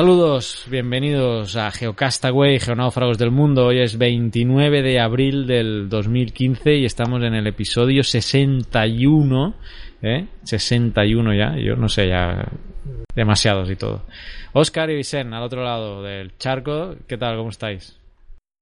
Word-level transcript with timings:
Saludos, 0.00 0.64
bienvenidos 0.70 1.56
a 1.56 1.70
Geocastaway, 1.70 2.58
Geonáufragos 2.58 3.18
del 3.18 3.30
Mundo. 3.30 3.66
Hoy 3.66 3.80
es 3.80 3.98
29 3.98 4.80
de 4.80 4.98
abril 4.98 5.46
del 5.46 5.90
2015 5.90 6.76
y 6.76 6.86
estamos 6.86 7.22
en 7.22 7.34
el 7.34 7.46
episodio 7.46 8.02
61, 8.02 9.54
¿eh? 10.00 10.26
61 10.42 11.34
ya, 11.34 11.54
yo 11.58 11.76
no 11.76 11.90
sé, 11.90 12.08
ya 12.08 12.48
demasiados 13.14 13.70
y 13.70 13.76
todo. 13.76 14.06
Oscar 14.54 14.88
y 14.88 14.96
Vicente, 14.96 15.36
al 15.36 15.42
otro 15.42 15.62
lado 15.62 16.02
del 16.02 16.34
charco, 16.38 16.96
¿qué 17.06 17.18
tal? 17.18 17.36
¿Cómo 17.36 17.50
estáis? 17.50 17.99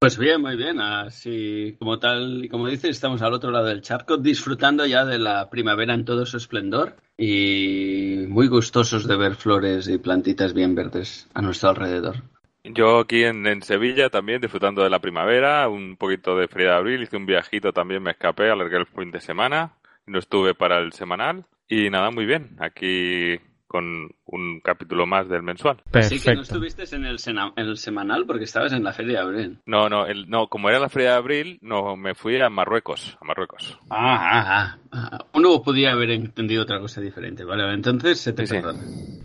Pues 0.00 0.16
bien, 0.16 0.40
muy 0.40 0.56
bien. 0.56 0.80
Así 0.80 1.74
como 1.78 1.98
tal 1.98 2.44
y 2.44 2.48
como 2.48 2.68
dices, 2.68 2.90
estamos 2.90 3.20
al 3.20 3.32
otro 3.32 3.50
lado 3.50 3.66
del 3.66 3.82
charco 3.82 4.16
disfrutando 4.16 4.86
ya 4.86 5.04
de 5.04 5.18
la 5.18 5.50
primavera 5.50 5.92
en 5.92 6.04
todo 6.04 6.24
su 6.24 6.36
esplendor 6.36 6.94
y 7.16 8.24
muy 8.28 8.46
gustosos 8.46 9.08
de 9.08 9.16
ver 9.16 9.34
flores 9.34 9.88
y 9.88 9.98
plantitas 9.98 10.54
bien 10.54 10.76
verdes 10.76 11.28
a 11.34 11.42
nuestro 11.42 11.70
alrededor. 11.70 12.22
Yo 12.62 13.00
aquí 13.00 13.24
en, 13.24 13.44
en 13.46 13.62
Sevilla 13.62 14.08
también 14.08 14.40
disfrutando 14.40 14.84
de 14.84 14.90
la 14.90 15.00
primavera, 15.00 15.68
un 15.68 15.96
poquito 15.96 16.36
de 16.36 16.46
frío 16.46 16.68
de 16.68 16.74
abril, 16.74 17.02
hice 17.02 17.16
un 17.16 17.26
viajito 17.26 17.72
también, 17.72 18.02
me 18.02 18.12
escapé, 18.12 18.50
alargué 18.50 18.76
el 18.76 18.86
fin 18.86 19.10
de 19.10 19.20
semana, 19.20 19.72
no 20.06 20.20
estuve 20.20 20.54
para 20.54 20.78
el 20.78 20.92
semanal 20.92 21.44
y 21.68 21.90
nada, 21.90 22.10
muy 22.12 22.24
bien. 22.24 22.56
Aquí 22.60 23.40
con 23.68 24.10
un 24.24 24.60
capítulo 24.60 25.06
más 25.06 25.28
del 25.28 25.42
mensual. 25.42 25.76
Así 25.92 26.18
que 26.18 26.34
no 26.34 26.40
estuviste 26.40 26.84
en 26.96 27.04
el, 27.04 27.18
sena- 27.18 27.52
en 27.54 27.66
el 27.66 27.76
semanal 27.76 28.24
porque 28.26 28.44
estabas 28.44 28.72
en 28.72 28.82
la 28.82 28.92
feria 28.92 29.18
de 29.18 29.24
abril. 29.24 29.58
No, 29.66 29.88
no, 29.88 30.06
el, 30.06 30.28
no, 30.28 30.48
como 30.48 30.68
era 30.70 30.78
la 30.80 30.88
feria 30.88 31.10
de 31.10 31.16
abril, 31.16 31.58
no, 31.60 31.94
me 31.96 32.14
fui 32.14 32.40
a 32.40 32.48
Marruecos, 32.48 33.16
a 33.20 33.24
Marruecos. 33.24 33.78
Ah, 33.90 34.18
ah, 34.32 34.78
ah. 34.92 35.24
Uno 35.34 35.62
podía 35.62 35.92
haber 35.92 36.10
entendido 36.10 36.62
otra 36.62 36.80
cosa 36.80 37.00
diferente. 37.00 37.44
Vale, 37.44 37.72
entonces 37.72 38.18
se 38.18 38.32
te 38.32 38.46
Sí. 38.46 38.56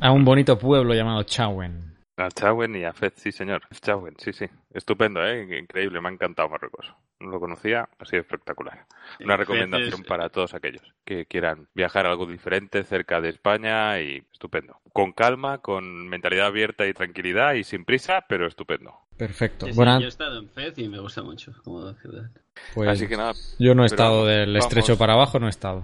A 0.01 0.11
un 0.11 0.25
bonito 0.25 0.57
pueblo 0.59 0.93
llamado 0.93 1.23
Chauen. 1.23 1.92
A 2.15 2.29
Chauen 2.29 2.75
y 2.75 2.83
a 2.83 2.93
Fez, 2.93 3.13
sí 3.15 3.31
señor, 3.31 3.63
Chauen, 3.81 4.13
sí, 4.19 4.33
sí. 4.33 4.45
Estupendo, 4.71 5.25
¿eh? 5.25 5.57
Increíble, 5.59 5.99
me 5.99 6.09
ha 6.09 6.11
encantado 6.11 6.47
Marruecos. 6.47 6.93
No 7.19 7.31
lo 7.31 7.39
conocía, 7.39 7.89
ha 7.97 8.05
sido 8.05 8.21
espectacular. 8.21 8.85
Una 9.19 9.35
recomendación 9.35 10.01
es- 10.01 10.07
para 10.07 10.29
todos 10.29 10.53
aquellos 10.53 10.83
que 11.05 11.25
quieran 11.25 11.67
viajar 11.73 12.05
a 12.05 12.11
algo 12.11 12.27
diferente 12.27 12.83
cerca 12.83 13.19
de 13.19 13.29
España 13.29 13.99
y 13.99 14.23
estupendo. 14.31 14.79
Con 14.93 15.11
calma, 15.13 15.57
con 15.59 16.07
mentalidad 16.07 16.47
abierta 16.47 16.85
y 16.85 16.93
tranquilidad 16.93 17.53
y 17.55 17.63
sin 17.63 17.83
prisa, 17.83 18.25
pero 18.29 18.45
estupendo. 18.45 18.93
Perfecto. 19.17 19.65
Sí, 19.65 19.71
sí, 19.71 19.77
Bueno, 19.77 19.99
yo 19.99 20.05
he 20.05 20.09
estado 20.09 20.37
en 20.39 20.49
Fez 20.49 20.77
y 20.77 20.87
me 20.89 20.99
gusta 20.99 21.23
mucho 21.23 21.51
como 21.63 21.91
ciudad. 21.95 22.29
pues 22.75 22.89
Así 22.89 23.07
que 23.07 23.17
nada, 23.17 23.33
yo 23.57 23.73
no 23.73 23.83
he 23.83 23.87
estado 23.87 24.17
vamos, 24.17 24.27
del 24.27 24.53
vamos. 24.53 24.65
estrecho 24.65 24.97
para 24.99 25.13
abajo, 25.13 25.39
no 25.39 25.47
he 25.47 25.49
estado. 25.49 25.83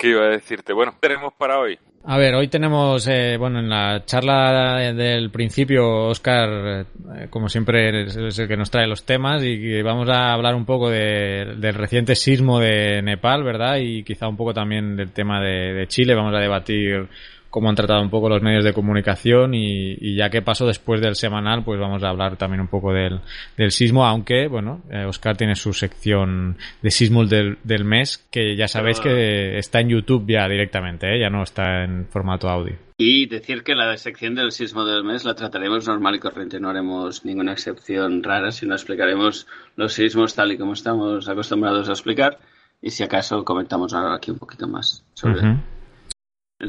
¿Qué 0.00 0.08
iba 0.08 0.24
a 0.24 0.30
decirte? 0.30 0.72
Bueno, 0.72 0.92
¿qué 0.92 1.08
tenemos 1.08 1.34
para 1.34 1.58
hoy? 1.58 1.78
A 2.02 2.16
ver, 2.16 2.34
hoy 2.34 2.48
tenemos, 2.48 3.06
eh, 3.08 3.36
bueno, 3.38 3.58
en 3.60 3.68
la 3.68 4.02
charla 4.06 4.78
del 4.94 5.30
principio, 5.30 6.06
Oscar, 6.06 6.86
eh, 7.18 7.26
como 7.28 7.50
siempre, 7.50 8.04
es, 8.04 8.38
el 8.38 8.48
que 8.48 8.56
nos 8.56 8.70
trae 8.70 8.86
los 8.86 9.04
temas 9.04 9.44
y 9.44 9.82
vamos 9.82 10.08
a 10.08 10.32
hablar 10.32 10.54
un 10.54 10.64
poco 10.64 10.88
de- 10.88 11.56
del 11.58 11.74
reciente 11.74 12.14
sismo 12.14 12.58
de 12.58 13.02
Nepal, 13.02 13.44
¿verdad? 13.44 13.76
Y 13.82 14.02
quizá 14.02 14.28
un 14.28 14.38
poco 14.38 14.54
también 14.54 14.96
del 14.96 15.12
tema 15.12 15.42
de 15.42 15.84
Chile. 15.88 16.14
Vamos 16.14 16.34
a 16.34 16.40
debatir 16.40 17.06
cómo 17.50 17.68
han 17.68 17.74
tratado 17.74 18.00
un 18.02 18.10
poco 18.10 18.28
los 18.28 18.42
medios 18.42 18.64
de 18.64 18.72
comunicación 18.72 19.54
y, 19.54 19.92
y 20.00 20.16
ya 20.16 20.30
que 20.30 20.40
pasó 20.40 20.66
después 20.66 21.00
del 21.00 21.16
semanal, 21.16 21.64
pues 21.64 21.78
vamos 21.80 22.02
a 22.04 22.08
hablar 22.08 22.36
también 22.36 22.60
un 22.60 22.68
poco 22.68 22.92
del, 22.92 23.20
del 23.56 23.70
sismo, 23.72 24.06
aunque, 24.06 24.46
bueno, 24.48 24.82
eh, 24.90 25.04
Oscar 25.04 25.36
tiene 25.36 25.56
su 25.56 25.72
sección 25.72 26.56
de 26.80 26.90
sismos 26.90 27.28
del, 27.28 27.58
del 27.64 27.84
mes, 27.84 28.26
que 28.30 28.56
ya 28.56 28.68
sabéis 28.68 29.00
Pero- 29.00 29.14
que 29.16 29.58
está 29.58 29.80
en 29.80 29.88
YouTube 29.88 30.24
ya 30.28 30.48
directamente, 30.48 31.14
¿eh? 31.14 31.20
ya 31.20 31.28
no 31.28 31.42
está 31.42 31.84
en 31.84 32.06
formato 32.06 32.48
audio. 32.48 32.76
Y 32.96 33.26
decir 33.26 33.62
que 33.64 33.74
la 33.74 33.96
sección 33.96 34.34
del 34.34 34.52
sismo 34.52 34.84
del 34.84 35.02
mes 35.04 35.24
la 35.24 35.34
trataremos 35.34 35.88
normal 35.88 36.16
y 36.16 36.18
corriente, 36.18 36.60
no 36.60 36.68
haremos 36.68 37.24
ninguna 37.24 37.52
excepción 37.52 38.22
rara, 38.22 38.52
sino 38.52 38.74
explicaremos 38.74 39.46
los 39.76 39.94
sismos 39.94 40.34
tal 40.34 40.52
y 40.52 40.58
como 40.58 40.74
estamos 40.74 41.26
acostumbrados 41.28 41.88
a 41.88 41.92
explicar 41.92 42.38
y 42.82 42.90
si 42.90 43.02
acaso 43.02 43.42
comentamos 43.44 43.94
ahora 43.94 44.14
aquí 44.14 44.30
un 44.30 44.38
poquito 44.38 44.68
más 44.68 45.02
sobre 45.14 45.34
el 45.34 45.40
sismo. 45.40 45.62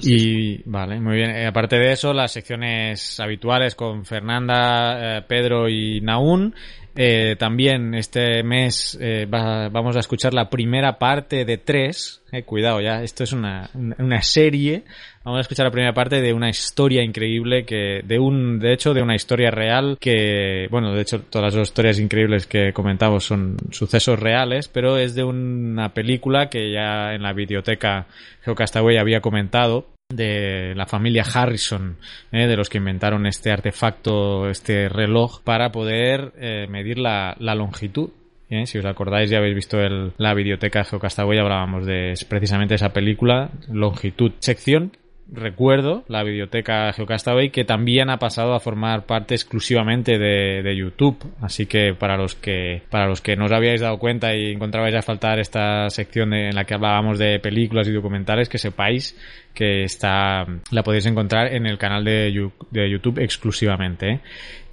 Y 0.02 0.62
vale, 0.66 1.00
muy 1.00 1.16
bien. 1.18 1.32
Eh, 1.32 1.46
aparte 1.48 1.78
de 1.78 1.92
eso, 1.92 2.14
las 2.14 2.32
secciones 2.32 3.20
habituales 3.20 3.76
con 3.76 4.06
Fernanda, 4.06 5.18
eh, 5.18 5.22
Pedro 5.28 5.68
y 5.68 6.00
Naún. 6.02 6.56
Eh, 6.96 7.36
también 7.40 7.94
este 7.96 8.44
mes 8.44 9.00
va- 9.02 9.70
vamos 9.70 9.96
a 9.96 10.00
escuchar 10.00 10.34
la 10.34 10.50
primera 10.50 10.98
parte 11.00 11.46
de 11.46 11.58
tres. 11.58 12.22
Cuidado, 12.46 12.82
ya, 12.82 13.02
esto 13.02 13.24
es 13.24 13.32
una- 13.34 13.70
una 13.74 14.22
serie. 14.22 14.84
Vamos 15.24 15.38
a 15.38 15.42
escuchar 15.42 15.66
la 15.68 15.72
primera 15.72 15.94
parte 15.94 16.20
de 16.20 16.34
una 16.34 16.50
historia 16.50 17.04
increíble 17.04 17.64
que, 17.64 18.02
de 18.04 18.18
un, 18.18 18.58
de 18.60 18.74
hecho, 18.74 18.92
de 18.96 19.04
una 19.04 19.14
historia 19.14 19.52
real 19.52 19.98
que, 20.00 20.68
bueno, 20.72 20.94
de 20.94 21.02
hecho, 21.04 21.22
todas 21.22 21.54
las 21.54 21.68
historias 21.68 22.00
increíbles 22.00 22.48
que 22.48 22.74
comentamos 22.74 23.26
son 23.26 23.56
sucesos 23.70 24.20
reales, 24.20 24.68
pero 24.68 24.98
es 24.98 25.14
de 25.14 25.24
una 25.24 25.94
película 25.94 26.50
que 26.50 26.72
ya 26.72 27.14
en 27.14 27.22
la 27.22 27.34
biblioteca 27.34 28.08
Geocastaway 28.44 28.98
había 28.98 29.22
comentado 29.22 29.86
de 30.12 30.74
la 30.76 30.88
familia 30.88 31.24
Harrison, 31.32 31.98
eh, 32.32 32.48
de 32.48 32.58
los 32.58 32.68
que 32.68 32.80
inventaron 32.80 33.28
este 33.28 33.52
artefacto, 33.52 34.50
este 34.50 34.90
reloj, 34.90 35.42
para 35.44 35.72
poder 35.72 36.34
eh, 36.40 36.66
medir 36.68 36.98
la, 36.98 37.36
la 37.40 37.54
longitud. 37.54 38.10
Si 38.66 38.78
os 38.80 38.84
acordáis, 38.86 39.30
ya 39.30 39.38
habéis 39.38 39.56
visto 39.56 39.80
el- 39.80 40.12
la 40.18 40.34
biblioteca 40.34 40.84
Geocastaway, 40.84 41.38
hablábamos 41.40 41.86
de 41.86 42.16
precisamente 42.28 42.76
esa 42.76 42.92
película, 42.92 43.50
Longitud. 43.72 44.34
Sección 44.40 44.92
recuerdo 45.32 46.04
la 46.08 46.24
biblioteca 46.24 46.92
Geocastaway 46.94 47.50
que 47.52 47.64
también 47.64 48.10
ha 48.10 48.18
pasado 48.20 48.54
a 48.54 48.60
formar 48.60 49.06
parte 49.06 49.34
exclusivamente 49.34 50.18
de, 50.18 50.62
de 50.64 50.76
YouTube 50.76 51.18
así 51.42 51.66
que 51.66 51.94
para 51.98 52.18
los 52.18 52.36
que 52.36 52.82
para 52.90 53.08
los 53.08 53.22
que 53.22 53.36
no 53.36 53.46
os 53.46 53.52
habíais 53.52 53.82
dado 53.82 53.98
cuenta 53.98 54.36
y 54.36 54.52
encontrabais 54.52 54.96
a 54.96 55.02
faltar 55.02 55.40
esta 55.40 55.90
sección 55.90 56.32
de- 56.32 56.50
en 56.50 56.56
la 56.56 56.66
que 56.66 56.74
hablábamos 56.74 57.18
de 57.20 57.40
películas 57.40 57.88
y 57.88 57.92
documentales 57.94 58.50
que 58.50 58.58
sepáis 58.58 59.18
que 59.54 59.84
está 59.84 60.46
la 60.72 60.84
podéis 60.84 61.06
encontrar 61.06 61.54
en 61.54 61.66
el 61.66 61.78
canal 61.78 62.04
de, 62.04 62.50
de 62.72 62.90
YouTube 62.90 63.20
exclusivamente 63.20 64.10
¿eh? 64.10 64.20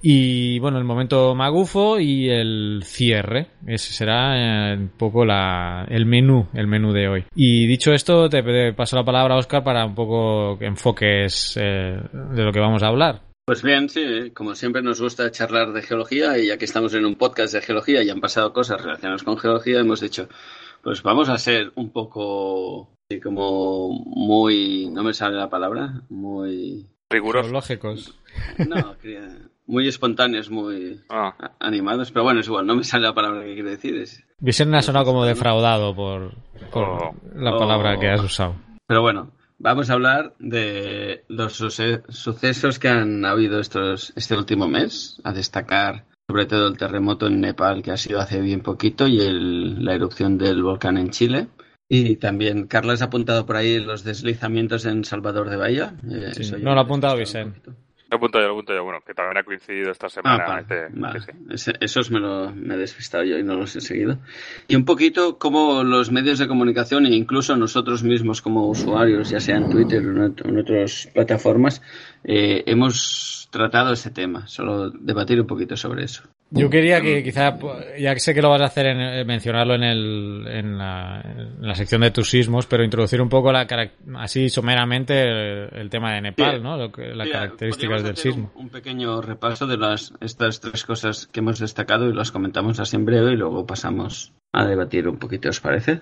Y 0.01 0.59
bueno 0.59 0.77
el 0.77 0.83
momento 0.83 1.35
magufo 1.35 1.99
y 1.99 2.29
el 2.29 2.81
cierre. 2.83 3.47
Ese 3.67 3.93
será 3.93 4.71
eh, 4.71 4.77
un 4.77 4.89
poco 4.89 5.25
la, 5.25 5.85
el 5.89 6.05
menú 6.05 6.47
el 6.53 6.67
menú 6.67 6.91
de 6.93 7.07
hoy. 7.07 7.25
Y 7.35 7.67
dicho 7.67 7.93
esto 7.93 8.29
te 8.29 8.73
paso 8.73 8.95
la 8.95 9.03
palabra 9.03 9.37
Oscar 9.37 9.63
para 9.63 9.85
un 9.85 9.95
poco 9.95 10.57
que 10.57 10.65
enfoques 10.65 11.57
eh, 11.59 11.99
de 12.11 12.43
lo 12.43 12.51
que 12.51 12.59
vamos 12.59 12.83
a 12.83 12.87
hablar. 12.87 13.21
Pues 13.45 13.63
bien, 13.63 13.89
sí, 13.89 14.29
como 14.35 14.53
siempre 14.53 14.83
nos 14.83 15.01
gusta 15.01 15.31
charlar 15.31 15.73
de 15.73 15.81
geología 15.81 16.37
y 16.37 16.47
ya 16.47 16.57
que 16.57 16.65
estamos 16.65 16.93
en 16.93 17.03
un 17.03 17.15
podcast 17.15 17.51
de 17.53 17.61
geología 17.61 18.03
y 18.03 18.09
han 18.11 18.21
pasado 18.21 18.53
cosas 18.53 18.79
relacionadas 18.79 19.23
con 19.23 19.39
geología, 19.39 19.79
hemos 19.79 20.01
dicho, 20.01 20.29
pues 20.83 21.01
vamos 21.01 21.29
a 21.29 21.37
ser 21.39 21.71
un 21.73 21.89
poco, 21.89 22.93
así 23.09 23.19
como 23.19 23.89
muy, 24.05 24.87
no 24.91 25.03
me 25.03 25.15
sale 25.15 25.35
la 25.35 25.49
palabra, 25.49 26.03
muy 26.09 26.85
Riguroso. 27.09 27.45
geológicos. 27.45 28.19
No, 28.67 28.95
muy 29.69 29.87
espontáneos, 29.87 30.49
muy 30.49 30.99
ah. 31.09 31.53
animados, 31.59 32.11
pero 32.11 32.23
bueno, 32.23 32.39
es 32.39 32.47
igual, 32.47 32.65
no 32.65 32.75
me 32.75 32.83
sale 32.83 33.05
la 33.05 33.13
palabra 33.13 33.43
que 33.45 33.53
quiero 33.53 33.69
decir. 33.69 33.95
Es... 33.97 34.23
Vicente 34.39 34.75
ha 34.75 34.81
sonado 34.81 35.05
como 35.05 35.25
defraudado 35.25 35.95
por, 35.95 36.33
oh. 36.73 37.15
la 37.35 37.57
palabra 37.57 37.97
que 37.99 38.09
has 38.09 38.23
usado. 38.23 38.55
Pero 38.87 39.03
bueno, 39.03 39.31
vamos 39.59 39.89
a 39.89 39.93
hablar 39.93 40.33
de 40.39 41.23
los 41.27 41.53
sucesos 41.53 42.79
que 42.79 42.89
han 42.89 43.23
habido 43.23 43.59
estos, 43.59 44.11
este 44.15 44.35
último 44.35 44.67
mes, 44.67 45.21
a 45.23 45.33
destacar 45.33 46.05
sobre 46.27 46.47
todo 46.47 46.67
el 46.67 46.77
terremoto 46.77 47.27
en 47.27 47.39
Nepal 47.39 47.83
que 47.83 47.91
ha 47.91 47.97
sido 47.97 48.19
hace 48.19 48.41
bien 48.41 48.61
poquito 48.61 49.07
y 49.07 49.19
la 49.19 49.93
erupción 49.93 50.37
del 50.39 50.63
volcán 50.63 50.97
en 50.97 51.11
Chile. 51.11 51.47
Y 51.87 52.17
también 52.17 52.67
Carlos 52.67 53.01
ha 53.01 53.05
apuntado 53.05 53.45
por 53.45 53.55
ahí 53.55 53.79
los 53.79 54.03
deslizamientos 54.03 54.85
en 54.85 55.03
Salvador 55.05 55.49
de 55.49 55.57
Bahía. 55.57 55.95
Eh, 56.07 56.31
no 56.61 56.75
lo 56.75 56.79
ha 56.79 56.83
apuntado 56.83 57.17
Vicente. 57.17 57.61
Lo 58.09 58.17
apunto 58.17 58.39
yo, 58.39 58.47
lo 58.47 58.53
apunto 58.53 58.73
yo. 58.73 58.83
Bueno, 58.83 58.99
que 59.05 59.13
también 59.13 59.37
ha 59.37 59.43
coincidido 59.43 59.91
esta 59.91 60.09
semana. 60.09 60.45
Ah, 60.47 61.13
este, 61.49 61.73
esos 61.79 62.09
me, 62.09 62.19
lo, 62.19 62.51
me 62.51 62.73
he 62.73 62.77
despistado 62.77 63.23
yo 63.23 63.37
y 63.37 63.43
no 63.43 63.55
los 63.55 63.75
he 63.75 63.81
seguido. 63.81 64.17
Y 64.67 64.75
un 64.75 64.85
poquito 64.85 65.37
como 65.37 65.83
los 65.83 66.11
medios 66.11 66.39
de 66.39 66.47
comunicación 66.47 67.05
e 67.05 67.15
incluso 67.15 67.55
nosotros 67.55 68.03
mismos 68.03 68.41
como 68.41 68.67
usuarios, 68.67 69.29
ya 69.29 69.39
sea 69.39 69.57
en 69.57 69.69
Twitter 69.69 70.05
o 70.05 70.25
en, 70.25 70.57
otras 70.57 71.09
plataformas, 71.13 71.81
eh, 72.23 72.63
hemos 72.65 73.47
tratado 73.51 73.93
ese 73.93 74.09
tema. 74.09 74.47
Solo 74.47 74.89
debatir 74.89 75.39
un 75.39 75.47
poquito 75.47 75.77
sobre 75.77 76.05
eso. 76.05 76.23
Yo 76.51 76.69
quería 76.69 76.99
que 77.01 77.23
quizá, 77.23 77.57
ya 77.99 78.13
que 78.13 78.19
sé 78.19 78.33
que 78.33 78.41
lo 78.41 78.49
vas 78.49 78.61
a 78.61 78.65
hacer, 78.65 78.87
en, 78.87 78.99
eh, 78.99 79.23
mencionarlo 79.23 79.75
en, 79.75 79.83
el, 79.83 80.47
en, 80.47 80.77
la, 80.77 81.21
en 81.21 81.67
la 81.67 81.75
sección 81.75 82.01
de 82.01 82.11
tus 82.11 82.29
sismos, 82.29 82.65
pero 82.65 82.83
introducir 82.83 83.21
un 83.21 83.29
poco 83.29 83.51
la 83.51 83.67
así 84.15 84.49
someramente 84.49 85.21
el, 85.79 85.89
tema 85.89 86.13
de 86.13 86.21
Nepal, 86.21 86.63
¿no? 86.63 86.75
Lo 86.75 86.91
que, 86.91 87.13
las 87.13 87.29
características 87.29 88.03
del 88.03 88.17
sismo. 88.17 88.51
Un, 88.55 88.69
pequeño 88.69 89.21
repaso 89.21 89.67
de 89.67 89.77
las 89.77 90.13
estas 90.21 90.59
tres 90.59 90.85
cosas 90.85 91.27
que 91.27 91.39
hemos 91.39 91.59
destacado 91.59 92.09
y 92.09 92.13
las 92.13 92.31
comentamos 92.31 92.79
así 92.79 92.95
en 92.95 93.05
breve 93.05 93.33
y 93.33 93.37
luego 93.37 93.65
pasamos 93.65 94.33
a 94.51 94.65
debatir 94.65 95.07
un 95.07 95.17
poquito, 95.17 95.49
¿os 95.49 95.59
parece? 95.59 96.01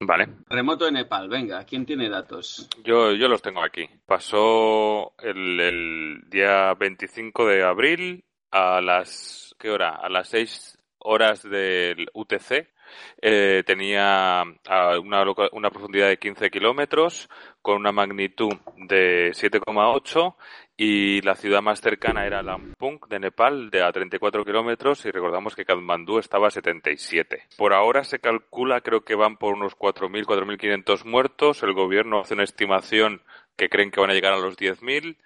Vale. 0.00 0.28
Remoto 0.48 0.84
de 0.84 0.92
Nepal, 0.92 1.28
venga, 1.28 1.64
¿quién 1.64 1.86
tiene 1.86 2.10
datos? 2.10 2.68
Yo, 2.84 3.12
yo 3.12 3.28
los 3.28 3.40
tengo 3.40 3.62
aquí. 3.62 3.88
Pasó 4.04 5.12
el, 5.22 5.60
el 5.60 6.24
día 6.28 6.74
25 6.74 7.46
de 7.46 7.62
abril 7.62 8.24
a 8.50 8.80
las 8.82 9.51
¿qué 9.62 9.70
hora? 9.70 9.90
A 9.90 10.08
las 10.08 10.28
6 10.30 10.76
horas 10.98 11.48
del 11.48 12.08
UTC 12.14 12.66
eh, 13.22 13.62
tenía 13.64 14.42
una, 15.00 15.24
una, 15.52 15.70
profundidad 15.70 16.08
de 16.08 16.18
15 16.18 16.50
kilómetros 16.50 17.30
con 17.62 17.76
una 17.76 17.92
magnitud 17.92 18.52
de 18.76 19.30
7,8 19.30 20.34
y 20.76 21.20
la 21.20 21.36
ciudad 21.36 21.62
más 21.62 21.80
cercana 21.80 22.26
era 22.26 22.42
Lampung 22.42 23.06
de 23.08 23.20
Nepal 23.20 23.70
de 23.70 23.84
a 23.84 23.92
34 23.92 24.44
kilómetros 24.44 25.06
y 25.06 25.12
recordamos 25.12 25.54
que 25.54 25.64
Kathmandú 25.64 26.18
estaba 26.18 26.48
a 26.48 26.50
77. 26.50 27.44
Por 27.56 27.72
ahora 27.72 28.02
se 28.02 28.18
calcula, 28.18 28.80
creo 28.80 29.04
que 29.04 29.14
van 29.14 29.36
por 29.36 29.54
unos 29.54 29.78
4.000, 29.78 30.24
4.500 30.24 31.04
muertos. 31.04 31.62
El 31.62 31.72
gobierno 31.72 32.18
hace 32.18 32.34
una 32.34 32.42
estimación 32.42 33.22
que 33.56 33.68
creen 33.68 33.92
que 33.92 34.00
van 34.00 34.10
a 34.10 34.14
llegar 34.14 34.32
a 34.32 34.40
los 34.40 34.56
10.000. 34.56 35.18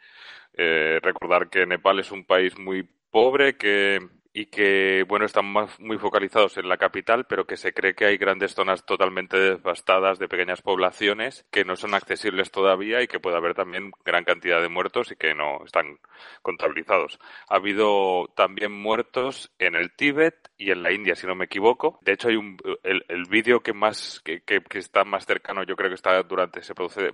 Eh, 0.58 1.00
recordar 1.02 1.48
que 1.48 1.64
Nepal 1.64 2.00
es 2.00 2.12
un 2.12 2.24
país 2.24 2.58
muy 2.58 2.86
pobre 3.10 3.56
que 3.56 3.98
y 4.38 4.46
que, 4.46 5.02
bueno, 5.08 5.24
están 5.24 5.46
muy 5.46 5.96
focalizados 5.96 6.58
en 6.58 6.68
la 6.68 6.76
capital, 6.76 7.24
pero 7.24 7.46
que 7.46 7.56
se 7.56 7.72
cree 7.72 7.94
que 7.94 8.04
hay 8.04 8.18
grandes 8.18 8.54
zonas 8.54 8.84
totalmente 8.84 9.38
devastadas 9.38 10.18
de 10.18 10.28
pequeñas 10.28 10.60
poblaciones 10.60 11.46
que 11.50 11.64
no 11.64 11.74
son 11.74 11.94
accesibles 11.94 12.50
todavía 12.50 13.00
y 13.00 13.08
que 13.08 13.18
puede 13.18 13.38
haber 13.38 13.54
también 13.54 13.92
gran 14.04 14.24
cantidad 14.24 14.60
de 14.60 14.68
muertos 14.68 15.10
y 15.10 15.16
que 15.16 15.34
no 15.34 15.64
están 15.64 15.98
contabilizados. 16.42 17.18
Ha 17.48 17.56
habido 17.56 18.26
también 18.36 18.72
muertos 18.72 19.50
en 19.58 19.74
el 19.74 19.96
Tíbet 19.96 20.50
y 20.58 20.70
en 20.70 20.82
la 20.82 20.92
India, 20.92 21.16
si 21.16 21.26
no 21.26 21.34
me 21.34 21.46
equivoco. 21.46 21.98
De 22.02 22.12
hecho, 22.12 22.28
hay 22.28 22.36
un, 22.36 22.58
el, 22.82 23.06
el 23.08 23.24
vídeo 23.30 23.60
que 23.60 23.72
más, 23.72 24.20
que, 24.22 24.42
que, 24.42 24.60
está 24.72 25.04
más 25.04 25.24
cercano, 25.24 25.62
yo 25.64 25.76
creo 25.76 25.88
que 25.88 25.94
está 25.94 26.22
durante, 26.24 26.62
se 26.62 26.74
produce, 26.74 27.10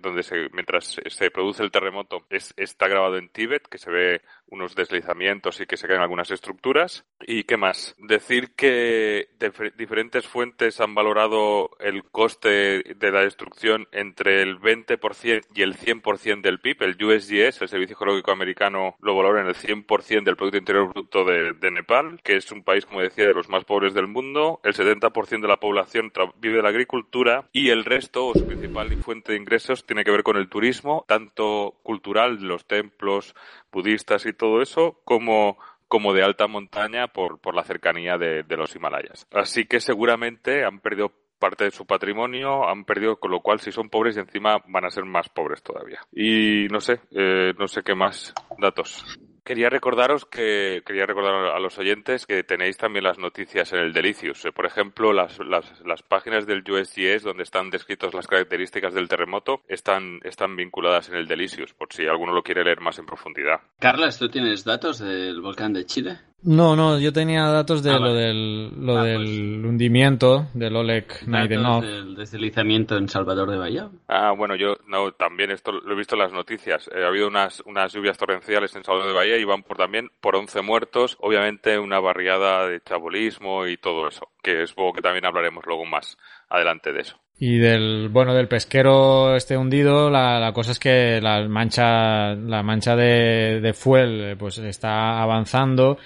donde 0.00 0.22
se, 0.22 0.48
mientras 0.54 0.98
se 1.06 1.30
produce 1.30 1.62
el 1.64 1.70
terremoto, 1.70 2.24
es, 2.30 2.54
está 2.56 2.88
grabado 2.88 3.18
en 3.18 3.28
Tíbet, 3.28 3.68
que 3.68 3.76
se 3.76 3.90
ve 3.90 4.22
unos 4.52 4.74
deslizamientos 4.74 5.60
y 5.60 5.66
que 5.66 5.76
se 5.76 5.88
caen 5.88 6.02
algunas 6.02 6.30
estructuras 6.30 7.04
¿Y 7.26 7.44
qué 7.44 7.56
más? 7.56 7.94
Decir 7.98 8.54
que 8.54 9.28
diferentes 9.76 10.26
fuentes 10.26 10.80
han 10.80 10.94
valorado 10.94 11.70
el 11.78 12.04
coste 12.04 12.82
de 12.82 13.12
la 13.12 13.20
destrucción 13.20 13.86
entre 13.92 14.42
el 14.42 14.58
20% 14.58 15.46
y 15.54 15.62
el 15.62 15.76
100% 15.76 16.40
del 16.40 16.60
PIB. 16.60 16.82
El 16.82 17.04
USGS, 17.04 17.62
el 17.62 17.68
Servicio 17.68 17.96
Geológico 17.96 18.32
Americano, 18.32 18.96
lo 19.00 19.16
valora 19.16 19.42
en 19.42 19.48
el 19.48 19.54
100% 19.54 20.24
del 20.24 20.36
Producto 20.36 20.58
Interior 20.58 20.88
Bruto 20.88 21.24
de, 21.24 21.70
Nepal, 21.70 22.20
que 22.22 22.36
es 22.36 22.50
un 22.52 22.62
país, 22.62 22.86
como 22.86 23.00
decía, 23.00 23.26
de 23.26 23.34
los 23.34 23.48
más 23.48 23.64
pobres 23.64 23.94
del 23.94 24.08
mundo. 24.08 24.60
El 24.64 24.74
70% 24.74 25.40
de 25.40 25.48
la 25.48 25.58
población 25.58 26.12
vive 26.38 26.56
de 26.56 26.62
la 26.62 26.68
agricultura 26.68 27.48
y 27.52 27.70
el 27.70 27.84
resto, 27.84 28.26
o 28.26 28.34
su 28.34 28.46
principal 28.46 28.90
fuente 29.02 29.32
de 29.32 29.38
ingresos, 29.38 29.86
tiene 29.86 30.04
que 30.04 30.10
ver 30.10 30.22
con 30.22 30.36
el 30.36 30.48
turismo, 30.48 31.04
tanto 31.08 31.76
cultural, 31.82 32.42
los 32.42 32.66
templos 32.66 33.34
budistas 33.72 34.26
y 34.26 34.32
todo 34.42 34.60
eso, 34.60 35.00
como 35.04 35.56
como 35.86 36.14
de 36.14 36.24
alta 36.24 36.46
montaña 36.46 37.08
por, 37.08 37.38
por 37.38 37.54
la 37.54 37.64
cercanía 37.64 38.16
de, 38.16 38.56
los 38.56 38.74
Himalayas. 38.74 39.26
Así 39.30 39.66
que 39.66 39.78
seguramente 39.78 40.64
han 40.64 40.80
perdido 40.80 41.12
parte 41.38 41.64
de 41.64 41.70
su 41.70 41.84
patrimonio, 41.84 42.66
han 42.66 42.86
perdido, 42.86 43.16
con 43.16 43.30
lo 43.30 43.40
cual 43.40 43.60
si 43.60 43.72
son 43.72 43.90
pobres 43.90 44.16
y 44.16 44.20
encima 44.20 44.56
van 44.68 44.86
a 44.86 44.90
ser 44.90 45.04
más 45.04 45.28
pobres 45.28 45.62
todavía. 45.62 46.00
Y 46.10 46.66
no 46.70 46.80
sé, 46.80 46.98
eh, 47.10 47.52
no 47.58 47.68
sé 47.68 47.82
qué 47.82 47.94
más 47.94 48.32
datos. 48.58 49.04
Quería 49.44 49.68
recordaros 49.68 50.24
que 50.24 50.82
quería 50.86 51.04
recordar 51.04 51.34
a 51.34 51.58
los 51.58 51.76
oyentes 51.76 52.26
que 52.26 52.44
tenéis 52.44 52.76
también 52.76 53.04
las 53.04 53.18
noticias 53.18 53.72
en 53.72 53.80
el 53.80 53.92
Delicious. 53.92 54.44
Eh, 54.44 54.52
por 54.52 54.66
ejemplo, 54.66 55.12
las, 55.12 55.38
las, 55.40 55.66
las 55.84 56.02
páginas 56.02 56.46
del 56.46 56.62
USGS 56.62 57.24
donde 57.24 57.42
están 57.42 57.68
descritas 57.70 58.14
las 58.14 58.28
características 58.28 58.94
del 58.94 59.08
terremoto 59.08 59.62
están, 59.66 60.20
están 60.22 60.54
vinculadas 60.54 61.08
en 61.08 61.16
el 61.16 61.26
Delicious, 61.26 61.74
por 61.74 61.92
si 61.92 62.06
alguno 62.06 62.32
lo 62.32 62.44
quiere 62.44 62.62
leer 62.62 62.80
más 62.80 63.00
en 63.00 63.06
profundidad. 63.06 63.60
Carlas, 63.80 64.18
¿tú 64.18 64.28
tienes 64.28 64.64
datos 64.64 65.00
del 65.00 65.40
volcán 65.40 65.72
de 65.72 65.86
Chile? 65.86 66.20
No, 66.44 66.74
no, 66.74 66.98
yo 66.98 67.12
tenía 67.12 67.44
datos 67.46 67.84
de 67.84 67.90
ah, 67.92 67.98
lo 67.98 68.14
del, 68.14 68.84
lo 68.84 68.98
ah, 68.98 69.04
del 69.04 69.60
pues. 69.60 69.70
hundimiento 69.70 70.48
del 70.54 70.74
Oleg 70.74 71.06
Naidenov. 71.28 71.84
del 71.84 72.16
deslizamiento 72.16 72.96
en 72.96 73.08
Salvador 73.08 73.48
de 73.50 73.58
Bahía. 73.58 73.88
Ah, 74.08 74.32
bueno, 74.36 74.56
yo 74.56 74.76
no, 74.88 75.12
también 75.12 75.52
esto 75.52 75.70
lo 75.70 75.92
he 75.92 75.96
visto 75.96 76.16
en 76.16 76.22
las 76.22 76.32
noticias. 76.32 76.90
Eh, 76.92 77.04
ha 77.04 77.08
habido 77.08 77.28
unas, 77.28 77.60
unas 77.60 77.92
lluvias 77.92 78.18
torrenciales 78.18 78.74
en 78.74 78.82
Salvador 78.82 79.08
de 79.08 79.14
Bahía 79.14 79.36
y 79.38 79.44
van 79.44 79.62
por 79.62 79.76
también 79.76 80.10
por 80.20 80.34
11 80.34 80.62
muertos. 80.62 81.16
Obviamente 81.20 81.78
una 81.78 82.00
barriada 82.00 82.66
de 82.66 82.80
chabolismo 82.80 83.68
y 83.68 83.76
todo 83.76 84.08
eso, 84.08 84.28
que 84.42 84.64
es 84.64 84.72
poco 84.72 84.94
que 84.94 85.02
también 85.02 85.26
hablaremos 85.26 85.64
luego 85.64 85.84
más 85.84 86.18
adelante 86.48 86.92
de 86.92 87.02
eso. 87.02 87.18
Y 87.38 87.58
del, 87.58 88.08
bueno, 88.08 88.34
del 88.34 88.46
pesquero 88.46 89.34
este 89.36 89.56
hundido, 89.56 90.10
la, 90.10 90.38
la 90.38 90.52
cosa 90.52 90.72
es 90.72 90.78
que 90.78 91.20
la 91.20 91.46
mancha, 91.48 92.34
la 92.34 92.62
mancha 92.62 92.94
de, 92.94 93.60
de 93.60 93.72
fuel, 93.72 94.20
eh, 94.22 94.36
pues 94.36 94.58
está 94.58 95.20
avanzando 95.20 95.98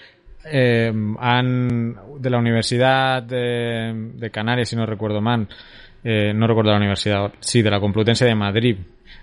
eh, 0.47 0.93
han 1.19 1.97
de 2.19 2.31
la 2.31 2.38
Universidad 2.38 3.23
de, 3.23 4.31
Canarias, 4.33 4.69
si 4.69 4.76
no 4.76 4.87
recuerdo 4.87 5.21
mal, 5.21 5.49
eh, 6.05 6.33
no 6.35 6.47
recuerdo 6.47 6.71
la 6.71 6.79
universidad, 6.79 7.33
sí, 7.41 7.62
de 7.62 7.71
la 7.71 7.81
Complutense 7.81 8.25
de 8.25 8.35
Madrid, 8.35 8.76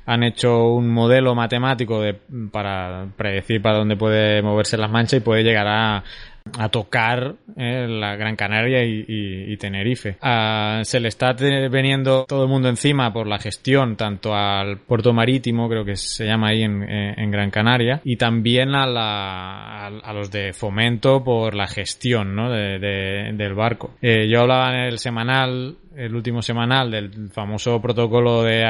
han 0.05 0.23
hecho 0.23 0.67
un 0.67 0.89
modelo 0.89 1.33
matemático 1.33 2.01
de, 2.01 2.17
para 2.51 3.07
predecir 3.15 3.61
para 3.61 3.77
dónde 3.77 3.95
puede 3.95 4.41
moverse 4.41 4.77
las 4.77 4.91
manchas 4.91 5.19
y 5.19 5.23
puede 5.23 5.43
llegar 5.43 5.67
a, 5.67 6.03
a 6.57 6.69
tocar 6.69 7.35
eh, 7.55 7.87
la 7.87 8.15
Gran 8.15 8.35
Canaria 8.35 8.83
y, 8.83 9.55
Tenerife. 9.57 10.17
Ah, 10.21 10.81
se 10.83 10.99
le 10.99 11.07
está 11.07 11.33
veniendo 11.33 12.25
todo 12.25 12.43
el 12.43 12.49
mundo 12.49 12.67
encima 12.69 13.13
por 13.13 13.27
la 13.27 13.39
gestión, 13.39 13.95
tanto 13.95 14.35
al 14.35 14.77
puerto 14.77 15.13
marítimo, 15.13 15.69
creo 15.69 15.85
que 15.85 15.95
se 15.95 16.25
llama 16.25 16.49
ahí 16.49 16.63
en, 16.63 17.31
Gran 17.31 17.49
Canaria, 17.49 18.01
y 18.03 18.17
también 18.17 18.75
a, 18.75 18.85
la, 18.85 19.87
a, 19.87 20.13
los 20.13 20.31
de 20.31 20.53
fomento 20.53 21.23
por 21.23 21.55
la 21.55 21.67
gestión 21.67 22.35
¿no? 22.35 22.51
de, 22.51 23.31
del 23.33 23.53
barco. 23.53 23.95
Eh, 24.01 24.27
yo 24.27 24.41
hablaba 24.41 24.73
en 24.73 24.85
el 24.85 24.99
semanal 24.99 25.77
el 25.95 26.15
último 26.15 26.41
semanal 26.41 26.91
del 26.91 27.29
famoso 27.29 27.81
protocolo 27.81 28.43
de, 28.43 28.63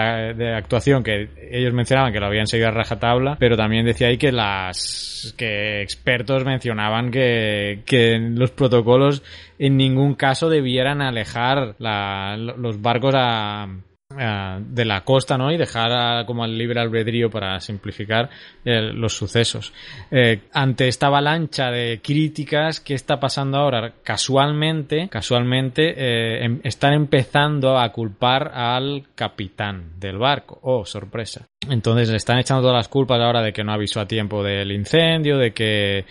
actuación 0.55 1.03
que 1.03 1.29
ellos 1.51 1.73
mencionaban 1.73 2.11
que 2.11 2.19
lo 2.19 2.25
habían 2.25 2.47
seguido 2.47 2.69
a 2.69 2.71
rajatabla, 2.71 3.37
pero 3.39 3.55
también 3.55 3.85
decía 3.85 4.07
ahí 4.07 4.17
que 4.17 4.31
las 4.31 5.33
que 5.37 5.81
expertos 5.81 6.45
mencionaban 6.45 7.11
que, 7.11 7.81
que 7.85 8.17
los 8.19 8.51
protocolos 8.51 9.23
en 9.59 9.77
ningún 9.77 10.15
caso 10.15 10.49
debieran 10.49 11.01
alejar 11.01 11.75
los 11.79 12.81
barcos 12.81 13.13
a 13.15 13.67
de 14.15 14.85
la 14.85 15.01
costa, 15.01 15.37
¿no? 15.37 15.51
Y 15.51 15.57
dejar 15.57 16.25
como 16.25 16.43
al 16.43 16.57
libre 16.57 16.79
albedrío 16.79 17.29
para 17.29 17.59
simplificar 17.59 18.29
eh, 18.63 18.81
los 18.93 19.13
sucesos. 19.13 19.73
Eh, 20.11 20.41
ante 20.53 20.87
esta 20.87 21.07
avalancha 21.07 21.71
de 21.71 21.99
críticas, 22.01 22.79
¿qué 22.79 22.93
está 22.93 23.19
pasando 23.19 23.57
ahora? 23.57 23.93
Casualmente, 24.03 25.09
casualmente, 25.09 26.43
em, 26.43 26.59
están 26.63 26.93
empezando 26.93 27.77
a 27.77 27.89
culpar 27.91 28.51
al 28.53 29.03
capitán 29.15 29.99
del 29.99 30.17
barco. 30.17 30.59
Oh, 30.61 30.85
sorpresa. 30.85 31.45
Entonces 31.69 32.09
le 32.09 32.17
están 32.17 32.39
echando 32.39 32.61
todas 32.61 32.77
las 32.77 32.87
culpas 32.87 33.19
ahora 33.19 33.41
de 33.41 33.53
que 33.53 33.63
no 33.63 33.73
avisó 33.73 33.99
a 33.99 34.07
tiempo 34.07 34.43
del 34.43 34.71
incendio, 34.71 35.37
de 35.37 35.53
que 35.53 36.05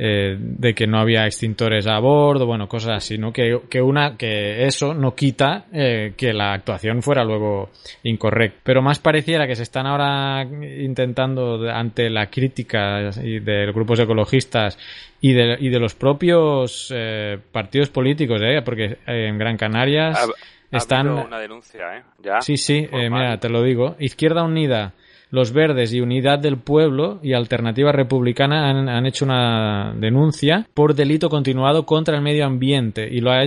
eh, 0.00 0.36
de 0.38 0.74
que 0.74 0.86
no 0.86 1.00
había 1.00 1.26
extintores 1.26 1.88
a 1.88 1.98
bordo, 1.98 2.46
bueno, 2.46 2.68
cosas 2.68 2.98
así, 2.98 3.18
¿no? 3.18 3.32
Que, 3.32 3.62
que 3.68 3.82
una, 3.82 4.16
que 4.16 4.64
eso 4.64 4.94
no 4.94 5.16
quita 5.16 5.66
eh, 5.72 6.12
que 6.16 6.32
la 6.32 6.52
actuación 6.52 7.02
fuera 7.02 7.24
luego 7.24 7.70
incorrecta. 8.04 8.60
Pero 8.62 8.80
más 8.80 9.00
pareciera 9.00 9.48
que 9.48 9.56
se 9.56 9.64
están 9.64 9.88
ahora 9.88 10.44
intentando, 10.44 11.68
ante 11.68 12.10
la 12.10 12.26
crítica 12.26 13.10
de 13.10 13.72
grupos 13.74 13.98
ecologistas 13.98 14.78
y 15.20 15.32
de, 15.32 15.56
y 15.58 15.68
de 15.68 15.80
los 15.80 15.96
propios 15.96 16.94
eh, 16.94 17.36
partidos 17.50 17.90
políticos, 17.90 18.40
¿eh? 18.40 18.62
Porque 18.64 18.98
en 19.04 19.36
Gran 19.36 19.56
Canarias 19.56 20.30
están... 20.70 21.08
una 21.08 21.40
denuncia, 21.40 21.96
¿eh? 21.96 22.02
¿Ya? 22.22 22.40
Sí, 22.40 22.56
sí, 22.56 22.88
mira, 22.92 23.40
te 23.40 23.48
lo 23.48 23.64
digo. 23.64 23.96
Izquierda 23.98 24.44
Unida 24.44 24.94
los 25.30 25.52
Verdes 25.52 25.92
y 25.92 26.00
Unidad 26.00 26.38
del 26.38 26.58
Pueblo 26.58 27.20
y 27.22 27.32
Alternativa 27.32 27.92
Republicana 27.92 28.70
han, 28.70 29.06
hecho 29.06 29.24
una 29.24 29.94
denuncia 29.96 30.66
por 30.74 30.94
delito 30.94 31.28
continuado 31.28 31.84
contra 31.84 32.16
el 32.16 32.22
medio 32.22 32.46
ambiente 32.46 33.08
y 33.10 33.20
lo 33.20 33.30
ha 33.30 33.44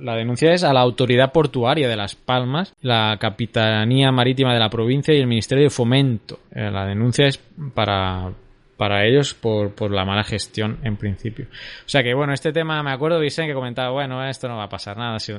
la 0.00 0.16
denuncia 0.16 0.52
es 0.52 0.64
a 0.64 0.72
la 0.74 0.80
Autoridad 0.80 1.32
Portuaria 1.32 1.88
de 1.88 1.96
Las 1.96 2.14
Palmas, 2.14 2.74
la 2.82 3.16
Capitanía 3.18 4.12
Marítima 4.12 4.52
de 4.52 4.58
la 4.58 4.68
provincia 4.68 5.14
y 5.14 5.20
el 5.20 5.26
Ministerio 5.26 5.64
de 5.64 5.70
Fomento. 5.70 6.40
Eh, 6.54 6.70
la 6.70 6.84
denuncia 6.84 7.26
es 7.26 7.38
para, 7.74 8.30
para 8.76 9.06
ellos 9.06 9.32
por, 9.32 9.74
por 9.74 9.90
la 9.90 10.04
mala 10.04 10.22
gestión 10.22 10.78
en 10.82 10.96
principio. 10.96 11.46
O 11.46 11.88
sea 11.88 12.02
que 12.02 12.12
bueno, 12.12 12.34
este 12.34 12.52
tema 12.52 12.82
me 12.82 12.92
acuerdo 12.92 13.18
Vicente 13.18 13.48
que 13.48 13.54
comentaba, 13.54 13.90
bueno, 13.90 14.22
esto 14.28 14.46
no 14.46 14.58
va 14.58 14.64
a 14.64 14.68
pasar 14.68 14.98
nada. 14.98 15.18
Si, 15.18 15.32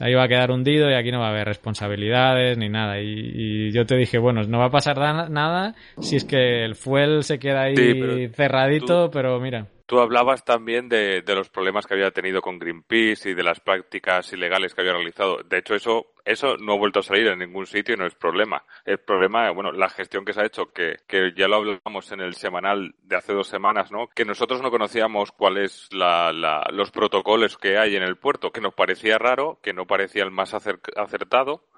ahí 0.00 0.14
va 0.14 0.24
a 0.24 0.28
quedar 0.28 0.50
hundido 0.50 0.90
y 0.90 0.94
aquí 0.94 1.10
no 1.10 1.20
va 1.20 1.28
a 1.28 1.30
haber 1.30 1.46
responsabilidades 1.46 2.58
ni 2.58 2.68
nada. 2.68 3.00
Y, 3.00 3.72
yo 3.72 3.86
te 3.86 3.96
dije, 3.96 4.18
bueno, 4.18 4.42
no 4.44 4.58
va 4.58 4.66
a 4.66 4.70
pasar 4.70 4.98
nada 5.30 5.74
si 6.00 6.16
es 6.16 6.24
que 6.24 6.64
el 6.64 6.74
fuel 6.74 7.22
se 7.24 7.38
queda 7.38 7.62
ahí 7.62 8.28
cerradito, 8.28 9.10
pero 9.10 9.40
mira. 9.40 9.66
Tú 9.86 10.00
hablabas 10.00 10.44
también 10.44 10.88
de, 10.88 11.22
de, 11.22 11.34
los 11.36 11.48
problemas 11.48 11.86
que 11.86 11.94
había 11.94 12.10
tenido 12.10 12.42
con 12.42 12.58
Greenpeace 12.58 13.30
y 13.30 13.34
de 13.34 13.44
las 13.44 13.60
prácticas 13.60 14.32
ilegales 14.32 14.74
que 14.74 14.80
había 14.80 14.94
realizado. 14.94 15.38
De 15.44 15.58
hecho, 15.58 15.76
eso, 15.76 16.06
eso 16.24 16.56
no 16.56 16.72
ha 16.72 16.76
vuelto 16.76 16.98
a 16.98 17.02
salir 17.04 17.28
en 17.28 17.38
ningún 17.38 17.66
sitio 17.66 17.94
y 17.94 17.96
no 17.96 18.04
es 18.04 18.16
problema. 18.16 18.64
El 18.84 18.98
problema, 18.98 19.48
bueno, 19.52 19.70
la 19.70 19.88
gestión 19.88 20.24
que 20.24 20.32
se 20.32 20.40
ha 20.40 20.46
hecho, 20.46 20.72
que, 20.72 20.96
que 21.06 21.32
ya 21.36 21.46
lo 21.46 21.56
hablamos 21.56 22.10
en 22.10 22.20
el 22.20 22.34
semanal 22.34 22.96
de 23.02 23.16
hace 23.16 23.32
dos 23.32 23.46
semanas, 23.46 23.92
¿no? 23.92 24.08
Que 24.08 24.24
nosotros 24.24 24.60
no 24.60 24.72
conocíamos 24.72 25.30
cuáles 25.30 25.88
la, 25.92 26.32
la, 26.32 26.66
los 26.72 26.90
protocolos 26.90 27.56
que 27.56 27.78
hay 27.78 27.94
en 27.94 28.02
el 28.02 28.16
puerto, 28.16 28.50
que 28.50 28.60
nos 28.60 28.74
parecía 28.74 29.18
raro, 29.18 29.60
que 29.62 29.72
no 29.72 29.86
parecía 29.86 30.24
el 30.24 30.32
más 30.32 30.52
acertado, 30.52 31.68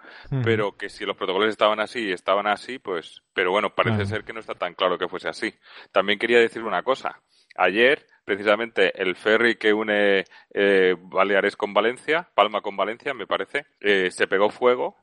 pero 0.43 0.77
que 0.77 0.89
si 0.89 1.05
los 1.05 1.17
protocolos 1.17 1.51
estaban 1.51 1.81
así 1.81 2.07
y 2.07 2.13
estaban 2.13 2.47
así, 2.47 2.79
pues, 2.79 3.23
pero 3.35 3.51
bueno, 3.51 3.75
parece 3.75 4.07
ser 4.07 4.25
que 4.25 4.33
no 4.33 4.41
está 4.41 4.55
tan 4.55 4.73
claro 4.73 4.97
que 4.97 5.09
fuese 5.09 5.29
así. 5.29 5.55
También 5.93 6.19
quería 6.19 6.39
decir 6.39 6.63
una 6.63 6.83
cosa. 6.83 7.21
Ayer, 7.59 7.99
precisamente, 8.29 8.93
el 9.01 9.17
ferry 9.17 9.57
que 9.57 9.73
une 9.73 10.27
eh, 10.53 10.95
Baleares 11.01 11.57
con 11.57 11.73
Valencia, 11.73 12.29
Palma 12.35 12.61
con 12.61 12.77
Valencia, 12.77 13.15
me 13.15 13.27
parece, 13.27 13.65
eh, 13.81 14.11
se 14.11 14.27
pegó 14.27 14.51
fuego 14.51 14.97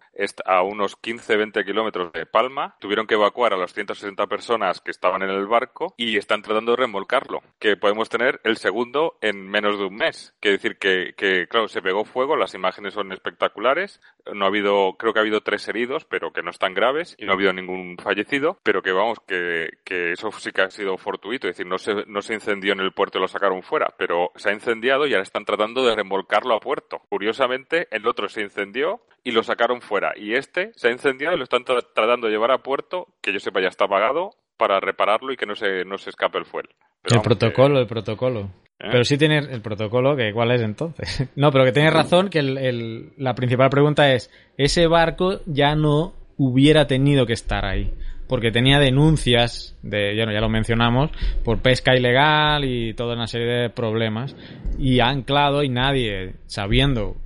a 0.45 0.61
unos 0.63 0.99
15-20 1.01 1.65
kilómetros 1.65 2.11
de 2.13 2.25
Palma. 2.25 2.75
Tuvieron 2.79 3.07
que 3.07 3.15
evacuar 3.15 3.53
a 3.53 3.57
las 3.57 3.73
160 3.73 4.27
personas 4.27 4.81
que 4.81 4.91
estaban 4.91 5.21
en 5.23 5.29
el 5.29 5.47
barco 5.47 5.93
y 5.97 6.17
están 6.17 6.41
tratando 6.41 6.71
de 6.71 6.77
remolcarlo. 6.77 7.41
Que 7.59 7.75
podemos 7.75 8.09
tener 8.09 8.39
el 8.43 8.57
segundo 8.57 9.17
en 9.21 9.47
menos 9.47 9.77
de 9.77 9.85
un 9.85 9.95
mes. 9.95 10.33
Quiere 10.39 10.57
decir 10.57 10.77
que, 10.77 11.47
claro, 11.49 11.67
se 11.67 11.81
pegó 11.81 12.05
fuego, 12.05 12.35
las 12.35 12.53
imágenes 12.53 12.93
son 12.93 13.11
espectaculares. 13.11 13.99
No 14.33 14.45
ha 14.45 14.47
habido, 14.47 14.95
creo 14.97 15.13
que 15.13 15.19
ha 15.19 15.21
habido 15.21 15.41
tres 15.41 15.67
heridos, 15.67 16.05
pero 16.05 16.31
que 16.31 16.43
no 16.43 16.51
están 16.51 16.73
graves 16.73 17.15
y 17.19 17.25
no 17.25 17.31
ha 17.31 17.35
habido 17.35 17.53
ningún 17.53 17.97
fallecido. 17.97 18.59
Pero 18.63 18.81
que 18.81 18.91
vamos, 18.91 19.19
que, 19.27 19.69
que 19.83 20.13
eso 20.13 20.31
sí 20.31 20.51
que 20.51 20.61
ha 20.61 20.69
sido 20.69 20.97
fortuito. 20.97 21.47
Es 21.47 21.57
decir, 21.57 21.67
no 21.67 21.77
se, 21.77 22.05
no 22.07 22.21
se 22.21 22.33
incendió 22.33 22.73
en 22.73 22.79
el 22.79 22.93
puerto 22.93 23.14
lo 23.19 23.27
sacaron 23.27 23.63
fuera, 23.63 23.93
pero 23.97 24.31
se 24.35 24.49
ha 24.49 24.53
incendiado 24.53 25.07
y 25.07 25.13
ahora 25.13 25.23
están 25.23 25.45
tratando 25.45 25.85
de 25.85 25.95
remolcarlo 25.95 26.55
a 26.55 26.59
puerto. 26.59 27.01
Curiosamente, 27.09 27.87
el 27.91 28.07
otro 28.07 28.27
se 28.29 28.41
incendió 28.41 29.01
y 29.23 29.31
lo 29.31 29.43
sacaron 29.43 29.81
fuera. 29.81 30.13
Y 30.15 30.33
este 30.33 30.71
se 30.75 30.89
ha 30.89 30.91
incendiado 30.91 31.35
y 31.35 31.37
lo 31.37 31.43
están 31.43 31.63
tratando 31.63 32.27
de 32.27 32.33
llevar 32.33 32.51
a 32.51 32.59
puerto, 32.59 33.07
que 33.21 33.33
yo 33.33 33.39
sepa 33.39 33.61
ya 33.61 33.67
está 33.67 33.85
apagado, 33.85 34.31
para 34.57 34.79
repararlo 34.79 35.33
y 35.33 35.37
que 35.37 35.45
no 35.45 35.55
se, 35.55 35.85
no 35.85 35.97
se 35.97 36.09
escape 36.09 36.37
el 36.37 36.45
fuel. 36.45 36.67
el 37.03 37.21
protocolo, 37.21 37.79
el 37.79 37.87
protocolo. 37.87 38.51
¿Eh? 38.79 38.89
Pero 38.91 39.03
sí 39.03 39.17
tienes 39.17 39.47
el 39.49 39.61
protocolo, 39.61 40.15
que 40.15 40.33
¿cuál 40.33 40.51
es 40.51 40.61
entonces? 40.61 41.29
no, 41.35 41.51
pero 41.51 41.65
que 41.65 41.71
tienes 41.71 41.93
razón, 41.93 42.29
que 42.29 42.39
el, 42.39 43.13
la 43.17 43.35
principal 43.35 43.69
pregunta 43.69 44.13
es, 44.13 44.31
ese 44.57 44.87
barco 44.87 45.39
ya 45.45 45.75
no 45.75 46.13
hubiera 46.37 46.87
tenido 46.87 47.25
que 47.25 47.33
estar 47.33 47.65
ahí. 47.65 47.93
Porque 48.27 48.51
tenía 48.51 48.79
denuncias, 48.79 49.75
de, 49.83 50.15
ya, 50.15 50.31
ya 50.31 50.41
lo 50.41 50.49
mencionamos, 50.49 51.11
por 51.43 51.59
pesca 51.61 51.95
ilegal 51.95 52.65
y 52.65 52.93
toda 52.93 53.15
una 53.15 53.27
serie 53.27 53.47
de 53.47 53.69
problemas. 53.69 54.35
Y 54.79 54.99
ha 54.99 55.07
anclado 55.07 55.63
y 55.63 55.69
nadie, 55.69 56.35
sabiendo 56.47 57.17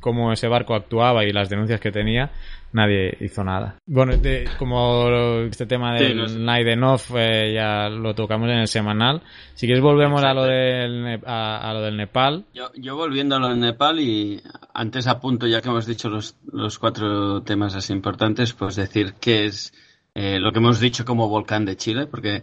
cómo 0.00 0.32
ese 0.32 0.48
barco 0.48 0.74
actuaba 0.74 1.24
y 1.24 1.32
las 1.32 1.48
denuncias 1.48 1.80
que 1.80 1.90
tenía, 1.90 2.30
nadie 2.72 3.16
hizo 3.20 3.42
nada. 3.42 3.76
Bueno, 3.86 4.12
como 4.58 5.08
este 5.42 5.66
tema 5.66 5.94
del 5.94 6.28
sí, 6.28 6.38
Night 6.38 6.66
eh, 6.66 7.52
ya 7.54 7.88
lo 7.88 8.14
tocamos 8.14 8.48
en 8.50 8.58
el 8.58 8.68
semanal. 8.68 9.22
Si 9.54 9.66
quieres 9.66 9.82
volvemos 9.82 10.22
a 10.22 10.34
lo 10.34 10.44
del 10.44 11.20
a, 11.24 11.70
lo 11.74 11.82
del 11.82 11.96
Nepal. 11.96 12.44
Yo, 12.54 12.70
yo, 12.76 12.96
volviendo 12.96 13.36
a 13.36 13.40
lo 13.40 13.48
del 13.48 13.60
Nepal 13.60 14.00
y 14.00 14.40
antes 14.74 15.06
apunto 15.06 15.46
ya 15.46 15.60
que 15.60 15.68
hemos 15.68 15.86
dicho 15.86 16.08
los, 16.08 16.36
los 16.52 16.78
cuatro 16.78 17.42
temas 17.42 17.74
así 17.74 17.92
importantes, 17.92 18.52
pues 18.52 18.76
decir 18.76 19.14
que 19.20 19.46
es 19.46 19.72
eh, 20.14 20.38
lo 20.38 20.52
que 20.52 20.58
hemos 20.58 20.80
dicho 20.80 21.04
como 21.04 21.28
volcán 21.28 21.64
de 21.64 21.76
Chile, 21.76 22.06
porque 22.06 22.42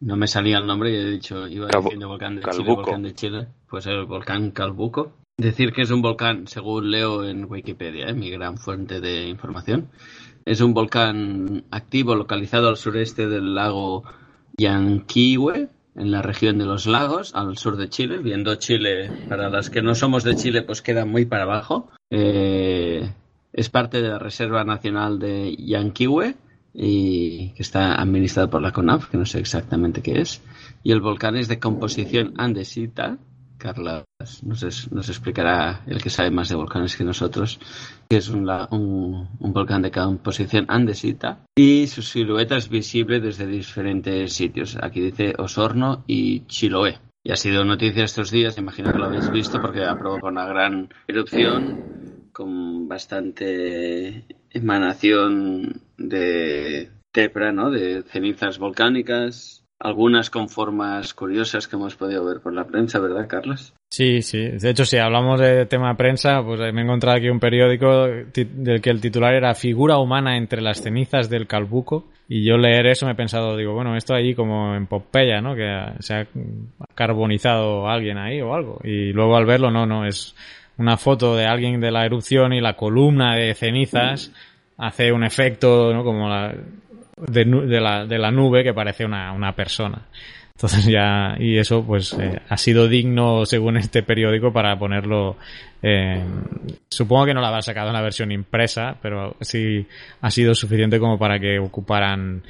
no 0.00 0.16
me 0.16 0.26
salía 0.26 0.58
el 0.58 0.66
nombre 0.66 0.90
y 0.90 0.96
he 0.96 1.04
dicho 1.04 1.46
iba 1.46 1.68
diciendo 1.68 2.08
volcán 2.08 2.36
de 2.36 2.42
Chile, 2.42 2.74
volcán 2.74 3.02
de 3.02 3.14
Chile, 3.14 3.46
pues 3.68 3.86
el 3.86 4.04
volcán 4.04 4.50
Calbuco 4.50 5.12
Decir 5.38 5.72
que 5.72 5.82
es 5.82 5.90
un 5.90 6.02
volcán, 6.02 6.46
según 6.46 6.90
leo 6.90 7.24
en 7.24 7.50
Wikipedia, 7.50 8.08
¿eh? 8.08 8.12
mi 8.12 8.30
gran 8.30 8.58
fuente 8.58 9.00
de 9.00 9.28
información, 9.28 9.88
es 10.44 10.60
un 10.60 10.74
volcán 10.74 11.64
activo 11.70 12.14
localizado 12.14 12.68
al 12.68 12.76
sureste 12.76 13.28
del 13.28 13.54
lago 13.54 14.04
Yanquihue, 14.58 15.68
en 15.94 16.10
la 16.10 16.22
región 16.22 16.58
de 16.58 16.66
los 16.66 16.86
lagos, 16.86 17.34
al 17.34 17.56
sur 17.56 17.76
de 17.76 17.88
Chile. 17.88 18.18
Viendo 18.18 18.54
Chile, 18.56 19.10
para 19.28 19.48
las 19.48 19.70
que 19.70 19.82
no 19.82 19.94
somos 19.94 20.22
de 20.22 20.36
Chile, 20.36 20.62
pues 20.62 20.82
queda 20.82 21.04
muy 21.06 21.24
para 21.24 21.44
abajo. 21.44 21.90
Eh, 22.10 23.10
es 23.52 23.68
parte 23.68 24.00
de 24.00 24.08
la 24.08 24.18
Reserva 24.18 24.64
Nacional 24.64 25.18
de 25.18 25.56
Yanquihue 25.56 26.34
y 26.74 27.50
que 27.50 27.62
está 27.62 28.00
administrado 28.00 28.50
por 28.50 28.62
la 28.62 28.72
CONAF, 28.72 29.08
que 29.08 29.18
no 29.18 29.26
sé 29.26 29.38
exactamente 29.38 30.02
qué 30.02 30.20
es. 30.20 30.42
Y 30.82 30.92
el 30.92 31.00
volcán 31.00 31.36
es 31.36 31.48
de 31.48 31.58
composición 31.58 32.34
andesita, 32.36 33.18
Carla 33.62 34.04
nos, 34.42 34.90
nos, 34.90 35.08
explicará 35.08 35.82
el 35.86 36.02
que 36.02 36.10
sabe 36.10 36.32
más 36.32 36.48
de 36.48 36.56
volcanes 36.56 36.96
que 36.96 37.04
nosotros, 37.04 37.60
que 38.10 38.16
es 38.16 38.28
un, 38.28 38.50
un, 38.50 39.52
volcán 39.52 39.82
de 39.82 39.92
composición 39.92 40.64
andesita 40.66 41.46
y 41.54 41.86
su 41.86 42.02
silueta 42.02 42.56
es 42.56 42.68
visible 42.68 43.20
desde 43.20 43.46
diferentes 43.46 44.32
sitios. 44.32 44.76
Aquí 44.82 45.00
dice 45.00 45.34
Osorno 45.38 46.02
y 46.08 46.40
Chiloé. 46.46 46.98
Y 47.22 47.30
ha 47.30 47.36
sido 47.36 47.64
noticia 47.64 48.02
estos 48.02 48.32
días, 48.32 48.58
imagino 48.58 48.90
que 48.92 48.98
lo 48.98 49.04
habéis 49.04 49.30
visto 49.30 49.60
porque 49.60 49.84
ha 49.84 49.96
provocado 49.96 50.32
una 50.32 50.46
gran 50.46 50.88
erupción 51.06 52.28
con 52.32 52.88
bastante 52.88 54.24
emanación 54.50 55.82
de 55.96 56.90
tepra, 57.12 57.52
¿no? 57.52 57.70
De 57.70 58.02
cenizas 58.04 58.58
volcánicas 58.58 59.62
algunas 59.82 60.30
con 60.30 60.48
formas 60.48 61.12
curiosas 61.12 61.66
que 61.66 61.74
hemos 61.74 61.96
podido 61.96 62.24
ver 62.24 62.40
por 62.40 62.54
la 62.54 62.64
prensa, 62.64 63.00
¿verdad, 63.00 63.26
Carlos? 63.28 63.74
Sí, 63.90 64.22
sí. 64.22 64.38
De 64.38 64.70
hecho, 64.70 64.84
si 64.84 64.96
hablamos 64.96 65.40
de 65.40 65.66
tema 65.66 65.96
prensa, 65.96 66.40
pues 66.44 66.60
me 66.72 66.80
he 66.80 66.84
encontrado 66.84 67.18
aquí 67.18 67.28
un 67.28 67.40
periódico 67.40 68.06
del 68.06 68.80
que 68.80 68.90
el 68.90 69.00
titular 69.00 69.34
era 69.34 69.54
Figura 69.54 69.98
humana 69.98 70.36
entre 70.36 70.62
las 70.62 70.80
cenizas 70.80 71.28
del 71.28 71.48
Calbuco. 71.48 72.08
Y 72.28 72.44
yo 72.44 72.56
leer 72.56 72.86
eso 72.86 73.06
me 73.06 73.12
he 73.12 73.16
pensado, 73.16 73.56
digo, 73.56 73.74
bueno, 73.74 73.96
esto 73.96 74.14
allí 74.14 74.34
como 74.34 74.74
en 74.76 74.86
Pompeya, 74.86 75.40
¿no? 75.40 75.56
Que 75.56 75.68
se 75.98 76.14
ha 76.14 76.26
carbonizado 76.94 77.88
alguien 77.88 78.18
ahí 78.18 78.40
o 78.40 78.54
algo. 78.54 78.78
Y 78.84 79.12
luego 79.12 79.36
al 79.36 79.46
verlo, 79.46 79.72
no, 79.72 79.84
no, 79.84 80.06
es 80.06 80.36
una 80.78 80.96
foto 80.96 81.34
de 81.34 81.46
alguien 81.46 81.80
de 81.80 81.90
la 81.90 82.06
erupción 82.06 82.52
y 82.52 82.60
la 82.60 82.76
columna 82.76 83.34
de 83.34 83.52
cenizas 83.54 84.32
hace 84.82 85.12
un 85.12 85.22
efecto, 85.24 85.92
¿no? 85.92 86.02
Como 86.02 86.28
la, 86.28 86.52
de, 87.16 87.80
la, 87.80 88.04
de 88.04 88.18
la 88.18 88.30
nube 88.30 88.64
que 88.64 88.74
parece 88.74 89.04
una, 89.04 89.32
una 89.32 89.54
persona. 89.54 90.08
Entonces 90.54 90.84
ya, 90.86 91.36
y 91.38 91.56
eso 91.56 91.84
pues 91.84 92.12
eh, 92.14 92.40
ha 92.48 92.56
sido 92.56 92.86
digno 92.86 93.46
según 93.46 93.76
este 93.76 94.02
periódico 94.02 94.52
para 94.52 94.78
ponerlo, 94.78 95.36
eh, 95.82 96.22
supongo 96.90 97.26
que 97.26 97.34
no 97.34 97.40
la 97.40 97.48
habrá 97.48 97.62
sacado 97.62 97.88
en 97.88 97.94
la 97.94 98.02
versión 98.02 98.30
impresa, 98.30 98.96
pero 99.00 99.36
sí 99.40 99.86
ha 100.20 100.30
sido 100.30 100.54
suficiente 100.54 100.98
como 100.98 101.18
para 101.18 101.40
que 101.40 101.58
ocuparan 101.58 102.42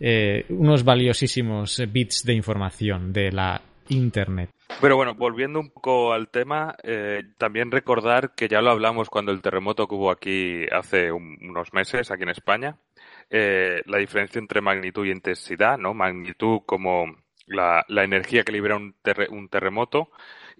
eh, 0.00 0.46
unos 0.48 0.82
valiosísimos 0.82 1.82
bits 1.92 2.22
de 2.24 2.34
información 2.34 3.12
de 3.12 3.30
la 3.30 3.60
Internet. 3.88 4.50
Pero 4.80 4.96
bueno, 4.96 5.14
volviendo 5.14 5.60
un 5.60 5.70
poco 5.70 6.12
al 6.12 6.28
tema, 6.28 6.74
eh, 6.82 7.22
también 7.38 7.70
recordar 7.70 8.34
que 8.34 8.48
ya 8.48 8.60
lo 8.60 8.70
hablamos 8.70 9.10
cuando 9.10 9.30
el 9.30 9.42
terremoto 9.42 9.86
que 9.86 9.94
hubo 9.94 10.10
aquí 10.10 10.66
hace 10.72 11.12
un, 11.12 11.38
unos 11.40 11.72
meses, 11.72 12.10
aquí 12.10 12.24
en 12.24 12.30
España, 12.30 12.76
la 13.30 13.98
diferencia 13.98 14.38
entre 14.38 14.60
magnitud 14.60 15.06
y 15.06 15.10
intensidad, 15.10 15.78
¿no? 15.78 15.94
Magnitud 15.94 16.60
como 16.66 17.06
la, 17.46 17.84
energía 17.88 18.44
que 18.44 18.52
libera 18.52 18.76
un, 18.76 18.94
un 19.30 19.48
terremoto 19.48 20.10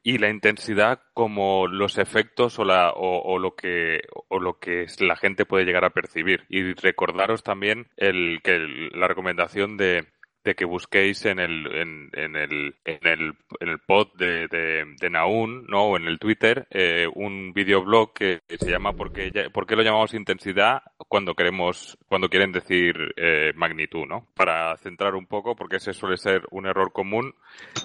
y 0.03 0.19
la 0.19 0.31
intensidad 0.31 1.01
como 1.15 1.67
los 1.69 1.99
efectos 1.99 2.59
o, 2.59 2.65
la, 2.65 2.93
o, 2.95 3.39
lo 3.39 3.55
que 3.55 4.03
o 4.29 4.41
lo 4.41 4.59
que 4.59 4.87
la 4.99 5.17
gente 5.17 5.47
puede 5.47 5.65
llegar 5.65 5.85
a 5.85 5.91
percibir 5.91 6.45
y 6.49 6.73
recordaros 6.75 7.43
también 7.43 7.89
el 7.97 8.41
que 8.43 8.59
la 8.93 9.07
recomendación 9.07 9.77
de 9.77 10.09
de 10.45 10.55
que 10.55 10.65
busquéis 10.65 11.25
en 11.27 11.39
el, 11.39 11.67
en, 11.75 12.11
en 12.15 12.37
el, 12.37 12.75
en 12.85 13.07
el, 13.07 13.35
en 13.61 13.69
el 13.69 13.79
pod 13.79 14.09
de, 14.15 14.49
de, 14.49 14.85
de 15.01 15.11
Naun, 15.11 15.67
¿no? 15.69 15.85
O 15.85 15.97
en 15.97 16.07
el 16.07 16.19
Twitter, 16.19 16.67
eh, 16.71 17.07
un 17.15 17.53
videoblog 17.53 18.13
que, 18.13 18.41
se 18.49 18.71
llama 18.71 18.93
¿por 18.93 19.13
qué, 19.13 19.31
¿Por 19.53 19.71
lo 19.73 19.83
llamamos 19.83 20.15
intensidad 20.15 20.83
cuando 21.09 21.35
queremos, 21.35 21.97
cuando 22.09 22.29
quieren 22.29 22.53
decir 22.53 23.15
eh, 23.17 23.53
magnitud, 23.55 24.07
¿no? 24.07 24.27
Para 24.35 24.77
centrar 24.79 25.15
un 25.15 25.27
poco, 25.27 25.55
porque 25.55 25.77
ese 25.77 25.93
suele 25.93 26.17
ser 26.17 26.43
un 26.51 26.67
error 26.67 26.93
común 26.93 27.35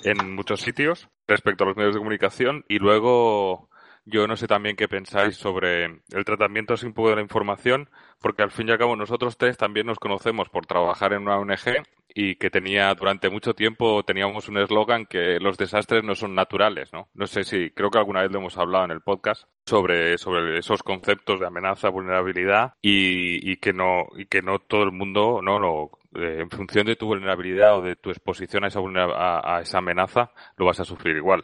en 0.03 0.35
muchos 0.35 0.61
sitios 0.61 1.09
respecto 1.27 1.63
a 1.63 1.67
los 1.67 1.77
medios 1.77 1.93
de 1.93 1.99
comunicación 1.99 2.65
y 2.67 2.79
luego 2.79 3.69
yo 4.09 4.25
no 4.25 4.37
sé 4.37 4.47
también 4.47 4.77
qué 4.77 4.87
pensáis 4.87 5.35
sobre 5.35 5.83
el 5.85 6.25
tratamiento 6.25 6.77
sin 6.77 6.93
poco 6.93 7.09
de 7.09 7.17
la 7.17 7.21
información, 7.21 7.89
porque 8.21 8.41
al 8.41 8.51
fin 8.51 8.69
y 8.69 8.71
al 8.71 8.77
cabo 8.77 8.95
nosotros 8.95 9.37
tres 9.37 9.57
también 9.57 9.85
nos 9.85 9.99
conocemos 9.99 10.49
por 10.49 10.65
trabajar 10.65 11.11
en 11.11 11.23
una 11.23 11.37
ONG 11.37 11.83
y 12.19 12.33
que 12.33 12.49
tenía 12.49 12.91
durante 12.95 13.29
mucho 13.29 13.53
tiempo 13.53 14.01
teníamos 14.01 14.49
un 14.49 14.57
eslogan 14.57 15.05
que 15.05 15.39
los 15.39 15.55
desastres 15.55 16.03
no 16.03 16.15
son 16.15 16.33
naturales, 16.33 16.91
¿no? 16.91 17.09
No 17.13 17.27
sé 17.27 17.43
si 17.43 17.69
creo 17.69 17.91
que 17.91 17.99
alguna 17.99 18.23
vez 18.23 18.31
lo 18.31 18.39
hemos 18.39 18.57
hablado 18.57 18.85
en 18.85 18.91
el 18.91 19.01
podcast 19.01 19.43
sobre 19.67 20.17
sobre 20.17 20.57
esos 20.57 20.81
conceptos 20.81 21.39
de 21.39 21.45
amenaza, 21.45 21.89
vulnerabilidad 21.89 22.73
y, 22.81 23.51
y 23.51 23.57
que 23.57 23.71
no 23.71 24.07
y 24.17 24.25
que 24.25 24.41
no 24.41 24.57
todo 24.57 24.81
el 24.81 24.93
mundo 24.93 25.41
no 25.43 25.59
lo 25.59 25.91
eh, 26.15 26.39
en 26.39 26.49
función 26.49 26.87
de 26.87 26.95
tu 26.95 27.05
vulnerabilidad 27.05 27.77
o 27.77 27.81
de 27.83 27.95
tu 27.95 28.09
exposición 28.09 28.63
a 28.63 28.69
esa, 28.69 28.79
a, 28.79 29.57
a 29.57 29.61
esa 29.61 29.77
amenaza, 29.77 30.31
lo 30.57 30.65
vas 30.65 30.79
a 30.79 30.85
sufrir 30.85 31.17
igual. 31.17 31.43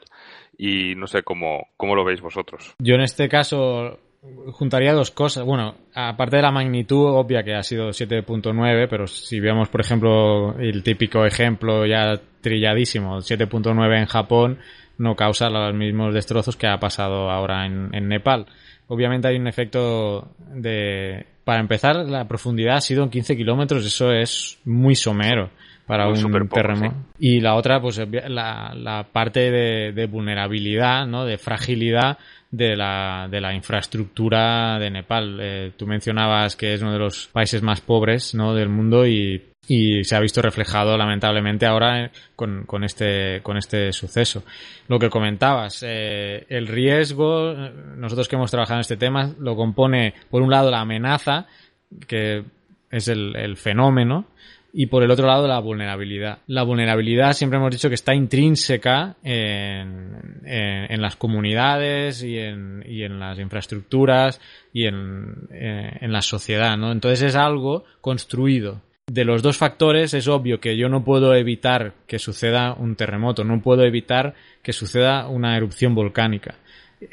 Y 0.57 0.95
no 0.95 1.05
sé 1.05 1.21
cómo, 1.21 1.67
cómo 1.77 1.95
lo 1.95 2.03
veis 2.03 2.21
vosotros. 2.21 2.73
Yo 2.79 2.95
en 2.95 3.01
este 3.01 3.29
caso 3.29 3.99
juntaría 4.51 4.93
dos 4.93 5.11
cosas. 5.11 5.43
Bueno, 5.43 5.75
aparte 5.93 6.37
de 6.37 6.41
la 6.41 6.51
magnitud 6.51 7.07
obvia 7.07 7.43
que 7.43 7.55
ha 7.55 7.63
sido 7.63 7.89
7.9, 7.89 8.87
pero 8.89 9.07
si 9.07 9.39
vemos, 9.39 9.69
por 9.69 9.81
ejemplo, 9.81 10.57
el 10.59 10.83
típico 10.83 11.25
ejemplo 11.25 11.85
ya 11.85 12.19
trilladísimo, 12.41 13.17
7.9 13.17 13.99
en 13.99 14.05
Japón, 14.05 14.59
no 14.97 15.15
causa 15.15 15.49
los 15.49 15.73
mismos 15.73 16.13
destrozos 16.13 16.55
que 16.55 16.67
ha 16.67 16.79
pasado 16.79 17.29
ahora 17.29 17.65
en, 17.65 18.07
Nepal. 18.07 18.45
Obviamente 18.87 19.27
hay 19.27 19.37
un 19.37 19.47
efecto 19.47 20.29
de... 20.53 21.25
Para 21.43 21.59
empezar, 21.59 21.97
la 22.07 22.25
profundidad 22.25 22.77
ha 22.77 22.81
sido 22.81 23.03
en 23.03 23.09
15 23.09 23.35
kilómetros, 23.35 23.85
eso 23.85 24.13
es 24.13 24.59
muy 24.63 24.95
somero 24.95 25.49
para 25.85 26.07
un 26.07 26.47
terremoto. 26.47 26.95
Y 27.19 27.41
la 27.41 27.55
otra, 27.55 27.81
pues 27.81 28.01
la, 28.29 28.73
la 28.73 29.07
parte 29.11 29.51
de, 29.51 29.91
de, 29.91 30.05
vulnerabilidad, 30.05 31.05
¿no? 31.05 31.25
De 31.25 31.37
fragilidad 31.37 32.17
de 32.53 32.75
la, 32.75 33.27
de 33.31 33.41
la 33.41 33.51
infraestructura 33.55 34.77
de 34.77 34.91
Nepal. 34.91 35.39
Eh, 35.41 35.71
tú 35.75 35.87
mencionabas 35.87 36.55
que 36.55 36.75
es 36.75 36.83
uno 36.83 36.93
de 36.93 36.99
los 36.99 37.27
países 37.27 37.63
más 37.63 37.81
pobres 37.81 38.35
¿no? 38.35 38.53
del 38.53 38.69
mundo 38.69 39.07
y, 39.07 39.43
y 39.67 40.03
se 40.03 40.15
ha 40.15 40.19
visto 40.19 40.39
reflejado 40.39 40.95
lamentablemente 40.95 41.65
ahora 41.65 42.11
con, 42.35 42.65
con, 42.65 42.83
este, 42.83 43.41
con 43.41 43.57
este 43.57 43.91
suceso. 43.91 44.43
Lo 44.87 44.99
que 44.99 45.09
comentabas, 45.09 45.83
eh, 45.83 46.45
el 46.47 46.67
riesgo, 46.67 47.55
nosotros 47.97 48.27
que 48.27 48.35
hemos 48.35 48.51
trabajado 48.51 48.77
en 48.77 48.81
este 48.81 48.97
tema, 48.97 49.33
lo 49.39 49.55
compone 49.55 50.13
por 50.29 50.43
un 50.43 50.51
lado 50.51 50.69
la 50.69 50.81
amenaza, 50.81 51.47
que 52.07 52.43
es 52.91 53.07
el, 53.07 53.35
el 53.35 53.57
fenómeno, 53.57 54.27
y 54.75 54.87
por 54.87 55.03
el 55.03 55.11
otro 55.11 55.27
lado 55.27 55.47
la 55.47 55.59
vulnerabilidad. 55.59 56.39
La 56.47 56.63
vulnerabilidad 56.63 57.33
siempre 57.33 57.59
hemos 57.59 57.69
dicho 57.69 57.89
que 57.89 57.95
está 57.95 58.15
intrínseca 58.15 59.15
en, 59.23 60.41
en, 60.43 61.01
las 61.01 61.15
comunidades 61.15 62.23
y 62.23 62.39
en, 62.39 62.83
y 62.87 63.03
en, 63.03 63.19
las 63.19 63.37
infraestructuras 63.37 64.41
y 64.73 64.87
eh, 64.87 64.91
en 64.91 66.11
la 66.11 66.21
sociedad, 66.23 66.75
¿no? 66.75 66.91
Entonces 66.91 67.21
es 67.21 67.35
algo 67.35 67.85
construido. 68.01 68.81
De 69.05 69.25
los 69.25 69.43
dos 69.43 69.57
factores 69.57 70.13
es 70.15 70.27
obvio 70.27 70.59
que 70.59 70.75
yo 70.75 70.89
no 70.89 71.03
puedo 71.03 71.35
evitar 71.35 71.93
que 72.07 72.17
suceda 72.17 72.73
un 72.73 72.95
terremoto, 72.95 73.43
no 73.43 73.61
puedo 73.61 73.83
evitar 73.83 74.33
que 74.63 74.73
suceda 74.73 75.27
una 75.27 75.55
erupción 75.55 75.93
volcánica 75.93 76.55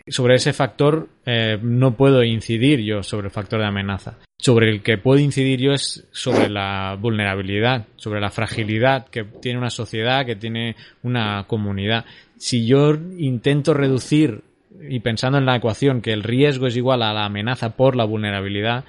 sobre 0.06 0.36
ese 0.36 0.52
factor 0.52 1.08
eh, 1.24 1.58
no 1.62 1.96
puedo 1.96 2.22
incidir 2.22 2.80
yo 2.80 3.02
sobre 3.02 3.28
el 3.28 3.32
factor 3.32 3.60
de 3.60 3.66
amenaza. 3.66 4.18
Sobre 4.38 4.70
el 4.70 4.82
que 4.82 4.96
puedo 4.96 5.18
incidir 5.18 5.60
yo 5.60 5.72
es 5.72 6.06
sobre 6.12 6.48
la 6.48 6.96
vulnerabilidad, 6.98 7.86
sobre 7.96 8.20
la 8.20 8.30
fragilidad 8.30 9.08
que 9.08 9.24
tiene 9.24 9.58
una 9.58 9.70
sociedad, 9.70 10.24
que 10.24 10.36
tiene 10.36 10.76
una 11.02 11.44
comunidad. 11.46 12.06
Si 12.36 12.66
yo 12.66 12.94
intento 13.18 13.74
reducir 13.74 14.42
y 14.88 15.00
pensando 15.00 15.38
en 15.38 15.46
la 15.46 15.56
ecuación 15.56 16.00
que 16.00 16.12
el 16.12 16.22
riesgo 16.22 16.66
es 16.66 16.76
igual 16.76 17.02
a 17.02 17.12
la 17.12 17.26
amenaza 17.26 17.76
por 17.76 17.96
la 17.96 18.04
vulnerabilidad, 18.04 18.84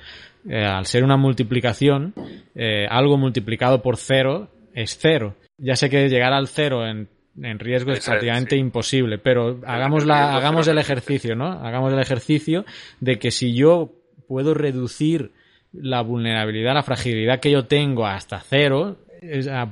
eh, 0.49 0.63
al 0.63 0.85
ser 0.85 1.03
una 1.03 1.17
multiplicación, 1.17 2.13
eh, 2.55 2.87
algo 2.89 3.17
multiplicado 3.17 3.81
por 3.81 3.97
cero 3.97 4.49
es 4.73 4.97
cero. 4.99 5.35
Ya 5.57 5.75
sé 5.75 5.89
que 5.89 6.09
llegar 6.09 6.33
al 6.33 6.47
cero 6.47 6.87
en 6.87 7.09
en 7.41 7.59
riesgo 7.59 7.91
es 7.91 8.05
prácticamente 8.05 8.55
imposible, 8.55 9.17
pero 9.17 9.59
hagamos, 9.65 10.05
la, 10.05 10.35
hagamos 10.35 10.67
el 10.67 10.77
ejercicio, 10.77 11.35
¿no? 11.35 11.51
Hagamos 11.51 11.91
el 11.93 11.99
ejercicio 11.99 12.65
de 12.99 13.19
que 13.19 13.31
si 13.31 13.53
yo 13.53 13.91
puedo 14.27 14.53
reducir 14.53 15.31
la 15.73 16.01
vulnerabilidad, 16.01 16.73
la 16.73 16.83
fragilidad 16.83 17.39
que 17.39 17.51
yo 17.51 17.65
tengo 17.65 18.05
hasta 18.05 18.39
cero, 18.39 18.97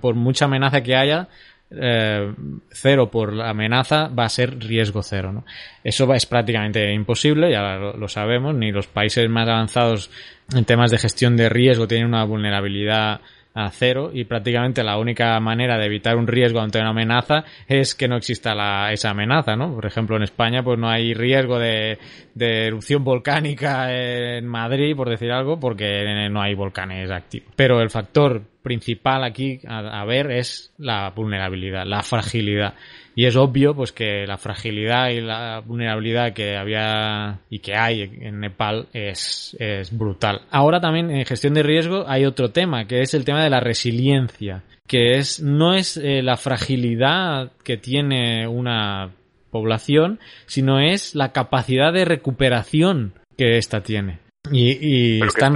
por 0.02 0.16
mucha 0.16 0.46
amenaza 0.46 0.82
que 0.82 0.96
haya, 0.96 1.28
eh, 1.72 2.34
cero 2.72 3.12
por 3.12 3.32
la 3.32 3.52
amenaza 3.52 4.08
va 4.08 4.26
a 4.26 4.30
ser 4.30 4.60
riesgo 4.60 5.04
cero. 5.04 5.32
¿no? 5.32 5.46
Eso 5.84 6.12
es 6.14 6.26
prácticamente 6.26 6.92
imposible, 6.94 7.52
ya 7.52 7.76
lo, 7.76 8.08
sabemos, 8.08 8.56
ni 8.56 8.72
los 8.72 8.88
países 8.88 9.30
más 9.30 9.48
avanzados 9.48 10.10
en 10.54 10.66
temas 10.66 10.92
de 10.92 10.98
gestión 10.98 11.38
de 11.38 11.50
riesgo 11.50 11.88
tienen 11.88 12.08
una 12.08 12.24
vulnerabilidad 12.24 13.22
a 13.54 13.70
cero 13.72 14.12
y 14.14 14.26
prácticamente 14.26 14.84
la 14.84 14.98
única 14.98 15.40
manera 15.40 15.78
de 15.78 15.86
evitar 15.86 16.16
un 16.16 16.28
riesgo 16.28 16.60
ante 16.60 16.80
una 16.80 16.90
amenaza 16.90 17.44
es 17.68 17.96
que 17.96 18.08
no 18.08 18.16
exista 18.16 18.54
la, 18.54 18.92
esa 18.92 19.10
amenaza, 19.10 19.56
¿no? 19.56 19.74
Por 19.74 19.86
ejemplo, 19.86 20.16
en 20.16 20.24
España 20.24 20.64
pues 20.64 20.78
no 20.78 20.90
hay 20.90 21.14
riesgo 21.14 21.60
de, 21.60 21.98
de 22.36 22.68
erupción 22.68 23.04
volcánica 23.04 23.92
en 23.92 24.46
Madrid, 24.48 24.96
por 24.96 25.10
decir 25.10 25.32
algo, 25.32 25.60
porque 25.60 26.30
no 26.30 26.42
hay 26.42 26.54
volcanes 26.54 27.10
activos. 27.12 27.50
Pero 27.56 27.82
el 27.82 27.90
factor 27.90 28.44
principal 28.62 29.24
aquí 29.24 29.60
a, 29.68 30.04
ver 30.06 30.32
es 30.32 30.74
la 30.78 31.10
vulnerabilidad, 31.10 31.86
la 31.86 32.04
fragilidad. 32.04 32.76
Y 33.20 33.26
es 33.26 33.36
obvio 33.36 33.76
pues 33.76 33.92
que 33.92 34.26
la 34.26 34.38
fragilidad 34.38 35.10
y 35.10 35.20
la 35.20 35.60
vulnerabilidad 35.60 36.32
que 36.32 36.56
había 36.56 37.42
y 37.50 37.60
que 37.60 37.76
hay 37.76 38.04
en 38.04 38.40
Nepal 38.40 38.88
es, 38.94 39.58
es 39.60 39.92
brutal. 39.92 40.44
Ahora 40.52 40.80
también 40.80 41.12
en 41.12 41.26
gestión 41.26 41.54
de 41.54 41.62
riesgo 41.62 42.06
hay 42.08 42.24
otro 42.24 42.52
tema, 42.52 42.88
que 42.88 43.02
es 43.02 43.14
el 43.14 43.26
tema 43.26 43.44
de 43.44 43.50
la 43.50 43.60
resiliencia, 43.60 44.64
que 44.88 45.18
es 45.18 45.42
no 45.42 45.74
es 45.74 45.98
eh, 45.98 46.22
la 46.24 46.38
fragilidad 46.38 47.52
que 47.66 47.76
tiene 47.76 48.48
una 48.48 49.12
población, 49.52 50.22
sino 50.46 50.80
es 50.80 51.14
la 51.14 51.34
capacidad 51.34 51.92
de 51.92 52.06
recuperación 52.06 53.16
que 53.36 53.58
ésta 53.58 53.84
tiene. 53.84 54.20
Y, 54.50 55.22
están 55.26 55.56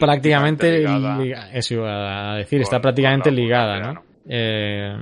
prácticamente 0.00 0.86
eso 1.52 1.74
iba 1.74 2.32
a 2.32 2.36
decir, 2.36 2.62
está 2.62 2.80
prácticamente 2.80 3.30
ligada, 3.30 3.92
¿no? 3.92 4.13
Eh, 4.26 4.96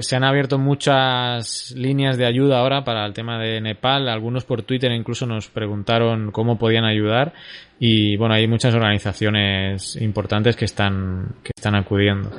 se 0.00 0.16
han 0.16 0.24
abierto 0.24 0.58
muchas 0.58 1.74
líneas 1.76 2.16
de 2.16 2.24
ayuda 2.24 2.60
ahora 2.60 2.84
para 2.84 3.04
el 3.04 3.12
tema 3.12 3.38
de 3.38 3.60
Nepal. 3.60 4.08
Algunos 4.08 4.44
por 4.44 4.62
Twitter 4.62 4.90
incluso 4.92 5.26
nos 5.26 5.48
preguntaron 5.48 6.30
cómo 6.32 6.58
podían 6.58 6.84
ayudar. 6.84 7.34
Y 7.78 8.16
bueno, 8.16 8.34
hay 8.34 8.46
muchas 8.48 8.74
organizaciones 8.74 9.96
importantes 9.96 10.56
que 10.56 10.64
están, 10.64 11.34
que 11.42 11.50
están 11.54 11.74
acudiendo. 11.74 12.30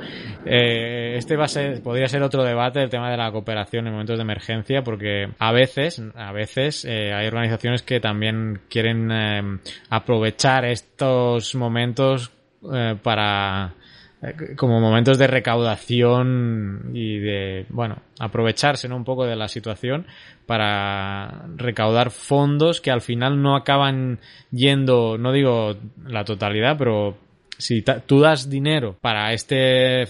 Eh, 0.44 1.14
este 1.16 1.36
va 1.36 1.44
a 1.44 1.48
ser, 1.48 1.80
podría 1.80 2.08
ser 2.08 2.24
otro 2.24 2.42
debate, 2.42 2.82
el 2.82 2.90
tema 2.90 3.08
de 3.08 3.16
la 3.16 3.30
cooperación 3.30 3.86
en 3.86 3.92
momentos 3.92 4.18
de 4.18 4.22
emergencia, 4.22 4.82
porque 4.82 5.28
a 5.38 5.52
veces, 5.52 6.02
a 6.16 6.32
veces 6.32 6.84
eh, 6.84 7.12
hay 7.12 7.28
organizaciones 7.28 7.82
que 7.82 8.00
también 8.00 8.62
quieren 8.68 9.60
aprovechar 9.90 10.64
estos 10.64 11.54
momentos 11.54 12.32
para 13.04 13.74
como 14.56 14.80
momentos 14.80 15.16
de 15.18 15.28
recaudación 15.28 16.90
y 16.92 17.18
de, 17.18 17.66
bueno, 17.68 18.02
aprovecharse 18.18 18.88
¿no? 18.88 18.96
un 18.96 19.04
poco 19.04 19.24
de 19.26 19.36
la 19.36 19.46
situación 19.46 20.06
para 20.46 21.46
recaudar 21.56 22.10
fondos 22.10 22.80
que 22.80 22.90
al 22.90 23.00
final 23.00 23.40
no 23.40 23.56
acaban 23.56 24.18
yendo, 24.50 25.18
no 25.18 25.32
digo 25.32 25.76
la 26.04 26.24
totalidad, 26.24 26.76
pero 26.76 27.16
si 27.58 27.82
tú 27.82 28.20
das 28.20 28.50
dinero 28.50 28.96
para 29.00 29.32
este 29.32 30.08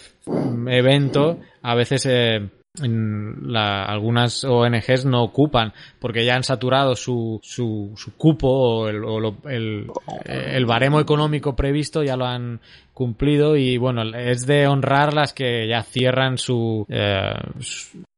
evento, 0.67 1.41
a 1.63 1.75
veces 1.75 2.07
eh, 2.07 2.49
algunas 2.77 4.45
ONGs 4.45 5.05
no 5.05 5.23
ocupan 5.23 5.73
porque 5.99 6.25
ya 6.25 6.37
han 6.37 6.45
saturado 6.45 6.95
su, 6.95 7.41
su, 7.43 7.93
su 7.97 8.17
cupo 8.17 8.49
o, 8.49 8.89
el, 8.89 9.87
el, 10.25 10.67
baremo 10.67 11.01
económico 11.01 11.57
previsto 11.57 12.03
ya 12.03 12.17
lo 12.17 12.27
han 12.27 12.61
cumplido 12.95 13.57
y 13.57 13.79
bueno 13.79 14.03
es 14.17 14.47
de 14.47 14.67
honrar 14.67 15.13
las 15.13 15.33
que 15.33 15.67
ya 15.69 15.83
cierran 15.83 16.39
su, 16.39 16.87
eh, 16.89 17.35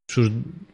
sus 0.07 0.31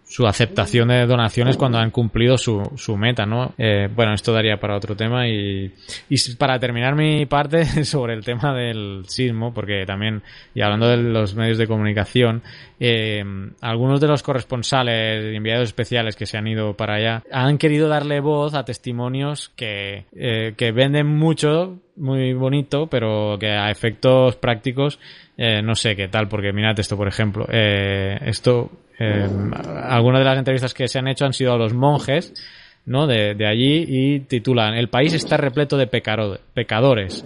su 0.08 0.26
aceptación 0.26 0.88
de 0.88 1.04
donaciones 1.04 1.56
cuando 1.56 1.78
han 1.78 1.90
cumplido 1.90 2.38
su, 2.38 2.62
su 2.76 2.96
meta, 2.96 3.26
¿no? 3.26 3.54
Eh, 3.58 3.88
bueno, 3.92 4.14
esto 4.14 4.32
daría 4.32 4.58
para 4.58 4.76
otro 4.76 4.94
tema 4.94 5.26
y, 5.28 5.72
y 6.08 6.34
para 6.36 6.60
terminar 6.60 6.94
mi 6.94 7.26
parte 7.26 7.64
sobre 7.84 8.14
el 8.14 8.24
tema 8.24 8.54
del 8.54 9.04
sismo, 9.08 9.52
porque 9.52 9.84
también, 9.84 10.22
y 10.54 10.62
hablando 10.62 10.88
de 10.88 10.98
los 10.98 11.34
medios 11.34 11.58
de 11.58 11.66
comunicación, 11.66 12.42
eh, 12.78 13.24
algunos 13.60 14.00
de 14.00 14.06
los 14.06 14.22
corresponsales 14.22 15.32
y 15.32 15.36
enviados 15.36 15.64
especiales 15.64 16.14
que 16.14 16.26
se 16.26 16.36
han 16.36 16.46
ido 16.46 16.74
para 16.74 16.96
allá 16.96 17.22
han 17.32 17.58
querido 17.58 17.88
darle 17.88 18.20
voz 18.20 18.54
a 18.54 18.64
testimonios 18.64 19.50
que, 19.56 20.04
eh, 20.14 20.54
que 20.56 20.72
venden 20.72 21.06
mucho, 21.06 21.78
muy 21.96 22.32
bonito, 22.34 22.86
pero 22.86 23.38
que 23.40 23.48
a 23.48 23.70
efectos 23.70 24.36
prácticos 24.36 25.00
eh, 25.38 25.60
no 25.62 25.74
sé 25.74 25.94
qué 25.94 26.08
tal, 26.08 26.28
porque 26.28 26.52
mirad 26.52 26.78
esto, 26.80 26.96
por 26.96 27.08
ejemplo, 27.08 27.46
eh, 27.50 28.18
esto 28.22 28.70
eh, 28.98 29.28
algunas 29.84 30.20
de 30.20 30.24
las 30.24 30.38
entrevistas 30.38 30.74
que 30.74 30.88
se 30.88 30.98
han 30.98 31.08
hecho 31.08 31.24
han 31.24 31.32
sido 31.32 31.52
a 31.52 31.58
los 31.58 31.74
monjes 31.74 32.32
¿no? 32.86 33.06
de, 33.06 33.34
de 33.34 33.46
allí 33.46 33.84
y 33.88 34.20
titulan 34.20 34.74
El 34.74 34.88
país 34.88 35.12
está 35.12 35.36
repleto 35.36 35.76
de 35.76 35.86
pecadores. 35.88 37.24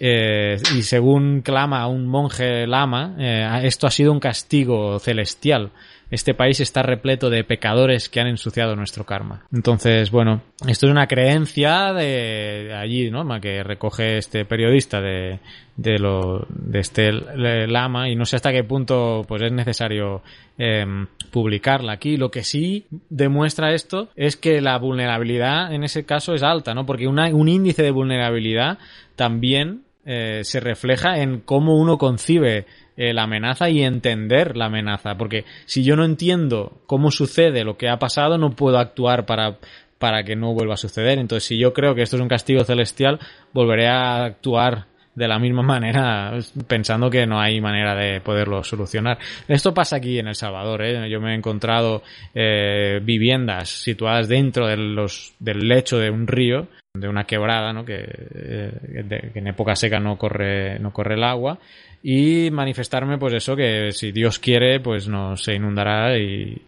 Eh, 0.00 0.56
y 0.76 0.82
según 0.82 1.42
clama 1.42 1.86
un 1.88 2.06
monje 2.06 2.66
lama, 2.66 3.16
eh, 3.18 3.60
esto 3.64 3.86
ha 3.86 3.90
sido 3.90 4.12
un 4.12 4.20
castigo 4.20 4.98
celestial 4.98 5.70
este 6.12 6.34
país 6.34 6.60
está 6.60 6.82
repleto 6.82 7.30
de 7.30 7.42
pecadores 7.42 8.10
que 8.10 8.20
han 8.20 8.26
ensuciado 8.26 8.76
nuestro 8.76 9.04
karma. 9.04 9.46
Entonces, 9.50 10.10
bueno, 10.10 10.42
esto 10.68 10.84
es 10.84 10.92
una 10.92 11.06
creencia 11.06 11.94
de, 11.94 12.74
allí, 12.74 13.10
¿no? 13.10 13.26
Que 13.40 13.62
recoge 13.62 14.18
este 14.18 14.44
periodista 14.44 15.00
de, 15.00 15.40
de, 15.74 15.98
lo, 15.98 16.46
de 16.50 16.80
este 16.80 17.12
lama 17.12 18.10
y 18.10 18.14
no 18.14 18.26
sé 18.26 18.36
hasta 18.36 18.52
qué 18.52 18.62
punto 18.62 19.24
pues 19.26 19.40
es 19.40 19.52
necesario 19.52 20.22
em, 20.58 21.06
publicarla 21.30 21.92
aquí. 21.92 22.18
Lo 22.18 22.30
que 22.30 22.44
sí 22.44 22.84
demuestra 23.08 23.72
esto 23.72 24.10
es 24.14 24.36
que 24.36 24.60
la 24.60 24.76
vulnerabilidad 24.76 25.72
en 25.72 25.82
ese 25.82 26.04
caso 26.04 26.34
es 26.34 26.42
alta, 26.42 26.74
¿no? 26.74 26.84
Porque 26.84 27.08
un 27.08 27.48
índice 27.48 27.82
de 27.82 27.90
vulnerabilidad 27.90 28.76
también 29.16 29.84
eh, 30.04 30.40
se 30.42 30.58
refleja 30.58 31.20
en 31.20 31.40
cómo 31.40 31.78
uno 31.78 31.96
concibe 31.96 32.66
eh, 33.02 33.12
la 33.12 33.24
amenaza 33.24 33.68
y 33.68 33.82
entender 33.82 34.56
la 34.56 34.66
amenaza. 34.66 35.16
Porque 35.16 35.44
si 35.66 35.82
yo 35.82 35.96
no 35.96 36.04
entiendo 36.04 36.82
cómo 36.86 37.10
sucede 37.10 37.64
lo 37.64 37.76
que 37.76 37.88
ha 37.88 37.98
pasado, 37.98 38.38
no 38.38 38.54
puedo 38.54 38.78
actuar 38.78 39.26
para, 39.26 39.58
para 39.98 40.22
que 40.22 40.36
no 40.36 40.54
vuelva 40.54 40.74
a 40.74 40.76
suceder. 40.76 41.18
Entonces, 41.18 41.48
si 41.48 41.58
yo 41.58 41.72
creo 41.72 41.96
que 41.96 42.02
esto 42.02 42.14
es 42.14 42.22
un 42.22 42.28
castigo 42.28 42.62
celestial, 42.62 43.18
volveré 43.52 43.88
a 43.88 44.22
actuar 44.22 44.86
de 45.16 45.26
la 45.26 45.40
misma 45.40 45.62
manera, 45.64 46.38
pensando 46.68 47.10
que 47.10 47.26
no 47.26 47.40
hay 47.40 47.60
manera 47.60 47.96
de 47.96 48.20
poderlo 48.20 48.62
solucionar. 48.62 49.18
Esto 49.48 49.74
pasa 49.74 49.96
aquí 49.96 50.20
en 50.20 50.28
El 50.28 50.36
Salvador. 50.36 50.82
¿eh? 50.82 51.10
Yo 51.10 51.20
me 51.20 51.32
he 51.32 51.34
encontrado 51.34 52.04
eh, 52.32 53.00
viviendas 53.02 53.68
situadas 53.68 54.28
dentro 54.28 54.68
de 54.68 54.76
los, 54.76 55.34
del 55.40 55.66
lecho 55.66 55.98
de 55.98 56.08
un 56.08 56.28
río, 56.28 56.68
de 56.94 57.08
una 57.08 57.24
quebrada, 57.24 57.72
¿no? 57.72 57.84
que, 57.84 58.04
que 58.04 59.38
en 59.40 59.48
época 59.48 59.74
seca 59.74 59.98
no 59.98 60.16
corre, 60.16 60.78
no 60.78 60.92
corre 60.92 61.14
el 61.14 61.24
agua, 61.24 61.58
y 62.02 62.50
manifestarme 62.50 63.18
pues 63.18 63.34
eso 63.34 63.54
que 63.54 63.92
si 63.92 64.10
Dios 64.10 64.38
quiere 64.38 64.80
pues 64.80 65.08
no 65.08 65.36
se 65.36 65.54
inundará 65.54 66.18
y, 66.18 66.60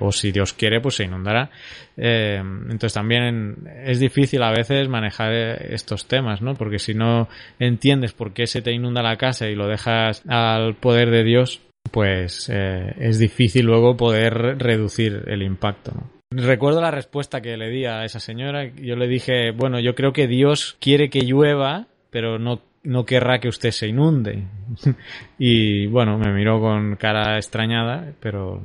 o 0.00 0.12
si 0.12 0.32
Dios 0.32 0.52
quiere 0.52 0.80
pues 0.80 0.96
se 0.96 1.04
inundará 1.04 1.50
eh, 1.96 2.36
entonces 2.38 2.92
también 2.92 3.56
es 3.84 4.00
difícil 4.00 4.42
a 4.42 4.50
veces 4.50 4.88
manejar 4.88 5.32
estos 5.32 6.06
temas 6.06 6.42
no 6.42 6.54
porque 6.54 6.78
si 6.78 6.92
no 6.92 7.28
entiendes 7.58 8.12
por 8.12 8.32
qué 8.32 8.46
se 8.46 8.60
te 8.60 8.72
inunda 8.72 9.02
la 9.02 9.16
casa 9.16 9.48
y 9.48 9.54
lo 9.54 9.66
dejas 9.66 10.22
al 10.28 10.74
poder 10.74 11.10
de 11.10 11.24
Dios 11.24 11.62
pues 11.90 12.50
eh, 12.52 12.94
es 12.98 13.18
difícil 13.18 13.66
luego 13.66 13.96
poder 13.96 14.58
reducir 14.58 15.24
el 15.26 15.42
impacto. 15.42 15.92
Recuerdo 16.30 16.80
la 16.80 16.92
respuesta 16.92 17.40
que 17.40 17.56
le 17.56 17.70
di 17.70 17.86
a 17.86 18.04
esa 18.04 18.20
señora. 18.20 18.64
Yo 18.76 18.94
le 18.94 19.08
dije, 19.08 19.50
bueno, 19.50 19.80
yo 19.80 19.94
creo 19.96 20.12
que 20.12 20.28
Dios 20.28 20.76
quiere 20.80 21.10
que 21.10 21.22
llueva, 21.22 21.88
pero 22.10 22.38
no 22.38 22.62
no 22.82 23.04
querrá 23.04 23.38
que 23.40 23.48
usted 23.48 23.70
se 23.70 23.88
inunde. 23.88 24.44
y 25.38 25.86
bueno, 25.86 26.18
me 26.18 26.32
miró 26.32 26.60
con 26.60 26.96
cara 26.96 27.36
extrañada, 27.36 28.12
pero 28.20 28.62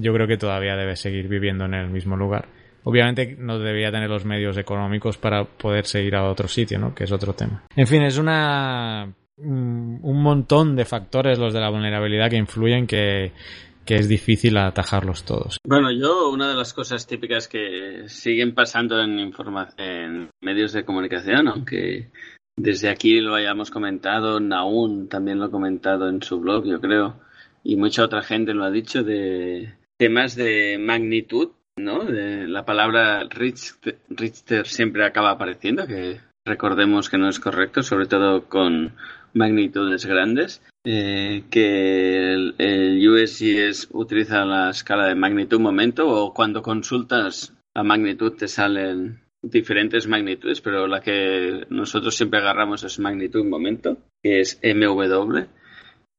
yo 0.00 0.12
creo 0.12 0.26
que 0.26 0.36
todavía 0.36 0.76
debe 0.76 0.96
seguir 0.96 1.28
viviendo 1.28 1.64
en 1.64 1.74
el 1.74 1.90
mismo 1.90 2.16
lugar. 2.16 2.48
Obviamente 2.84 3.36
no 3.38 3.58
debía 3.58 3.90
tener 3.90 4.08
los 4.08 4.24
medios 4.24 4.56
económicos 4.56 5.18
para 5.18 5.44
poder 5.44 5.84
seguir 5.84 6.16
a 6.16 6.24
otro 6.24 6.48
sitio, 6.48 6.78
¿no? 6.78 6.94
Que 6.94 7.04
es 7.04 7.12
otro 7.12 7.34
tema. 7.34 7.64
En 7.76 7.86
fin, 7.86 8.02
es 8.02 8.16
una 8.16 9.12
un 9.42 10.22
montón 10.22 10.76
de 10.76 10.84
factores 10.84 11.38
los 11.38 11.54
de 11.54 11.60
la 11.60 11.70
vulnerabilidad 11.70 12.28
que 12.28 12.36
influyen 12.36 12.86
que 12.86 13.32
que 13.84 13.96
es 13.96 14.08
difícil 14.08 14.56
atajarlos 14.56 15.24
todos. 15.24 15.58
Bueno, 15.66 15.90
yo 15.90 16.30
una 16.30 16.48
de 16.48 16.54
las 16.54 16.72
cosas 16.72 17.06
típicas 17.06 17.48
que 17.48 18.04
siguen 18.06 18.54
pasando 18.54 19.00
en, 19.00 19.32
en 19.78 20.30
medios 20.40 20.72
de 20.72 20.84
comunicación, 20.84 21.48
aunque 21.48 22.10
desde 22.62 22.88
aquí 22.88 23.20
lo 23.20 23.34
hayamos 23.34 23.70
comentado, 23.70 24.38
Naun 24.40 25.08
también 25.08 25.38
lo 25.38 25.46
ha 25.46 25.50
comentado 25.50 26.08
en 26.08 26.22
su 26.22 26.40
blog, 26.40 26.64
yo 26.66 26.80
creo, 26.80 27.16
y 27.64 27.76
mucha 27.76 28.04
otra 28.04 28.22
gente 28.22 28.54
lo 28.54 28.64
ha 28.64 28.70
dicho, 28.70 29.02
de 29.02 29.74
temas 29.96 30.36
de 30.36 30.78
magnitud, 30.78 31.50
¿no? 31.76 32.04
De 32.04 32.46
la 32.46 32.64
palabra 32.64 33.26
Richter, 33.28 34.66
siempre 34.66 35.04
acaba 35.04 35.30
apareciendo, 35.30 35.86
que 35.86 36.20
recordemos 36.44 37.08
que 37.08 37.18
no 37.18 37.28
es 37.28 37.40
correcto, 37.40 37.82
sobre 37.82 38.06
todo 38.06 38.44
con 38.48 38.92
magnitudes 39.34 40.06
grandes. 40.06 40.62
Eh, 40.82 41.44
que 41.50 42.32
el, 42.32 42.54
el, 42.56 43.06
USGS 43.06 43.88
utiliza 43.92 44.46
la 44.46 44.70
escala 44.70 45.08
de 45.08 45.14
magnitud 45.14 45.60
momento 45.60 46.08
o 46.08 46.32
cuando 46.32 46.62
consultas 46.62 47.52
la 47.74 47.82
magnitud 47.82 48.32
te 48.32 48.48
salen 48.48 49.20
diferentes 49.42 50.06
magnitudes, 50.06 50.60
pero 50.60 50.86
la 50.86 51.00
que 51.00 51.66
nosotros 51.70 52.16
siempre 52.16 52.40
agarramos 52.40 52.84
es 52.84 52.98
magnitud 52.98 53.44
momento, 53.44 53.98
que 54.22 54.40
es 54.40 54.60
MW. 54.62 55.46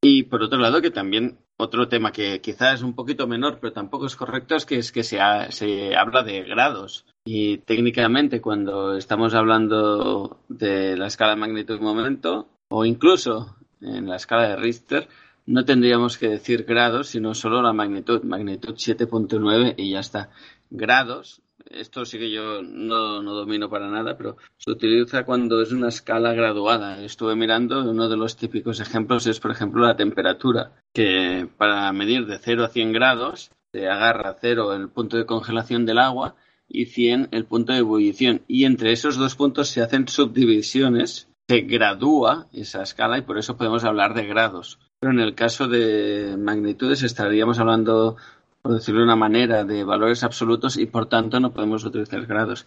Y 0.04 0.24
por 0.24 0.42
otro 0.42 0.60
lado, 0.60 0.82
que 0.82 0.90
también 0.90 1.38
otro 1.58 1.88
tema 1.88 2.12
que 2.12 2.42
quizás 2.42 2.76
es 2.76 2.82
un 2.82 2.96
poquito 2.96 3.28
menor, 3.28 3.60
pero 3.62 3.74
tampoco 3.74 4.08
es 4.08 4.16
correcto, 4.16 4.56
es 4.56 4.66
que, 4.66 4.78
es 4.78 4.92
que 4.92 5.04
se, 5.04 5.20
se 5.50 5.96
habla 5.96 6.24
de 6.24 6.42
grados. 6.44 7.06
Y 7.24 7.60
técnicamente, 7.60 8.42
cuando 8.42 8.98
estamos 8.98 9.36
hablando 9.36 10.40
de 10.50 10.98
la 10.98 11.06
escala 11.06 11.36
de 11.36 11.42
magnitud 11.42 11.80
momento, 11.80 12.50
o 12.70 12.84
incluso 12.84 13.56
en 13.80 14.08
la 14.08 14.16
escala 14.16 14.50
de 14.50 14.56
Richter, 14.56 15.08
no 15.46 15.66
tendríamos 15.66 16.18
que 16.18 16.30
decir 16.30 16.64
grados, 16.64 17.10
sino 17.10 17.36
solo 17.36 17.62
la 17.62 17.74
magnitud, 17.74 18.24
magnitud 18.24 18.74
7.9 18.74 19.76
y 19.78 19.92
ya 19.92 20.00
está. 20.00 20.32
Grados 20.72 21.42
esto 21.74 22.06
sí 22.06 22.18
que 22.18 22.32
yo 22.32 22.62
no, 22.62 23.22
no, 23.22 23.34
domino 23.34 23.70
para 23.70 23.90
nada, 23.90 24.18
pero 24.18 24.38
se 24.58 24.72
utiliza 24.72 25.26
cuando 25.26 25.62
es 25.62 25.72
una 25.72 25.90
escala 25.90 26.34
graduada. 26.34 27.04
Estuve 27.04 27.36
mirando, 27.36 27.90
uno 27.90 28.10
de 28.10 28.18
los 28.18 28.36
típicos 28.38 28.80
ejemplos 28.80 29.28
es, 29.28 29.40
por 29.40 29.52
ejemplo, 29.52 29.86
la 29.86 29.96
temperatura, 29.96 30.74
que 30.94 31.48
para 31.58 31.92
medir 31.94 32.26
de 32.26 32.40
0 32.40 32.66
a 32.66 32.70
100 32.70 32.94
grados 32.94 33.52
se 33.72 33.88
agarra 33.88 34.36
0 34.40 34.74
el 34.74 34.90
punto 34.90 35.18
de 35.18 35.26
congelación 35.26 35.86
del 35.86 36.00
agua 36.00 36.36
y 36.68 36.86
100 36.86 37.30
el 37.32 37.46
punto 37.46 37.74
de 37.74 37.80
ebullición. 37.80 38.42
Y 38.48 38.66
entre 38.66 38.92
esos 38.92 39.18
dos 39.18 39.36
puntos 39.36 39.70
se 39.70 39.82
hacen 39.82 40.08
subdivisiones, 40.08 41.30
se 41.48 41.62
gradúa 41.62 42.48
esa 42.54 42.84
escala 42.84 43.18
y 43.18 43.22
por 43.22 43.38
eso 43.38 43.58
podemos 43.58 43.84
hablar 43.84 44.14
de 44.14 44.26
grados. 44.26 44.80
Pero 45.00 45.14
en 45.14 45.20
el 45.20 45.36
caso 45.36 45.68
de 45.68 46.36
magnitudes 46.38 47.04
estaríamos 47.04 47.60
hablando 47.60 48.18
por 48.62 48.74
decirlo 48.74 49.02
de 49.02 49.06
una 49.06 49.16
manera, 49.16 49.64
de 49.64 49.84
valores 49.84 50.24
absolutos 50.24 50.78
y 50.78 50.86
por 50.86 51.08
tanto 51.08 51.40
no 51.40 51.54
podemos 51.54 51.84
utilizar 51.84 52.26
grados. 52.26 52.66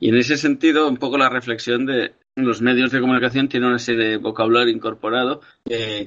Y 0.00 0.08
en 0.08 0.16
ese 0.16 0.36
sentido, 0.36 0.88
un 0.88 0.96
poco 0.96 1.18
la 1.18 1.28
reflexión 1.28 1.86
de 1.86 2.14
los 2.36 2.60
medios 2.60 2.90
de 2.90 3.00
comunicación 3.00 3.48
tiene 3.48 3.68
una 3.68 3.78
serie 3.78 4.08
de 4.08 4.16
vocabulario 4.16 4.74
incorporado 4.74 5.40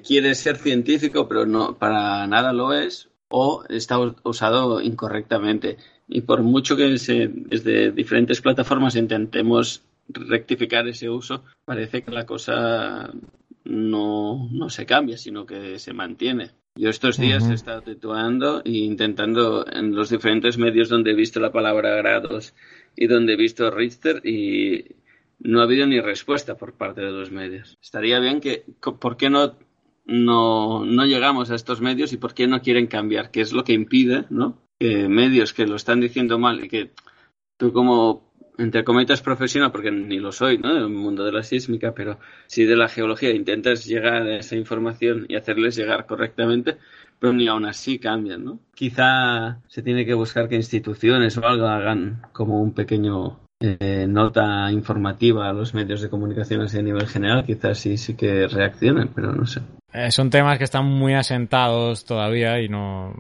quiere 0.06 0.36
ser 0.36 0.58
científico, 0.58 1.28
pero 1.28 1.46
no 1.46 1.78
para 1.78 2.28
nada 2.28 2.52
lo 2.54 2.74
es, 2.74 3.10
o 3.30 3.64
está 3.70 3.98
usado 4.24 4.82
incorrectamente. 4.82 5.78
Y 6.08 6.22
por 6.22 6.42
mucho 6.44 6.76
que 6.78 6.98
se, 6.98 7.28
desde 7.28 7.92
diferentes 7.92 8.42
plataformas 8.42 8.96
intentemos 8.96 9.84
rectificar 10.08 10.88
ese 10.88 11.10
uso, 11.10 11.44
parece 11.66 12.02
que 12.02 12.12
la 12.12 12.26
cosa 12.26 13.12
no, 13.66 14.50
no 14.52 14.70
se 14.70 14.86
cambia, 14.86 15.18
sino 15.18 15.46
que 15.46 15.80
se 15.80 15.94
mantiene. 15.94 16.52
Yo 16.78 16.90
estos 16.90 17.18
días 17.18 17.50
he 17.50 17.54
estado 17.54 17.82
tituando 17.82 18.62
e 18.64 18.72
intentando 18.72 19.66
en 19.68 19.96
los 19.96 20.10
diferentes 20.10 20.58
medios 20.58 20.90
donde 20.90 21.12
he 21.12 21.16
visto 21.16 21.40
la 21.40 21.52
palabra 21.52 21.96
grados 21.96 22.54
y 22.96 23.08
donde 23.08 23.34
he 23.34 23.36
visto 23.36 23.72
Richter 23.72 24.26
y 24.26 24.96
no 25.40 25.60
ha 25.60 25.64
habido 25.64 25.88
ni 25.88 26.00
respuesta 26.00 26.56
por 26.56 26.74
parte 26.74 27.02
de 27.02 27.12
los 27.12 27.32
medios. 27.32 27.78
Estaría 27.82 28.20
bien 28.20 28.40
que, 28.40 28.64
¿por 29.00 29.18
qué 29.18 29.30
no 29.30 29.56
no, 30.08 30.86
no 30.86 31.06
llegamos 31.06 31.52
a 31.52 31.56
estos 31.56 31.82
medios 31.82 32.14
y 32.14 32.18
por 32.18 32.34
qué 32.34 32.48
no 32.48 32.62
quieren 32.62 32.88
cambiar, 32.88 33.30
qué 33.30 33.42
es 33.42 33.52
lo 33.52 33.64
que 33.64 33.74
impide, 33.74 34.26
¿no? 34.30 34.58
Que 34.80 35.10
medios 35.10 35.54
que 35.54 35.68
lo 35.68 35.76
están 35.76 36.00
diciendo 36.00 36.40
mal 36.40 36.64
y 36.64 36.70
que 36.70 36.92
tú 37.58 37.74
como 37.74 38.27
entre 38.58 38.84
comillas 38.84 39.22
profesional, 39.22 39.72
porque 39.72 39.92
ni 39.92 40.20
lo 40.20 40.32
soy, 40.32 40.58
¿no? 40.58 40.74
Del 40.74 40.90
mundo 40.90 41.24
de 41.24 41.32
la 41.32 41.44
sísmica, 41.44 41.94
pero 41.94 42.20
sí 42.48 42.66
de 42.66 42.76
la 42.76 42.90
geología, 42.90 43.32
intentas 43.32 43.86
llegar 43.86 44.24
a 44.24 44.38
esa 44.38 44.56
información 44.56 45.26
y 45.30 45.36
hacerles 45.36 45.76
llegar 45.76 46.06
correctamente, 46.06 46.78
pero 47.20 47.34
ni 47.34 47.48
aún 47.48 47.66
así 47.66 48.00
cambian, 48.00 48.44
¿no? 48.44 48.60
Quizá 48.74 49.60
se 49.68 49.82
tiene 49.82 50.06
que 50.06 50.14
buscar 50.14 50.50
que 50.50 50.56
instituciones 50.56 51.38
o 51.38 51.46
algo 51.46 51.68
hagan 51.68 52.22
como 52.34 52.62
un 52.62 52.74
pequeño 52.74 53.40
eh, 53.60 54.06
nota 54.08 54.72
informativa 54.72 55.50
a 55.50 55.54
los 55.54 55.74
medios 55.74 56.02
de 56.02 56.10
comunicación 56.10 56.62
así 56.62 56.78
a 56.78 56.82
nivel 56.84 57.08
general, 57.08 57.44
quizás 57.46 57.80
sí, 57.80 57.98
sí 57.98 58.16
que 58.16 58.48
reaccionen, 58.48 59.10
pero 59.14 59.34
no 59.34 59.46
sé. 59.46 59.62
Eh, 59.94 60.12
son 60.12 60.30
temas 60.30 60.58
que 60.58 60.66
están 60.66 60.86
muy 60.86 61.14
asentados 61.14 62.06
todavía 62.06 62.62
y 62.62 62.68
no, 62.68 63.16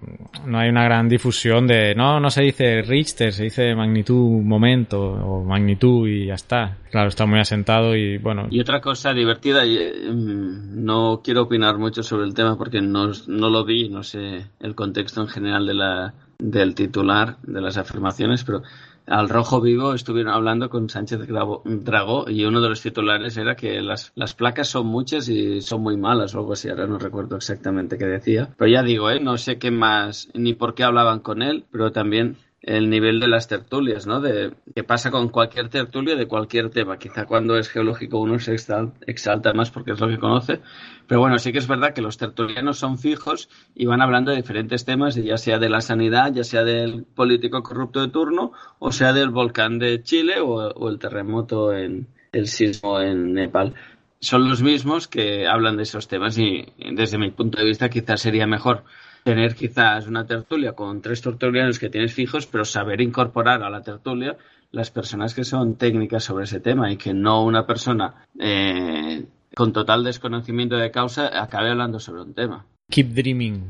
no 0.46 0.60
hay 0.60 0.70
una 0.70 0.84
gran 0.84 1.08
difusión 1.08 1.66
de, 1.66 1.96
no, 1.96 2.20
no 2.20 2.30
se 2.30 2.44
dice 2.44 2.82
Richter, 2.82 3.34
se 3.34 3.46
dice 3.46 3.74
magnitud 3.74 4.42
momento 4.44 5.02
o 5.02 5.44
magnitud 5.44 6.08
y 6.08 6.28
ya 6.28 6.36
está. 6.36 6.78
Claro, 6.92 7.08
está 7.08 7.26
muy 7.26 7.40
asentado 7.40 7.96
y 7.96 8.18
bueno. 8.18 8.48
Y 8.52 8.60
otra 8.60 8.80
cosa 8.80 9.14
divertida, 9.14 9.66
y, 9.66 9.78
mm, 9.78 10.84
no 10.86 11.22
quiero 11.24 11.44
opinar 11.44 11.78
mucho 11.78 12.04
sobre 12.04 12.26
el 12.26 12.34
tema 12.34 12.58
porque 12.58 12.82
no, 12.82 13.12
no 13.28 13.50
lo 13.50 13.66
vi, 13.66 13.90
no 13.90 14.04
sé 14.04 14.46
el 14.60 14.76
contexto 14.76 15.22
en 15.22 15.30
general 15.30 15.66
de 15.66 15.74
la, 15.74 16.14
del 16.38 16.76
titular 16.76 17.38
de 17.42 17.62
las 17.62 17.78
afirmaciones, 17.78 18.44
pero 18.44 18.62
al 19.08 19.30
rojo 19.30 19.62
vivo 19.62 19.94
estuvieron 19.94 20.34
hablando 20.34 20.70
con 20.70 20.90
Sánchez 20.90 21.22
Dragó 21.28 22.30
y 22.30 22.44
uno 22.44 22.62
de 22.62 22.70
los 22.70 22.82
titulares 22.82 23.38
era 23.38 23.56
que 23.56 23.82
las, 23.82 24.12
las, 24.16 24.34
placas 24.34 24.68
son 24.68 24.88
muchas 24.88 25.30
y 25.30 25.62
son 25.62 25.82
muy 25.82 25.98
malas 25.98 26.36
o 26.36 26.40
algo 26.40 26.54
así, 26.54 26.70
ahora 26.70 26.88
no 26.88 27.00
recuerdo 27.00 27.38
exactamente 27.38 27.98
qué 27.98 28.06
decía. 28.06 28.50
Pero 28.58 28.70
ya 28.70 28.84
digo, 28.84 29.10
¿eh? 29.10 29.20
no 29.20 29.38
sé 29.38 29.58
qué 29.58 29.72
más 29.72 30.30
ni 30.34 30.54
por 30.54 30.76
qué 30.76 30.84
hablaban 30.84 31.22
con 31.22 31.42
él, 31.42 31.66
pero 31.72 31.92
también 31.92 32.38
el 32.62 32.90
nivel 32.90 33.20
de 33.20 33.28
las 33.28 33.48
tertulias, 33.48 34.08
¿no? 34.08 34.20
De 34.20 34.52
qué 34.76 34.84
pasa 34.84 35.12
con 35.12 35.30
cualquier 35.30 35.70
tertulia 35.70 36.16
de 36.16 36.28
cualquier 36.28 36.70
tema. 36.70 36.98
Quizá 36.98 37.26
cuando 37.26 37.58
es 37.58 37.70
geológico 37.70 38.20
uno 38.20 38.40
se 38.40 38.56
exalta 38.56 39.54
más 39.54 39.70
porque 39.70 39.92
es 39.92 40.00
lo 40.00 40.08
que 40.08 40.18
conoce, 40.18 40.62
pero 41.08 41.22
bueno, 41.22 41.38
sí 41.40 41.52
que 41.52 41.60
es 41.60 41.68
verdad 41.68 41.94
que 41.94 42.02
los 42.02 42.18
tertulianos 42.18 42.80
son 42.80 42.98
fijos 42.98 43.50
y 43.76 43.86
van 43.86 44.02
hablando 44.02 44.32
de 44.32 44.38
diferentes 44.38 44.86
temas, 44.86 45.16
ya 45.16 45.38
sea 45.38 45.60
de 45.60 45.70
la 45.70 45.82
sanidad, 45.82 46.34
ya 46.34 46.44
sea 46.44 46.64
del 46.64 47.04
político 47.04 47.62
corrupto 47.62 48.02
de 48.02 48.10
turno, 48.10 48.52
o 48.80 48.92
sea 48.92 49.14
del 49.14 49.30
volcán 49.30 49.80
de 49.80 50.02
Chile 50.02 50.40
o, 50.42 50.90
el 50.90 51.00
terremoto 51.00 51.74
en 51.74 52.08
el 52.32 52.48
sismo 52.48 53.00
en 53.00 53.34
Nepal 53.34 53.76
son 54.20 54.50
los 54.50 54.64
mismos 54.64 55.08
que 55.08 55.48
hablan 55.48 55.78
de 55.78 55.84
esos 55.84 56.08
temas 56.08 56.38
y 56.40 56.66
desde 56.92 57.20
mi 57.20 57.30
punto 57.30 57.60
de 57.60 57.66
vista 57.66 57.88
quizás 57.90 58.20
sería 58.20 58.48
mejor 58.48 58.84
tener 59.28 59.56
quizás 59.56 60.08
una 60.08 60.26
tertulia 60.26 60.72
con 60.72 61.02
tres 61.02 61.22
tertulianos 61.22 61.80
que 61.80 61.90
tienes 61.90 62.14
fijos, 62.14 62.48
pero 62.48 62.64
saber 62.64 63.02
incorporar 63.02 63.62
a 63.62 63.70
la 63.70 63.82
tertulia 63.82 64.38
las 64.72 64.90
personas 64.90 65.36
que 65.36 65.44
son 65.44 65.76
técnicas 65.76 66.24
sobre 66.24 66.46
ese 66.46 66.62
tema 66.62 66.90
y 66.94 66.96
que 66.96 67.14
no 67.14 67.44
una 67.44 67.68
persona 67.68 68.26
eh, 68.40 69.26
con 69.54 69.74
total 69.74 70.06
desconocimiento 70.06 70.78
de 70.78 70.92
causa 70.92 71.44
acabe 71.44 71.72
hablando 71.72 72.00
sobre 72.00 72.22
un 72.22 72.34
tema. 72.34 72.66
Keep 72.90 73.08
dreaming. 73.08 73.64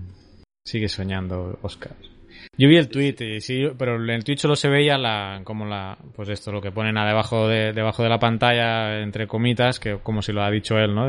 Sigue 0.63 0.89
soñando, 0.89 1.57
Oscar. 1.63 1.95
Yo 2.57 2.67
vi 2.67 2.77
el 2.77 2.89
tweet, 2.89 3.39
sí, 3.39 3.67
pero 3.77 3.95
en 3.95 4.09
el 4.09 4.23
tweet 4.23 4.37
solo 4.37 4.55
se 4.55 4.69
veía 4.69 4.97
la, 4.97 5.41
como 5.43 5.65
la, 5.65 5.97
pues 6.15 6.29
esto, 6.29 6.51
lo 6.51 6.61
que 6.61 6.71
ponen 6.71 6.97
a 6.97 7.05
debajo 7.05 7.47
de, 7.47 7.73
debajo 7.73 8.03
de 8.03 8.09
la 8.09 8.19
pantalla, 8.19 8.99
entre 8.99 9.27
comitas, 9.27 9.79
que 9.79 9.97
como 10.01 10.21
si 10.21 10.31
lo 10.31 10.43
ha 10.43 10.49
dicho 10.49 10.77
él, 10.77 10.93
¿no? 10.93 11.07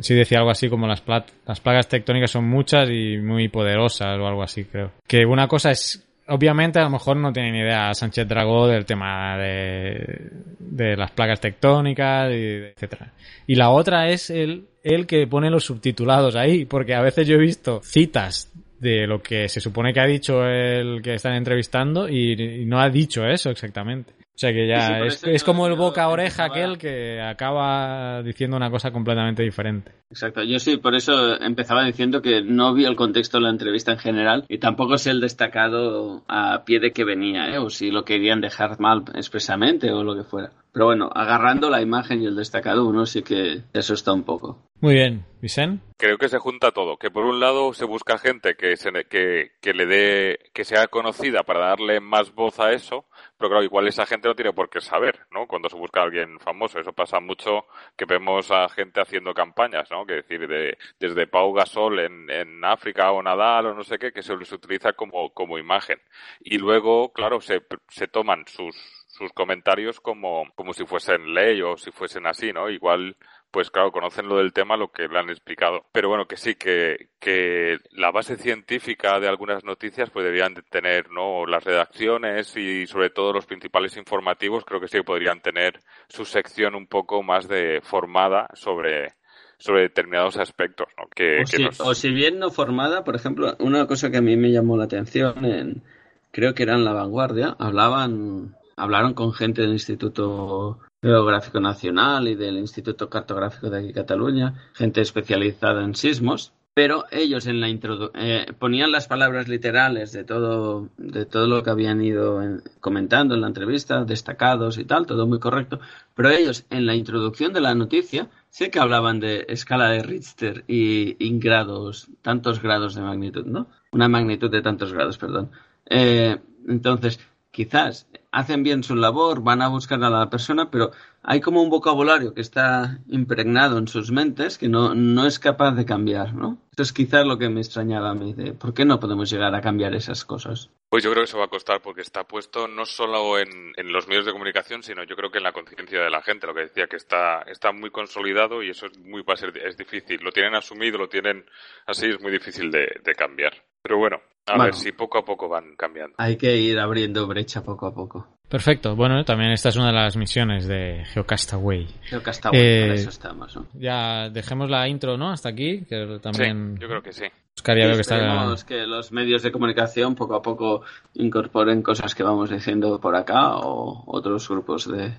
sí 0.00 0.14
decía 0.14 0.38
algo 0.38 0.50
así 0.50 0.68
como 0.68 0.86
las, 0.86 1.02
las 1.46 1.60
plagas 1.60 1.88
tectónicas 1.88 2.30
son 2.30 2.46
muchas 2.46 2.90
y 2.90 3.16
muy 3.18 3.48
poderosas 3.48 4.18
o 4.18 4.26
algo 4.26 4.42
así, 4.42 4.64
creo. 4.64 4.92
Que 5.06 5.24
una 5.24 5.48
cosa 5.48 5.70
es, 5.70 6.06
obviamente 6.28 6.78
a 6.78 6.84
lo 6.84 6.90
mejor 6.90 7.16
no 7.16 7.32
tiene 7.32 7.52
ni 7.52 7.60
idea 7.60 7.92
Sánchez 7.94 8.28
Dragó 8.28 8.66
del 8.68 8.84
tema 8.84 9.36
de, 9.38 10.30
de 10.58 10.96
las 10.96 11.10
plagas 11.10 11.40
tectónicas, 11.40 12.30
y 12.32 12.72
etcétera. 12.74 13.12
Y 13.46 13.54
la 13.54 13.70
otra 13.70 14.08
es 14.08 14.30
el, 14.30 14.66
el 14.82 15.06
que 15.06 15.26
pone 15.26 15.50
los 15.50 15.64
subtitulados 15.64 16.36
ahí, 16.36 16.64
porque 16.66 16.94
a 16.94 17.02
veces 17.02 17.26
yo 17.26 17.36
he 17.36 17.40
visto 17.40 17.80
citas 17.82 18.52
de 18.84 19.06
lo 19.06 19.22
que 19.22 19.48
se 19.48 19.60
supone 19.60 19.94
que 19.94 20.00
ha 20.00 20.06
dicho 20.06 20.44
el 20.44 21.00
que 21.02 21.14
están 21.14 21.34
entrevistando 21.34 22.06
y, 22.06 22.64
no 22.66 22.78
ha 22.78 22.90
dicho 22.90 23.24
eso 23.24 23.50
exactamente. 23.50 24.12
O 24.34 24.38
sea 24.38 24.52
que 24.52 24.66
ya 24.66 24.98
es, 24.98 25.44
como 25.44 25.68
el 25.68 25.76
boca 25.76 26.08
oreja 26.08 26.46
aquel 26.46 26.76
que 26.76 27.20
acaba 27.20 28.20
diciendo 28.24 28.56
una 28.56 28.68
cosa 28.68 28.90
completamente 28.90 29.44
diferente. 29.44 29.92
Exacto, 30.10 30.42
yo 30.42 30.58
sí, 30.58 30.76
por 30.76 30.96
eso 30.96 31.40
empezaba 31.40 31.84
diciendo 31.84 32.20
que 32.20 32.42
no 32.42 32.74
vi 32.74 32.84
el 32.84 32.96
contexto 32.96 33.38
de 33.38 33.44
la 33.44 33.50
entrevista 33.50 33.92
en 33.92 33.98
general 33.98 34.44
y 34.48 34.58
tampoco 34.58 34.98
sé 34.98 35.10
el 35.10 35.20
destacado 35.20 36.24
a 36.26 36.64
pie 36.64 36.80
de 36.80 36.90
que 36.90 37.04
venía, 37.04 37.48
¿eh? 37.48 37.58
o 37.58 37.70
si 37.70 37.92
lo 37.92 38.04
querían 38.04 38.40
dejar 38.40 38.80
mal 38.80 39.04
expresamente 39.14 39.92
o 39.92 40.02
lo 40.02 40.16
que 40.16 40.24
fuera. 40.24 40.50
Pero 40.72 40.86
bueno, 40.86 41.10
agarrando 41.14 41.70
la 41.70 41.80
imagen 41.80 42.20
y 42.20 42.26
el 42.26 42.34
destacado 42.34 42.86
uno 42.86 43.06
sí 43.06 43.22
que 43.22 43.62
eso 43.72 43.94
está 43.94 44.12
un 44.12 44.24
poco. 44.24 44.58
Muy 44.80 44.94
bien, 44.94 45.24
Vicen. 45.40 45.80
Creo 45.96 46.18
que 46.18 46.28
se 46.28 46.40
junta 46.40 46.72
todo, 46.72 46.96
que 46.96 47.10
por 47.10 47.24
un 47.24 47.38
lado 47.38 47.72
se 47.72 47.84
busca 47.84 48.18
gente 48.18 48.56
que, 48.56 48.76
se, 48.76 48.90
que, 49.08 49.52
que 49.60 49.72
le 49.72 49.86
dé, 49.86 50.38
que 50.52 50.64
sea 50.64 50.88
conocida 50.88 51.44
para 51.44 51.68
darle 51.68 52.00
más 52.00 52.34
voz 52.34 52.58
a 52.58 52.72
eso, 52.72 53.06
pero 53.36 53.50
claro, 53.50 53.64
igual 53.64 53.88
esa 53.88 54.06
gente 54.06 54.28
no 54.28 54.34
tiene 54.34 54.52
por 54.52 54.70
qué 54.70 54.80
saber, 54.80 55.26
¿no? 55.30 55.46
Cuando 55.46 55.68
se 55.68 55.76
busca 55.76 56.00
a 56.00 56.04
alguien 56.04 56.38
famoso, 56.40 56.78
eso 56.78 56.92
pasa 56.92 57.20
mucho 57.20 57.66
que 57.96 58.04
vemos 58.04 58.50
a 58.50 58.68
gente 58.68 59.00
haciendo 59.00 59.34
campañas, 59.34 59.90
¿no? 59.90 60.06
Que 60.06 60.14
decir, 60.14 60.46
de, 60.46 60.78
desde 60.98 61.26
Pau 61.26 61.52
Gasol 61.52 62.00
en, 62.00 62.30
en 62.30 62.64
África 62.64 63.10
o 63.12 63.22
Nadal 63.22 63.66
o 63.66 63.74
no 63.74 63.84
sé 63.84 63.98
qué, 63.98 64.12
que 64.12 64.22
se 64.22 64.36
les 64.36 64.52
utiliza 64.52 64.92
como, 64.92 65.30
como 65.34 65.58
imagen. 65.58 66.00
Y 66.40 66.58
luego, 66.58 67.12
claro, 67.12 67.40
se, 67.40 67.62
se 67.88 68.08
toman 68.08 68.44
sus 68.46 69.04
sus 69.14 69.32
comentarios 69.32 70.00
como, 70.00 70.44
como 70.56 70.72
si 70.72 70.84
fuesen 70.84 71.34
ley 71.34 71.62
o 71.62 71.76
si 71.76 71.92
fuesen 71.92 72.26
así, 72.26 72.52
¿no? 72.52 72.68
Igual, 72.68 73.16
pues 73.54 73.70
claro, 73.70 73.92
conocen 73.92 74.28
lo 74.28 74.38
del 74.38 74.52
tema, 74.52 74.76
lo 74.76 74.90
que 74.90 75.06
le 75.06 75.16
han 75.16 75.30
explicado. 75.30 75.86
Pero 75.92 76.08
bueno, 76.08 76.26
que 76.26 76.36
sí, 76.36 76.56
que, 76.56 77.10
que 77.20 77.78
la 77.92 78.10
base 78.10 78.36
científica 78.36 79.20
de 79.20 79.28
algunas 79.28 79.62
noticias 79.62 80.10
pues 80.10 80.24
deberían 80.24 80.56
tener, 80.70 81.08
¿no? 81.12 81.46
Las 81.46 81.62
redacciones 81.62 82.56
y 82.56 82.88
sobre 82.88 83.10
todo 83.10 83.32
los 83.32 83.46
principales 83.46 83.96
informativos 83.96 84.64
creo 84.64 84.80
que 84.80 84.88
sí 84.88 85.00
podrían 85.02 85.40
tener 85.40 85.80
su 86.08 86.24
sección 86.24 86.74
un 86.74 86.88
poco 86.88 87.22
más 87.22 87.46
de 87.46 87.80
formada 87.80 88.48
sobre, 88.54 89.12
sobre 89.56 89.82
determinados 89.82 90.36
aspectos. 90.36 90.88
¿no? 90.98 91.04
Que, 91.14 91.42
o, 91.42 91.46
si, 91.46 91.68
o, 91.78 91.94
si, 91.94 92.10
bien 92.10 92.40
no 92.40 92.50
formada, 92.50 93.04
por 93.04 93.14
ejemplo, 93.14 93.54
una 93.60 93.86
cosa 93.86 94.10
que 94.10 94.16
a 94.16 94.22
mí 94.22 94.36
me 94.36 94.50
llamó 94.50 94.76
la 94.76 94.86
atención, 94.86 95.44
en, 95.44 95.84
creo 96.32 96.54
que 96.54 96.64
era 96.64 96.74
en 96.74 96.84
La 96.84 96.92
Vanguardia, 96.92 97.54
hablaban 97.60 98.56
hablaron 98.76 99.14
con 99.14 99.32
gente 99.32 99.62
del 99.62 99.72
Instituto 99.74 100.80
Geográfico 101.04 101.60
Nacional 101.60 102.28
y 102.28 102.34
del 102.34 102.56
Instituto 102.56 103.10
Cartográfico 103.10 103.68
de 103.68 103.78
aquí 103.78 103.92
Cataluña, 103.92 104.54
gente 104.72 105.02
especializada 105.02 105.84
en 105.84 105.94
sismos, 105.94 106.54
pero 106.72 107.04
ellos 107.10 107.46
en 107.46 107.60
la 107.60 107.68
eh, 107.68 108.46
ponían 108.58 108.90
las 108.90 109.06
palabras 109.06 109.46
literales 109.46 110.12
de 110.12 110.24
todo 110.24 110.88
de 110.96 111.26
todo 111.26 111.46
lo 111.46 111.62
que 111.62 111.70
habían 111.70 112.02
ido 112.02 112.40
comentando 112.80 113.34
en 113.34 113.42
la 113.42 113.48
entrevista, 113.48 114.04
destacados 114.04 114.78
y 114.78 114.84
tal, 114.84 115.06
todo 115.06 115.26
muy 115.26 115.38
correcto, 115.38 115.78
pero 116.14 116.30
ellos 116.30 116.64
en 116.70 116.86
la 116.86 116.94
introducción 116.94 117.52
de 117.52 117.60
la 117.60 117.74
noticia 117.74 118.30
sé 118.48 118.70
que 118.70 118.80
hablaban 118.80 119.20
de 119.20 119.44
escala 119.48 119.90
de 119.90 120.02
Richter 120.02 120.64
y, 120.66 121.22
y 121.24 121.38
grados, 121.38 122.08
tantos 122.22 122.62
grados 122.62 122.94
de 122.94 123.02
magnitud, 123.02 123.44
¿no? 123.44 123.68
Una 123.92 124.08
magnitud 124.08 124.50
de 124.50 124.62
tantos 124.62 124.92
grados, 124.92 125.18
perdón. 125.18 125.50
Eh, 125.86 126.38
entonces, 126.66 127.20
quizás 127.50 128.08
hacen 128.34 128.64
bien 128.64 128.82
su 128.82 128.96
labor, 128.96 129.42
van 129.42 129.62
a 129.62 129.68
buscar 129.68 130.02
a 130.02 130.10
la 130.10 130.28
persona, 130.28 130.68
pero 130.68 130.90
hay 131.22 131.40
como 131.40 131.62
un 131.62 131.70
vocabulario 131.70 132.34
que 132.34 132.40
está 132.40 132.98
impregnado 133.06 133.78
en 133.78 133.86
sus 133.86 134.10
mentes 134.10 134.58
que 134.58 134.68
no, 134.68 134.94
no 134.94 135.24
es 135.24 135.38
capaz 135.38 135.70
de 135.72 135.86
cambiar, 135.86 136.34
¿no? 136.34 136.58
Eso 136.72 136.82
es 136.82 136.92
quizás 136.92 137.24
lo 137.24 137.38
que 137.38 137.48
me 137.48 137.60
extrañaba 137.60 138.10
a 138.10 138.14
mí, 138.14 138.34
de 138.34 138.52
por 138.52 138.74
qué 138.74 138.84
no 138.84 138.98
podemos 138.98 139.30
llegar 139.30 139.54
a 139.54 139.60
cambiar 139.60 139.94
esas 139.94 140.24
cosas. 140.24 140.68
Pues 140.88 141.04
yo 141.04 141.10
creo 141.12 141.22
que 141.22 141.28
eso 141.28 141.38
va 141.38 141.44
a 141.44 141.48
costar 141.48 141.80
porque 141.80 142.00
está 142.00 142.24
puesto 142.24 142.66
no 142.66 142.84
solo 142.84 143.38
en, 143.38 143.72
los 143.92 144.08
medios 144.08 144.26
de 144.26 144.32
comunicación, 144.32 144.82
sino 144.82 145.04
yo 145.04 145.14
creo 145.14 145.30
que 145.30 145.38
en 145.38 145.44
la 145.44 145.52
conciencia 145.52 146.02
de 146.02 146.10
la 146.10 146.20
gente, 146.20 146.48
lo 146.48 146.54
que 146.54 146.62
decía, 146.62 146.88
que 146.88 146.96
está, 146.96 147.42
está 147.42 147.70
muy 147.70 147.90
consolidado 147.90 148.64
y 148.64 148.70
eso 148.70 148.86
es 148.86 148.98
muy 148.98 149.22
va 149.22 149.34
a 149.34 149.36
ser, 149.36 149.56
es 149.58 149.76
difícil. 149.76 150.18
Lo 150.22 150.32
tienen 150.32 150.56
asumido, 150.56 150.98
lo 150.98 151.08
tienen 151.08 151.46
así, 151.86 152.06
es 152.06 152.20
muy 152.20 152.32
difícil 152.32 152.72
de, 152.72 153.00
de 153.04 153.14
cambiar. 153.14 153.54
Pero 153.80 153.98
bueno, 153.98 154.20
a 154.46 154.64
ver 154.64 154.74
si 154.74 154.92
poco 154.92 155.18
a 155.18 155.24
poco 155.24 155.48
van 155.48 155.74
cambiando. 155.76 156.14
Hay 156.18 156.36
que 156.36 156.56
ir 156.56 156.78
abriendo 156.78 157.26
brecha 157.26 157.62
poco 157.62 157.86
a 157.86 157.94
poco. 157.94 158.28
Perfecto. 158.48 158.94
Bueno, 158.94 159.24
también 159.24 159.50
esta 159.50 159.70
es 159.70 159.76
una 159.76 159.88
de 159.88 159.94
las 159.94 160.16
misiones 160.16 160.66
de 160.66 161.04
Geocastaway. 161.06 161.86
Geocastaway, 162.02 162.60
eh, 162.60 162.94
eso 162.94 163.08
estamos, 163.08 163.56
¿no? 163.56 163.66
Ya 163.74 164.28
dejemos 164.28 164.70
la 164.70 164.86
intro, 164.86 165.16
¿no? 165.16 165.30
Hasta 165.30 165.48
aquí, 165.48 165.84
que 165.86 166.18
también... 166.22 166.74
Sí, 166.74 166.82
yo 166.82 166.88
creo 166.88 167.02
que 167.02 167.12
sí. 167.12 167.24
Buscaría 167.56 167.92
que, 167.92 168.00
está... 168.00 168.54
que 168.66 168.86
los 168.86 169.12
medios 169.12 169.42
de 169.42 169.50
comunicación 169.50 170.14
poco 170.14 170.34
a 170.34 170.42
poco 170.42 170.82
incorporen 171.14 171.82
cosas 171.82 172.14
que 172.14 172.22
vamos 172.22 172.50
diciendo 172.50 173.00
por 173.00 173.16
acá 173.16 173.56
o 173.56 174.04
otros 174.06 174.48
grupos 174.48 174.90
de, 174.90 175.14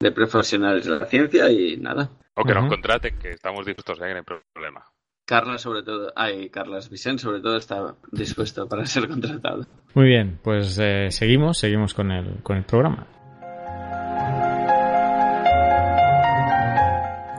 de 0.00 0.12
profesionales 0.12 0.86
de 0.86 0.98
la 0.98 1.06
ciencia 1.06 1.50
y 1.50 1.76
nada. 1.76 2.08
O 2.34 2.44
que 2.44 2.54
nos 2.54 2.68
contraten, 2.68 3.18
que 3.18 3.30
estamos 3.30 3.66
dispuestos, 3.66 4.00
a 4.00 4.08
no 4.08 4.16
hay 4.16 4.22
problema. 4.22 4.84
Carla 5.32 5.56
sobre 5.56 5.82
todo, 5.82 6.12
ay, 6.14 6.50
Carlas 6.50 6.90
Vicente 6.90 7.22
sobre 7.22 7.40
todo 7.40 7.56
está 7.56 7.94
dispuesto 8.10 8.68
para 8.68 8.84
ser 8.84 9.08
contratado. 9.08 9.64
Muy 9.94 10.04
bien, 10.04 10.38
pues 10.42 10.78
eh, 10.78 11.06
seguimos, 11.10 11.56
seguimos 11.56 11.94
con 11.94 12.12
el, 12.12 12.42
con 12.42 12.58
el 12.58 12.64
programa. 12.64 13.06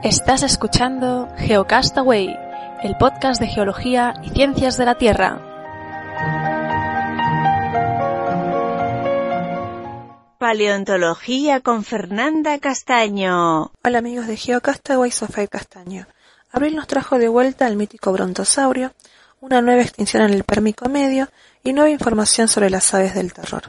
Estás 0.04 0.42
escuchando 0.42 1.28
Geocastaway, 1.38 2.36
el 2.82 2.96
podcast 2.98 3.40
de 3.40 3.46
geología 3.46 4.16
y 4.24 4.30
ciencias 4.30 4.76
de 4.80 4.86
la 4.86 4.96
Tierra. 4.96 5.40
Paleontología 10.40 11.60
con 11.60 11.84
Fernanda 11.84 12.58
Castaño. 12.58 13.72
Hola 13.84 14.00
amigos 14.00 14.26
de 14.26 14.36
Geocastaway, 14.36 15.12
Sofía 15.12 15.46
Castaño. 15.46 16.08
Abril 16.54 16.76
nos 16.76 16.86
trajo 16.86 17.18
de 17.18 17.28
vuelta 17.28 17.66
al 17.66 17.76
mítico 17.76 18.12
brontosaurio, 18.12 18.94
una 19.42 19.60
nueva 19.64 19.82
extinción 19.82 20.22
en 20.22 20.34
el 20.34 20.44
Pérmico 20.44 20.88
Medio 20.88 21.28
y 21.64 21.74
nueva 21.74 21.90
información 21.90 22.48
sobre 22.48 22.70
las 22.70 22.94
aves 22.94 23.16
del 23.16 23.34
terror. 23.34 23.64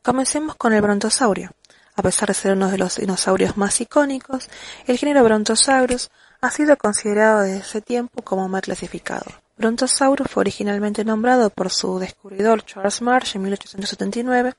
Comencemos 0.00 0.54
con 0.54 0.72
el 0.72 0.80
brontosaurio. 0.80 1.50
A 1.96 2.02
pesar 2.02 2.28
de 2.28 2.34
ser 2.34 2.52
uno 2.52 2.70
de 2.70 2.78
los 2.78 2.98
dinosaurios 2.98 3.56
más 3.56 3.80
icónicos, 3.80 4.48
el 4.86 4.96
género 4.96 5.24
Brontosaurus 5.24 6.12
ha 6.40 6.52
sido 6.52 6.76
considerado 6.76 7.40
desde 7.40 7.58
ese 7.58 7.80
tiempo 7.80 8.22
como 8.22 8.48
mal 8.48 8.62
clasificado. 8.62 9.26
Brontosaurus 9.56 10.30
fue 10.30 10.42
originalmente 10.42 11.04
nombrado 11.04 11.50
por 11.50 11.72
su 11.72 11.98
descubridor 11.98 12.64
Charles 12.64 13.02
Marsh 13.02 13.34
en 13.34 13.42
1879 13.42 14.54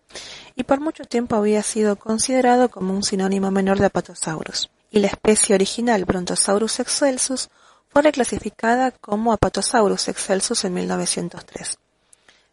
y 0.55 0.63
por 0.63 0.81
mucho 0.81 1.05
tiempo 1.05 1.37
había 1.37 1.63
sido 1.63 1.95
considerado 1.95 2.67
como 2.67 2.93
un 2.93 3.03
sinónimo 3.03 3.49
menor 3.49 3.79
de 3.79 3.85
Apatosaurus. 3.85 4.69
Y 4.95 4.99
la 4.99 5.07
especie 5.07 5.55
original 5.55 6.05
Brontosaurus 6.05 6.79
excelsus 6.79 7.49
fue 7.89 8.01
reclasificada 8.01 8.91
como 8.91 9.33
Apatosaurus 9.33 10.07
excelsus 10.07 10.63
en 10.63 10.73
1903. 10.73 11.77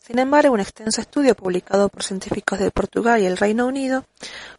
Sin 0.01 0.19
embargo, 0.19 0.53
un 0.53 0.59
extenso 0.59 1.01
estudio 1.01 1.37
publicado 1.37 1.89
por 1.89 2.03
científicos 2.03 2.59
de 2.59 2.73
Portugal 2.73 3.23
y 3.23 3.27
el 3.27 3.37
Reino 3.37 3.69
Unido 3.69 4.05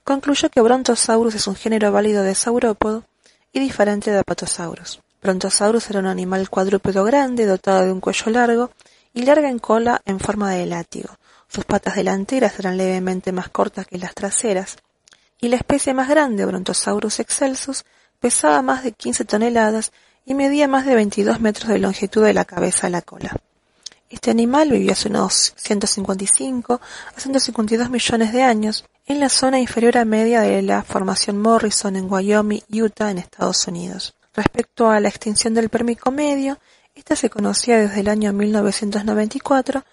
concluyó 0.06 0.50
que 0.50 0.62
Brontosaurus 0.62 1.36
es 1.36 1.46
un 1.46 1.58
género 1.58 1.92
válido 1.92 2.24
de 2.24 2.36
saurópodo 2.36 3.04
y 3.52 3.60
diferente 3.60 4.12
de 4.12 4.20
Apatosaurus. 4.20 5.02
Brontosaurus 5.22 5.90
era 5.90 6.00
un 6.00 6.08
animal 6.08 6.50
cuadrúpedo 6.50 7.04
grande, 7.04 7.46
dotado 7.46 7.84
de 7.84 7.92
un 7.92 8.00
cuello 8.00 8.32
largo 8.32 8.72
y 9.14 9.24
larga 9.24 9.50
en 9.50 9.60
cola 9.60 10.02
en 10.06 10.22
forma 10.22 10.52
de 10.52 10.66
látigo. 10.68 11.10
Sus 11.50 11.66
patas 11.66 11.96
delanteras 11.96 12.58
eran 12.60 12.78
levemente 12.78 13.34
más 13.34 13.50
cortas 13.50 13.88
que 13.88 13.98
las 13.98 14.16
traseras, 14.16 14.78
y 15.44 15.50
la 15.50 15.58
especie 15.58 15.94
más 15.94 16.08
grande, 16.08 16.46
Brontosaurus 16.46 17.20
excelsus, 17.20 17.84
pesaba 18.22 18.62
más 18.62 18.82
de 18.82 18.94
15 18.94 19.26
toneladas 19.26 19.92
y 20.26 20.36
medía 20.36 20.70
más 20.70 20.86
de 20.86 20.96
22 20.96 21.42
metros 21.42 21.68
de 21.68 21.80
longitud 21.80 22.24
de 22.24 22.34
la 22.34 22.46
cabeza 22.46 22.88
a 22.88 22.90
la 22.90 23.02
cola. 23.02 23.36
Este 24.10 24.32
animal 24.32 24.72
vivió 24.72 24.94
hace 24.94 25.10
unos 25.10 25.54
155 25.58 26.80
a 27.14 27.20
152 27.20 27.90
millones 27.90 28.32
de 28.32 28.42
años 28.42 28.86
en 29.06 29.20
la 29.20 29.28
zona 29.28 29.60
inferior 29.60 29.98
a 29.98 30.06
media 30.06 30.40
de 30.40 30.62
la 30.62 30.82
formación 30.82 31.40
Morrison 31.40 31.98
en 31.98 32.10
Wyoming, 32.10 32.62
Utah, 32.72 33.12
en 33.12 33.18
Estados 33.18 33.68
Unidos. 33.68 34.14
Respecto 34.34 34.90
a 34.90 35.02
la 35.02 35.10
extinción 35.10 35.54
del 35.54 35.68
Pérmico 35.68 36.10
medio, 36.10 36.58
esta 36.96 37.18
se 37.18 37.30
conocía 37.30 37.80
desde 37.80 38.00
el 38.00 38.08
año 38.08 38.32
1994, 38.32 39.84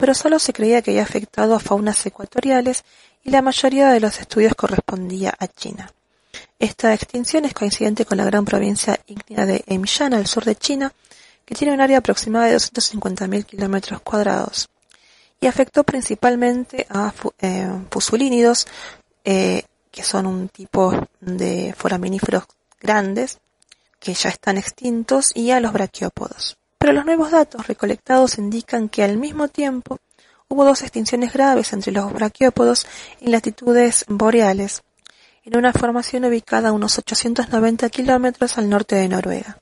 pero 0.00 0.14
solo 0.14 0.38
se 0.38 0.54
creía 0.54 0.80
que 0.80 0.92
había 0.92 1.02
afectado 1.02 1.54
a 1.54 1.60
faunas 1.60 2.04
ecuatoriales 2.06 2.84
y 3.22 3.30
la 3.30 3.42
mayoría 3.42 3.90
de 3.90 4.00
los 4.00 4.18
estudios 4.18 4.54
correspondía 4.54 5.34
a 5.38 5.46
China. 5.46 5.92
Esta 6.58 6.94
extinción 6.94 7.44
es 7.44 7.52
coincidente 7.52 8.06
con 8.06 8.16
la 8.16 8.24
gran 8.24 8.46
provincia 8.46 8.98
ígnea 9.06 9.44
de 9.44 9.62
Emshan 9.66 10.14
al 10.14 10.26
sur 10.26 10.46
de 10.46 10.56
China, 10.56 10.90
que 11.44 11.54
tiene 11.54 11.74
un 11.74 11.82
área 11.82 11.98
aproximada 11.98 12.46
de 12.46 12.56
250.000 12.56 13.44
kilómetros 13.44 14.00
cuadrados, 14.00 14.70
y 15.38 15.46
afectó 15.46 15.84
principalmente 15.84 16.86
a 16.88 17.12
eh, 17.40 17.68
fusulínidos, 17.90 18.66
eh, 19.24 19.64
que 19.90 20.02
son 20.02 20.24
un 20.24 20.48
tipo 20.48 20.92
de 21.20 21.74
foraminíferos 21.76 22.44
grandes, 22.80 23.38
que 23.98 24.14
ya 24.14 24.30
están 24.30 24.56
extintos, 24.56 25.32
y 25.34 25.50
a 25.50 25.60
los 25.60 25.74
braquiópodos. 25.74 26.59
Pero 26.80 26.94
los 26.94 27.04
nuevos 27.04 27.30
datos 27.30 27.66
recolectados 27.66 28.38
indican 28.38 28.88
que 28.88 29.04
al 29.04 29.18
mismo 29.18 29.48
tiempo 29.48 29.98
hubo 30.48 30.64
dos 30.64 30.80
extinciones 30.80 31.34
graves 31.34 31.74
entre 31.74 31.92
los 31.92 32.10
braquiópodos 32.10 32.86
en 33.20 33.32
latitudes 33.32 34.06
boreales, 34.08 34.82
en 35.44 35.58
una 35.58 35.74
formación 35.74 36.24
ubicada 36.24 36.70
a 36.70 36.72
unos 36.72 36.96
890 36.96 37.90
kilómetros 37.90 38.56
al 38.56 38.70
norte 38.70 38.96
de 38.96 39.08
Noruega. 39.08 39.58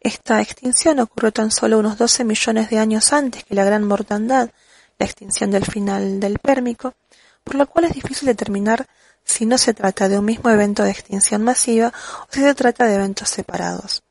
Esta 0.00 0.40
extinción 0.40 0.98
ocurrió 0.98 1.30
tan 1.30 1.50
solo 1.50 1.78
unos 1.78 1.98
12 1.98 2.24
millones 2.24 2.70
de 2.70 2.78
años 2.78 3.12
antes 3.12 3.44
que 3.44 3.54
la 3.54 3.64
Gran 3.64 3.84
Mortandad, 3.84 4.48
la 4.98 5.04
extinción 5.04 5.50
del 5.50 5.66
final 5.66 6.20
del 6.20 6.38
Pérmico, 6.38 6.94
por 7.44 7.56
lo 7.56 7.66
cual 7.66 7.84
es 7.84 7.92
difícil 7.92 8.28
determinar 8.28 8.86
si 9.24 9.44
no 9.44 9.58
se 9.58 9.74
trata 9.74 10.08
de 10.08 10.18
un 10.18 10.24
mismo 10.24 10.48
evento 10.48 10.84
de 10.84 10.90
extinción 10.90 11.44
masiva 11.44 11.92
o 12.22 12.28
si 12.30 12.40
se 12.40 12.54
trata 12.54 12.86
de 12.86 12.94
eventos 12.94 13.28
separados. 13.28 14.02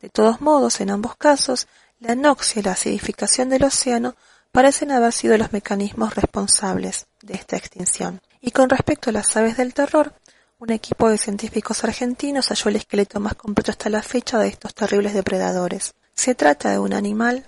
De 0.00 0.08
todos 0.08 0.40
modos, 0.40 0.80
en 0.80 0.90
ambos 0.90 1.14
casos, 1.16 1.68
la 2.00 2.12
anoxia 2.12 2.60
y 2.60 2.62
la 2.62 2.72
acidificación 2.72 3.50
del 3.50 3.64
océano 3.64 4.16
parecen 4.52 4.90
haber 4.90 5.12
sido 5.12 5.36
los 5.38 5.52
mecanismos 5.52 6.14
responsables 6.14 7.06
de 7.22 7.34
esta 7.34 7.56
extinción. 7.56 8.20
Y 8.40 8.50
con 8.50 8.70
respecto 8.70 9.10
a 9.10 9.12
las 9.12 9.36
aves 9.36 9.56
del 9.56 9.74
terror, 9.74 10.14
un 10.58 10.70
equipo 10.70 11.08
de 11.08 11.18
científicos 11.18 11.84
argentinos 11.84 12.48
halló 12.48 12.70
el 12.70 12.76
esqueleto 12.76 13.20
más 13.20 13.34
completo 13.34 13.70
hasta 13.70 13.90
la 13.90 14.02
fecha 14.02 14.38
de 14.38 14.48
estos 14.48 14.74
terribles 14.74 15.14
depredadores. 15.14 15.94
Se 16.14 16.34
trata 16.34 16.70
de 16.70 16.78
un 16.78 16.94
animal 16.94 17.46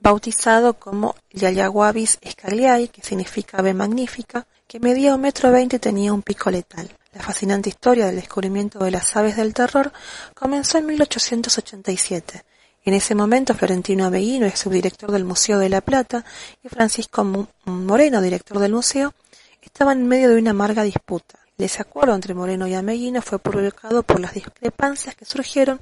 bautizado 0.00 0.74
como 0.74 1.14
Yayaguabis 1.30 2.18
scagliai, 2.26 2.88
que 2.88 3.02
significa 3.02 3.58
ave 3.58 3.72
magnífica, 3.72 4.46
que 4.66 4.80
medía 4.80 5.14
un 5.14 5.20
metro 5.20 5.50
veinte 5.50 5.76
y 5.76 5.78
tenía 5.78 6.12
un 6.12 6.22
pico 6.22 6.50
letal. 6.50 6.90
La 7.12 7.22
fascinante 7.22 7.68
historia 7.68 8.06
del 8.06 8.16
descubrimiento 8.16 8.78
de 8.80 8.90
las 8.90 9.14
aves 9.16 9.36
del 9.36 9.54
terror 9.54 9.92
comenzó 10.34 10.78
en 10.78 10.86
1887. 10.86 12.44
En 12.84 12.92
ese 12.92 13.14
momento, 13.14 13.54
Florentino 13.54 14.04
Ameguino, 14.04 14.50
subdirector 14.54 15.10
del 15.10 15.24
Museo 15.24 15.58
de 15.58 15.70
La 15.70 15.80
Plata, 15.80 16.24
y 16.62 16.68
Francisco 16.68 17.24
Moreno, 17.64 18.20
director 18.20 18.58
del 18.58 18.72
museo, 18.72 19.14
estaban 19.62 20.00
en 20.00 20.08
medio 20.08 20.28
de 20.28 20.38
una 20.38 20.50
amarga 20.50 20.82
disputa. 20.82 21.38
El 21.56 21.64
desacuerdo 21.64 22.14
entre 22.14 22.34
Moreno 22.34 22.66
y 22.66 22.74
Ameguino 22.74 23.22
fue 23.22 23.38
provocado 23.38 24.02
por 24.02 24.20
las 24.20 24.34
discrepancias 24.34 25.14
que 25.14 25.24
surgieron 25.24 25.80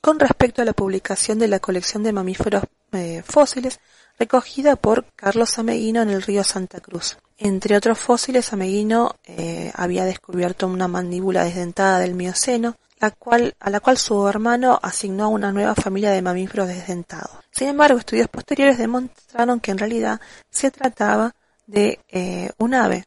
con 0.00 0.18
respecto 0.18 0.60
a 0.60 0.66
la 0.66 0.74
publicación 0.74 1.38
de 1.38 1.48
la 1.48 1.58
colección 1.58 2.02
de 2.02 2.12
mamíferos 2.12 2.64
eh, 2.92 3.22
fósiles 3.26 3.80
recogida 4.18 4.76
por 4.76 5.06
Carlos 5.16 5.58
Ameguino 5.58 6.02
en 6.02 6.10
el 6.10 6.22
río 6.22 6.44
Santa 6.44 6.80
Cruz. 6.80 7.16
Entre 7.38 7.76
otros 7.76 7.98
fósiles, 7.98 8.52
Ameguino 8.52 9.16
eh, 9.24 9.70
había 9.74 10.04
descubierto 10.04 10.66
una 10.66 10.88
mandíbula 10.88 11.44
desdentada 11.44 11.98
del 11.98 12.14
Mioceno, 12.14 12.76
la 12.98 13.10
cual, 13.10 13.54
a 13.60 13.70
la 13.70 13.80
cual 13.80 13.98
su 13.98 14.26
hermano 14.28 14.78
asignó 14.82 15.28
una 15.28 15.52
nueva 15.52 15.74
familia 15.74 16.10
de 16.10 16.22
mamíferos 16.22 16.68
desdentados. 16.68 17.30
Sin 17.50 17.68
embargo, 17.68 17.98
estudios 17.98 18.28
posteriores 18.28 18.78
demostraron 18.78 19.60
que 19.60 19.70
en 19.70 19.78
realidad 19.78 20.20
se 20.50 20.70
trataba 20.70 21.34
de 21.66 22.00
eh, 22.08 22.50
un 22.58 22.74
ave, 22.74 23.04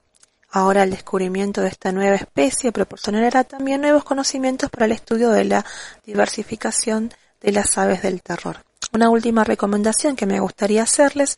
Ahora 0.52 0.82
el 0.82 0.89
descubrimiento 0.89 1.62
de 1.62 1.67
esta 1.67 1.91
nueva 1.91 2.15
especie 2.15 2.71
proporcionará 2.71 3.43
también 3.43 3.82
nuevos 3.82 4.04
conocimientos 4.04 4.71
para 4.71 4.86
el 4.86 4.93
estudio 4.93 5.30
de 5.30 5.45
la 5.45 5.63
diversificación 6.04 7.13
de 7.39 7.52
las 7.52 7.78
aves 7.78 8.02
del 8.02 8.23
terror. 8.23 8.63
Una 8.91 9.12
última 9.12 9.43
recomendación 9.43 10.15
que 10.15 10.25
me 10.25 10.39
gustaría 10.39 10.82
hacerles 10.82 11.38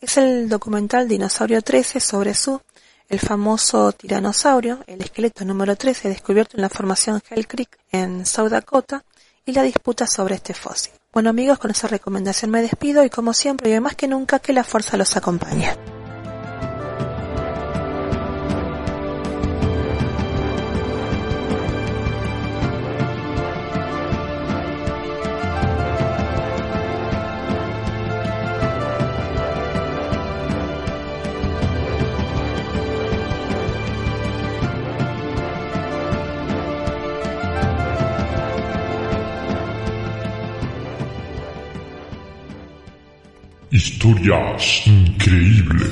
es 0.00 0.16
el 0.16 0.48
documental 0.48 1.08
Dinosaurio 1.08 1.60
13 1.60 1.98
sobre 1.98 2.34
su, 2.34 2.60
el 3.08 3.20
famoso 3.20 3.92
tiranosaurio, 3.92 4.78
el 4.86 5.00
esqueleto 5.02 5.44
número 5.44 5.76
13 5.76 6.08
descubierto 6.08 6.56
en 6.56 6.62
la 6.62 6.68
formación 6.68 7.22
Hell 7.28 7.46
Creek 7.46 7.78
en 7.90 8.26
South 8.26 8.50
Dakota 8.50 9.04
y 9.44 9.52
la 9.52 9.62
disputa 9.62 10.06
sobre 10.06 10.36
este 10.36 10.54
fósil. 10.54 10.92
Bueno 11.12 11.30
amigos, 11.30 11.58
con 11.58 11.70
esa 11.70 11.88
recomendación 11.88 12.50
me 12.50 12.62
despido 12.62 13.04
y 13.04 13.10
como 13.10 13.34
siempre 13.34 13.74
y 13.74 13.80
más 13.80 13.96
que 13.96 14.08
nunca 14.08 14.38
que 14.38 14.52
la 14.52 14.64
fuerza 14.64 14.96
los 14.96 15.16
acompañe. 15.16 15.91
Increíbles. 44.86 45.90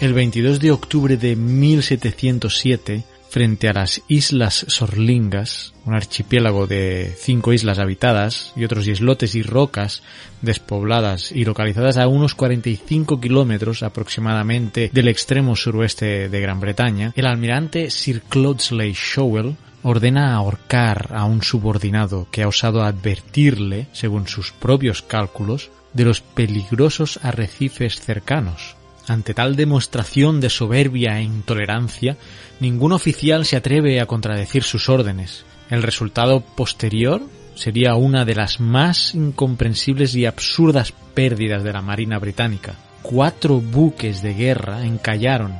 El 0.00 0.12
22 0.14 0.58
de 0.58 0.72
octubre 0.72 1.16
de 1.16 1.36
1707, 1.36 3.04
frente 3.36 3.68
a 3.68 3.74
las 3.74 4.00
Islas 4.08 4.64
Sorlingas, 4.66 5.74
un 5.84 5.94
archipiélago 5.94 6.66
de 6.66 7.14
cinco 7.20 7.52
islas 7.52 7.78
habitadas 7.78 8.54
y 8.56 8.64
otros 8.64 8.88
islotes 8.88 9.34
y 9.34 9.42
rocas 9.42 10.02
despobladas 10.40 11.32
y 11.32 11.44
localizadas 11.44 11.98
a 11.98 12.08
unos 12.08 12.34
45 12.34 13.20
kilómetros 13.20 13.82
aproximadamente 13.82 14.90
del 14.90 15.08
extremo 15.08 15.54
suroeste 15.54 16.30
de 16.30 16.40
Gran 16.40 16.60
Bretaña, 16.60 17.12
el 17.14 17.26
almirante 17.26 17.90
Sir 17.90 18.22
Cloudsley 18.22 18.94
Showell 18.94 19.56
ordena 19.82 20.34
ahorcar 20.34 21.10
a 21.12 21.26
un 21.26 21.42
subordinado 21.42 22.28
que 22.30 22.42
ha 22.42 22.48
osado 22.48 22.84
advertirle, 22.84 23.88
según 23.92 24.28
sus 24.28 24.52
propios 24.52 25.02
cálculos, 25.02 25.70
de 25.92 26.06
los 26.06 26.22
peligrosos 26.22 27.20
arrecifes 27.22 28.00
cercanos. 28.00 28.76
Ante 29.08 29.34
tal 29.34 29.54
demostración 29.54 30.40
de 30.40 30.50
soberbia 30.50 31.18
e 31.18 31.22
intolerancia, 31.22 32.16
ningún 32.58 32.92
oficial 32.92 33.44
se 33.44 33.56
atreve 33.56 34.00
a 34.00 34.06
contradecir 34.06 34.64
sus 34.64 34.88
órdenes. 34.88 35.44
El 35.70 35.82
resultado 35.82 36.40
posterior 36.40 37.22
sería 37.54 37.94
una 37.94 38.24
de 38.24 38.34
las 38.34 38.60
más 38.60 39.14
incomprensibles 39.14 40.14
y 40.16 40.26
absurdas 40.26 40.92
pérdidas 41.14 41.62
de 41.62 41.72
la 41.72 41.82
Marina 41.82 42.18
británica. 42.18 42.74
Cuatro 43.02 43.60
buques 43.60 44.22
de 44.22 44.34
guerra 44.34 44.84
encallaron 44.84 45.54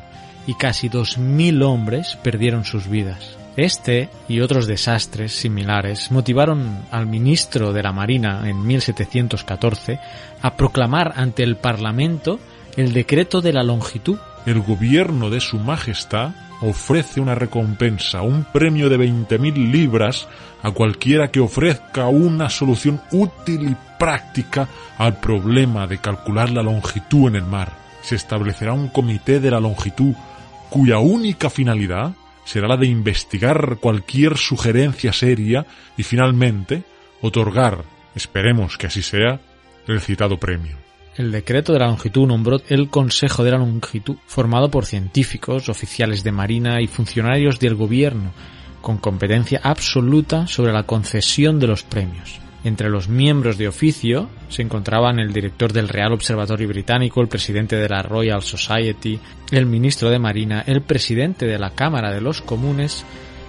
y 0.47 0.55
casi 0.55 0.89
dos 0.89 1.17
mil 1.17 1.63
hombres 1.63 2.19
perdieron 2.23 2.65
sus 2.65 2.89
vidas. 2.89 3.37
Este 3.57 4.11
y 4.29 4.41
otros 4.41 4.67
desastres 4.67 5.33
similares 5.33 6.11
motivaron 6.11 6.85
al 6.91 7.07
ministro 7.07 7.73
de 7.73 7.83
la 7.83 7.93
Marina 7.93 8.43
en 8.45 8.67
1714 8.67 9.99
a 10.43 10.57
proclamar 10.57 11.15
ante 11.17 11.43
el 11.43 11.57
Parlamento 11.57 12.39
el 12.77 12.93
decreto 12.93 13.41
de 13.41 13.53
la 13.53 13.63
longitud. 13.63 14.19
El 14.45 14.61
gobierno 14.61 15.31
de 15.31 15.41
su 15.41 15.59
majestad 15.59 16.33
ofrece 16.61 17.21
una 17.21 17.35
recompensa, 17.35 18.23
un 18.23 18.45
premio 18.45 18.89
de 18.89 18.99
20.000 18.99 19.71
libras 19.71 20.29
a 20.63 20.71
cualquiera 20.71 21.31
que 21.31 21.41
ofrezca 21.41 22.09
una 22.09 22.49
solución 22.49 23.01
útil 23.13 23.71
y 23.71 23.77
práctica 23.99 24.69
al 24.99 25.21
problema 25.21 25.87
de 25.87 25.99
calcular 25.99 26.51
la 26.51 26.63
longitud 26.63 27.29
en 27.29 27.37
el 27.37 27.45
mar. 27.45 27.73
Se 28.03 28.15
establecerá 28.15 28.73
un 28.73 28.89
comité 28.89 29.41
de 29.41 29.51
la 29.51 29.61
longitud 29.61 30.15
cuya 30.71 30.99
única 30.99 31.51
finalidad 31.51 32.13
será 32.45 32.69
la 32.69 32.77
de 32.77 32.87
investigar 32.87 33.79
cualquier 33.81 34.37
sugerencia 34.37 35.13
seria 35.13 35.67
y 35.97 36.05
finalmente 36.05 36.85
otorgar, 37.21 37.85
esperemos 38.15 38.79
que 38.79 38.87
así 38.87 39.03
sea, 39.03 39.41
el 39.89 40.01
citado 40.01 40.39
premio. 40.39 40.86
El 41.17 41.33
decreto 41.33 41.73
de 41.73 41.79
la 41.79 41.87
longitud 41.87 42.27
nombró 42.27 42.61
el 42.69 42.91
Consejo 42.91 43.43
de 43.43 43.51
la 43.51 43.57
Longitud, 43.57 44.17
formado 44.27 44.71
por 44.71 44.85
científicos, 44.85 45.71
oficiales 45.71 46.23
de 46.23 46.31
marina 46.31 46.83
y 46.83 46.89
funcionarios 46.89 47.59
del 47.59 47.75
gobierno, 47.75 48.33
con 48.83 48.99
competencia 48.99 49.61
absoluta 49.63 50.47
sobre 50.47 50.75
la 50.75 50.83
concesión 50.83 51.59
de 51.59 51.69
los 51.69 51.85
premios. 51.85 52.39
Entre 52.65 52.91
los 52.91 53.09
miembros 53.09 53.57
de 53.57 53.69
oficio 53.69 54.29
se 54.49 54.61
encontraban 54.61 55.19
el 55.19 55.33
director 55.33 55.73
del 55.73 55.89
Real 55.89 56.13
Observatorio 56.13 56.69
Británico, 56.69 57.23
el 57.23 57.29
presidente 57.29 57.77
de 57.77 57.89
la 57.89 58.03
Royal 58.03 58.43
Society, 58.43 59.19
el 59.51 59.65
ministro 59.65 60.11
de 60.11 60.19
Marina, 60.19 60.65
el 60.67 60.83
presidente 60.83 61.47
de 61.47 61.59
la 61.59 61.71
Cámara 61.71 62.13
de 62.13 62.21
los 62.21 62.43
Comunes, 62.43 63.07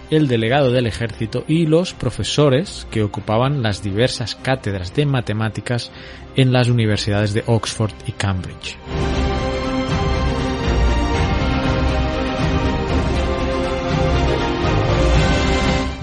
el 0.10 0.28
delegado 0.28 0.72
del 0.72 0.88
ejército 0.88 1.44
y 1.48 1.66
los 1.66 1.94
profesores 1.94 2.88
que 2.92 3.04
ocupaban 3.04 3.62
las 3.62 3.84
diversas 3.84 4.36
cátedras 4.36 4.94
de 4.96 5.06
matemáticas 5.06 5.92
en 6.36 6.54
las 6.54 6.70
universidades 6.70 7.34
de 7.34 7.44
Oxford 7.46 7.94
y 8.06 8.12
Cambridge. 8.14 8.78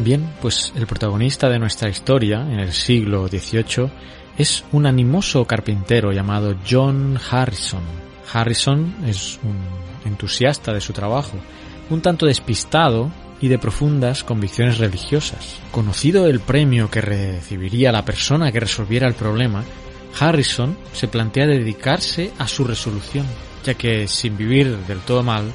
Bien, 0.05 0.29
pues 0.43 0.71
el 0.77 0.87
protagonista 0.87 1.49
de 1.49 1.59
nuestra 1.59 1.89
historia 1.89 2.43
en 2.43 2.61
el 2.61 2.73
siglo 2.73 3.27
XVIII 3.27 3.91
es 4.37 4.63
un 4.73 4.85
animoso 4.85 5.47
carpintero 5.47 6.13
llamado 6.13 6.57
John 6.69 7.19
Harrison. 7.31 7.81
Harrison 8.31 8.97
es 9.07 9.41
un 9.43 9.57
entusiasta 10.05 10.75
de 10.75 10.83
su 10.83 10.93
trabajo, 10.93 11.39
un 11.89 12.03
tanto 12.03 12.27
despistado 12.27 13.11
y 13.45 13.49
de 13.49 13.59
profundas 13.59 14.25
convicciones 14.25 14.79
religiosas. 14.79 15.59
Conocido 15.71 16.27
el 16.29 16.41
premio 16.41 16.91
que 16.91 17.03
recibiría 17.03 17.93
la 17.93 18.03
persona 18.03 18.51
que 18.51 18.59
resolviera 18.59 19.07
el 19.07 19.13
problema, 19.13 19.63
Harrison 20.19 20.79
se 20.95 21.09
plantea 21.09 21.47
dedicarse 21.47 22.31
a 22.39 22.49
su 22.49 22.65
resolución, 22.65 23.27
ya 23.63 23.75
que 23.75 24.09
sin 24.09 24.39
vivir 24.39 24.75
del 24.87 25.01
todo 25.01 25.23
mal, 25.23 25.53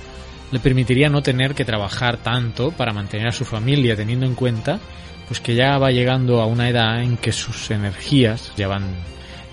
le 0.51 0.59
permitiría 0.59 1.09
no 1.09 1.23
tener 1.23 1.55
que 1.55 1.65
trabajar 1.65 2.17
tanto 2.17 2.69
para 2.69 2.93
mantener 2.93 3.29
a 3.29 3.31
su 3.31 3.43
familia, 3.43 3.95
teniendo 3.95 4.27
en 4.27 4.35
cuenta 4.35 4.79
pues 5.27 5.39
que 5.39 5.55
ya 5.55 5.79
va 5.79 5.89
llegando 5.89 6.41
a 6.41 6.45
una 6.45 6.69
edad 6.69 7.01
en 7.01 7.17
que 7.17 7.31
sus 7.31 7.71
energías 7.71 8.51
ya 8.55 8.67
van 8.67 8.83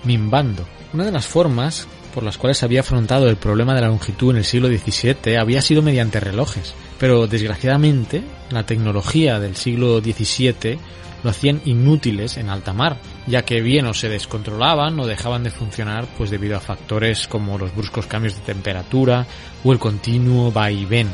mimbando. 0.03 0.63
Una 0.93 1.05
de 1.05 1.11
las 1.11 1.25
formas 1.25 1.87
por 2.13 2.21
las 2.21 2.37
cuales 2.37 2.61
había 2.61 2.81
afrontado 2.81 3.27
el 3.29 3.37
problema 3.37 3.73
de 3.73 3.81
la 3.81 3.87
longitud 3.87 4.29
en 4.29 4.37
el 4.37 4.45
siglo 4.45 4.67
XVII 4.67 5.37
había 5.37 5.63
sido 5.63 5.81
mediante 5.81 6.19
relojes, 6.19 6.75
pero 6.99 7.27
desgraciadamente 7.27 8.23
la 8.49 8.65
tecnología 8.65 9.39
del 9.39 9.55
siglo 9.55 9.99
XVII 9.99 10.79
lo 11.23 11.29
hacían 11.29 11.61
inútiles 11.65 12.37
en 12.37 12.49
alta 12.49 12.73
mar, 12.73 12.97
ya 13.25 13.43
que 13.43 13.61
bien 13.61 13.85
o 13.87 13.93
se 13.93 14.09
descontrolaban 14.09 14.99
o 14.99 15.07
dejaban 15.07 15.43
de 15.43 15.51
funcionar 15.51 16.07
pues 16.17 16.29
debido 16.29 16.57
a 16.57 16.61
factores 16.61 17.27
como 17.27 17.57
los 17.57 17.75
bruscos 17.75 18.05
cambios 18.05 18.35
de 18.35 18.41
temperatura 18.41 19.25
o 19.63 19.71
el 19.71 19.79
continuo 19.79 20.51
vaivén 20.51 21.09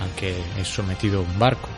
al 0.00 0.10
que 0.16 0.34
es 0.60 0.68
sometido 0.68 1.22
un 1.22 1.38
barco. 1.38 1.68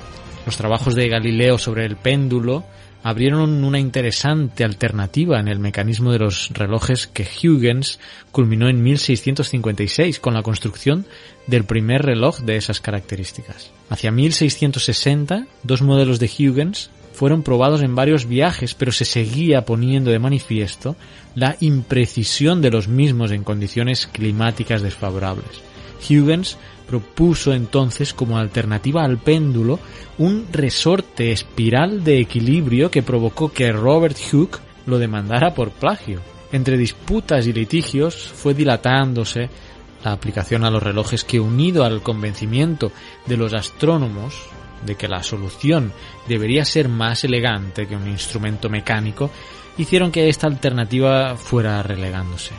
Los 0.47 0.57
trabajos 0.57 0.95
de 0.95 1.09
Galileo 1.09 1.59
sobre 1.59 1.87
el 1.87 1.97
péndulo 1.97 2.65
abrieron 3.05 3.63
una 3.63 3.79
interesante 3.79 4.65
alternativa 4.65 5.39
en 5.39 5.47
el 5.47 5.59
mecanismo 5.59 6.11
de 6.11 6.21
los 6.21 6.49
relojes 6.55 7.07
que 7.07 7.29
Huygens 7.43 8.01
culminó 8.33 8.67
en 8.69 8.83
1656 8.83 10.19
con 10.21 10.33
la 10.33 10.43
construcción 10.43 11.05
del 11.47 11.65
primer 11.65 12.01
reloj 12.01 12.41
de 12.41 12.57
esas 12.57 12.81
características. 12.81 13.71
Hacia 13.91 14.11
1660, 14.11 15.47
dos 15.63 15.83
modelos 15.83 16.19
de 16.19 16.31
Huygens 16.39 16.91
fueron 17.13 17.43
probados 17.43 17.83
en 17.83 17.95
varios 17.95 18.27
viajes, 18.27 18.75
pero 18.75 18.91
se 18.91 19.05
seguía 19.05 19.67
poniendo 19.67 20.11
de 20.11 20.19
manifiesto 20.19 20.97
la 21.35 21.59
imprecisión 21.61 22.63
de 22.63 22.71
los 22.71 22.89
mismos 22.89 23.33
en 23.33 23.45
condiciones 23.45 24.07
climáticas 24.07 24.81
desfavorables. 24.81 25.74
Huygens 26.09 26.57
propuso 26.87 27.53
entonces 27.53 28.13
como 28.13 28.39
alternativa 28.39 29.05
al 29.05 29.19
péndulo 29.19 29.79
un 30.19 30.47
resorte 30.53 31.33
espiral 31.33 32.05
de 32.05 32.21
equilibrio 32.21 32.91
que 32.91 33.03
provocó 33.03 33.53
que 33.53 33.73
Robert 33.73 34.17
Hooke 34.31 34.61
lo 34.87 34.99
demandara 34.99 35.55
por 35.55 35.71
plagio. 35.71 36.21
Entre 36.53 36.77
disputas 36.77 37.47
y 37.47 37.53
litigios 37.53 38.15
fue 38.15 38.55
dilatándose 38.55 39.49
la 40.05 40.13
aplicación 40.13 40.65
a 40.65 40.71
los 40.71 40.83
relojes 40.83 41.25
que 41.25 41.41
unido 41.41 41.85
al 41.85 42.03
convencimiento 42.03 42.93
de 43.27 43.37
los 43.37 43.55
astrónomos 43.55 44.35
de 44.85 44.97
que 44.97 45.09
la 45.09 45.23
solución 45.23 45.93
debería 46.29 46.65
ser 46.65 46.89
más 46.89 47.25
elegante 47.25 47.87
que 47.87 47.97
un 47.97 48.07
instrumento 48.07 48.69
mecánico, 48.69 49.31
hicieron 49.79 50.13
que 50.13 50.29
esta 50.29 50.47
alternativa 50.47 51.37
fuera 51.37 51.83
relegándose. 51.83 52.53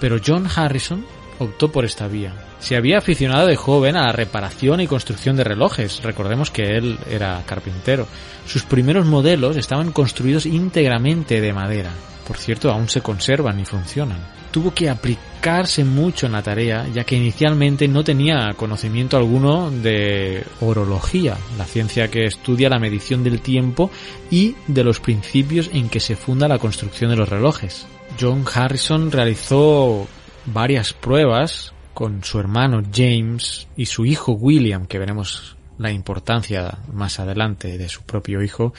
Pero 0.00 0.18
John 0.24 0.48
Harrison 0.54 1.04
optó 1.38 1.70
por 1.70 1.84
esta 1.84 2.08
vía. 2.08 2.47
Se 2.60 2.76
había 2.76 2.98
aficionado 2.98 3.46
de 3.46 3.56
joven 3.56 3.96
a 3.96 4.06
la 4.06 4.12
reparación 4.12 4.80
y 4.80 4.86
construcción 4.86 5.36
de 5.36 5.44
relojes. 5.44 6.02
Recordemos 6.02 6.50
que 6.50 6.76
él 6.76 6.98
era 7.08 7.42
carpintero. 7.46 8.06
Sus 8.46 8.64
primeros 8.64 9.06
modelos 9.06 9.56
estaban 9.56 9.92
construidos 9.92 10.44
íntegramente 10.44 11.40
de 11.40 11.52
madera. 11.52 11.90
Por 12.26 12.36
cierto, 12.36 12.70
aún 12.70 12.88
se 12.88 13.00
conservan 13.00 13.58
y 13.60 13.64
funcionan. 13.64 14.18
Tuvo 14.50 14.74
que 14.74 14.90
aplicarse 14.90 15.84
mucho 15.84 16.26
en 16.26 16.32
la 16.32 16.42
tarea, 16.42 16.86
ya 16.92 17.04
que 17.04 17.16
inicialmente 17.16 17.86
no 17.86 18.02
tenía 18.02 18.52
conocimiento 18.56 19.16
alguno 19.16 19.70
de 19.70 20.44
orología, 20.60 21.36
la 21.56 21.64
ciencia 21.64 22.08
que 22.08 22.24
estudia 22.24 22.68
la 22.68 22.78
medición 22.78 23.22
del 23.22 23.40
tiempo 23.40 23.90
y 24.30 24.56
de 24.66 24.84
los 24.84 25.00
principios 25.00 25.70
en 25.72 25.88
que 25.88 26.00
se 26.00 26.16
funda 26.16 26.48
la 26.48 26.58
construcción 26.58 27.10
de 27.10 27.16
los 27.16 27.28
relojes. 27.28 27.86
John 28.20 28.44
Harrison 28.52 29.12
realizó 29.12 30.06
varias 30.46 30.92
pruebas 30.92 31.72
con 31.98 32.22
su 32.22 32.38
hermano 32.38 32.80
James 32.94 33.66
y 33.76 33.86
su 33.86 34.06
hijo 34.06 34.30
William, 34.30 34.86
que 34.86 35.00
veremos 35.00 35.56
la 35.78 35.90
importancia 35.90 36.78
más 36.92 37.18
adelante 37.18 37.76
de 37.76 37.88
su 37.88 38.02
propio 38.04 38.40
hijo, 38.40 38.72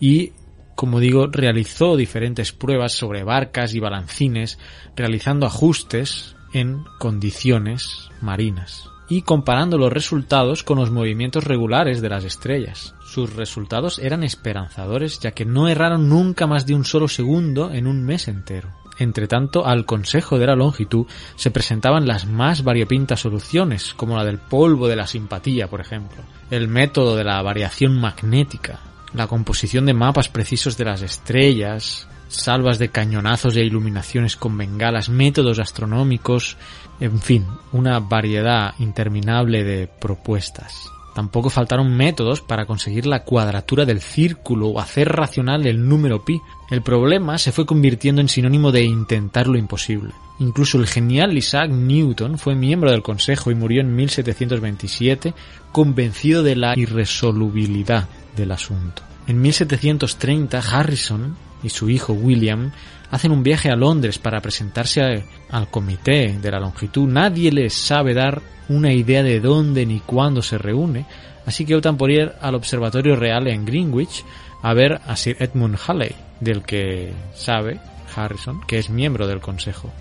y 0.00 0.32
como 0.74 0.98
digo, 0.98 1.28
realizó 1.28 1.96
diferentes 1.96 2.50
pruebas 2.50 2.90
sobre 2.90 3.22
barcas 3.22 3.74
y 3.74 3.78
balancines, 3.78 4.58
realizando 4.96 5.46
ajustes 5.46 6.34
en 6.52 6.82
condiciones 6.98 8.08
marinas 8.20 8.90
y 9.08 9.22
comparando 9.22 9.78
los 9.78 9.92
resultados 9.92 10.64
con 10.64 10.80
los 10.80 10.90
movimientos 10.90 11.44
regulares 11.44 12.02
de 12.02 12.08
las 12.08 12.24
estrellas. 12.24 12.96
Sus 13.04 13.36
resultados 13.36 14.00
eran 14.00 14.24
esperanzadores 14.24 15.20
ya 15.20 15.30
que 15.30 15.44
no 15.44 15.68
erraron 15.68 16.08
nunca 16.08 16.48
más 16.48 16.66
de 16.66 16.74
un 16.74 16.84
solo 16.84 17.06
segundo 17.06 17.70
en 17.72 17.86
un 17.86 18.02
mes 18.02 18.26
entero. 18.26 18.70
Entre 18.98 19.26
tanto, 19.26 19.66
al 19.66 19.86
Consejo 19.86 20.38
de 20.38 20.46
la 20.46 20.54
Longitud 20.54 21.06
se 21.36 21.50
presentaban 21.50 22.06
las 22.06 22.26
más 22.26 22.62
variopintas 22.62 23.20
soluciones, 23.20 23.92
como 23.94 24.16
la 24.16 24.24
del 24.24 24.38
polvo 24.38 24.86
de 24.86 24.96
la 24.96 25.06
simpatía, 25.06 25.68
por 25.68 25.80
ejemplo, 25.80 26.22
el 26.50 26.68
método 26.68 27.16
de 27.16 27.24
la 27.24 27.42
variación 27.42 28.00
magnética, 28.00 28.80
la 29.12 29.26
composición 29.26 29.86
de 29.86 29.94
mapas 29.94 30.28
precisos 30.28 30.76
de 30.76 30.84
las 30.84 31.02
estrellas, 31.02 32.08
salvas 32.28 32.78
de 32.78 32.90
cañonazos 32.90 33.56
e 33.56 33.64
iluminaciones 33.64 34.36
con 34.36 34.56
bengalas, 34.56 35.08
métodos 35.08 35.58
astronómicos, 35.58 36.56
en 37.00 37.20
fin, 37.20 37.46
una 37.72 37.98
variedad 38.00 38.74
interminable 38.78 39.64
de 39.64 39.86
propuestas. 39.86 40.93
Tampoco 41.14 41.48
faltaron 41.48 41.96
métodos 41.96 42.40
para 42.40 42.66
conseguir 42.66 43.06
la 43.06 43.22
cuadratura 43.22 43.84
del 43.84 44.00
círculo 44.00 44.68
o 44.68 44.80
hacer 44.80 45.08
racional 45.08 45.66
el 45.66 45.88
número 45.88 46.24
pi. 46.24 46.40
El 46.70 46.82
problema 46.82 47.38
se 47.38 47.52
fue 47.52 47.66
convirtiendo 47.66 48.20
en 48.20 48.28
sinónimo 48.28 48.72
de 48.72 48.82
intentar 48.84 49.46
lo 49.46 49.56
imposible. 49.56 50.12
Incluso 50.40 50.78
el 50.78 50.88
genial 50.88 51.36
Isaac 51.36 51.70
Newton 51.70 52.38
fue 52.38 52.56
miembro 52.56 52.90
del 52.90 53.02
Consejo 53.02 53.52
y 53.52 53.54
murió 53.54 53.80
en 53.80 53.94
1727 53.94 55.34
convencido 55.70 56.42
de 56.42 56.56
la 56.56 56.74
irresolubilidad 56.76 58.08
del 58.36 58.50
asunto. 58.50 59.02
En 59.28 59.40
1730 59.40 60.58
Harrison 60.58 61.36
y 61.62 61.70
su 61.70 61.88
hijo 61.88 62.12
William 62.12 62.72
hacen 63.14 63.30
un 63.30 63.44
viaje 63.44 63.70
a 63.70 63.76
Londres 63.76 64.18
para 64.18 64.40
presentarse 64.40 65.24
al 65.48 65.70
comité 65.70 66.36
de 66.42 66.50
la 66.50 66.58
longitud. 66.58 67.08
Nadie 67.08 67.52
les 67.52 67.72
sabe 67.72 68.12
dar 68.12 68.42
una 68.68 68.92
idea 68.92 69.22
de 69.22 69.38
dónde 69.38 69.86
ni 69.86 70.00
cuándo 70.00 70.42
se 70.42 70.58
reúne, 70.58 71.06
así 71.46 71.64
que 71.64 71.76
optan 71.76 71.96
por 71.96 72.10
ir 72.10 72.32
al 72.40 72.56
Observatorio 72.56 73.14
Real 73.14 73.46
en 73.46 73.64
Greenwich 73.64 74.24
a 74.62 74.74
ver 74.74 75.00
a 75.06 75.14
Sir 75.14 75.36
Edmund 75.38 75.78
Halley, 75.86 76.10
del 76.40 76.64
que 76.64 77.12
sabe 77.34 77.78
Harrison, 78.16 78.60
que 78.66 78.78
es 78.78 78.90
miembro 78.90 79.28
del 79.28 79.40
Consejo. 79.40 79.92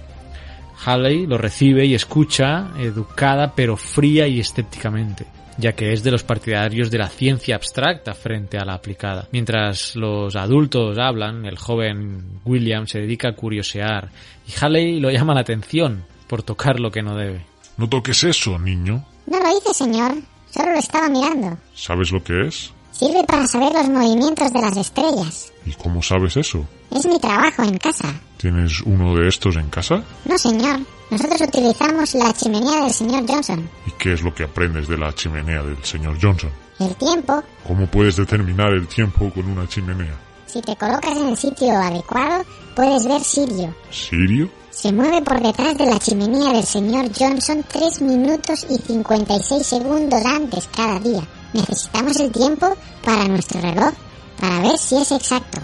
Halley 0.84 1.28
lo 1.28 1.38
recibe 1.38 1.86
y 1.86 1.93
escucha, 1.93 2.72
educada 2.80 3.53
pero 3.53 3.78
fría 3.78 4.28
y 4.28 4.39
escépticamente 4.39 5.28
ya 5.57 5.73
que 5.73 5.93
es 5.93 6.03
de 6.03 6.11
los 6.11 6.23
partidarios 6.23 6.89
de 6.91 6.97
la 6.97 7.09
ciencia 7.09 7.55
abstracta 7.55 8.13
frente 8.13 8.57
a 8.57 8.65
la 8.65 8.73
aplicada. 8.73 9.27
Mientras 9.31 9.95
los 9.95 10.35
adultos 10.35 10.97
hablan, 10.97 11.45
el 11.45 11.57
joven 11.57 12.39
William 12.45 12.87
se 12.87 12.99
dedica 12.99 13.29
a 13.29 13.35
curiosear 13.35 14.09
y 14.47 14.51
Halley 14.59 14.99
lo 14.99 15.11
llama 15.11 15.33
la 15.33 15.41
atención 15.41 16.05
por 16.27 16.43
tocar 16.43 16.79
lo 16.79 16.91
que 16.91 17.01
no 17.01 17.15
debe. 17.15 17.45
No 17.77 17.89
toques 17.89 18.23
eso, 18.23 18.57
niño. 18.59 19.05
No 19.25 19.39
lo 19.39 19.57
hice, 19.57 19.73
señor. 19.73 20.13
Solo 20.51 20.71
lo 20.71 20.79
estaba 20.79 21.09
mirando. 21.09 21.57
¿Sabes 21.73 22.11
lo 22.11 22.23
que 22.23 22.47
es? 22.47 22.71
Sirve 22.91 23.23
para 23.23 23.47
saber 23.47 23.73
los 23.73 23.89
movimientos 23.89 24.53
de 24.53 24.61
las 24.61 24.77
estrellas. 24.77 25.51
¿Y 25.65 25.71
cómo 25.71 26.01
sabes 26.03 26.37
eso? 26.37 26.67
Es 26.91 27.05
mi 27.07 27.19
trabajo 27.19 27.63
en 27.63 27.77
casa. 27.77 28.13
¿Tienes 28.37 28.81
uno 28.81 29.15
de 29.15 29.27
estos 29.27 29.55
en 29.55 29.69
casa? 29.69 30.03
No, 30.25 30.37
señor. 30.37 30.79
Nosotros 31.14 31.41
utilizamos 31.41 32.16
la 32.16 32.34
chimenea 32.34 32.86
del 32.86 32.91
señor 32.91 33.24
Johnson. 33.28 33.70
¿Y 33.86 33.91
qué 33.99 34.14
es 34.14 34.24
lo 34.24 34.34
que 34.34 34.45
aprendes 34.45 34.88
de 34.88 34.97
la 34.97 35.14
chimenea 35.14 35.61
del 35.61 35.78
señor 35.84 36.18
Johnson? 36.20 36.49
El 36.80 36.95
tiempo. 36.95 37.43
¿Cómo 37.68 37.86
puedes 37.86 38.16
determinar 38.16 38.74
el 38.74 38.88
tiempo 38.88 39.32
con 39.32 39.45
una 39.45 39.68
chimenea? 39.68 40.18
Si 40.47 40.59
te 40.61 40.76
colocas 40.76 41.16
en 41.16 41.28
el 41.28 41.38
sitio 41.38 41.72
adecuado, 41.72 42.43
puedes 42.76 43.05
ver 43.05 43.22
Sirio. 43.22 43.76
¿Sirio? 43.91 44.49
Se 44.72 44.91
mueve 44.91 45.22
por 45.22 45.39
detrás 45.39 45.78
de 45.78 45.86
la 45.86 45.99
chimenea 45.99 46.51
del 46.51 46.64
señor 46.64 47.05
Johnson 47.16 47.64
3 47.68 48.01
minutos 48.01 48.66
y 48.68 48.78
56 48.78 49.64
segundos 49.64 50.26
antes 50.26 50.68
cada 50.76 50.99
día. 50.99 51.22
Necesitamos 51.53 52.20
el 52.22 52.32
tiempo 52.32 52.76
para 53.05 53.28
nuestro 53.28 53.61
reloj, 53.61 53.93
para 54.41 54.61
ver 54.61 54.80
si 54.80 54.97
es 54.97 55.11
exacto. 55.11 55.59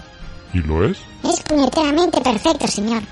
¿Y 0.54 0.58
lo 0.58 0.84
es? 0.84 0.96
Es 1.24 1.40
puñeteramente 1.42 2.20
perfecto, 2.20 2.68
señor. 2.68 3.02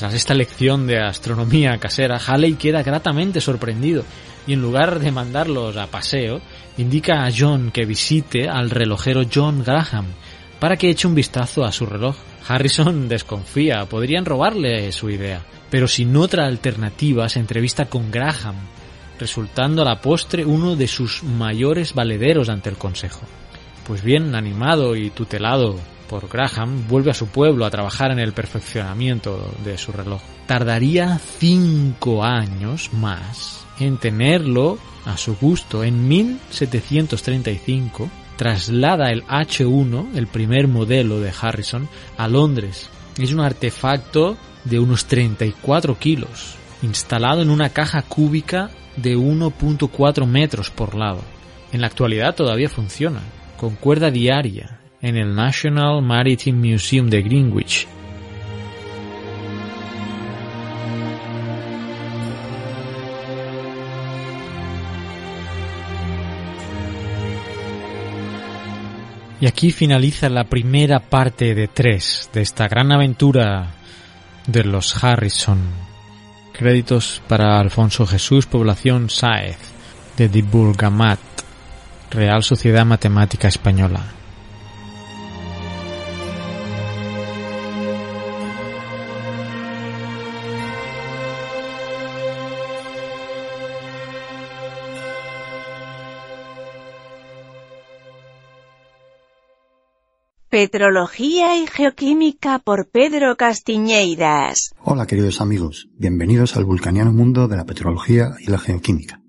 Tras 0.00 0.14
esta 0.14 0.32
lección 0.32 0.86
de 0.86 0.98
astronomía 0.98 1.76
casera, 1.76 2.16
Halley 2.16 2.54
queda 2.54 2.82
gratamente 2.82 3.42
sorprendido 3.42 4.02
y 4.46 4.54
en 4.54 4.62
lugar 4.62 4.98
de 4.98 5.12
mandarlos 5.12 5.76
a 5.76 5.88
paseo, 5.88 6.40
indica 6.78 7.26
a 7.26 7.30
John 7.30 7.70
que 7.70 7.84
visite 7.84 8.48
al 8.48 8.70
relojero 8.70 9.24
John 9.30 9.62
Graham 9.62 10.06
para 10.58 10.78
que 10.78 10.88
eche 10.88 11.06
un 11.06 11.14
vistazo 11.14 11.64
a 11.64 11.70
su 11.72 11.84
reloj. 11.84 12.16
Harrison 12.48 13.10
desconfía, 13.10 13.84
podrían 13.84 14.24
robarle 14.24 14.90
su 14.92 15.10
idea, 15.10 15.44
pero 15.68 15.86
sin 15.86 16.16
otra 16.16 16.46
alternativa 16.46 17.28
se 17.28 17.40
entrevista 17.40 17.84
con 17.84 18.10
Graham, 18.10 18.56
resultando 19.18 19.82
a 19.82 19.84
la 19.84 20.00
postre 20.00 20.46
uno 20.46 20.76
de 20.76 20.88
sus 20.88 21.22
mayores 21.24 21.92
valederos 21.92 22.48
ante 22.48 22.70
el 22.70 22.78
Consejo. 22.78 23.26
Pues 23.86 24.02
bien, 24.02 24.34
animado 24.34 24.96
y 24.96 25.10
tutelado 25.10 25.78
por 26.10 26.28
Graham, 26.28 26.88
vuelve 26.88 27.12
a 27.12 27.14
su 27.14 27.28
pueblo 27.28 27.64
a 27.64 27.70
trabajar 27.70 28.10
en 28.10 28.18
el 28.18 28.32
perfeccionamiento 28.32 29.54
de 29.62 29.78
su 29.78 29.92
reloj. 29.92 30.20
Tardaría 30.46 31.20
cinco 31.38 32.24
años 32.24 32.92
más 32.92 33.64
en 33.78 33.96
tenerlo 33.96 34.78
a 35.06 35.16
su 35.16 35.36
gusto. 35.36 35.84
En 35.84 36.08
1735 36.08 38.10
traslada 38.36 39.10
el 39.10 39.24
H1, 39.26 40.16
el 40.16 40.26
primer 40.26 40.66
modelo 40.66 41.20
de 41.20 41.32
Harrison, 41.40 41.88
a 42.16 42.26
Londres. 42.26 42.90
Es 43.16 43.32
un 43.32 43.40
artefacto 43.40 44.36
de 44.64 44.80
unos 44.80 45.04
34 45.04 45.96
kilos, 45.96 46.56
instalado 46.82 47.42
en 47.42 47.50
una 47.50 47.68
caja 47.68 48.02
cúbica 48.02 48.70
de 48.96 49.16
1.4 49.16 50.26
metros 50.26 50.70
por 50.70 50.96
lado. 50.96 51.20
En 51.70 51.82
la 51.82 51.86
actualidad 51.86 52.34
todavía 52.34 52.68
funciona, 52.68 53.20
con 53.56 53.76
cuerda 53.76 54.10
diaria, 54.10 54.79
en 55.02 55.16
el 55.16 55.34
National 55.34 56.02
Maritime 56.02 56.72
Museum 56.72 57.08
de 57.08 57.22
Greenwich. 57.22 57.86
Y 69.40 69.46
aquí 69.46 69.70
finaliza 69.70 70.28
la 70.28 70.44
primera 70.44 71.00
parte 71.00 71.54
de 71.54 71.66
tres 71.66 72.28
de 72.32 72.42
esta 72.42 72.68
gran 72.68 72.92
aventura 72.92 73.70
de 74.46 74.64
los 74.64 75.02
Harrison. 75.02 75.60
Créditos 76.52 77.22
para 77.26 77.58
Alfonso 77.58 78.06
Jesús 78.06 78.44
Población 78.44 79.08
Sáez, 79.08 79.56
de 80.18 80.28
Dibulgamat, 80.28 81.20
Real 82.10 82.42
Sociedad 82.42 82.84
Matemática 82.84 83.48
Española. 83.48 84.19
Petrología 100.50 101.62
y 101.62 101.68
Geoquímica 101.68 102.58
por 102.58 102.90
Pedro 102.90 103.36
Castiñeiras. 103.36 104.72
Hola 104.82 105.06
queridos 105.06 105.40
amigos, 105.40 105.88
bienvenidos 105.96 106.56
al 106.56 106.64
vulcaniano 106.64 107.12
mundo 107.12 107.46
de 107.46 107.56
la 107.56 107.64
petrología 107.64 108.32
y 108.40 108.50
la 108.50 108.58
geoquímica. 108.58 109.22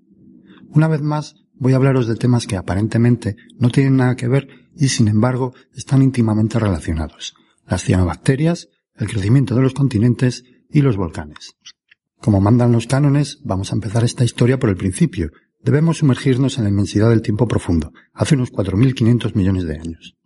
Una 0.70 0.88
vez 0.88 1.00
más 1.00 1.36
voy 1.54 1.74
a 1.74 1.76
hablaros 1.76 2.08
de 2.08 2.16
temas 2.16 2.48
que 2.48 2.56
aparentemente 2.56 3.36
no 3.56 3.70
tienen 3.70 3.98
nada 3.98 4.16
que 4.16 4.26
ver 4.26 4.48
y 4.74 4.88
sin 4.88 5.06
embargo 5.06 5.54
están 5.76 6.02
íntimamente 6.02 6.58
relacionados. 6.58 7.36
Las 7.68 7.84
cianobacterias, 7.84 8.66
el 8.96 9.06
crecimiento 9.06 9.54
de 9.54 9.62
los 9.62 9.74
continentes 9.74 10.42
y 10.70 10.80
los 10.80 10.96
volcanes. 10.96 11.54
Como 12.20 12.40
mandan 12.40 12.72
los 12.72 12.88
cánones, 12.88 13.38
vamos 13.44 13.70
a 13.70 13.76
empezar 13.76 14.02
esta 14.02 14.24
historia 14.24 14.58
por 14.58 14.70
el 14.70 14.76
principio. 14.76 15.30
Debemos 15.60 15.98
sumergirnos 15.98 16.58
en 16.58 16.64
la 16.64 16.70
inmensidad 16.70 17.10
del 17.10 17.22
tiempo 17.22 17.46
profundo, 17.46 17.92
hace 18.12 18.34
unos 18.34 18.50
4.500 18.50 19.36
millones 19.36 19.62
de 19.66 19.78
años. 19.78 20.16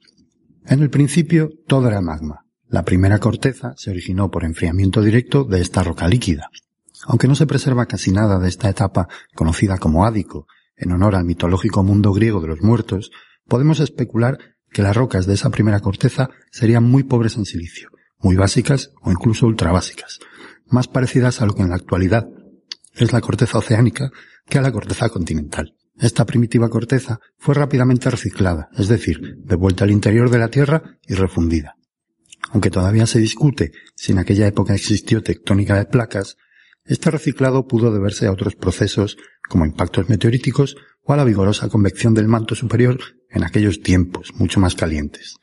En 0.68 0.80
el 0.80 0.90
principio 0.90 1.50
todo 1.68 1.86
era 1.86 2.00
magma. 2.00 2.44
La 2.68 2.84
primera 2.84 3.20
corteza 3.20 3.74
se 3.76 3.90
originó 3.90 4.32
por 4.32 4.44
enfriamiento 4.44 5.00
directo 5.00 5.44
de 5.44 5.60
esta 5.60 5.84
roca 5.84 6.08
líquida. 6.08 6.50
Aunque 7.06 7.28
no 7.28 7.36
se 7.36 7.46
preserva 7.46 7.86
casi 7.86 8.10
nada 8.10 8.40
de 8.40 8.48
esta 8.48 8.68
etapa, 8.68 9.06
conocida 9.36 9.78
como 9.78 10.04
Ádico, 10.04 10.48
en 10.76 10.90
honor 10.90 11.14
al 11.14 11.24
mitológico 11.24 11.84
mundo 11.84 12.12
griego 12.12 12.40
de 12.40 12.48
los 12.48 12.62
muertos, 12.62 13.12
podemos 13.46 13.78
especular 13.78 14.38
que 14.72 14.82
las 14.82 14.96
rocas 14.96 15.26
de 15.26 15.34
esa 15.34 15.50
primera 15.50 15.78
corteza 15.78 16.30
serían 16.50 16.82
muy 16.82 17.04
pobres 17.04 17.36
en 17.36 17.44
silicio, 17.44 17.90
muy 18.18 18.34
básicas 18.34 18.90
o 19.02 19.12
incluso 19.12 19.46
ultrabásicas, 19.46 20.18
más 20.66 20.88
parecidas 20.88 21.40
a 21.40 21.46
lo 21.46 21.54
que 21.54 21.62
en 21.62 21.68
la 21.68 21.76
actualidad 21.76 22.26
es 22.96 23.12
la 23.12 23.20
corteza 23.20 23.58
oceánica 23.58 24.10
que 24.48 24.58
a 24.58 24.62
la 24.62 24.72
corteza 24.72 25.08
continental. 25.10 25.76
Esta 25.99 26.26
primitiva 26.26 26.68
corteza 26.68 27.20
fue 27.38 27.55
rápidamente 27.55 28.11
reciclada, 28.11 28.68
es 28.76 28.88
decir, 28.88 29.38
devuelta 29.38 29.84
al 29.84 29.90
interior 29.90 30.28
de 30.30 30.38
la 30.38 30.49
Tierra 30.49 30.99
y 31.07 31.14
refundida. 31.14 31.76
Aunque 32.51 32.70
todavía 32.70 33.07
se 33.07 33.18
discute 33.18 33.72
si 33.94 34.12
en 34.12 34.18
aquella 34.18 34.47
época 34.47 34.74
existió 34.74 35.22
tectónica 35.22 35.76
de 35.76 35.86
placas, 35.86 36.36
este 36.84 37.11
reciclado 37.11 37.66
pudo 37.66 37.92
deberse 37.92 38.26
a 38.26 38.32
otros 38.32 38.55
procesos 38.55 39.16
como 39.49 39.64
impactos 39.64 40.09
meteoríticos 40.09 40.76
o 41.03 41.12
a 41.12 41.16
la 41.16 41.24
vigorosa 41.24 41.68
convección 41.68 42.14
del 42.14 42.28
manto 42.28 42.55
superior 42.55 42.99
en 43.30 43.42
aquellos 43.42 43.80
tiempos 43.80 44.32
mucho 44.34 44.61
más 44.61 44.74
calientes. 44.74 45.36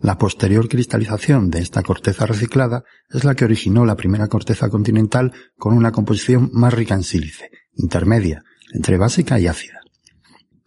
La 0.00 0.18
posterior 0.18 0.68
cristalización 0.68 1.50
de 1.50 1.60
esta 1.60 1.82
corteza 1.82 2.26
reciclada 2.26 2.84
es 3.08 3.24
la 3.24 3.34
que 3.34 3.46
originó 3.46 3.86
la 3.86 3.96
primera 3.96 4.28
corteza 4.28 4.68
continental 4.68 5.32
con 5.56 5.74
una 5.74 5.90
composición 5.90 6.50
más 6.52 6.74
rica 6.74 6.94
en 6.94 7.02
sílice, 7.02 7.50
intermedia, 7.74 8.44
entre 8.76 8.98
básica 8.98 9.40
y 9.40 9.46
ácida. 9.46 9.80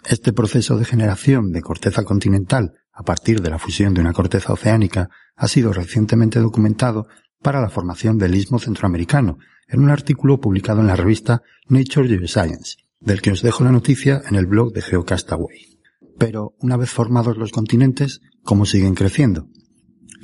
Este 0.06 0.34
proceso 0.34 0.78
de 0.78 0.86
generación 0.86 1.52
de 1.52 1.62
corteza 1.62 2.04
continental 2.04 2.74
a 2.92 3.04
partir 3.04 3.42
de 3.42 3.50
la 3.50 3.60
fusión 3.60 3.94
de 3.94 4.02
una 4.02 4.14
corteza 4.14 4.52
oceánica 4.52 5.10
ha 5.36 5.48
sido 5.48 5.72
recientemente 5.72 6.40
documentado 6.40 7.08
para 7.42 7.62
la 7.62 7.70
formación 7.70 8.18
del 8.18 8.36
istmo 8.36 8.60
centroamericano 8.60 9.38
en 9.68 9.82
un 9.82 9.90
artículo 9.90 10.40
publicado 10.40 10.82
en 10.82 10.88
la 10.88 10.96
revista 10.96 11.44
Nature 11.68 12.10
Geoscience, 12.10 12.78
del 13.00 13.22
que 13.22 13.32
os 13.32 13.42
dejo 13.42 13.64
la 13.64 13.72
noticia 13.72 14.22
en 14.28 14.36
el 14.36 14.48
blog 14.48 14.74
de 14.74 14.82
GeoCastaway. 14.82 15.80
Pero, 16.18 16.56
una 16.60 16.76
vez 16.76 16.90
formados 16.90 17.38
los 17.38 17.52
continentes, 17.52 18.20
¿cómo 18.44 18.66
siguen 18.66 18.96
creciendo? 18.96 19.48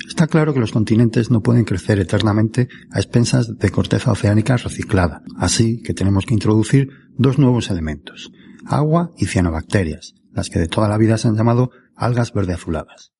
Está 0.08 0.28
claro 0.28 0.54
que 0.54 0.60
los 0.60 0.72
continentes 0.72 1.32
no 1.32 1.42
pueden 1.42 1.64
crecer 1.64 2.00
eternamente 2.00 2.68
a 2.92 3.00
expensas 3.00 3.58
de 3.58 3.70
corteza 3.70 4.12
oceánica 4.12 4.58
reciclada, 4.58 5.22
así 5.38 5.82
que 5.82 5.94
tenemos 5.94 6.26
que 6.26 6.34
introducir 6.34 6.90
dos 7.18 7.40
nuevos 7.40 7.70
elementos, 7.70 8.32
agua 8.66 9.12
y 9.18 9.26
cianobacterias, 9.26 10.16
las 10.32 10.50
que 10.50 10.60
de 10.60 10.68
toda 10.68 10.88
la 10.88 10.98
vida 10.98 11.18
se 11.18 11.28
han 11.28 11.36
llamado 11.36 11.72
algas 11.96 12.34
verde 12.34 12.54
azuladas. 12.54 13.14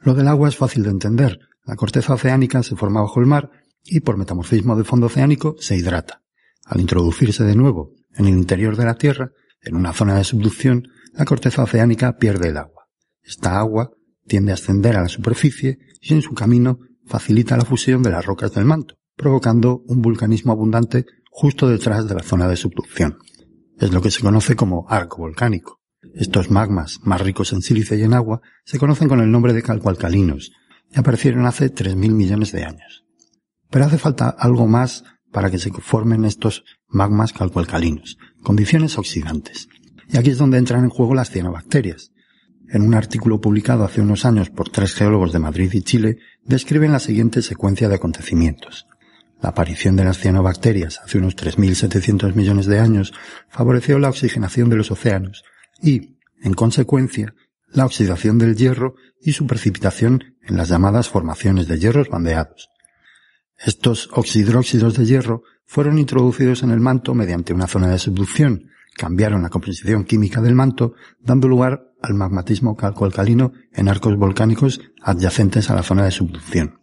Lo 0.00 0.14
del 0.14 0.28
agua 0.28 0.48
es 0.48 0.56
fácil 0.56 0.82
de 0.84 0.90
entender, 0.90 1.38
la 1.64 1.76
corteza 1.76 2.14
oceánica 2.14 2.62
se 2.62 2.76
forma 2.76 3.00
bajo 3.00 3.20
el 3.20 3.26
mar 3.26 3.50
y 3.84 4.00
por 4.00 4.16
metamorfismo 4.16 4.76
del 4.76 4.84
fondo 4.84 5.06
oceánico 5.06 5.56
se 5.58 5.76
hidrata. 5.76 6.22
Al 6.64 6.80
introducirse 6.80 7.44
de 7.44 7.56
nuevo 7.56 7.92
en 8.14 8.26
el 8.26 8.34
interior 8.34 8.76
de 8.76 8.84
la 8.84 8.94
Tierra, 8.94 9.32
en 9.62 9.76
una 9.76 9.92
zona 9.92 10.14
de 10.16 10.24
subducción, 10.24 10.88
la 11.12 11.24
corteza 11.24 11.62
oceánica 11.62 12.16
pierde 12.16 12.48
el 12.48 12.56
agua. 12.56 12.86
Esta 13.22 13.58
agua 13.58 13.90
tiende 14.26 14.52
a 14.52 14.54
ascender 14.54 14.96
a 14.96 15.02
la 15.02 15.08
superficie 15.08 15.78
y 16.00 16.12
en 16.12 16.22
su 16.22 16.34
camino 16.34 16.78
facilita 17.06 17.56
la 17.56 17.64
fusión 17.64 18.02
de 18.02 18.10
las 18.10 18.24
rocas 18.24 18.52
del 18.52 18.64
manto, 18.64 18.96
provocando 19.16 19.82
un 19.86 20.02
vulcanismo 20.02 20.52
abundante 20.52 21.06
justo 21.36 21.68
detrás 21.68 22.06
de 22.06 22.14
la 22.14 22.22
zona 22.22 22.46
de 22.46 22.54
subducción. 22.54 23.18
Es 23.80 23.92
lo 23.92 24.00
que 24.00 24.12
se 24.12 24.20
conoce 24.20 24.54
como 24.54 24.86
arco 24.88 25.16
volcánico. 25.18 25.80
Estos 26.14 26.48
magmas, 26.48 27.00
más 27.02 27.20
ricos 27.20 27.52
en 27.52 27.60
sílice 27.60 27.96
y 27.96 28.02
en 28.02 28.14
agua, 28.14 28.40
se 28.64 28.78
conocen 28.78 29.08
con 29.08 29.18
el 29.20 29.32
nombre 29.32 29.52
de 29.52 29.64
calcoalcalinos 29.64 30.52
y 30.92 30.98
aparecieron 30.98 31.44
hace 31.44 31.74
3.000 31.74 31.96
millones 32.12 32.52
de 32.52 32.64
años. 32.64 33.04
Pero 33.68 33.84
hace 33.84 33.98
falta 33.98 34.28
algo 34.28 34.68
más 34.68 35.02
para 35.32 35.50
que 35.50 35.58
se 35.58 35.72
formen 35.72 36.24
estos 36.24 36.62
magmas 36.86 37.32
calcoalcalinos, 37.32 38.16
condiciones 38.44 38.96
oxidantes. 38.96 39.68
Y 40.08 40.16
aquí 40.16 40.30
es 40.30 40.38
donde 40.38 40.58
entran 40.58 40.84
en 40.84 40.90
juego 40.90 41.16
las 41.16 41.30
cianobacterias. 41.30 42.12
En 42.68 42.82
un 42.82 42.94
artículo 42.94 43.40
publicado 43.40 43.82
hace 43.82 44.00
unos 44.00 44.24
años 44.24 44.50
por 44.50 44.68
tres 44.68 44.94
geólogos 44.94 45.32
de 45.32 45.40
Madrid 45.40 45.70
y 45.72 45.82
Chile, 45.82 46.18
describen 46.44 46.92
la 46.92 47.00
siguiente 47.00 47.42
secuencia 47.42 47.88
de 47.88 47.96
acontecimientos. 47.96 48.86
La 49.44 49.50
aparición 49.50 49.94
de 49.94 50.04
las 50.04 50.20
cianobacterias 50.20 51.02
hace 51.04 51.18
unos 51.18 51.36
3.700 51.36 52.34
millones 52.34 52.64
de 52.64 52.80
años 52.80 53.12
favoreció 53.50 53.98
la 53.98 54.08
oxigenación 54.08 54.70
de 54.70 54.76
los 54.76 54.90
océanos 54.90 55.44
y, 55.82 56.16
en 56.42 56.54
consecuencia, 56.54 57.34
la 57.68 57.84
oxidación 57.84 58.38
del 58.38 58.56
hierro 58.56 58.94
y 59.20 59.32
su 59.32 59.46
precipitación 59.46 60.24
en 60.40 60.56
las 60.56 60.70
llamadas 60.70 61.10
formaciones 61.10 61.68
de 61.68 61.78
hierros 61.78 62.08
bandeados. 62.08 62.70
Estos 63.58 64.08
oxidróxidos 64.14 64.96
de 64.96 65.04
hierro 65.04 65.42
fueron 65.66 65.98
introducidos 65.98 66.62
en 66.62 66.70
el 66.70 66.80
manto 66.80 67.12
mediante 67.12 67.52
una 67.52 67.66
zona 67.66 67.88
de 67.88 67.98
subducción, 67.98 68.70
cambiaron 68.96 69.42
la 69.42 69.50
composición 69.50 70.04
química 70.04 70.40
del 70.40 70.54
manto, 70.54 70.94
dando 71.20 71.48
lugar 71.48 71.92
al 72.00 72.14
magmatismo 72.14 72.76
calcoalcalino 72.76 73.52
en 73.74 73.90
arcos 73.90 74.16
volcánicos 74.16 74.80
adyacentes 75.02 75.68
a 75.68 75.74
la 75.74 75.82
zona 75.82 76.06
de 76.06 76.12
subducción. 76.12 76.78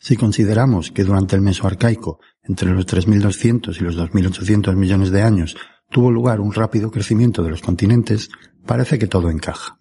Si 0.00 0.16
consideramos 0.16 0.90
que 0.90 1.04
durante 1.04 1.36
el 1.36 1.42
Mesoarcaico, 1.42 2.20
entre 2.42 2.70
los 2.70 2.86
3.200 2.86 3.78
y 3.78 3.84
los 3.84 3.98
2.800 3.98 4.74
millones 4.74 5.10
de 5.10 5.22
años, 5.22 5.56
tuvo 5.90 6.10
lugar 6.10 6.40
un 6.40 6.54
rápido 6.54 6.90
crecimiento 6.90 7.42
de 7.42 7.50
los 7.50 7.60
continentes, 7.60 8.30
parece 8.64 8.98
que 8.98 9.06
todo 9.06 9.28
encaja. 9.28 9.78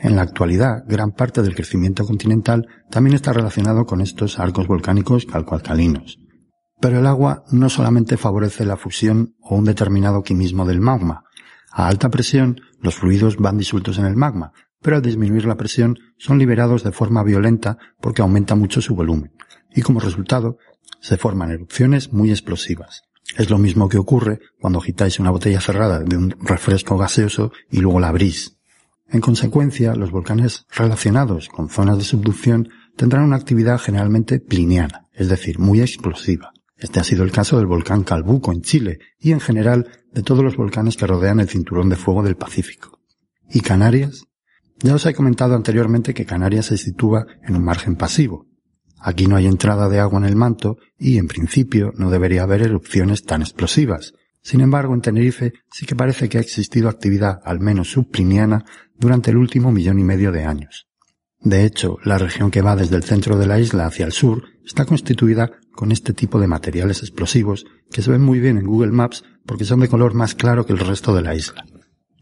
En 0.00 0.14
la 0.14 0.22
actualidad, 0.22 0.84
gran 0.86 1.12
parte 1.12 1.40
del 1.40 1.54
crecimiento 1.54 2.04
continental 2.04 2.66
también 2.90 3.16
está 3.16 3.32
relacionado 3.32 3.86
con 3.86 4.02
estos 4.02 4.38
arcos 4.38 4.66
volcánicos 4.66 5.24
calcoalcalinos. 5.24 6.18
Pero 6.78 6.98
el 6.98 7.06
agua 7.06 7.44
no 7.50 7.70
solamente 7.70 8.18
favorece 8.18 8.66
la 8.66 8.76
fusión 8.76 9.36
o 9.40 9.56
un 9.56 9.64
determinado 9.64 10.22
quimismo 10.22 10.66
del 10.66 10.82
magma. 10.82 11.24
A 11.72 11.88
alta 11.88 12.10
presión, 12.10 12.60
los 12.82 12.96
fluidos 12.96 13.38
van 13.38 13.56
disueltos 13.56 13.96
en 13.98 14.04
el 14.04 14.16
magma, 14.16 14.52
pero 14.82 14.96
al 14.96 15.02
disminuir 15.02 15.46
la 15.46 15.56
presión 15.56 15.98
son 16.18 16.38
liberados 16.38 16.84
de 16.84 16.92
forma 16.92 17.22
violenta 17.22 17.78
porque 18.00 18.22
aumenta 18.22 18.54
mucho 18.54 18.80
su 18.80 18.94
volumen. 18.94 19.32
Y 19.74 19.82
como 19.82 20.00
resultado, 20.00 20.58
se 21.00 21.16
forman 21.16 21.50
erupciones 21.50 22.12
muy 22.12 22.30
explosivas. 22.30 23.02
Es 23.36 23.50
lo 23.50 23.58
mismo 23.58 23.88
que 23.88 23.98
ocurre 23.98 24.40
cuando 24.60 24.78
agitáis 24.78 25.18
una 25.18 25.30
botella 25.30 25.60
cerrada 25.60 26.00
de 26.00 26.16
un 26.16 26.34
refresco 26.40 26.96
gaseoso 26.96 27.52
y 27.70 27.80
luego 27.80 28.00
la 28.00 28.08
abrís. 28.08 28.56
En 29.08 29.20
consecuencia, 29.20 29.94
los 29.94 30.10
volcanes 30.10 30.66
relacionados 30.70 31.48
con 31.48 31.68
zonas 31.68 31.98
de 31.98 32.04
subducción 32.04 32.70
tendrán 32.96 33.24
una 33.24 33.36
actividad 33.36 33.78
generalmente 33.78 34.40
pliniana, 34.40 35.08
es 35.12 35.28
decir, 35.28 35.58
muy 35.58 35.80
explosiva. 35.80 36.52
Este 36.76 37.00
ha 37.00 37.04
sido 37.04 37.24
el 37.24 37.32
caso 37.32 37.56
del 37.56 37.66
volcán 37.66 38.04
Calbuco 38.04 38.52
en 38.52 38.62
Chile 38.62 38.98
y 39.18 39.32
en 39.32 39.40
general 39.40 39.88
de 40.12 40.22
todos 40.22 40.44
los 40.44 40.56
volcanes 40.56 40.96
que 40.96 41.06
rodean 41.06 41.40
el 41.40 41.48
cinturón 41.48 41.88
de 41.88 41.96
fuego 41.96 42.22
del 42.22 42.36
Pacífico. 42.36 43.00
¿Y 43.48 43.60
Canarias? 43.60 44.26
Ya 44.80 44.94
os 44.94 45.06
he 45.06 45.14
comentado 45.14 45.54
anteriormente 45.54 46.12
que 46.12 46.26
Canarias 46.26 46.66
se 46.66 46.76
sitúa 46.76 47.26
en 47.42 47.56
un 47.56 47.64
margen 47.64 47.96
pasivo. 47.96 48.46
Aquí 49.00 49.26
no 49.26 49.36
hay 49.36 49.46
entrada 49.46 49.88
de 49.88 50.00
agua 50.00 50.18
en 50.18 50.26
el 50.26 50.36
manto 50.36 50.76
y, 50.98 51.18
en 51.18 51.28
principio, 51.28 51.92
no 51.96 52.10
debería 52.10 52.42
haber 52.42 52.62
erupciones 52.62 53.24
tan 53.24 53.40
explosivas. 53.40 54.14
Sin 54.42 54.60
embargo, 54.60 54.94
en 54.94 55.00
Tenerife 55.00 55.54
sí 55.72 55.86
que 55.86 55.96
parece 55.96 56.28
que 56.28 56.38
ha 56.38 56.40
existido 56.40 56.88
actividad, 56.88 57.40
al 57.44 57.60
menos 57.60 57.90
subpliniana, 57.90 58.64
durante 58.98 59.30
el 59.30 59.38
último 59.38 59.72
millón 59.72 59.98
y 59.98 60.04
medio 60.04 60.30
de 60.30 60.44
años. 60.44 60.86
De 61.40 61.64
hecho, 61.64 61.98
la 62.04 62.18
región 62.18 62.50
que 62.50 62.62
va 62.62 62.76
desde 62.76 62.96
el 62.96 63.04
centro 63.04 63.36
de 63.36 63.46
la 63.46 63.60
isla 63.60 63.86
hacia 63.86 64.06
el 64.06 64.12
sur 64.12 64.44
está 64.64 64.84
constituida 64.84 65.52
con 65.72 65.92
este 65.92 66.12
tipo 66.12 66.40
de 66.40 66.48
materiales 66.48 67.00
explosivos 67.00 67.66
que 67.90 68.02
se 68.02 68.10
ven 68.10 68.22
muy 68.22 68.40
bien 68.40 68.58
en 68.58 68.66
Google 68.66 68.92
Maps 68.92 69.22
porque 69.44 69.64
son 69.64 69.80
de 69.80 69.88
color 69.88 70.14
más 70.14 70.34
claro 70.34 70.66
que 70.66 70.72
el 70.72 70.78
resto 70.78 71.14
de 71.14 71.22
la 71.22 71.34
isla. 71.34 71.64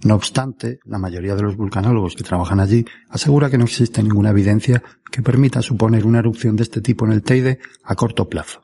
No 0.04 0.14
obstante, 0.14 0.80
la 0.84 0.98
mayoría 0.98 1.34
de 1.34 1.42
los 1.42 1.56
vulcanólogos 1.56 2.14
que 2.14 2.24
trabajan 2.24 2.60
allí 2.60 2.84
asegura 3.08 3.48
que 3.48 3.56
no 3.56 3.64
existe 3.64 4.02
ninguna 4.02 4.30
evidencia 4.30 4.82
que 5.10 5.22
permita 5.22 5.62
suponer 5.62 6.04
una 6.04 6.18
erupción 6.18 6.56
de 6.56 6.62
este 6.62 6.82
tipo 6.82 7.06
en 7.06 7.12
el 7.12 7.22
Teide 7.22 7.58
a 7.82 7.94
corto 7.94 8.28
plazo. 8.28 8.60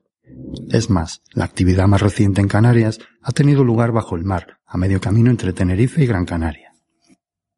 Es 0.69 0.91
más, 0.91 1.23
la 1.33 1.47
actividad 1.47 1.89
más 1.89 2.03
reciente 2.03 2.43
en 2.43 2.49
Canarias 2.49 3.01
ha 3.23 3.33
tenido 3.33 3.65
lugar 3.65 3.91
bajo 3.91 4.17
el 4.17 4.25
mar, 4.25 4.59
a 4.67 4.77
medio 4.77 5.01
camino 5.01 5.31
entre 5.31 5.55
Tenerife 5.55 6.05
y 6.05 6.07
Gran 6.07 6.27
Canaria. 6.27 6.75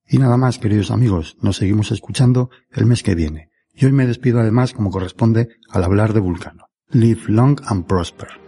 Y 0.06 0.18
nada 0.18 0.36
más, 0.36 0.58
queridos 0.58 0.92
amigos, 0.92 1.36
nos 1.40 1.56
seguimos 1.56 1.90
escuchando 1.90 2.50
el 2.70 2.86
mes 2.86 3.02
que 3.02 3.16
viene. 3.16 3.50
Y 3.74 3.86
hoy 3.86 3.92
me 3.92 4.06
despido 4.06 4.38
además 4.38 4.74
como 4.74 4.90
corresponde 4.90 5.48
al 5.70 5.82
hablar 5.82 6.12
de 6.12 6.20
Vulcano. 6.20 6.68
Live 6.90 7.22
long 7.26 7.58
and 7.66 7.86
prosper. 7.86 8.41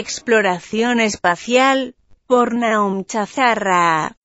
Exploración 0.00 0.98
espacial 0.98 1.94
por 2.26 2.54
Naum 2.54 3.04
Chazarra. 3.04 4.16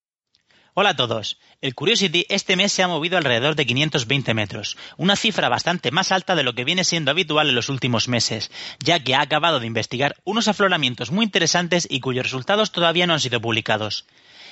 Hola 0.78 0.90
a 0.90 0.96
todos. 0.96 1.38
El 1.62 1.74
Curiosity 1.74 2.26
este 2.28 2.54
mes 2.54 2.70
se 2.70 2.82
ha 2.82 2.86
movido 2.86 3.16
alrededor 3.16 3.54
de 3.54 3.64
520 3.64 4.34
metros, 4.34 4.76
una 4.98 5.16
cifra 5.16 5.48
bastante 5.48 5.90
más 5.90 6.12
alta 6.12 6.34
de 6.34 6.42
lo 6.42 6.54
que 6.54 6.66
viene 6.66 6.84
siendo 6.84 7.10
habitual 7.10 7.48
en 7.48 7.54
los 7.54 7.70
últimos 7.70 8.08
meses, 8.08 8.50
ya 8.84 9.02
que 9.02 9.14
ha 9.14 9.22
acabado 9.22 9.58
de 9.58 9.66
investigar 9.66 10.16
unos 10.24 10.48
afloramientos 10.48 11.10
muy 11.10 11.24
interesantes 11.24 11.88
y 11.90 12.00
cuyos 12.00 12.24
resultados 12.24 12.72
todavía 12.72 13.06
no 13.06 13.14
han 13.14 13.20
sido 13.20 13.40
publicados. 13.40 14.04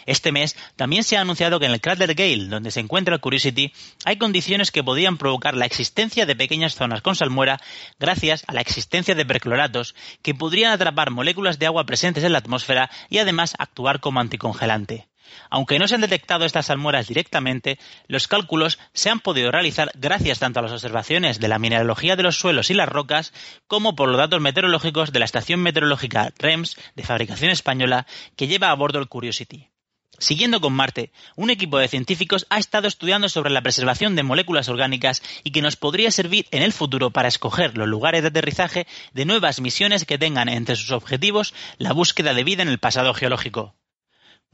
Este 0.06 0.32
mes 0.32 0.56
también 0.76 1.04
se 1.04 1.18
ha 1.18 1.20
anunciado 1.20 1.60
que 1.60 1.66
en 1.66 1.72
el 1.72 1.82
cráter 1.82 2.14
Gale, 2.14 2.46
donde 2.46 2.70
se 2.70 2.80
encuentra 2.80 3.16
el 3.16 3.20
Curiosity, 3.20 3.74
hay 4.06 4.16
condiciones 4.16 4.70
que 4.70 4.82
podrían 4.82 5.18
provocar 5.18 5.54
la 5.54 5.66
existencia 5.66 6.24
de 6.24 6.36
pequeñas 6.36 6.74
zonas 6.74 7.02
con 7.02 7.16
salmuera 7.16 7.60
gracias 8.00 8.44
a 8.46 8.54
la 8.54 8.62
existencia 8.62 9.14
de 9.14 9.26
percloratos 9.26 9.94
que 10.22 10.34
podrían 10.34 10.72
atrapar 10.72 11.10
moléculas 11.10 11.58
de 11.58 11.66
agua 11.66 11.84
presentes 11.84 12.24
en 12.24 12.32
la 12.32 12.38
atmósfera 12.38 12.90
y 13.10 13.18
además 13.18 13.54
actuar 13.58 14.00
como 14.00 14.20
anticongelante. 14.20 15.06
Aunque 15.50 15.78
no 15.78 15.88
se 15.88 15.94
han 15.94 16.00
detectado 16.00 16.44
estas 16.44 16.66
salmueras 16.66 17.08
directamente, 17.08 17.78
los 18.06 18.28
cálculos 18.28 18.78
se 18.92 19.10
han 19.10 19.20
podido 19.20 19.50
realizar 19.50 19.90
gracias 19.94 20.38
tanto 20.38 20.58
a 20.58 20.62
las 20.62 20.72
observaciones 20.72 21.40
de 21.40 21.48
la 21.48 21.58
mineralogía 21.58 22.16
de 22.16 22.22
los 22.22 22.38
suelos 22.38 22.70
y 22.70 22.74
las 22.74 22.88
rocas, 22.88 23.32
como 23.66 23.96
por 23.96 24.08
los 24.08 24.18
datos 24.18 24.40
meteorológicos 24.40 25.12
de 25.12 25.18
la 25.18 25.24
estación 25.24 25.60
meteorológica 25.60 26.32
REMS 26.38 26.76
de 26.94 27.02
fabricación 27.04 27.50
española 27.50 28.06
que 28.36 28.46
lleva 28.46 28.70
a 28.70 28.74
bordo 28.74 28.98
el 28.98 29.08
Curiosity. 29.08 29.70
Siguiendo 30.18 30.60
con 30.60 30.72
Marte, 30.72 31.10
un 31.34 31.50
equipo 31.50 31.78
de 31.78 31.88
científicos 31.88 32.46
ha 32.48 32.58
estado 32.58 32.86
estudiando 32.86 33.28
sobre 33.28 33.50
la 33.50 33.62
preservación 33.62 34.14
de 34.14 34.22
moléculas 34.22 34.68
orgánicas 34.68 35.22
y 35.42 35.50
que 35.50 35.62
nos 35.62 35.76
podría 35.76 36.10
servir 36.12 36.46
en 36.52 36.62
el 36.62 36.72
futuro 36.72 37.10
para 37.10 37.28
escoger 37.28 37.76
los 37.76 37.88
lugares 37.88 38.22
de 38.22 38.28
aterrizaje 38.28 38.86
de 39.12 39.24
nuevas 39.24 39.60
misiones 39.60 40.04
que 40.04 40.18
tengan 40.18 40.48
entre 40.48 40.76
sus 40.76 40.92
objetivos 40.92 41.52
la 41.78 41.92
búsqueda 41.92 42.32
de 42.32 42.44
vida 42.44 42.62
en 42.62 42.68
el 42.68 42.78
pasado 42.78 43.12
geológico. 43.12 43.74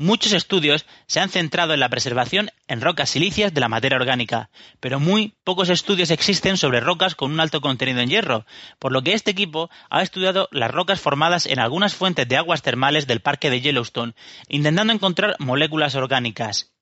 Muchos 0.02 0.32
estudios 0.32 0.86
se 1.06 1.20
han 1.20 1.28
centrado 1.28 1.74
en 1.74 1.80
la 1.80 1.90
preservación 1.90 2.50
en 2.68 2.80
rocas 2.80 3.10
silíceas 3.10 3.52
de 3.52 3.60
la 3.60 3.68
materia 3.68 3.98
orgánica, 3.98 4.48
pero 4.80 4.98
muy 4.98 5.34
pocos 5.44 5.68
estudios 5.68 6.10
existen 6.10 6.56
sobre 6.56 6.80
rocas 6.80 7.14
con 7.14 7.30
un 7.30 7.38
alto 7.38 7.60
contenido 7.60 8.00
en 8.00 8.08
hierro, 8.08 8.46
por 8.78 8.92
lo 8.92 9.02
que 9.02 9.12
este 9.12 9.32
equipo 9.32 9.68
ha 9.90 10.00
estudiado 10.00 10.48
las 10.52 10.70
rocas 10.70 11.02
formadas 11.02 11.44
en 11.44 11.58
algunas 11.58 11.94
fuentes 11.94 12.26
de 12.26 12.38
aguas 12.38 12.62
termales 12.62 13.06
del 13.06 13.20
parque 13.20 13.50
de 13.50 13.60
Yellowstone, 13.60 14.14
intentando 14.48 14.94
encontrar 14.94 15.36
moléculas 15.38 15.94
orgánicas. 15.96 16.72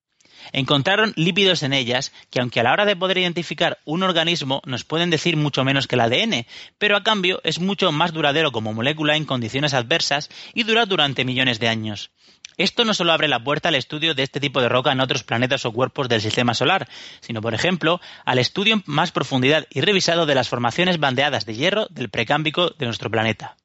Encontraron 0.53 1.13
lípidos 1.17 1.65
en 1.65 1.73
ellas 1.73 2.13
que, 2.31 2.41
aunque 2.41 2.61
a 2.61 2.63
la 2.63 2.73
hora 2.73 2.85
de 2.85 2.95
poder 2.95 3.19
identificar 3.19 3.79
un 3.85 4.05
organismo 4.05 4.63
nos 4.65 4.85
pueden 4.85 5.11
decir 5.11 5.37
mucho 5.37 5.65
menos 5.65 5.89
que 5.89 5.97
el 5.97 6.03
ADN, 6.03 6.47
pero 6.79 6.97
a 6.97 7.03
cambio 7.03 7.41
es 7.43 7.59
mucho 7.59 7.91
más 7.91 8.13
duradero 8.13 8.53
como 8.53 8.73
molécula 8.73 9.17
en 9.17 9.25
condiciones 9.25 9.75
adversas 9.75 10.31
y 10.55 10.63
dura 10.63 10.87
durante 10.87 11.25
millones 11.25 11.59
de 11.59 11.67
años. 11.67 12.13
Esto 12.59 12.85
no 12.85 12.93
solo 12.93 13.13
abre 13.13 13.29
la 13.29 13.43
puerta 13.43 13.69
al 13.69 13.77
estudio 13.77 14.15
de 14.15 14.25
este 14.25 14.41
tipo 14.41 14.61
de 14.61 14.69
roca 14.69 14.91
en 14.91 15.01
otros 15.01 15.23
planetas 15.23 15.65
o 15.65 15.73
cuerpos 15.73 16.09
del 16.09 16.21
sistema 16.21 16.55
solar, 16.55 16.89
sino, 17.21 17.41
por 17.41 17.55
ejemplo, 17.55 18.01
al 18.25 18.41
estudio 18.41 18.75
en 18.75 18.83
más 18.85 19.13
profundidad 19.13 19.67
y 19.71 19.81
revisado 19.81 20.27
de 20.27 20.35
las 20.35 20.49
formaciones 20.49 20.99
bandeadas 20.99 21.47
de 21.47 21.55
hierro 21.55 21.87
del 21.91 22.11
precámbico 22.11 22.71
de 22.71 22.87
nuestro 22.87 23.11
planeta. 23.11 23.57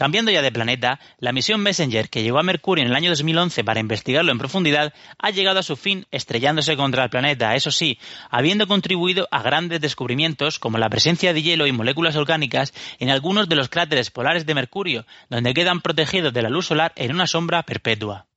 Cambiando 0.00 0.30
ya 0.30 0.40
de 0.40 0.50
planeta, 0.50 0.98
la 1.18 1.30
misión 1.30 1.60
Messenger 1.60 2.08
que 2.08 2.22
llegó 2.22 2.38
a 2.38 2.42
Mercurio 2.42 2.82
en 2.82 2.90
el 2.90 2.96
año 2.96 3.10
2011 3.10 3.64
para 3.64 3.80
investigarlo 3.80 4.32
en 4.32 4.38
profundidad 4.38 4.94
ha 5.18 5.28
llegado 5.28 5.58
a 5.58 5.62
su 5.62 5.76
fin 5.76 6.06
estrellándose 6.10 6.74
contra 6.74 7.04
el 7.04 7.10
planeta, 7.10 7.54
eso 7.54 7.70
sí, 7.70 7.98
habiendo 8.30 8.66
contribuido 8.66 9.28
a 9.30 9.42
grandes 9.42 9.82
descubrimientos 9.82 10.58
como 10.58 10.78
la 10.78 10.88
presencia 10.88 11.34
de 11.34 11.42
hielo 11.42 11.66
y 11.66 11.72
moléculas 11.72 12.16
orgánicas 12.16 12.72
en 12.98 13.10
algunos 13.10 13.46
de 13.50 13.56
los 13.56 13.68
cráteres 13.68 14.10
polares 14.10 14.46
de 14.46 14.54
Mercurio, 14.54 15.04
donde 15.28 15.52
quedan 15.52 15.82
protegidos 15.82 16.32
de 16.32 16.40
la 16.40 16.48
luz 16.48 16.68
solar 16.68 16.94
en 16.96 17.12
una 17.12 17.26
sombra 17.26 17.62
perpetua. 17.64 18.29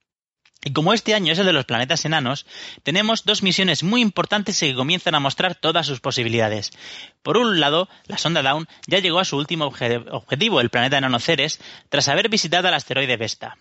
Y 0.64 0.72
como 0.72 0.94
este 0.94 1.14
año 1.14 1.34
es 1.34 1.40
el 1.40 1.46
de 1.46 1.54
los 1.54 1.66
planetas 1.66 2.06
enanos, 2.06 2.46
tenemos 2.84 3.26
dos 3.26 3.44
misiones 3.44 3.84
muy 3.84 4.02
importantes 4.02 4.60
que 4.60 4.76
comienzan 4.76 5.16
a 5.16 5.20
mostrar 5.20 5.56
todas 5.56 5.86
sus 5.86 6.00
posibilidades. 6.00 6.72
Por 7.22 7.38
un 7.38 7.60
lado, 7.60 7.90
la 8.08 8.18
sonda 8.18 8.42
Dawn 8.42 8.68
ya 8.88 9.00
llegó 9.00 9.20
a 9.20 9.26
su 9.26 9.38
último 9.38 9.66
objetivo, 9.66 10.62
el 10.62 10.70
planeta 10.70 10.98
enano 10.98 11.20
Ceres, 11.20 11.60
tras 11.90 12.08
haber 12.08 12.30
visitado 12.30 12.68
el 12.68 12.74
asteroide 12.74 13.18
Vesta. 13.18 13.58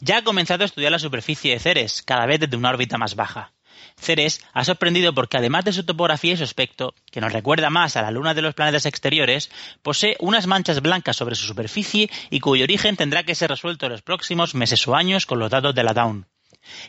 Ya 0.00 0.18
ha 0.18 0.24
comenzado 0.24 0.62
a 0.62 0.66
estudiar 0.66 0.92
la 0.92 0.98
superficie 0.98 1.52
de 1.52 1.60
Ceres, 1.60 2.02
cada 2.02 2.26
vez 2.26 2.40
desde 2.40 2.56
una 2.56 2.70
órbita 2.70 2.98
más 2.98 3.14
baja. 3.14 3.52
Ceres 3.96 4.40
ha 4.52 4.64
sorprendido 4.64 5.14
porque 5.14 5.36
además 5.36 5.64
de 5.64 5.72
su 5.72 5.84
topografía 5.84 6.34
y 6.34 6.36
su 6.36 6.44
aspecto, 6.44 6.94
que 7.10 7.20
nos 7.20 7.32
recuerda 7.32 7.70
más 7.70 7.96
a 7.96 8.02
la 8.02 8.10
luna 8.10 8.34
de 8.34 8.42
los 8.42 8.54
planetas 8.54 8.86
exteriores, 8.86 9.50
posee 9.82 10.16
unas 10.20 10.46
manchas 10.46 10.80
blancas 10.80 11.16
sobre 11.16 11.34
su 11.34 11.46
superficie 11.46 12.10
y 12.30 12.40
cuyo 12.40 12.64
origen 12.64 12.96
tendrá 12.96 13.22
que 13.22 13.34
ser 13.34 13.50
resuelto 13.50 13.86
en 13.86 13.92
los 13.92 14.02
próximos 14.02 14.54
meses 14.54 14.86
o 14.88 14.94
años 14.94 15.26
con 15.26 15.38
los 15.38 15.50
datos 15.50 15.74
de 15.74 15.84
la 15.84 15.94
Dawn. 15.94 16.26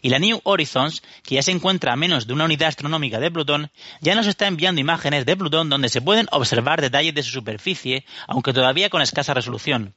Y 0.02 0.10
la 0.10 0.20
New 0.20 0.42
Horizons, 0.44 1.04
que 1.24 1.36
ya 1.36 1.42
se 1.42 1.52
encuentra 1.52 1.94
a 1.94 1.96
menos 1.96 2.28
de 2.28 2.34
una 2.34 2.46
unidad 2.46 2.70
astronómica 2.70 3.20
de 3.20 3.32
Plutón, 3.32 3.72
ya 4.02 4.16
nos 4.16 4.28
está 4.28 4.48
enviando 4.48 4.82
imágenes 4.82 5.26
de 5.26 5.38
Plutón 5.38 5.70
donde 5.70 5.90
se 5.90 6.02
pueden 6.02 6.28
observar 6.32 6.82
detalles 6.82 7.16
de 7.16 7.24
su 7.24 7.32
superficie, 7.32 8.06
aunque 8.28 8.54
todavía 8.54 8.90
con 8.90 9.02
escasa 9.02 9.34
resolución. 9.34 9.96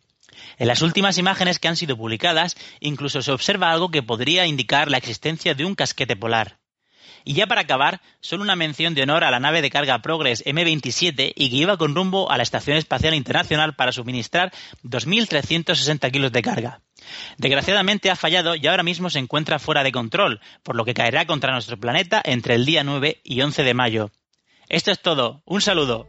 En 0.58 0.68
las 0.68 0.82
últimas 0.82 1.18
imágenes 1.18 1.58
que 1.58 1.68
han 1.68 1.76
sido 1.76 1.96
publicadas, 1.96 2.56
incluso 2.80 3.22
se 3.22 3.32
observa 3.32 3.70
algo 3.70 3.90
que 3.90 4.02
podría 4.02 4.46
indicar 4.46 4.90
la 4.90 4.98
existencia 4.98 5.54
de 5.54 5.64
un 5.64 5.74
casquete 5.74 6.16
polar. 6.16 6.61
Y 7.24 7.34
ya 7.34 7.46
para 7.46 7.62
acabar, 7.62 8.00
solo 8.20 8.42
una 8.42 8.56
mención 8.56 8.94
de 8.94 9.02
honor 9.02 9.24
a 9.24 9.30
la 9.30 9.40
nave 9.40 9.62
de 9.62 9.70
carga 9.70 10.00
Progress 10.00 10.44
M27 10.44 11.32
y 11.34 11.50
que 11.50 11.56
iba 11.56 11.76
con 11.76 11.94
rumbo 11.94 12.30
a 12.30 12.36
la 12.36 12.42
Estación 12.42 12.76
Espacial 12.76 13.14
Internacional 13.14 13.74
para 13.74 13.92
suministrar 13.92 14.52
2.360 14.84 16.10
kilos 16.10 16.32
de 16.32 16.42
carga. 16.42 16.80
Desgraciadamente 17.36 18.10
ha 18.10 18.16
fallado 18.16 18.54
y 18.54 18.66
ahora 18.66 18.82
mismo 18.82 19.10
se 19.10 19.18
encuentra 19.18 19.58
fuera 19.58 19.82
de 19.82 19.92
control, 19.92 20.40
por 20.62 20.76
lo 20.76 20.84
que 20.84 20.94
caerá 20.94 21.26
contra 21.26 21.52
nuestro 21.52 21.78
planeta 21.78 22.22
entre 22.24 22.54
el 22.54 22.64
día 22.64 22.84
9 22.84 23.20
y 23.24 23.40
11 23.40 23.62
de 23.62 23.74
mayo. 23.74 24.10
Esto 24.68 24.90
es 24.90 25.00
todo. 25.00 25.42
Un 25.44 25.60
saludo. 25.60 26.08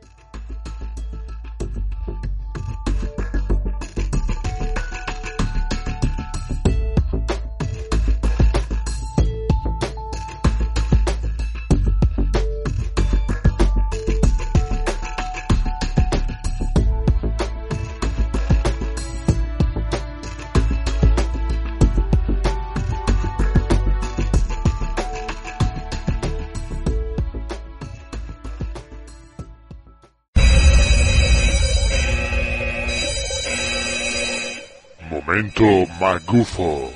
Momento. 35.43 36.91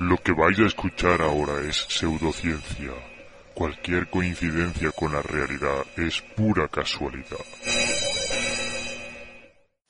Lo 0.00 0.16
que 0.16 0.32
vais 0.32 0.58
a 0.58 0.66
escuchar 0.66 1.20
ahora 1.20 1.60
es 1.68 1.84
pseudociencia. 1.88 2.92
Cualquier 3.54 4.08
coincidencia 4.08 4.90
con 4.92 5.12
la 5.12 5.20
realidad 5.20 5.84
es 5.98 6.22
pura 6.34 6.68
casualidad. 6.68 7.44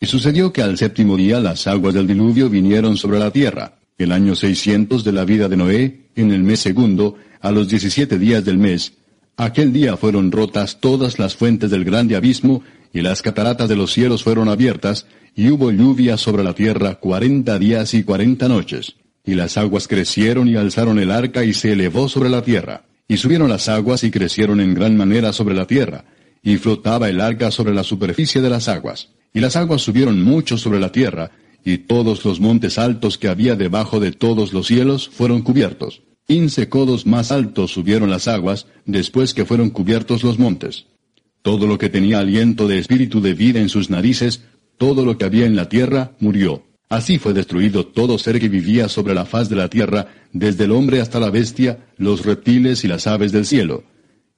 Y 0.00 0.06
sucedió 0.06 0.52
que 0.52 0.62
al 0.62 0.76
séptimo 0.76 1.16
día 1.16 1.38
las 1.38 1.68
aguas 1.68 1.94
del 1.94 2.08
diluvio 2.08 2.50
vinieron 2.50 2.96
sobre 2.96 3.20
la 3.20 3.30
tierra. 3.30 3.74
El 3.96 4.10
año 4.10 4.34
600 4.34 5.04
de 5.04 5.12
la 5.12 5.24
vida 5.24 5.48
de 5.48 5.56
Noé, 5.56 6.00
en 6.16 6.32
el 6.32 6.42
mes 6.42 6.58
segundo, 6.58 7.16
a 7.40 7.52
los 7.52 7.68
17 7.68 8.18
días 8.18 8.44
del 8.44 8.58
mes, 8.58 8.94
aquel 9.36 9.72
día 9.72 9.96
fueron 9.96 10.32
rotas 10.32 10.80
todas 10.80 11.20
las 11.20 11.36
fuentes 11.36 11.70
del 11.70 11.84
grande 11.84 12.16
abismo, 12.16 12.64
y 12.92 13.00
las 13.00 13.22
cataratas 13.22 13.68
de 13.68 13.76
los 13.76 13.92
cielos 13.92 14.22
fueron 14.22 14.48
abiertas, 14.48 15.06
y 15.34 15.50
hubo 15.50 15.70
lluvia 15.70 16.16
sobre 16.16 16.44
la 16.44 16.54
tierra 16.54 16.96
cuarenta 16.96 17.58
días 17.58 17.94
y 17.94 18.04
cuarenta 18.04 18.48
noches. 18.48 18.96
Y 19.24 19.34
las 19.34 19.56
aguas 19.56 19.88
crecieron 19.88 20.48
y 20.48 20.56
alzaron 20.56 20.98
el 20.98 21.10
arca 21.10 21.44
y 21.44 21.54
se 21.54 21.72
elevó 21.72 22.08
sobre 22.08 22.28
la 22.28 22.42
tierra. 22.42 22.84
Y 23.08 23.16
subieron 23.16 23.48
las 23.48 23.68
aguas 23.68 24.04
y 24.04 24.10
crecieron 24.10 24.60
en 24.60 24.74
gran 24.74 24.96
manera 24.96 25.32
sobre 25.32 25.54
la 25.54 25.66
tierra. 25.66 26.04
Y 26.42 26.56
flotaba 26.56 27.08
el 27.08 27.20
arca 27.20 27.50
sobre 27.50 27.72
la 27.72 27.84
superficie 27.84 28.40
de 28.40 28.50
las 28.50 28.68
aguas. 28.68 29.10
Y 29.32 29.40
las 29.40 29.56
aguas 29.56 29.82
subieron 29.82 30.22
mucho 30.22 30.58
sobre 30.58 30.80
la 30.80 30.92
tierra, 30.92 31.30
y 31.64 31.78
todos 31.78 32.24
los 32.24 32.40
montes 32.40 32.78
altos 32.78 33.16
que 33.16 33.28
había 33.28 33.56
debajo 33.56 34.00
de 34.00 34.12
todos 34.12 34.52
los 34.52 34.66
cielos 34.66 35.08
fueron 35.08 35.42
cubiertos. 35.42 36.02
Quince 36.26 36.68
codos 36.68 37.06
más 37.06 37.32
altos 37.32 37.72
subieron 37.72 38.10
las 38.10 38.28
aguas 38.28 38.66
después 38.86 39.34
que 39.34 39.44
fueron 39.44 39.70
cubiertos 39.70 40.22
los 40.24 40.38
montes. 40.38 40.86
Todo 41.42 41.66
lo 41.66 41.78
que 41.78 41.90
tenía 41.90 42.20
aliento 42.20 42.68
de 42.68 42.78
espíritu 42.78 43.20
de 43.20 43.34
vida 43.34 43.60
en 43.60 43.68
sus 43.68 43.90
narices 43.90 44.42
todo 44.82 45.04
lo 45.04 45.16
que 45.16 45.24
había 45.24 45.46
en 45.46 45.54
la 45.54 45.68
tierra 45.68 46.10
murió. 46.18 46.64
Así 46.88 47.18
fue 47.18 47.32
destruido 47.32 47.86
todo 47.86 48.18
ser 48.18 48.40
que 48.40 48.48
vivía 48.48 48.88
sobre 48.88 49.14
la 49.14 49.24
faz 49.24 49.48
de 49.48 49.54
la 49.54 49.70
tierra, 49.70 50.08
desde 50.32 50.64
el 50.64 50.72
hombre 50.72 51.00
hasta 51.00 51.20
la 51.20 51.30
bestia, 51.30 51.86
los 51.98 52.24
reptiles 52.26 52.82
y 52.82 52.88
las 52.88 53.06
aves 53.06 53.30
del 53.30 53.46
cielo. 53.46 53.84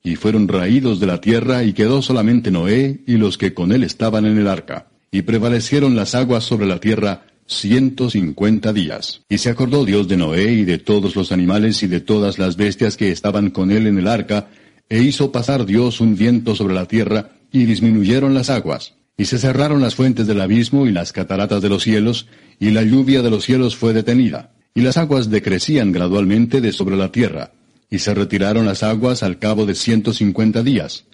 Y 0.02 0.16
fueron 0.16 0.46
raídos 0.46 1.00
de 1.00 1.06
la 1.06 1.22
tierra 1.22 1.64
y 1.64 1.72
quedó 1.72 2.02
solamente 2.02 2.50
Noé 2.50 3.00
y 3.06 3.16
los 3.16 3.38
que 3.38 3.54
con 3.54 3.72
él 3.72 3.84
estaban 3.84 4.26
en 4.26 4.36
el 4.36 4.46
arca. 4.46 4.88
Y 5.10 5.22
prevalecieron 5.22 5.96
las 5.96 6.14
aguas 6.14 6.44
sobre 6.44 6.66
la 6.66 6.78
tierra 6.78 7.24
ciento 7.46 8.10
cincuenta 8.10 8.74
días. 8.74 9.22
Y 9.30 9.38
se 9.38 9.48
acordó 9.48 9.86
Dios 9.86 10.08
de 10.08 10.18
Noé 10.18 10.52
y 10.52 10.64
de 10.64 10.76
todos 10.76 11.16
los 11.16 11.32
animales 11.32 11.82
y 11.82 11.86
de 11.86 12.00
todas 12.00 12.38
las 12.38 12.58
bestias 12.58 12.98
que 12.98 13.10
estaban 13.10 13.48
con 13.48 13.70
él 13.70 13.86
en 13.86 13.98
el 13.98 14.08
arca, 14.08 14.48
e 14.88 15.02
hizo 15.02 15.32
pasar 15.32 15.66
Dios 15.66 16.00
un 16.00 16.16
viento 16.16 16.54
sobre 16.54 16.74
la 16.74 16.86
tierra, 16.86 17.30
y 17.52 17.66
disminuyeron 17.66 18.34
las 18.34 18.50
aguas. 18.50 18.94
Y 19.16 19.26
se 19.26 19.38
cerraron 19.38 19.80
las 19.80 19.94
fuentes 19.94 20.26
del 20.26 20.40
abismo 20.40 20.86
y 20.86 20.92
las 20.92 21.12
cataratas 21.12 21.62
de 21.62 21.68
los 21.68 21.82
cielos, 21.84 22.26
y 22.58 22.70
la 22.70 22.82
lluvia 22.82 23.22
de 23.22 23.30
los 23.30 23.44
cielos 23.44 23.76
fue 23.76 23.92
detenida. 23.92 24.52
Y 24.74 24.80
las 24.80 24.96
aguas 24.96 25.30
decrecían 25.30 25.92
gradualmente 25.92 26.60
de 26.60 26.72
sobre 26.72 26.96
la 26.96 27.12
tierra, 27.12 27.52
y 27.90 28.00
se 28.00 28.12
retiraron 28.12 28.66
las 28.66 28.82
aguas 28.82 29.22
al 29.22 29.38
cabo 29.38 29.66
de 29.66 29.74
ciento 29.74 30.12
cincuenta 30.12 30.62
días. 30.62 31.04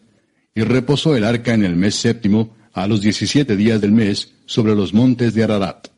Y 0.54 0.62
reposó 0.62 1.14
el 1.14 1.24
arca 1.24 1.52
en 1.52 1.64
el 1.64 1.76
mes 1.76 1.94
séptimo, 1.94 2.56
a 2.72 2.86
los 2.86 3.02
diecisiete 3.02 3.56
días 3.56 3.80
del 3.80 3.92
mes, 3.92 4.32
sobre 4.46 4.74
los 4.74 4.94
montes 4.94 5.34
de 5.34 5.44
Ararat. 5.44 5.88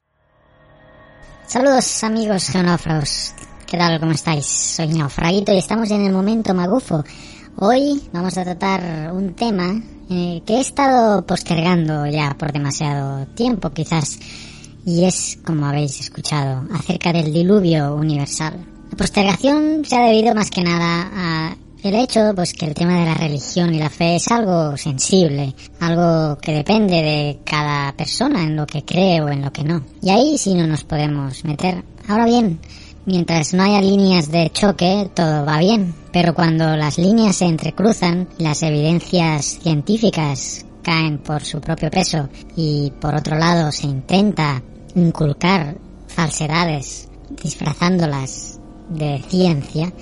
Saludos 1.47 2.03
amigos 2.03 2.49
geonófagos. 2.49 3.35
¿qué 3.73 3.79
tal? 3.79 3.99
¿Cómo 3.99 4.13
estáis? 4.13 4.45
Soy 4.45 4.89
Naufraguito 4.89 5.51
y 5.51 5.57
estamos 5.57 5.91
en 5.91 6.05
el 6.05 6.13
momento 6.13 6.53
magufo. 6.53 7.03
Hoy 7.57 8.03
vamos 8.13 8.37
a 8.39 8.45
tratar 8.45 9.13
un 9.13 9.35
tema 9.35 9.81
eh, 10.11 10.43
que 10.45 10.55
he 10.55 10.61
estado 10.61 11.25
postergando 11.27 12.07
ya 12.07 12.35
por 12.39 12.53
demasiado 12.53 13.27
tiempo, 13.27 13.71
quizás, 13.71 14.19
y 14.85 15.05
es, 15.05 15.39
como 15.45 15.67
habéis 15.67 16.01
escuchado, 16.01 16.67
acerca 16.73 17.13
del 17.13 17.33
diluvio 17.33 17.95
universal. 17.95 18.55
La 18.91 18.97
postergación 18.97 19.85
se 19.85 19.97
ha 19.97 20.07
debido 20.07 20.35
más 20.35 20.51
que 20.51 20.63
nada 20.63 21.11
a 21.15 21.57
el 21.83 21.95
hecho, 21.97 22.33
pues, 22.35 22.53
que 22.53 22.67
el 22.67 22.75
tema 22.75 22.99
de 22.99 23.07
la 23.07 23.15
religión 23.15 23.75
y 23.75 23.79
la 23.79 23.91
fe 23.91 24.17
es 24.17 24.29
algo 24.29 24.77
sensible, 24.77 25.55
algo 25.81 26.39
que 26.39 26.53
depende 26.53 27.03
de 27.03 27.39
cada 27.45 27.93
persona 27.93 28.43
en 28.43 28.57
lo 28.57 28.67
que 28.67 28.85
cree 28.85 29.21
o 29.21 29.29
en 29.29 29.43
lo 29.43 29.53
que 29.53 29.65
no. 29.65 29.83
Y 30.01 30.11
ahí 30.11 30.39
sí 30.39 30.55
no 30.55 30.67
nos 30.67 30.85
podemos 30.85 31.45
meter. 31.45 31.85
Ahora 32.09 32.25
bien, 32.25 32.61
mientras 33.05 33.53
no 33.53 33.65
haya 33.65 33.81
líneas 33.81 34.31
de 34.31 34.51
choque, 34.51 35.11
todo 35.15 35.45
va 35.45 35.59
bien. 35.59 36.02
Pero 36.13 36.35
cuando 36.35 36.77
las 36.77 36.99
líneas 36.99 37.37
se 37.37 37.47
entrecruzan, 37.47 38.29
las 38.39 38.63
evidencias 38.63 39.59
científicas 39.63 40.67
caen 40.83 41.19
por 41.19 41.43
su 41.43 41.61
propio 41.61 41.91
peso 41.91 42.29
y 42.57 42.93
por 43.01 43.15
otro 43.15 43.39
lado 43.39 43.73
se 43.73 43.87
intenta 43.87 44.63
inculcar 44.95 45.77
falsedades 46.09 47.09
disfrazándolas 47.43 48.61
de 48.91 49.23
ciencia, 49.29 49.93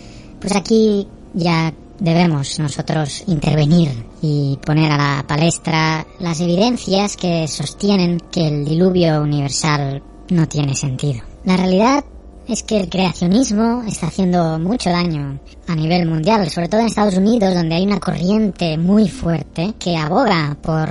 pues 0.40 0.56
aquí 0.56 1.06
ya 1.34 1.72
debemos 2.00 2.58
nosotros 2.58 3.22
intervenir 3.26 3.90
y 4.22 4.58
poner 4.64 4.90
a 4.90 4.96
la 4.96 5.24
palestra 5.26 6.06
las 6.18 6.40
evidencias 6.40 7.16
que 7.16 7.46
sostienen 7.46 8.18
que 8.32 8.48
el 8.48 8.64
diluvio 8.64 9.22
universal 9.22 10.02
no 10.30 10.48
tiene 10.48 10.74
sentido. 10.74 11.20
La 11.44 11.56
realidad 11.56 12.04
es 12.50 12.62
que 12.62 12.78
el 12.78 12.88
creacionismo 12.88 13.82
está 13.86 14.08
haciendo 14.08 14.58
mucho 14.58 14.90
daño 14.90 15.40
a 15.66 15.74
nivel 15.74 16.06
mundial, 16.06 16.50
sobre 16.50 16.68
todo 16.68 16.80
en 16.80 16.88
Estados 16.88 17.16
Unidos, 17.16 17.54
donde 17.54 17.76
hay 17.76 17.84
una 17.84 18.00
corriente 18.00 18.76
muy 18.76 19.08
fuerte 19.08 19.74
que 19.78 19.96
aboga 19.96 20.56
por 20.60 20.88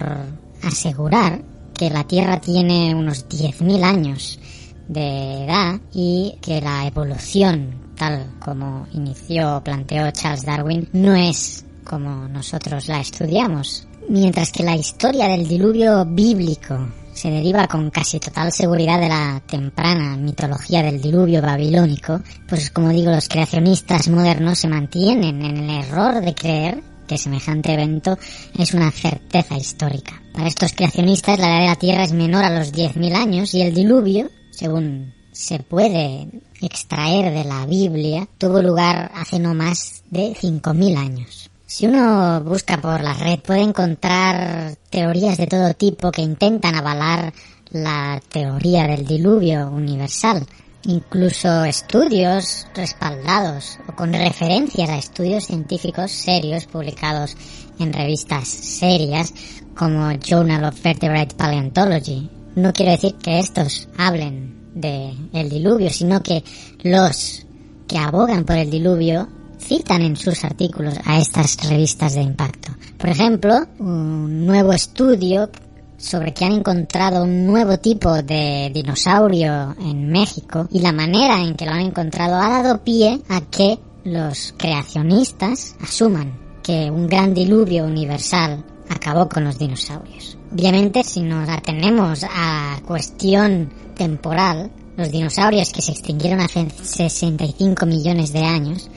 asegurar 0.64 1.41
que 1.74 1.89
la 1.89 2.05
Tierra 2.05 2.39
tiene 2.39 2.95
unos 2.95 3.28
10.000 3.28 3.84
años 3.84 4.39
de 4.88 5.45
edad 5.45 5.80
y 5.93 6.36
que 6.41 6.62
la 6.62 6.88
evolución 6.88 7.89
tal 7.99 8.32
como 8.39 8.88
inició, 8.93 9.62
planteó 9.64 10.10
Charles 10.12 10.45
Darwin, 10.45 10.88
no 10.93 11.14
es 11.14 11.66
como 11.84 12.28
nosotros 12.30 12.88
la 12.88 13.01
estudiamos. 13.01 13.86
Mientras 14.07 14.51
que 14.51 14.64
la 14.64 14.76
historia 14.76 15.28
del 15.28 15.47
diluvio 15.47 16.05
bíblico 16.05 16.88
se 17.20 17.30
deriva 17.30 17.67
con 17.67 17.89
casi 17.89 18.17
total 18.17 18.53
seguridad 18.53 18.97
de 18.97 19.09
la 19.09 19.41
temprana 19.45 20.15
mitología 20.15 20.82
del 20.82 21.01
diluvio 21.01 21.41
babilónico, 21.41 22.22
pues 22.47 22.72
como 22.72 22.89
digo, 22.89 23.11
los 23.11 23.28
creacionistas 23.28 24.07
modernos 24.07 24.59
se 24.59 24.70
mantienen 24.70 25.43
en 25.43 25.57
el 25.57 25.84
error 25.84 26.22
de 26.22 26.34
creer 26.34 26.82
que 27.05 27.17
semejante 27.17 27.74
evento 27.74 28.17
es 28.57 28.74
una 28.74 28.89
certeza 28.89 29.57
histórica. 29.57 30.22
Para 30.32 30.47
estos 30.47 30.72
creacionistas 30.72 31.39
la 31.39 31.47
edad 31.47 31.59
de 31.59 31.67
la 31.67 31.76
Tierra 31.76 32.03
es 32.03 32.13
menor 32.13 32.45
a 32.45 32.57
los 32.57 32.72
10.000 32.72 33.13
años 33.13 33.53
y 33.53 33.63
el 33.63 33.74
diluvio, 33.74 34.30
según 34.51 35.13
se 35.34 35.59
puede 35.59 36.30
extraer 36.61 37.34
de 37.34 37.43
la 37.43 37.65
Biblia 37.65 38.30
tuvo 38.38 38.61
lugar 38.61 39.11
hace 39.13 39.39
no 39.39 39.53
más 39.53 40.03
de 40.09 40.34
5.000 40.36 40.97
años. 40.97 41.49
Si 41.70 41.86
uno 41.86 42.41
busca 42.41 42.82
por 42.82 42.99
la 43.03 43.13
red 43.13 43.38
puede 43.41 43.61
encontrar 43.61 44.76
teorías 44.89 45.38
de 45.38 45.45
todo 45.45 45.76
tipo 45.76 46.11
que 46.11 46.24
intentan 46.24 46.74
avalar 46.74 47.32
la 47.70 48.20
teoría 48.28 48.88
del 48.88 49.05
diluvio 49.05 49.70
universal, 49.70 50.47
incluso 50.86 51.63
estudios 51.65 52.65
respaldados 52.74 53.78
o 53.88 53.95
con 53.95 54.13
referencias 54.13 54.89
a 54.89 54.97
estudios 54.97 55.45
científicos 55.45 56.09
serios 56.09 56.65
publicados 56.65 57.38
en 57.78 57.93
revistas 57.93 58.47
serias 58.47 59.32
como 59.76 60.11
Journal 60.13 60.63
of 60.63 60.82
Vertebrate 60.82 61.36
Paleontology. 61.36 62.32
No 62.55 62.74
quiero 62.74 62.93
decir 62.93 63.13
que 63.13 63.38
estos 63.38 63.88
hablen 63.95 64.72
de 64.74 65.13
el 65.34 65.49
diluvio, 65.51 65.91
sino 65.91 66.24
que 66.24 66.43
los 66.82 67.45
que 67.88 67.99
abogan 67.99 68.43
por 68.43 68.57
el 68.57 68.72
diluvio 68.72 69.30
citan 69.60 70.01
en 70.01 70.16
sus 70.16 70.43
artículos 70.43 70.95
a 71.05 71.20
estas 71.20 71.57
revistas 71.70 72.16
de 72.16 72.22
impacto. 72.22 72.72
Por 72.97 73.10
ejemplo, 73.10 73.68
un 73.80 74.45
nuevo 74.45 74.74
estudio 74.74 75.49
sobre 75.97 76.34
que 76.34 76.45
han 76.45 76.53
encontrado 76.53 77.24
un 77.24 77.45
nuevo 77.45 77.78
tipo 77.78 78.22
de 78.24 78.72
dinosaurio 78.74 79.76
en 79.82 80.07
México 80.10 80.68
y 80.72 80.80
la 80.80 80.93
manera 80.93 81.41
en 81.41 81.55
que 81.55 81.66
lo 81.66 81.74
han 81.74 81.82
encontrado 81.82 82.36
ha 82.36 82.49
dado 82.49 82.84
pie 82.84 83.22
a 83.28 83.41
que 83.41 83.78
los 84.05 84.53
creacionistas 84.57 85.76
asuman 85.82 86.34
que 86.64 86.89
un 86.89 87.07
gran 87.07 87.34
diluvio 87.34 87.84
universal 87.84 88.64
acabó 88.89 89.28
con 89.28 89.43
los 89.43 89.60
dinosaurios. 89.60 90.38
Obviamente, 90.51 91.03
si 91.03 91.22
nos 91.22 91.47
atenemos 91.49 92.24
a 92.24 92.80
cuestión 92.86 93.72
temporal, 93.95 94.72
los 94.97 95.12
dinosaurios 95.12 95.72
que 95.72 95.82
se 95.82 95.91
extinguieron 95.91 96.41
hace 96.41 96.68
65 96.70 97.86
millones 97.86 98.34
de 98.34 98.39
años 98.39 98.89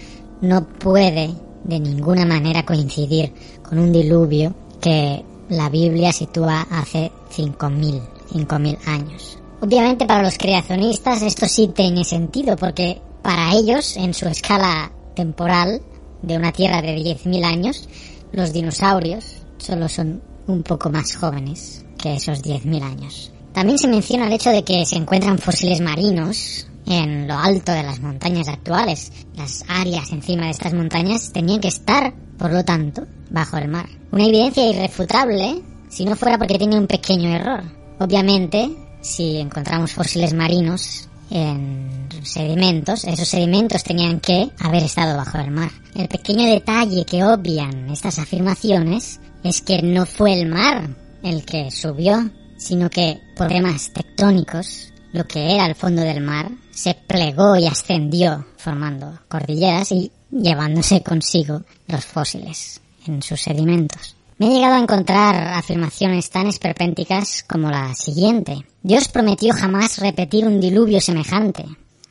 no 0.42 0.66
puede 0.66 1.30
de 1.64 1.80
ninguna 1.80 2.26
manera 2.26 2.64
coincidir 2.64 3.32
con 3.62 3.78
un 3.78 3.92
diluvio 3.92 4.54
que 4.80 5.24
la 5.48 5.68
Biblia 5.70 6.12
sitúa 6.12 6.66
hace 6.70 7.10
5.000, 7.34 8.02
5.000 8.32 8.78
años. 8.86 9.38
Obviamente 9.60 10.06
para 10.06 10.22
los 10.22 10.36
creacionistas 10.36 11.22
esto 11.22 11.46
sí 11.46 11.70
tiene 11.74 12.04
sentido 12.04 12.56
porque 12.56 13.00
para 13.22 13.52
ellos 13.52 13.96
en 13.96 14.12
su 14.12 14.26
escala 14.26 14.90
temporal 15.14 15.80
de 16.22 16.36
una 16.36 16.52
Tierra 16.52 16.82
de 16.82 16.96
10.000 16.96 17.44
años 17.44 17.88
los 18.32 18.52
dinosaurios 18.52 19.36
solo 19.58 19.88
son 19.88 20.20
un 20.48 20.62
poco 20.64 20.90
más 20.90 21.14
jóvenes 21.14 21.84
que 21.96 22.14
esos 22.14 22.42
10.000 22.42 22.82
años. 22.82 23.32
También 23.52 23.78
se 23.78 23.88
menciona 23.88 24.26
el 24.26 24.32
hecho 24.32 24.50
de 24.50 24.64
que 24.64 24.84
se 24.86 24.96
encuentran 24.96 25.38
fósiles 25.38 25.80
marinos 25.80 26.66
en 26.86 27.28
lo 27.28 27.34
alto 27.34 27.72
de 27.72 27.82
las 27.82 28.00
montañas 28.00 28.48
actuales. 28.48 29.12
Las 29.36 29.64
áreas 29.68 30.10
encima 30.12 30.46
de 30.46 30.50
estas 30.50 30.74
montañas 30.74 31.32
tenían 31.32 31.60
que 31.60 31.68
estar, 31.68 32.14
por 32.38 32.52
lo 32.52 32.64
tanto, 32.64 33.06
bajo 33.30 33.56
el 33.58 33.68
mar. 33.68 33.88
Una 34.10 34.26
evidencia 34.26 34.68
irrefutable 34.68 35.62
si 35.88 36.04
no 36.04 36.16
fuera 36.16 36.38
porque 36.38 36.58
tiene 36.58 36.78
un 36.78 36.86
pequeño 36.86 37.28
error. 37.28 37.62
Obviamente, 37.98 38.70
si 39.02 39.36
encontramos 39.36 39.92
fósiles 39.92 40.32
marinos 40.32 41.08
en 41.30 42.08
sedimentos, 42.22 43.04
esos 43.04 43.28
sedimentos 43.28 43.84
tenían 43.84 44.20
que 44.20 44.50
haber 44.58 44.82
estado 44.82 45.16
bajo 45.16 45.38
el 45.38 45.50
mar. 45.50 45.70
El 45.94 46.08
pequeño 46.08 46.46
detalle 46.46 47.04
que 47.04 47.24
obvian 47.24 47.90
estas 47.90 48.18
afirmaciones 48.18 49.20
es 49.44 49.60
que 49.60 49.82
no 49.82 50.06
fue 50.06 50.40
el 50.40 50.48
mar 50.48 50.88
el 51.22 51.44
que 51.44 51.70
subió, 51.70 52.30
sino 52.62 52.88
que 52.88 53.20
por 53.36 53.48
temas 53.48 53.92
tectónicos, 53.92 54.92
lo 55.12 55.26
que 55.26 55.54
era 55.54 55.66
el 55.66 55.74
fondo 55.74 56.02
del 56.02 56.20
mar 56.20 56.50
se 56.70 56.94
plegó 56.94 57.56
y 57.56 57.66
ascendió 57.66 58.46
formando 58.56 59.18
cordilleras 59.28 59.92
y 59.92 60.10
llevándose 60.30 61.02
consigo 61.02 61.62
los 61.88 62.04
fósiles 62.04 62.80
en 63.06 63.20
sus 63.20 63.40
sedimentos. 63.40 64.16
Me 64.38 64.46
he 64.46 64.54
llegado 64.54 64.74
a 64.74 64.80
encontrar 64.80 65.54
afirmaciones 65.54 66.30
tan 66.30 66.46
esperpénticas 66.46 67.44
como 67.48 67.70
la 67.70 67.94
siguiente. 67.94 68.64
Dios 68.82 69.08
prometió 69.08 69.52
jamás 69.52 69.98
repetir 69.98 70.46
un 70.46 70.60
diluvio 70.60 71.00
semejante. 71.00 71.64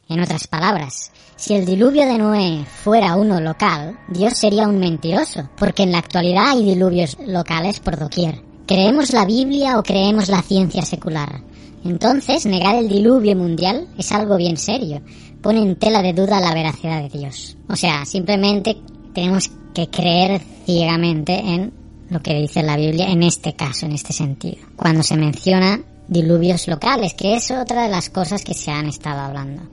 En 0.08 0.20
otras 0.20 0.48
palabras, 0.48 1.12
si 1.38 1.56
el 1.56 1.66
diluvio 1.66 2.06
de 2.06 2.18
Noé 2.18 2.66
fuera 2.66 3.16
uno 3.16 3.40
local, 3.40 3.98
Dios 4.10 4.34
sería 4.38 4.68
un 4.68 4.80
mentiroso, 4.80 5.50
porque 5.58 5.84
en 5.84 5.94
la 5.94 6.00
actualidad 6.00 6.50
hay 6.50 6.64
diluvios 6.64 7.18
locales 7.26 7.80
por 7.80 7.98
doquier. 7.98 8.51
¿Creemos 8.72 9.12
la 9.12 9.26
Biblia 9.26 9.78
o 9.78 9.84
creemos 9.84 10.30
la 10.30 10.42
ciencia 10.42 10.84
secular? 10.84 11.42
Entonces, 11.84 12.46
negar 12.46 12.76
el 12.76 12.88
diluvio 12.88 13.36
mundial 13.36 13.90
es 13.98 14.14
algo 14.14 14.38
bien 14.38 14.56
serio. 14.56 15.02
Pone 15.42 15.62
en 15.62 15.76
tela 15.76 16.02
de 16.02 16.14
duda 16.14 16.40
la 16.40 16.54
veracidad 16.54 17.02
de 17.02 17.10
Dios. 17.10 17.58
O 17.68 17.76
sea, 17.76 18.06
simplemente 18.06 18.78
tenemos 19.14 19.52
que 19.74 19.90
creer 19.90 20.40
ciegamente 20.66 21.34
en 21.34 21.74
lo 22.10 22.22
que 22.22 22.34
dice 22.34 22.64
la 22.64 22.78
Biblia 22.78 23.12
en 23.12 23.24
este 23.24 23.58
caso, 23.58 23.88
en 23.88 23.92
este 23.92 24.14
sentido. 24.14 24.60
Cuando 24.78 25.04
se 25.04 25.18
menciona 25.18 25.82
diluvios 26.08 26.70
locales, 26.70 27.14
que 27.14 27.36
es 27.36 27.52
otra 27.52 27.84
de 27.84 27.90
las 27.90 28.10
cosas 28.10 28.42
que 28.46 28.54
se 28.54 28.72
han 28.72 28.88
estado 28.88 29.20
hablando. 29.20 29.64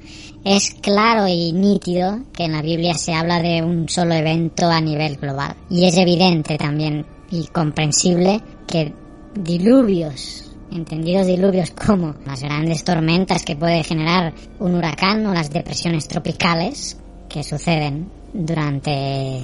Es 0.44 0.74
claro 0.74 1.28
y 1.28 1.52
nítido 1.52 2.22
que 2.32 2.46
en 2.46 2.52
la 2.52 2.62
Biblia 2.62 2.94
se 2.94 3.14
habla 3.14 3.40
de 3.40 3.62
un 3.62 3.88
solo 3.88 4.14
evento 4.14 4.68
a 4.68 4.80
nivel 4.80 5.18
global. 5.18 5.54
Y 5.70 5.84
es 5.84 5.96
evidente 5.96 6.58
también 6.58 7.06
y 7.30 7.46
comprensible 7.48 8.40
que 8.66 8.92
diluvios, 9.34 10.52
entendidos 10.70 11.26
diluvios 11.26 11.70
como 11.70 12.14
las 12.26 12.42
grandes 12.42 12.84
tormentas 12.84 13.44
que 13.44 13.56
puede 13.56 13.82
generar 13.84 14.34
un 14.58 14.74
huracán 14.74 15.26
o 15.26 15.34
las 15.34 15.50
depresiones 15.50 16.08
tropicales 16.08 16.98
que 17.28 17.42
suceden 17.42 18.10
durante 18.32 19.40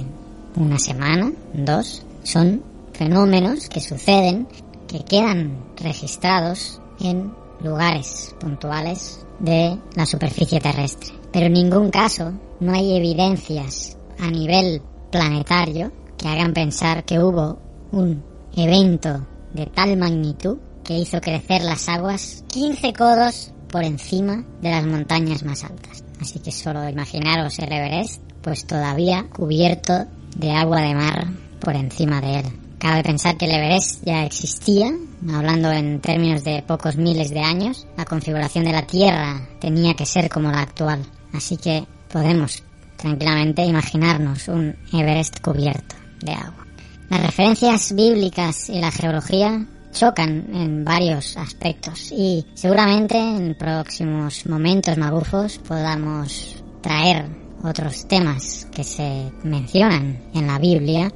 una 0.55 0.79
semana, 0.79 1.31
dos, 1.53 2.03
son 2.23 2.63
fenómenos 2.93 3.67
que 3.69 3.81
suceden, 3.81 4.47
que 4.87 5.03
quedan 5.03 5.57
registrados 5.77 6.81
en 6.99 7.31
lugares 7.61 8.35
puntuales 8.39 9.25
de 9.39 9.77
la 9.95 10.05
superficie 10.05 10.59
terrestre. 10.59 11.13
pero 11.31 11.47
en 11.47 11.53
ningún 11.53 11.89
caso 11.89 12.31
no 12.59 12.73
hay 12.73 12.95
evidencias 12.95 13.97
a 14.19 14.31
nivel 14.31 14.81
planetario 15.11 15.91
que 16.17 16.29
hagan 16.29 16.53
pensar 16.53 17.03
que 17.03 17.19
hubo 17.19 17.59
un 17.91 18.23
evento 18.55 19.25
de 19.53 19.65
tal 19.67 19.97
magnitud 19.97 20.57
que 20.83 20.97
hizo 20.97 21.19
crecer 21.19 21.63
las 21.63 21.89
aguas 21.89 22.43
15 22.47 22.93
codos 22.93 23.51
por 23.69 23.83
encima 23.83 24.45
de 24.61 24.71
las 24.71 24.85
montañas 24.85 25.43
más 25.43 25.63
altas. 25.63 26.03
Así 26.21 26.39
que 26.39 26.51
solo 26.51 26.87
imaginaros 26.87 27.59
el 27.59 27.71
Everest, 27.71 28.21
pues 28.41 28.65
todavía 28.65 29.25
cubierto 29.29 30.05
de 30.37 30.51
agua 30.51 30.81
de 30.81 30.95
mar 30.95 31.27
por 31.59 31.75
encima 31.75 32.21
de 32.21 32.39
él. 32.39 32.45
Cabe 32.77 33.03
pensar 33.03 33.37
que 33.37 33.45
el 33.45 33.51
Everest 33.51 34.03
ya 34.05 34.25
existía, 34.25 34.91
hablando 35.33 35.71
en 35.71 35.99
términos 36.01 36.43
de 36.43 36.61
pocos 36.61 36.97
miles 36.97 37.31
de 37.31 37.39
años. 37.39 37.87
La 37.97 38.05
configuración 38.05 38.65
de 38.65 38.73
la 38.73 38.85
Tierra 38.85 39.41
tenía 39.59 39.95
que 39.95 40.05
ser 40.05 40.29
como 40.29 40.51
la 40.51 40.61
actual. 40.61 41.03
Así 41.33 41.57
que 41.57 41.85
podemos 42.11 42.63
tranquilamente 42.97 43.65
imaginarnos 43.65 44.47
un 44.47 44.75
Everest 44.93 45.39
cubierto 45.41 45.95
de 46.21 46.33
agua. 46.33 46.64
Las 47.09 47.21
referencias 47.21 47.93
bíblicas 47.93 48.69
y 48.69 48.79
la 48.79 48.91
geología 48.91 49.65
chocan 49.91 50.47
en 50.53 50.83
varios 50.83 51.37
aspectos 51.37 52.11
y 52.11 52.45
seguramente 52.53 53.17
en 53.17 53.55
próximos 53.55 54.45
momentos 54.45 54.97
magufos 54.97 55.57
podamos 55.59 56.63
traer 56.81 57.25
otros 57.63 58.07
temas 58.07 58.67
que 58.73 58.83
se 58.83 59.31
mencionan 59.43 60.19
en 60.33 60.47
la 60.47 60.59
Biblia 60.59 61.11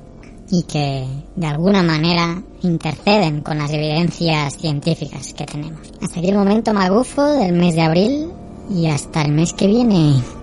y 0.52 0.64
que 0.64 1.06
de 1.36 1.48
alguna 1.48 1.84
manera 1.84 2.42
interceden 2.64 3.42
con 3.42 3.58
las 3.58 3.72
evidencias 3.72 4.58
científicas 4.58 5.34
que 5.34 5.46
tenemos. 5.46 5.82
Hasta 6.02 6.20
aquí 6.20 6.30
el 6.30 6.38
momento 6.38 6.74
magufo 6.74 7.24
del 7.24 7.54
mes 7.54 7.76
de 7.76 7.82
abril 7.82 8.32
y 8.70 8.88
hasta 8.88 9.22
el 9.22 9.32
mes 9.32 9.54
que 9.54 9.68
viene. 9.68 10.39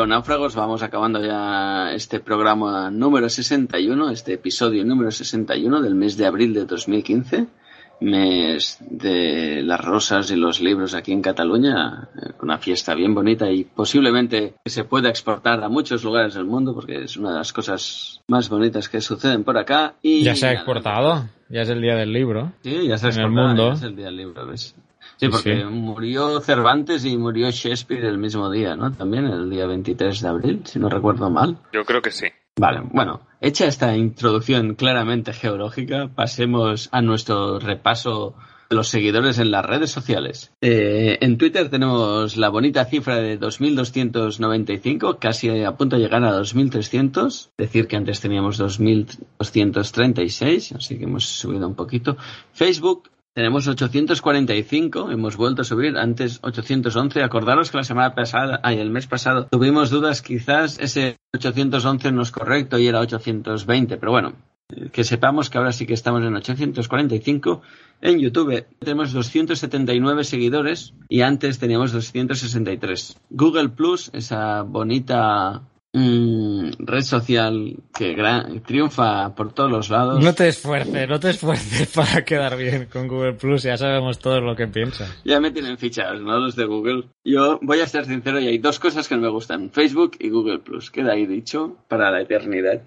Geonáufragos, 0.00 0.54
vamos 0.54 0.82
acabando 0.82 1.22
ya 1.22 1.92
este 1.92 2.20
programa 2.20 2.90
número 2.90 3.28
61, 3.28 4.08
este 4.10 4.32
episodio 4.32 4.82
número 4.82 5.10
61 5.10 5.82
del 5.82 5.94
mes 5.94 6.16
de 6.16 6.24
abril 6.24 6.54
de 6.54 6.64
2015, 6.64 7.46
mes 8.00 8.78
de 8.80 9.60
las 9.62 9.78
rosas 9.78 10.30
y 10.30 10.36
los 10.36 10.62
libros 10.62 10.94
aquí 10.94 11.12
en 11.12 11.20
Cataluña, 11.20 12.08
una 12.40 12.56
fiesta 12.56 12.94
bien 12.94 13.14
bonita 13.14 13.50
y 13.50 13.64
posiblemente 13.64 14.54
que 14.64 14.70
se 14.70 14.84
pueda 14.84 15.10
exportar 15.10 15.62
a 15.62 15.68
muchos 15.68 16.02
lugares 16.02 16.32
del 16.32 16.46
mundo 16.46 16.74
porque 16.74 17.04
es 17.04 17.18
una 17.18 17.32
de 17.32 17.36
las 17.36 17.52
cosas 17.52 18.22
más 18.26 18.48
bonitas 18.48 18.88
que 18.88 19.02
suceden 19.02 19.44
por 19.44 19.58
acá. 19.58 19.96
Y 20.00 20.22
Ya 20.22 20.34
se 20.34 20.46
ha 20.46 20.52
exportado, 20.54 21.26
ya 21.50 21.60
es 21.60 21.68
el 21.68 21.82
día 21.82 21.96
del 21.96 22.10
libro. 22.14 22.54
Sí, 22.62 22.88
ya 22.88 22.96
se 22.96 23.08
ha 23.08 23.10
en 23.10 23.16
el 23.16 23.20
exportado, 23.26 23.48
mundo. 23.48 23.68
ya 23.68 23.74
es 23.74 23.82
el 23.82 23.96
día 23.96 24.06
del 24.06 24.16
libro, 24.16 24.46
¿ves? 24.46 24.74
Sí, 25.20 25.28
porque 25.28 25.58
sí. 25.58 25.64
murió 25.64 26.40
Cervantes 26.40 27.04
y 27.04 27.18
murió 27.18 27.50
Shakespeare 27.50 28.06
el 28.06 28.16
mismo 28.16 28.50
día, 28.50 28.74
¿no? 28.74 28.90
También 28.90 29.26
el 29.26 29.50
día 29.50 29.66
23 29.66 30.18
de 30.18 30.28
abril, 30.28 30.62
si 30.64 30.78
no 30.78 30.88
recuerdo 30.88 31.28
mal. 31.28 31.58
Yo 31.74 31.84
creo 31.84 32.00
que 32.00 32.10
sí. 32.10 32.28
Vale, 32.56 32.80
bueno, 32.90 33.20
hecha 33.42 33.66
esta 33.66 33.94
introducción 33.94 34.76
claramente 34.76 35.34
geológica, 35.34 36.08
pasemos 36.14 36.88
a 36.90 37.02
nuestro 37.02 37.58
repaso 37.58 38.34
de 38.70 38.76
los 38.76 38.88
seguidores 38.88 39.38
en 39.38 39.50
las 39.50 39.66
redes 39.66 39.90
sociales. 39.90 40.54
Eh, 40.62 41.18
en 41.20 41.36
Twitter 41.36 41.68
tenemos 41.68 42.38
la 42.38 42.48
bonita 42.48 42.86
cifra 42.86 43.16
de 43.16 43.38
2.295, 43.38 45.18
casi 45.18 45.62
a 45.62 45.76
punto 45.76 45.96
de 45.96 46.02
llegar 46.02 46.24
a 46.24 46.40
2.300, 46.40 47.50
decir 47.58 47.88
que 47.88 47.96
antes 47.96 48.22
teníamos 48.22 48.58
2.236, 48.58 50.76
así 50.76 50.96
que 50.96 51.04
hemos 51.04 51.26
subido 51.26 51.68
un 51.68 51.74
poquito. 51.74 52.16
Facebook 52.54 53.10
tenemos 53.34 53.68
845, 53.68 55.10
hemos 55.10 55.36
vuelto 55.36 55.62
a 55.62 55.64
subir, 55.64 55.96
antes 55.96 56.40
811. 56.42 57.22
Acordaros 57.22 57.70
que 57.70 57.76
la 57.76 57.84
semana 57.84 58.14
pasada, 58.14 58.60
ay, 58.62 58.78
el 58.78 58.90
mes 58.90 59.06
pasado, 59.06 59.46
tuvimos 59.46 59.90
dudas, 59.90 60.22
quizás 60.22 60.78
ese 60.80 61.16
811 61.34 62.12
no 62.12 62.22
es 62.22 62.30
correcto 62.30 62.78
y 62.78 62.88
era 62.88 63.00
820, 63.00 63.96
pero 63.98 64.12
bueno, 64.12 64.34
que 64.92 65.04
sepamos 65.04 65.50
que 65.50 65.58
ahora 65.58 65.72
sí 65.72 65.86
que 65.86 65.94
estamos 65.94 66.22
en 66.22 66.34
845. 66.34 67.62
En 68.02 68.18
YouTube 68.18 68.66
tenemos 68.78 69.12
279 69.12 70.24
seguidores 70.24 70.94
y 71.08 71.20
antes 71.20 71.58
teníamos 71.58 71.92
263. 71.92 73.16
Google 73.30 73.68
Plus, 73.70 74.10
esa 74.12 74.62
bonita 74.62 75.62
mm, 75.92 76.70
red 76.78 77.02
social 77.02 77.76
que 77.96 78.16
gra- 78.16 78.62
triunfa 78.64 79.34
por 79.34 79.52
todos 79.52 79.70
los 79.70 79.90
lados. 79.90 80.22
No 80.22 80.34
te 80.34 80.48
esfuerces, 80.48 81.08
no 81.08 81.18
te 81.20 81.30
esfuerces 81.30 81.88
para 81.94 82.24
quedar 82.24 82.56
bien 82.56 82.86
con 82.92 83.08
Google 83.08 83.34
Plus, 83.34 83.62
ya 83.64 83.76
sabemos 83.76 84.18
todos 84.18 84.42
lo 84.42 84.54
que 84.56 84.66
piensas. 84.68 85.20
Ya 85.24 85.40
me 85.40 85.50
tienen 85.50 85.78
fichados, 85.78 86.20
¿no? 86.20 86.38
Los 86.38 86.56
de 86.56 86.64
Google. 86.64 87.04
Yo 87.24 87.58
voy 87.62 87.80
a 87.80 87.86
ser 87.86 88.04
sincero 88.06 88.38
y 88.40 88.46
hay 88.48 88.58
dos 88.58 88.78
cosas 88.78 89.08
que 89.08 89.16
no 89.16 89.22
me 89.22 89.28
gustan. 89.28 89.70
Facebook 89.70 90.12
y 90.18 90.30
Google 90.30 90.58
Plus. 90.60 90.90
Queda 90.90 91.12
ahí 91.12 91.26
dicho 91.26 91.76
para 91.88 92.10
la 92.10 92.20
eternidad. 92.22 92.82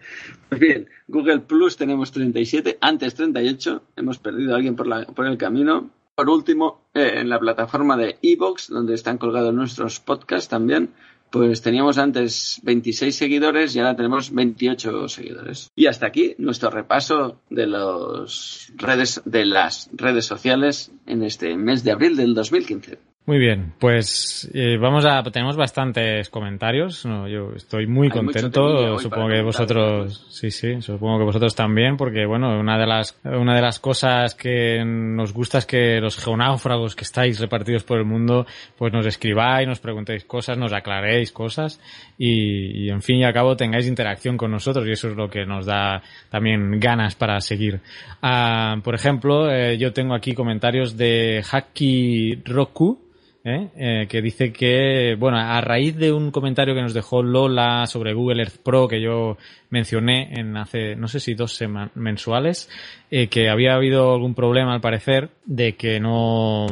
Pues 0.50 0.62
bien, 0.62 0.88
Google 1.08 1.40
Plus 1.40 1.78
tenemos 1.78 2.12
37, 2.12 2.78
antes 2.82 3.16
38. 3.16 3.84
Hemos 3.96 4.18
perdido 4.20 4.54
a 4.54 4.58
alguien 4.58 4.76
por, 4.76 4.88
la, 4.88 5.06
por 5.06 5.26
el 5.28 5.38
camino. 5.38 5.90
Por 6.16 6.30
último, 6.30 6.82
eh, 6.94 7.14
en 7.16 7.30
la 7.30 7.40
plataforma 7.40 7.98
de 7.98 8.18
Evox, 8.22 8.70
donde 8.70 8.94
están 8.94 9.18
colgados 9.18 9.52
nuestros 9.52 10.00
podcasts 10.00 10.48
también, 10.48 10.92
pues 11.34 11.64
teníamos 11.64 11.98
antes 11.98 12.62
26 12.62 13.16
seguidores 13.16 13.76
y 13.76 13.80
ahora 13.80 13.96
tenemos 13.96 14.32
28 14.32 15.10
seguidores. 15.10 15.72
Y 15.76 15.88
hasta 15.88 16.06
aquí 16.06 16.36
nuestro 16.38 16.70
repaso 16.70 17.42
de 17.50 17.66
los 17.66 18.72
redes 18.76 19.20
de 19.26 19.44
las 19.44 19.90
redes 19.94 20.26
sociales 20.26 20.92
en 21.08 21.24
este 21.24 21.58
mes 21.58 21.84
de 21.84 21.92
abril 21.92 22.16
del 22.18 22.36
2015. 22.36 23.00
Muy 23.26 23.40
bien, 23.40 23.72
pues 23.80 24.52
eh, 24.54 24.76
vamos 24.78 25.06
a 25.06 25.24
tenemos 25.24 25.56
bastantes 25.56 26.30
comentarios. 26.30 27.06
No, 27.06 27.26
yo 27.26 27.54
estoy 27.56 27.88
muy 27.88 28.08
Hay 28.08 28.12
contento. 28.12 29.00
Supongo 29.00 29.30
que 29.30 29.42
vosotros, 29.42 30.28
sí, 30.30 30.52
sí, 30.52 30.82
supongo 30.82 31.20
que 31.20 31.24
vosotros 31.24 31.56
también, 31.56 31.96
porque 31.96 32.26
bueno, 32.26 32.60
una 32.60 32.78
de 32.78 32.86
las 32.86 33.18
una 33.24 33.56
de 33.56 33.62
las 33.62 33.80
cosas 33.80 34.36
que 34.36 34.84
nos 34.84 35.32
gusta 35.32 35.60
es 35.60 35.66
que 35.66 36.02
los 36.02 36.18
geonáufragos 36.18 36.98
que 36.98 37.06
estáis 37.06 37.40
repartidos 37.40 37.86
por 37.86 37.98
el 37.98 38.04
mundo, 38.04 38.46
pues 38.78 38.92
nos 38.92 39.06
escribáis, 39.06 39.70
nos 39.70 39.80
preguntéis 39.80 40.26
cosas, 40.26 40.58
nos 40.58 40.74
aclaréis 40.74 41.32
cosas 41.32 41.80
y, 42.18 42.88
y, 42.88 42.90
en 42.90 43.02
fin 43.02 43.20
y 43.20 43.24
al 43.24 43.34
cabo 43.34 43.56
tengáis 43.56 43.88
interacción 43.88 44.36
con 44.36 44.52
nosotros 44.52 44.86
y 44.86 44.92
eso 44.92 45.08
es 45.08 45.16
lo 45.16 45.30
que 45.30 45.46
nos 45.46 45.66
da 45.66 46.04
también 46.30 46.78
ganas 46.78 47.16
para 47.16 47.40
seguir. 47.40 47.80
Ah, 48.22 48.76
por 48.84 48.96
ejemplo, 48.96 49.50
eh, 49.50 49.78
yo 49.78 49.94
tengo 49.94 50.14
aquí 50.14 50.34
comentarios 50.34 50.98
de 50.98 51.42
Haki 51.50 52.42
Roku 52.44 53.13
¿eh? 53.44 53.70
Eh, 53.76 54.08
que 54.08 54.22
dice 54.22 54.52
que, 54.54 55.16
bueno, 55.20 55.38
a 55.38 55.60
raíz 55.62 55.96
de 55.98 56.12
un 56.12 56.32
comentario 56.32 56.74
que 56.76 56.82
nos 56.82 56.94
dejó 56.94 57.24
Lola 57.24 57.86
sobre 57.88 58.14
Google 58.14 58.44
Earth 58.44 58.58
Pro 58.64 58.88
que 58.88 59.02
yo 59.02 59.38
mencioné 59.70 60.40
en 60.40 60.56
hace, 60.58 60.96
no 60.96 61.08
sé 61.08 61.20
si 61.20 61.34
dos 61.34 61.54
semanas 61.54 61.96
mensuales, 61.96 62.70
eh, 63.12 63.28
que 63.28 63.50
había 63.50 63.76
habido 63.76 64.14
algún 64.14 64.36
problema 64.36 64.74
al 64.74 64.82
parecer 64.82 65.30
de 65.46 65.76
que 65.76 66.00
no, 66.00 66.68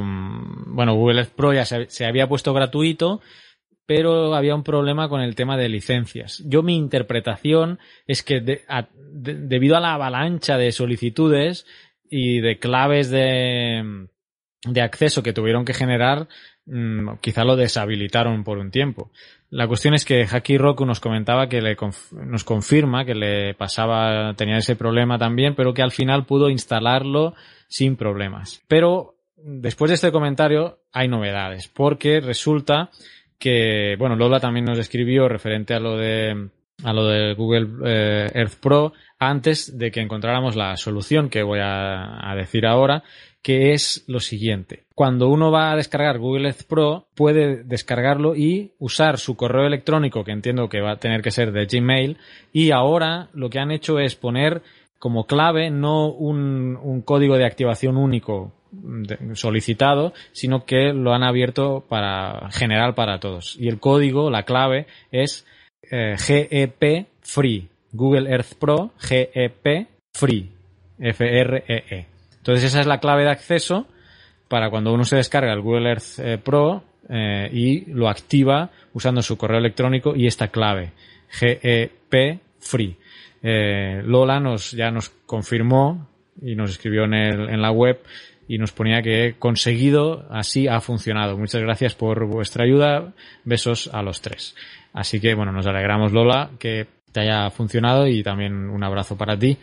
bueno, 0.68 0.96
Google 0.96 1.20
Earth 1.20 1.34
Pro 1.36 1.54
ya 1.54 1.66
se, 1.66 1.90
se 1.90 2.06
había 2.06 2.28
puesto 2.28 2.54
gratuito, 2.54 3.22
pero 3.86 4.34
había 4.36 4.56
un 4.56 4.64
problema 4.64 5.10
con 5.10 5.20
el 5.22 5.36
tema 5.36 5.58
de 5.58 5.68
licencias. 5.68 6.42
Yo 6.46 6.64
mi 6.64 6.78
interpretación 6.78 7.80
es 8.08 8.24
que 8.24 8.40
de- 8.40 8.64
debido 9.12 9.76
a 9.76 9.82
la 9.82 9.96
avalancha 9.96 10.58
de 10.58 10.72
solicitudes 10.72 11.66
y 12.10 12.40
de 12.40 12.58
claves 12.60 13.10
de, 13.10 14.08
de 14.66 14.82
acceso 14.82 15.24
que 15.24 15.34
tuvieron 15.34 15.66
que 15.66 15.74
generar, 15.74 16.30
mm, 16.66 17.18
quizá 17.22 17.44
lo 17.44 17.56
deshabilitaron 17.56 18.44
por 18.44 18.58
un 18.58 18.72
tiempo. 18.72 19.12
La 19.50 19.68
cuestión 19.68 19.94
es 19.94 20.06
que 20.06 20.26
Haki 20.30 20.58
Roku 20.58 20.86
nos 20.86 21.00
comentaba 21.00 21.50
que 21.50 21.62
nos 22.12 22.44
confirma 22.44 23.06
que 23.06 23.16
le 23.16 23.54
pasaba, 23.54 24.34
tenía 24.36 24.58
ese 24.58 24.76
problema 24.76 25.18
también, 25.18 25.56
pero 25.56 25.74
que 25.74 25.82
al 25.82 25.92
final 25.92 26.26
pudo 26.26 26.50
instalarlo 26.50 27.34
sin 27.68 27.98
problemas. 27.98 28.64
Pero 28.68 29.16
después 29.36 29.90
de 29.90 29.96
este 29.96 30.12
comentario 30.12 30.80
hay 30.94 31.08
novedades, 31.08 31.68
porque 31.68 32.22
resulta 32.22 32.90
que, 33.38 33.96
bueno, 33.98 34.16
Lola 34.16 34.40
también 34.40 34.66
nos 34.66 34.80
escribió 34.80 35.28
referente 35.28 35.74
a 35.74 35.80
lo 35.80 35.98
de, 35.98 36.50
a 36.84 36.94
lo 36.94 37.06
de 37.06 37.34
Google 37.34 37.68
eh, 37.86 38.32
Earth 38.34 38.56
Pro 38.62 38.94
antes 39.20 39.78
de 39.78 39.92
que 39.92 40.02
encontráramos 40.02 40.56
la 40.56 40.76
solución 40.78 41.30
que 41.30 41.44
voy 41.44 41.60
a, 41.62 42.34
decir 42.36 42.66
ahora, 42.66 43.04
que 43.44 43.74
es 43.74 44.04
lo 44.08 44.20
siguiente. 44.20 44.86
Cuando 44.96 45.30
uno 45.30 45.52
va 45.52 45.72
a 45.72 45.76
descargar 45.76 46.18
Google 46.18 46.48
Earth 46.48 46.64
Pro, 46.68 47.08
puede 47.14 47.64
descargarlo 47.64 48.36
y 48.36 48.72
usar 48.80 49.20
su 49.20 49.36
correo 49.36 49.68
electrónico, 49.68 50.24
que 50.24 50.32
entiendo 50.32 50.70
que 50.70 50.82
va 50.82 50.94
a 50.94 51.00
tener 51.00 51.22
que 51.22 51.30
ser 51.30 51.52
de 51.52 51.68
Gmail, 51.68 52.18
y 52.52 52.72
ahora 52.72 53.30
lo 53.34 53.52
que 53.52 53.60
han 53.60 53.72
hecho 53.72 54.00
es 54.00 54.16
poner 54.16 54.64
como 54.98 55.26
clave 55.26 55.72
no 55.72 56.08
un, 56.08 57.02
código 57.06 57.38
de 57.38 57.46
activación 57.46 57.98
único 57.98 58.54
solicitado, 59.34 60.14
sino 60.32 60.66
que 60.66 60.94
lo 60.94 61.14
han 61.14 61.24
abierto 61.24 61.86
para 61.90 62.50
general 62.52 62.94
para 62.96 63.20
todos. 63.20 63.56
Y 63.60 63.68
el 63.68 63.80
código, 63.80 64.30
la 64.30 64.44
clave, 64.44 64.86
es 65.12 65.46
eh, 65.84 66.16
GEP 66.18 67.08
Free. 67.22 67.68
Google 67.92 68.30
Earth 68.30 68.54
Pro 68.56 68.92
GEP 68.98 69.88
Free. 70.14 70.52
F-R-E-E. 71.00 72.06
Entonces 72.38 72.66
esa 72.66 72.82
es 72.82 72.88
la 72.88 73.00
clave 73.00 73.24
de 73.24 73.32
acceso 73.32 73.88
para 74.48 74.70
cuando 74.70 74.94
uno 74.94 75.04
se 75.04 75.16
descarga 75.16 75.54
el 75.54 75.62
Google 75.62 75.90
Earth 75.90 76.20
eh, 76.20 76.38
Pro 76.38 76.84
eh, 77.10 77.50
y 77.52 77.86
lo 77.92 78.08
activa 78.08 78.70
usando 78.94 79.22
su 79.22 79.38
correo 79.38 79.60
electrónico 79.60 80.16
y 80.16 80.28
esta 80.28 80.50
clave. 80.50 80.92
GEP 81.30 82.42
Free. 82.60 82.98
Lola 83.44 84.40
nos, 84.40 84.72
ya 84.72 84.92
nos 84.92 85.10
confirmó 85.10 86.08
y 86.42 86.56
nos 86.56 86.72
escribió 86.72 87.06
en, 87.06 87.14
en 87.14 87.62
la 87.62 87.72
web 87.72 88.00
y 88.52 88.58
nos 88.58 88.74
ponía 88.74 89.02
que 89.02 89.36
conseguido, 89.40 90.28
así 90.30 90.68
ha 90.68 90.82
funcionado. 90.82 91.38
Muchas 91.38 91.62
gracias 91.62 91.96
por 91.96 92.26
vuestra 92.26 92.66
ayuda. 92.66 93.14
Besos 93.46 93.90
a 93.94 94.02
los 94.02 94.20
tres. 94.20 94.56
Así 94.94 95.20
que 95.22 95.34
bueno, 95.34 95.52
nos 95.52 95.66
alegramos 95.68 96.12
Lola 96.12 96.50
que 96.60 96.88
te 97.12 97.22
haya 97.22 97.50
funcionado 97.50 98.08
y 98.08 98.24
también 98.24 98.70
un 98.70 98.84
abrazo 98.84 99.18
para 99.18 99.38
ti. 99.38 99.58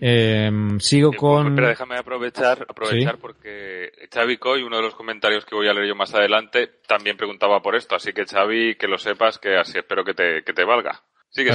Eh, 0.00 0.50
sigo 0.78 1.12
con... 1.12 1.54
Pero 1.54 1.68
déjame 1.68 1.96
aprovechar, 1.96 2.64
aprovechar 2.68 3.14
Sí. 3.14 3.18
porque 3.20 3.92
Xavi 4.12 4.36
Coy, 4.36 4.62
uno 4.62 4.76
de 4.76 4.82
los 4.82 4.94
comentarios 4.94 5.44
que 5.44 5.54
voy 5.54 5.68
a 5.68 5.72
leer 5.72 5.88
yo 5.88 5.94
más 5.94 6.14
adelante, 6.14 6.70
también 6.86 7.16
preguntaba 7.16 7.60
por 7.60 7.76
esto. 7.76 7.94
Así 7.96 8.12
que 8.12 8.24
Xavi, 8.24 8.76
que 8.76 8.88
lo 8.88 8.98
sepas, 8.98 9.38
que 9.38 9.56
así 9.56 9.78
espero 9.78 10.04
que 10.04 10.14
te, 10.14 10.42
que 10.44 10.52
te 10.52 10.64
valga. 10.64 11.02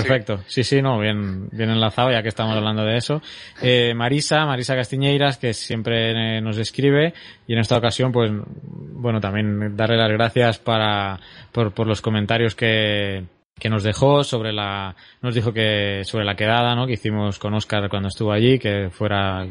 Perfecto. 0.01 0.39
Sí, 0.47 0.63
sí, 0.63 0.82
no, 0.82 0.99
bien, 0.99 1.49
bien 1.51 1.69
enlazado, 1.69 2.11
ya 2.11 2.23
que 2.23 2.30
estamos 2.30 2.55
hablando 2.55 2.84
de 2.84 2.97
eso. 2.97 3.21
Eh, 3.61 3.93
Marisa, 3.93 4.45
Marisa 4.45 4.75
Castiñeiras, 4.75 5.38
que 5.38 5.53
siempre 5.53 6.38
eh, 6.38 6.41
nos 6.41 6.57
escribe, 6.57 7.13
y 7.45 7.53
en 7.53 7.59
esta 7.59 7.78
ocasión, 7.78 8.11
pues, 8.11 8.32
bueno, 8.63 9.19
también 9.21 9.75
darle 9.78 9.97
las 9.97 10.11
gracias 10.11 10.57
para, 10.57 11.19
por, 11.51 11.73
por 11.73 11.86
los 11.86 12.01
comentarios 12.01 12.55
que, 12.55 13.23
que 13.59 13.69
nos 13.69 13.84
dejó 13.84 14.23
sobre 14.23 14.51
la, 14.51 14.95
nos 15.21 15.36
dijo 15.36 15.53
que 15.53 16.01
sobre 16.05 16.25
la 16.25 16.36
quedada, 16.36 16.73
¿no? 16.75 16.88
Que 16.88 16.93
hicimos 16.93 17.38
con 17.38 17.53
Oscar 17.53 17.88
cuando 17.88 18.07
estuvo 18.09 18.32
allí, 18.32 18.57
que 18.57 18.89
fuera, 18.89 19.45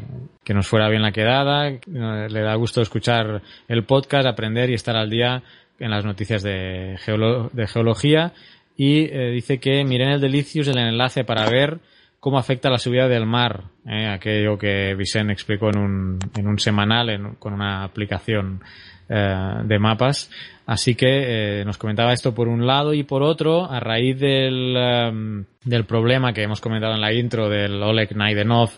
que 0.44 0.54
nos 0.54 0.66
fuera 0.66 0.88
bien 0.88 1.02
la 1.02 1.12
quedada. 1.12 1.70
Le 1.70 2.40
da 2.40 2.54
gusto 2.56 2.82
escuchar 2.82 3.42
el 3.68 3.84
podcast, 3.84 4.26
aprender 4.26 4.70
y 4.70 4.74
estar 4.74 4.96
al 4.96 5.08
día 5.10 5.42
en 5.78 5.90
las 5.90 6.04
noticias 6.04 6.42
de, 6.42 6.96
geolo- 7.04 7.50
de 7.52 7.66
geología. 7.68 8.32
Y 8.76 9.04
eh, 9.04 9.30
dice 9.30 9.58
que 9.58 9.84
miren 9.84 10.10
el 10.10 10.20
Delicious 10.20 10.68
el 10.68 10.78
enlace 10.78 11.24
para 11.24 11.48
ver 11.48 11.78
cómo 12.20 12.38
afecta 12.38 12.68
la 12.70 12.78
subida 12.78 13.08
del 13.08 13.24
mar, 13.26 13.64
eh, 13.86 14.06
aquello 14.06 14.58
que 14.58 14.94
Vicente 14.94 15.32
explicó 15.32 15.68
en 15.70 15.78
un, 15.78 16.18
en 16.36 16.46
un 16.48 16.58
semanal 16.58 17.08
en- 17.10 17.34
con 17.36 17.52
una 17.54 17.84
aplicación 17.84 18.60
eh, 19.08 19.34
de 19.64 19.78
mapas. 19.78 20.30
Así 20.66 20.96
que 20.96 21.60
eh, 21.60 21.64
nos 21.64 21.78
comentaba 21.78 22.12
esto 22.12 22.34
por 22.34 22.48
un 22.48 22.66
lado 22.66 22.92
y 22.92 23.04
por 23.04 23.22
otro, 23.22 23.70
a 23.70 23.78
raíz 23.78 24.18
del, 24.18 24.74
em, 24.76 25.44
del 25.64 25.84
problema 25.84 26.32
que 26.32 26.42
hemos 26.42 26.60
comentado 26.60 26.94
en 26.94 27.00
la 27.00 27.12
intro 27.12 27.48
del 27.48 27.80
Oleg 27.82 28.16
Naidenov, 28.16 28.70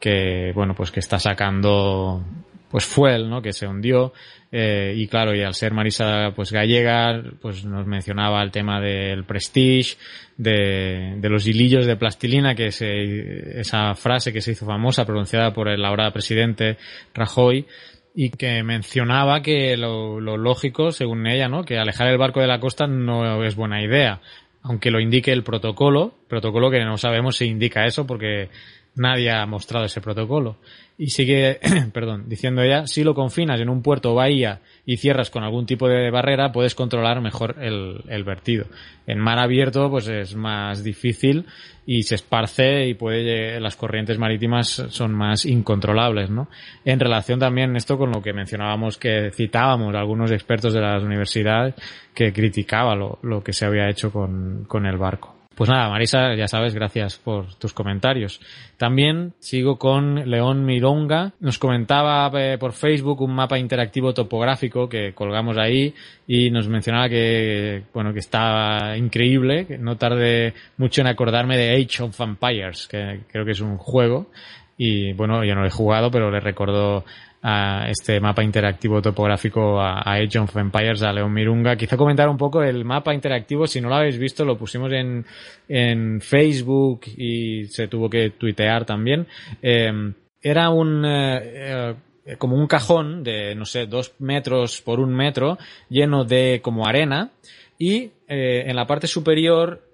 que 0.00 0.50
bueno, 0.54 0.74
pues 0.74 0.90
que 0.90 0.98
está 1.00 1.18
sacando 1.20 2.24
pues 2.70 2.84
fuel, 2.84 3.28
¿no? 3.30 3.42
Que 3.42 3.52
se 3.52 3.66
hundió. 3.66 4.12
Eh, 4.52 4.94
y 4.96 5.06
claro, 5.06 5.34
y 5.34 5.42
al 5.42 5.54
ser 5.54 5.72
Marisa 5.72 6.32
pues 6.34 6.50
gallega, 6.50 7.22
pues 7.40 7.64
nos 7.64 7.86
mencionaba 7.86 8.42
el 8.42 8.50
tema 8.50 8.80
del 8.80 9.24
prestige, 9.24 9.96
de, 10.36 11.18
los 11.22 11.46
hilillos 11.46 11.86
de 11.86 11.96
plastilina, 11.96 12.54
que 12.54 12.72
se, 12.72 13.60
esa 13.60 13.94
frase 13.94 14.32
que 14.32 14.40
se 14.40 14.52
hizo 14.52 14.66
famosa, 14.66 15.04
pronunciada 15.04 15.52
por 15.52 15.68
el 15.68 15.84
ahora 15.84 16.12
presidente 16.12 16.78
Rajoy, 17.14 17.66
y 18.12 18.30
que 18.30 18.64
mencionaba 18.64 19.40
que 19.40 19.76
lo, 19.76 20.20
lo 20.20 20.36
lógico, 20.36 20.90
según 20.90 21.28
ella, 21.28 21.48
¿no? 21.48 21.62
Que 21.64 21.78
alejar 21.78 22.08
el 22.08 22.18
barco 22.18 22.40
de 22.40 22.48
la 22.48 22.58
costa 22.58 22.88
no 22.88 23.44
es 23.44 23.54
buena 23.54 23.82
idea, 23.82 24.20
aunque 24.62 24.90
lo 24.90 24.98
indique 24.98 25.30
el 25.30 25.44
protocolo, 25.44 26.14
protocolo 26.28 26.70
que 26.70 26.84
no 26.84 26.96
sabemos 26.96 27.36
si 27.36 27.44
indica 27.46 27.86
eso 27.86 28.04
porque 28.04 28.48
nadie 28.96 29.30
ha 29.30 29.46
mostrado 29.46 29.86
ese 29.86 30.00
protocolo. 30.00 30.58
Y 31.02 31.08
sigue, 31.08 31.58
perdón, 31.94 32.28
diciendo 32.28 32.60
ella, 32.60 32.86
si 32.86 33.04
lo 33.04 33.14
confinas 33.14 33.58
en 33.58 33.70
un 33.70 33.80
puerto 33.80 34.12
o 34.12 34.16
bahía 34.16 34.60
y 34.84 34.98
cierras 34.98 35.30
con 35.30 35.42
algún 35.42 35.64
tipo 35.64 35.88
de 35.88 36.10
barrera, 36.10 36.52
puedes 36.52 36.74
controlar 36.74 37.22
mejor 37.22 37.56
el, 37.58 38.02
el 38.06 38.22
vertido. 38.22 38.66
En 39.06 39.18
mar 39.18 39.38
abierto, 39.38 39.88
pues 39.88 40.08
es 40.08 40.36
más 40.36 40.84
difícil 40.84 41.46
y 41.86 42.02
se 42.02 42.16
esparce 42.16 42.86
y 42.86 42.92
puede, 42.92 43.58
las 43.60 43.76
corrientes 43.76 44.18
marítimas 44.18 44.68
son 44.90 45.14
más 45.14 45.46
incontrolables, 45.46 46.28
¿no? 46.28 46.50
En 46.84 47.00
relación 47.00 47.40
también 47.40 47.76
esto 47.76 47.96
con 47.96 48.10
lo 48.10 48.20
que 48.20 48.34
mencionábamos 48.34 48.98
que 48.98 49.30
citábamos 49.30 49.94
algunos 49.94 50.30
expertos 50.30 50.74
de 50.74 50.82
las 50.82 51.02
universidades 51.02 51.76
que 52.12 52.30
criticaba 52.30 52.94
lo, 52.94 53.18
lo 53.22 53.42
que 53.42 53.54
se 53.54 53.64
había 53.64 53.88
hecho 53.88 54.12
con, 54.12 54.66
con 54.68 54.84
el 54.84 54.98
barco. 54.98 55.39
Pues 55.60 55.68
nada, 55.68 55.90
Marisa, 55.90 56.34
ya 56.36 56.48
sabes, 56.48 56.74
gracias 56.74 57.18
por 57.18 57.54
tus 57.56 57.74
comentarios. 57.74 58.40
También 58.78 59.34
sigo 59.40 59.76
con 59.76 60.30
León 60.30 60.64
Mironga. 60.64 61.34
Nos 61.38 61.58
comentaba 61.58 62.30
eh, 62.32 62.56
por 62.56 62.72
Facebook 62.72 63.20
un 63.20 63.34
mapa 63.34 63.58
interactivo 63.58 64.14
topográfico 64.14 64.88
que 64.88 65.12
colgamos 65.12 65.58
ahí 65.58 65.94
y 66.26 66.50
nos 66.50 66.66
mencionaba 66.66 67.10
que, 67.10 67.82
bueno, 67.92 68.14
que 68.14 68.20
está 68.20 68.96
increíble, 68.96 69.66
que 69.66 69.76
no 69.76 69.98
tarde 69.98 70.54
mucho 70.78 71.02
en 71.02 71.08
acordarme 71.08 71.58
de 71.58 71.74
Age 71.74 72.04
of 72.04 72.16
Vampires, 72.16 72.88
que 72.90 73.20
creo 73.30 73.44
que 73.44 73.52
es 73.52 73.60
un 73.60 73.76
juego. 73.76 74.30
Y 74.78 75.12
bueno, 75.12 75.44
yo 75.44 75.54
no 75.54 75.66
he 75.66 75.70
jugado, 75.70 76.10
pero 76.10 76.30
le 76.30 76.40
recordó 76.40 77.04
a 77.42 77.86
este 77.88 78.20
mapa 78.20 78.42
interactivo 78.42 79.00
topográfico 79.00 79.80
a, 79.80 80.02
Age 80.02 80.38
of 80.38 80.56
Empires, 80.56 81.02
a 81.02 81.12
León 81.12 81.32
Mirunga. 81.32 81.76
Quizá 81.76 81.96
comentar 81.96 82.28
un 82.28 82.36
poco 82.36 82.62
el 82.62 82.84
mapa 82.84 83.14
interactivo, 83.14 83.66
si 83.66 83.80
no 83.80 83.88
lo 83.88 83.96
habéis 83.96 84.18
visto, 84.18 84.44
lo 84.44 84.58
pusimos 84.58 84.92
en, 84.92 85.24
en 85.68 86.20
Facebook 86.20 87.02
y 87.16 87.66
se 87.66 87.88
tuvo 87.88 88.10
que 88.10 88.30
tuitear 88.30 88.84
también. 88.84 89.26
Eh, 89.62 90.12
era 90.42 90.70
un, 90.70 91.04
eh, 91.04 91.94
eh, 92.24 92.36
como 92.38 92.56
un 92.56 92.66
cajón 92.66 93.22
de, 93.22 93.54
no 93.54 93.64
sé, 93.64 93.86
dos 93.86 94.14
metros 94.18 94.80
por 94.80 95.00
un 95.00 95.14
metro, 95.14 95.58
lleno 95.88 96.24
de 96.24 96.60
como 96.62 96.86
arena, 96.86 97.30
y 97.78 98.10
eh, 98.28 98.64
en 98.66 98.76
la 98.76 98.86
parte 98.86 99.06
superior 99.06 99.86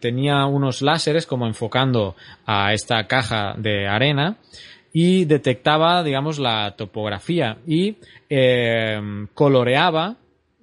tenía 0.00 0.46
unos 0.46 0.80
láseres 0.80 1.26
como 1.26 1.46
enfocando 1.46 2.16
a 2.46 2.72
esta 2.72 3.06
caja 3.06 3.54
de 3.58 3.86
arena 3.86 4.38
y 4.92 5.24
detectaba, 5.24 6.02
digamos, 6.02 6.38
la 6.38 6.74
topografía 6.76 7.58
y 7.66 7.96
eh, 8.28 9.26
coloreaba, 9.34 10.16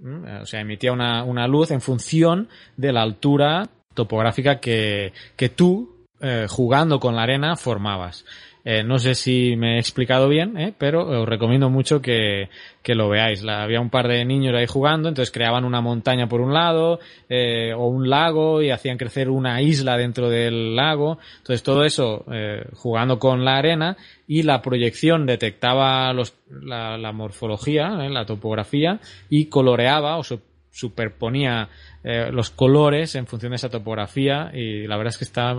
¿m? 0.03 0.41
o 0.41 0.45
sea, 0.45 0.61
emitía 0.61 0.91
una, 0.91 1.23
una 1.23 1.47
luz 1.47 1.71
en 1.71 1.81
función 1.81 2.47
de 2.77 2.93
la 2.93 3.01
altura 3.01 3.67
topográfica 3.93 4.59
que, 4.59 5.13
que 5.35 5.49
tú, 5.49 6.05
eh, 6.21 6.45
jugando 6.47 6.99
con 6.99 7.15
la 7.15 7.23
arena, 7.23 7.55
formabas. 7.55 8.25
Eh, 8.71 8.83
no 8.83 8.99
sé 8.99 9.15
si 9.15 9.55
me 9.55 9.77
he 9.77 9.79
explicado 9.79 10.27
bien, 10.29 10.55
¿eh? 10.55 10.73
pero 10.77 11.21
os 11.21 11.27
recomiendo 11.27 11.71
mucho 11.71 12.03
que, 12.03 12.49
que 12.83 12.93
lo 12.93 13.09
veáis. 13.09 13.43
Había 13.43 13.81
un 13.81 13.89
par 13.89 14.07
de 14.07 14.23
niños 14.25 14.53
ahí 14.53 14.67
jugando, 14.67 15.09
entonces 15.09 15.31
creaban 15.31 15.65
una 15.65 15.81
montaña 15.81 16.29
por 16.29 16.39
un 16.39 16.53
lado 16.53 16.99
eh, 17.29 17.73
o 17.75 17.87
un 17.87 18.11
lago 18.11 18.61
y 18.61 18.69
hacían 18.69 18.99
crecer 18.99 19.27
una 19.31 19.59
isla 19.63 19.97
dentro 19.97 20.29
del 20.29 20.75
lago. 20.75 21.17
Entonces 21.39 21.63
todo 21.63 21.83
eso 21.83 22.25
eh, 22.31 22.63
jugando 22.75 23.17
con 23.17 23.43
la 23.43 23.57
arena 23.57 23.97
y 24.27 24.43
la 24.43 24.61
proyección 24.61 25.25
detectaba 25.25 26.13
los, 26.13 26.35
la, 26.51 26.95
la 26.99 27.11
morfología, 27.11 28.05
¿eh? 28.05 28.09
la 28.11 28.27
topografía 28.27 28.99
y 29.31 29.45
coloreaba 29.45 30.17
o 30.17 30.23
su- 30.23 30.41
superponía 30.71 31.69
los 32.31 32.49
colores 32.49 33.15
en 33.15 33.27
función 33.27 33.51
de 33.51 33.57
esa 33.57 33.69
topografía 33.69 34.51
y 34.53 34.87
la 34.87 34.95
verdad 34.95 35.11
es 35.13 35.17
que 35.17 35.25
está 35.25 35.53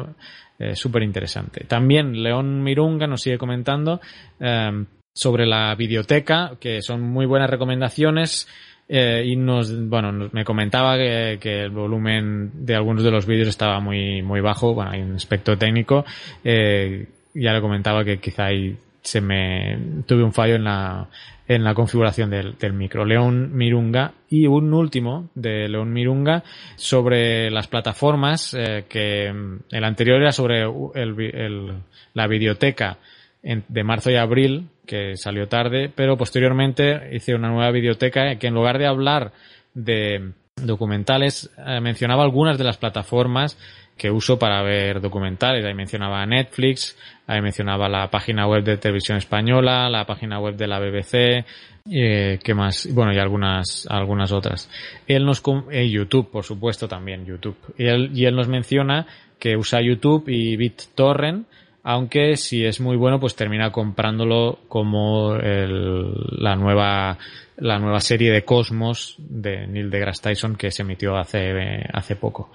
eh, 0.60 0.76
súper 0.76 1.02
interesante. 1.02 1.64
También 1.64 2.22
León 2.22 2.62
Mirunga 2.62 3.06
nos 3.08 3.22
sigue 3.22 3.38
comentando 3.38 4.00
eh, 4.38 4.84
sobre 5.12 5.46
la 5.46 5.74
videoteca, 5.74 6.52
que 6.60 6.80
son 6.82 7.00
muy 7.00 7.26
buenas 7.26 7.50
recomendaciones. 7.50 8.46
eh, 8.92 9.22
y 9.24 9.36
nos, 9.36 9.70
bueno, 9.88 10.10
nos- 10.10 10.32
me 10.34 10.44
comentaba 10.44 10.96
que, 10.96 11.38
que 11.40 11.62
el 11.62 11.70
volumen 11.70 12.50
de 12.54 12.74
algunos 12.74 13.04
de 13.04 13.10
los 13.12 13.24
vídeos 13.24 13.46
estaba 13.48 13.78
muy, 13.80 14.20
muy 14.22 14.40
bajo. 14.40 14.74
Bueno, 14.74 14.90
hay 14.90 15.00
un 15.02 15.14
aspecto 15.14 15.56
técnico. 15.56 16.04
eh, 16.44 17.06
ya 17.32 17.52
le 17.52 17.60
comentaba 17.60 18.04
que 18.04 18.18
quizá 18.18 18.46
ahí 18.46 18.76
se 19.02 19.20
me 19.20 19.78
tuve 20.06 20.24
un 20.24 20.32
fallo 20.32 20.56
en 20.56 20.64
la, 20.64 21.06
en 21.50 21.64
la 21.64 21.74
configuración 21.74 22.30
del, 22.30 22.56
del 22.58 22.72
micro. 22.74 23.04
León 23.04 23.56
Mirunga 23.56 24.12
y 24.28 24.46
un 24.46 24.72
último 24.72 25.30
de 25.34 25.68
León 25.68 25.92
Mirunga 25.92 26.44
sobre 26.76 27.50
las 27.50 27.66
plataformas 27.66 28.54
eh, 28.54 28.84
que 28.88 29.32
mm, 29.32 29.56
el 29.72 29.82
anterior 29.84 30.20
era 30.22 30.30
sobre 30.30 30.62
el 30.62 31.20
el- 31.20 31.72
la 32.14 32.26
videoteca 32.28 32.98
en- 33.42 33.64
de 33.66 33.82
marzo 33.82 34.12
y 34.12 34.16
abril 34.16 34.68
que 34.86 35.16
salió 35.16 35.48
tarde, 35.48 35.90
pero 35.92 36.16
posteriormente 36.16 37.10
hice 37.16 37.34
una 37.34 37.48
nueva 37.48 37.72
videoteca 37.72 38.36
que 38.36 38.46
en 38.46 38.54
lugar 38.54 38.78
de 38.78 38.86
hablar 38.86 39.32
de 39.74 40.30
documentales 40.54 41.50
eh, 41.66 41.80
mencionaba 41.80 42.22
algunas 42.22 42.58
de 42.58 42.64
las 42.64 42.76
plataformas 42.76 43.58
que 43.96 44.10
uso 44.10 44.38
para 44.38 44.62
ver 44.62 45.00
documentales. 45.00 45.64
Ahí 45.64 45.74
mencionaba 45.74 46.24
Netflix, 46.26 46.96
ahí 47.30 47.40
mencionaba 47.40 47.88
la 47.88 48.10
página 48.10 48.48
web 48.48 48.64
de 48.64 48.76
Televisión 48.76 49.16
Española, 49.18 49.88
la 49.88 50.04
página 50.04 50.40
web 50.40 50.56
de 50.56 50.66
la 50.66 50.80
BBC, 50.80 51.44
eh, 51.88 52.40
¿qué 52.42 52.54
más? 52.54 52.88
Bueno, 52.92 53.12
y 53.12 53.18
algunas, 53.18 53.86
algunas 53.88 54.32
otras. 54.32 54.68
Él 55.06 55.24
nos, 55.24 55.40
eh, 55.70 55.88
YouTube, 55.88 56.28
por 56.30 56.44
supuesto, 56.44 56.88
también 56.88 57.24
YouTube. 57.24 57.56
Y 57.78 58.24
él 58.24 58.34
nos 58.34 58.48
menciona 58.48 59.06
que 59.38 59.56
usa 59.56 59.80
YouTube 59.80 60.28
y 60.28 60.56
BitTorrent, 60.56 61.46
aunque 61.82 62.36
si 62.36 62.64
es 62.64 62.80
muy 62.80 62.96
bueno, 62.96 63.18
pues 63.20 63.34
termina 63.36 63.70
comprándolo 63.72 64.58
como 64.68 65.34
el- 65.36 66.12
la 66.38 66.56
nueva 66.56 67.18
la 67.56 67.78
nueva 67.78 68.00
serie 68.00 68.32
de 68.32 68.42
Cosmos 68.42 69.16
de 69.18 69.66
Neil 69.66 69.90
deGrasse 69.90 70.22
Tyson 70.22 70.56
que 70.56 70.70
se 70.70 70.80
emitió 70.80 71.14
hace, 71.18 71.84
hace 71.92 72.16
poco. 72.16 72.50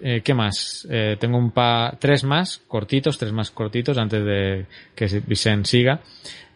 Eh, 0.00 0.20
¿Qué 0.22 0.32
más? 0.32 0.86
Eh, 0.88 1.16
tengo 1.18 1.38
un 1.38 1.50
pa 1.50 1.96
tres 1.98 2.22
más 2.22 2.62
cortitos, 2.68 3.18
tres 3.18 3.32
más 3.32 3.50
cortitos 3.50 3.98
antes 3.98 4.24
de 4.24 4.66
que 4.94 5.06
Vicente 5.26 5.68
siga. 5.68 6.00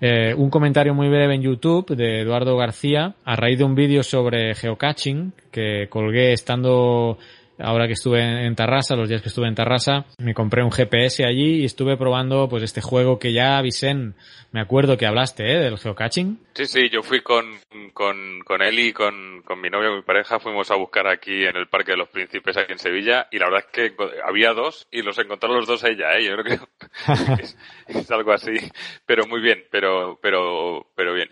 Eh, 0.01 0.33
un 0.37 0.49
comentario 0.49 0.95
muy 0.95 1.09
breve 1.09 1.35
en 1.35 1.43
YouTube 1.43 1.97
de 1.97 2.21
Eduardo 2.21 2.57
García 2.57 3.15
a 3.25 3.35
raíz 3.35 3.59
de 3.59 3.65
un 3.65 3.75
vídeo 3.75 4.05
sobre 4.05 4.55
geocaching 4.55 5.33
que 5.51 5.89
colgué 5.91 6.33
estando 6.33 7.19
ahora 7.59 7.87
que 7.87 7.93
estuve 7.93 8.47
en, 8.47 8.55
Tarrasa, 8.55 8.97
los 8.97 9.09
días 9.09 9.23
que 9.23 9.29
estuve 9.29 9.49
en 9.49 9.55
Tarrasa, 9.55 10.07
me 10.19 10.35
compré 10.35 10.63
un 10.63 10.73
GPS 10.73 11.25
allí 11.25 11.63
y 11.63 11.65
estuve 11.65 11.97
probando 11.97 12.49
pues 12.49 12.63
este 12.63 12.81
juego 12.81 13.19
que 13.19 13.33
ya 13.33 13.61
Vicen, 13.61 14.15
me 14.53 14.61
acuerdo 14.61 14.97
que 14.97 15.07
hablaste 15.07 15.45
¿eh? 15.45 15.59
del 15.59 15.79
geocaching. 15.79 16.39
Sí, 16.55 16.67
sí, 16.67 16.89
yo 16.91 17.03
fui 17.03 17.21
con, 17.21 17.59
con, 17.93 18.41
con 18.45 18.63
él 18.63 18.93
con, 18.95 19.43
con 19.43 19.61
mi 19.61 19.71
novia, 19.71 19.91
mi 19.91 20.03
pareja, 20.03 20.39
fuimos 20.39 20.71
a 20.71 20.77
buscar 20.77 21.09
aquí 21.09 21.45
en 21.45 21.57
el 21.57 21.67
Parque 21.69 21.93
de 21.93 21.99
los 21.99 22.09
Príncipes, 22.09 22.57
aquí 22.57 22.73
en 22.73 22.79
Sevilla, 22.79 23.29
y 23.31 23.39
la 23.39 23.47
verdad 23.47 23.65
es 23.67 23.73
que 23.73 23.97
había 24.25 24.53
dos 24.53 24.87
y 24.91 25.03
los 25.03 25.19
encontró 25.19 25.53
los 25.53 25.67
dos 25.67 25.83
ella, 25.85 26.17
¿eh? 26.17 26.25
Yo 26.25 26.37
creo 26.37 26.45
que 26.45 27.43
es, 27.43 27.59
es 27.87 28.11
algo 28.11 28.33
así, 28.33 28.55
pero 29.05 29.27
muy 29.27 29.41
bien, 29.41 29.65
pero, 29.71 30.19
pero, 30.23 30.87
pero 30.95 31.15
bien. 31.15 31.31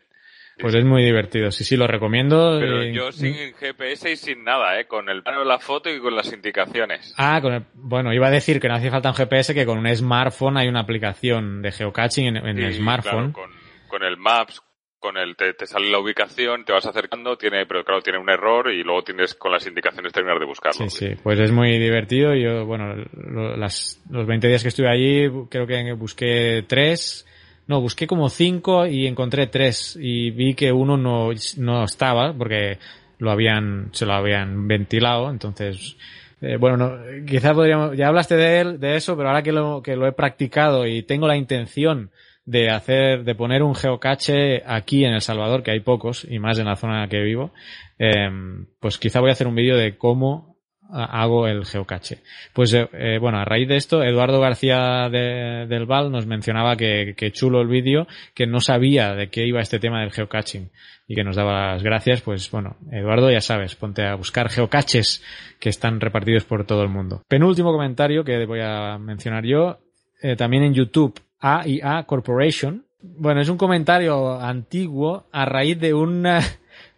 Pues 0.59 0.75
es 0.75 0.85
muy 0.85 1.05
divertido, 1.05 1.51
sí, 1.51 1.65
sí, 1.65 1.77
lo 1.77 1.87
recomiendo. 1.87 2.59
Pero 2.59 2.83
eh, 2.83 2.93
yo 2.93 3.13
sin 3.13 3.35
GPS 3.55 4.11
y 4.13 4.17
sin 4.17 4.43
nada, 4.45 4.81
¿eh? 4.81 4.87
Con 4.87 5.09
el 5.11 5.23
plano 5.23 5.41
de 5.41 5.45
la 5.47 5.59
foto 5.59 5.91
y 5.91 6.01
con 6.01 6.17
las 6.17 6.33
indicaciones. 6.33 7.15
Ah, 7.19 7.41
con 7.43 7.53
el- 7.53 7.65
bueno, 7.75 8.13
iba 8.15 8.29
a 8.29 8.31
decir 8.31 8.59
que 8.61 8.69
no 8.69 8.75
hacía 8.75 8.91
falta 8.91 9.11
un 9.11 9.15
GPS, 9.17 9.53
que 9.55 9.67
con 9.67 9.79
un 9.79 9.95
smartphone 9.95 10.57
hay 10.57 10.69
una 10.69 10.81
aplicación 10.81 11.61
de 11.61 11.73
geocaching 11.73 12.27
en, 12.29 12.37
en 12.39 12.59
el 12.59 12.73
smartphone. 12.75 13.33
claro, 13.33 13.49
con, 13.51 13.51
con 13.89 14.03
el 14.03 14.17
Maps, 14.17 14.63
con 14.99 15.19
el 15.19 15.37
te, 15.37 15.53
te 15.53 15.67
sale 15.67 15.91
la 15.91 15.99
ubicación, 15.99 16.65
te 16.65 16.73
vas 16.73 16.87
acercando, 16.87 17.37
tiene, 17.37 17.67
pero 17.67 17.85
claro, 17.85 18.01
tiene 18.01 18.19
un 18.19 18.31
error 18.31 18.73
y 18.73 18.83
luego 18.83 19.03
tienes 19.03 19.35
con 19.35 19.53
las 19.53 19.67
indicaciones 19.67 20.13
terminar 20.13 20.39
de 20.39 20.47
buscarlo. 20.47 20.89
Sí, 20.89 20.89
sí, 20.89 21.15
pues 21.23 21.39
es 21.39 21.53
muy 21.53 21.79
divertido. 21.79 22.35
Yo, 22.35 22.65
bueno, 22.65 22.95
lo- 23.13 23.57
las, 23.59 24.03
los 24.11 24.27
20 24.27 24.49
días 24.49 24.63
que 24.63 24.69
estuve 24.69 24.89
allí, 24.89 25.29
creo 25.51 25.67
que 25.67 25.93
busqué 25.93 26.65
tres, 26.67 27.27
no, 27.67 27.81
busqué 27.81 28.07
como 28.07 28.29
cinco 28.29 28.87
y 28.87 29.07
encontré 29.07 29.49
tres 29.49 29.99
y 30.01 30.31
vi 30.31 30.55
que 30.55 30.73
uno 30.73 30.97
no, 30.97 31.31
no 31.57 31.85
estaba 31.85 32.33
porque 32.33 32.79
lo 33.19 33.31
habían, 33.31 33.91
se 33.93 34.07
lo 34.07 34.13
habían 34.13 34.69
ventilado, 34.69 35.31
entonces, 35.31 35.97
eh, 36.41 36.57
bueno, 36.59 36.77
no, 36.77 37.25
quizá 37.27 37.55
podríamos, 37.55 37.97
ya 37.97 38.09
hablaste 38.09 38.37
de 38.37 38.61
él, 38.61 38.81
de 38.81 38.97
eso, 38.97 39.17
pero 39.17 39.29
ahora 39.29 39.43
que 39.43 39.53
lo, 39.53 39.83
que 39.83 39.97
lo 39.97 40.07
he 40.07 40.13
practicado 40.13 40.87
y 40.87 41.03
tengo 41.03 41.27
la 41.27 41.37
intención 41.37 42.11
de 42.45 42.71
hacer, 42.71 43.25
de 43.25 43.35
poner 43.35 43.63
un 43.63 43.75
geocache 43.75 44.63
aquí 44.67 45.05
en 45.05 45.15
El 45.15 45.21
Salvador, 45.21 45.63
que 45.63 45.73
hay 45.73 45.81
pocos, 45.81 46.27
y 46.29 46.39
más 46.39 46.59
en 46.59 46.67
la 46.67 46.77
zona 46.77 46.95
en 46.95 47.01
la 47.03 47.09
que 47.09 47.23
vivo, 47.23 47.53
eh, 47.99 48.31
pues 48.79 48.99
quizá 48.99 49.21
voy 49.21 49.31
a 49.31 49.33
hacer 49.33 49.49
un 49.49 49.57
vídeo 49.57 49.77
de 49.77 49.97
cómo 49.97 50.56
hago 50.91 51.47
el 51.49 51.65
geocache. 51.67 52.19
Pues 52.53 52.73
eh, 52.75 52.89
eh, 52.93 53.19
bueno, 53.21 53.39
a 53.39 53.45
raíz 53.45 53.69
de 53.69 53.77
esto, 53.77 54.03
Eduardo 54.03 54.41
García 54.41 55.09
de- 55.11 55.67
del 55.69 55.87
Val 55.87 56.11
nos 56.13 56.27
mencionaba 56.27 56.77
que, 56.77 57.15
que 57.17 57.33
chulo 57.33 57.61
el 57.61 57.69
vídeo, 57.69 58.07
que 58.35 58.47
no 58.47 58.61
sabía 58.61 59.15
de 59.15 59.29
qué 59.29 59.47
iba 59.47 59.61
este 59.61 59.79
tema 59.79 60.01
del 60.01 60.13
geocaching 60.13 60.71
y 61.09 61.15
que 61.15 61.25
nos 61.25 61.37
daba 61.37 61.73
las 61.73 61.83
gracias. 61.83 62.21
Pues 62.23 62.51
bueno, 62.51 62.77
Eduardo, 62.91 63.31
ya 63.31 63.41
sabes, 63.41 63.75
ponte 63.77 64.05
a 64.05 64.15
buscar 64.15 64.49
geocaches 64.49 65.23
que 65.61 65.69
están 65.69 66.01
repartidos 66.01 66.45
por 66.45 66.65
todo 66.67 66.83
el 66.83 66.89
mundo. 66.89 67.23
Penúltimo 67.29 67.73
comentario 67.73 68.25
que 68.25 68.45
voy 68.47 68.61
a 68.63 68.99
mencionar 68.99 69.45
yo, 69.45 69.79
eh, 70.23 70.37
también 70.37 70.63
en 70.65 70.75
YouTube, 70.75 71.21
AIA 71.41 72.05
Corporation. 72.05 72.85
Bueno, 73.03 73.41
es 73.41 73.49
un 73.49 73.57
comentario 73.59 74.41
antiguo 74.41 75.27
a 75.33 75.45
raíz 75.45 75.79
de 75.79 75.95
una... 75.95 76.41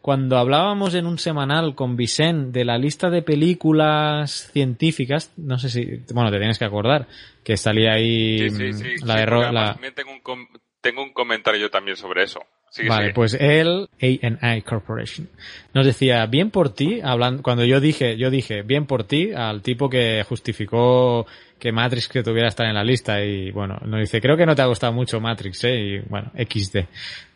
Cuando 0.01 0.39
hablábamos 0.39 0.95
en 0.95 1.07
un 1.07 1.19
semanal 1.19 1.75
con 1.75 1.97
Vicent 1.97 2.53
de 2.53 2.65
la 2.65 2.79
lista 2.79 3.11
de 3.11 3.21
películas 3.23 4.51
científicas, 4.53 5.33
no 5.37 5.59
sé 5.59 5.69
si, 5.69 6.03
bueno, 6.15 6.31
te 6.31 6.39
tienes 6.39 6.59
que 6.59 6.65
acordar, 6.65 7.07
que 7.45 7.57
salía 7.57 7.93
ahí 7.93 8.49
Sí, 8.49 8.51
sí, 8.51 8.73
sí. 8.73 9.07
la 9.07 9.15
sí, 9.15 9.21
además 9.23 9.53
la, 9.53 9.73
también 9.73 9.95
tengo 9.95 10.13
un, 10.13 10.21
com- 10.21 10.49
tengo 10.81 11.03
un 11.03 11.13
comentario 11.13 11.61
yo 11.61 11.71
también 11.71 11.97
sobre 11.97 12.23
eso. 12.23 12.41
Sigue, 12.71 12.89
vale, 12.91 13.05
sigue. 13.07 13.15
pues 13.15 13.35
él, 13.35 13.89
A&I 14.01 14.63
Corporation, 14.63 15.29
nos 15.73 15.87
decía, 15.87 16.25
bien 16.27 16.51
por 16.51 16.75
ti, 16.75 17.01
hablando, 17.03 17.43
cuando 17.43 17.65
yo 17.65 17.81
dije, 17.81 18.17
yo 18.19 18.31
dije, 18.31 18.61
bien 18.63 18.85
por 18.87 19.05
ti, 19.05 19.33
al 19.33 19.63
tipo 19.63 19.89
que 19.89 20.23
justificó 20.29 21.27
que 21.59 21.73
Matrix 21.73 22.09
que 22.09 22.23
tuviera 22.23 22.49
estar 22.49 22.67
en 22.67 22.75
la 22.75 22.85
lista 22.85 23.23
y 23.23 23.51
bueno, 23.51 23.77
nos 23.85 24.01
dice, 24.01 24.21
creo 24.21 24.37
que 24.37 24.47
no 24.47 24.55
te 24.55 24.63
ha 24.63 24.67
gustado 24.67 24.93
mucho 24.93 25.21
Matrix, 25.21 25.65
eh, 25.65 25.75
y 25.77 25.99
bueno, 26.01 26.31
XD. 26.37 26.77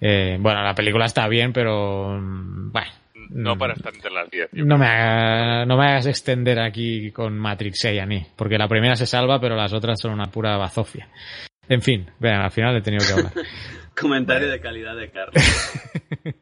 Eh, 0.00 0.36
bueno, 0.40 0.62
la 0.62 0.74
película 0.74 1.06
está 1.06 1.26
bien, 1.28 1.52
pero, 1.52 2.18
mm, 2.20 2.72
bueno. 2.72 2.90
No 3.30 3.56
para 3.56 3.72
estar 3.74 3.94
entre 3.94 4.10
las 4.10 4.30
10. 4.30 4.48
yo 4.52 4.64
No 4.64 4.76
me, 4.76 4.86
haga- 4.86 5.64
no 5.64 5.76
me 5.78 5.86
hagas 5.86 6.06
extender 6.06 6.58
aquí 6.60 7.10
con 7.12 7.38
Matrix 7.38 7.84
A&E, 7.86 8.26
porque 8.36 8.58
la 8.58 8.68
primera 8.68 8.94
se 8.94 9.06
salva, 9.06 9.40
pero 9.40 9.56
las 9.56 9.72
otras 9.72 9.98
son 10.00 10.12
una 10.12 10.26
pura 10.26 10.56
bazofia. 10.58 11.08
En 11.68 11.80
fin, 11.80 12.06
vean, 12.18 12.42
al 12.42 12.50
final 12.50 12.76
he 12.76 12.82
tenido 12.82 13.06
que 13.06 13.12
hablar. 13.12 13.32
Comentario 13.98 14.48
de 14.50 14.60
calidad 14.60 14.96
de 14.96 15.10
Carlos. 15.10 15.34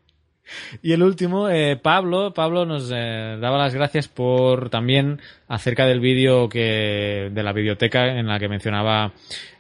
Y 0.83 0.93
el 0.93 1.03
último, 1.03 1.49
eh, 1.49 1.77
Pablo, 1.77 2.33
Pablo 2.33 2.65
nos 2.65 2.91
eh, 2.95 3.37
daba 3.41 3.59
las 3.59 3.75
gracias 3.75 4.09
por 4.09 4.71
también 4.71 5.21
acerca 5.49 5.87
del 5.87 6.01
vídeo 6.01 6.49
que 6.49 7.31
de 7.33 7.43
la 7.43 7.53
biblioteca 7.53 8.07
en 8.19 8.27
la 8.27 8.39
que 8.39 8.49
mencionaba 8.49 9.13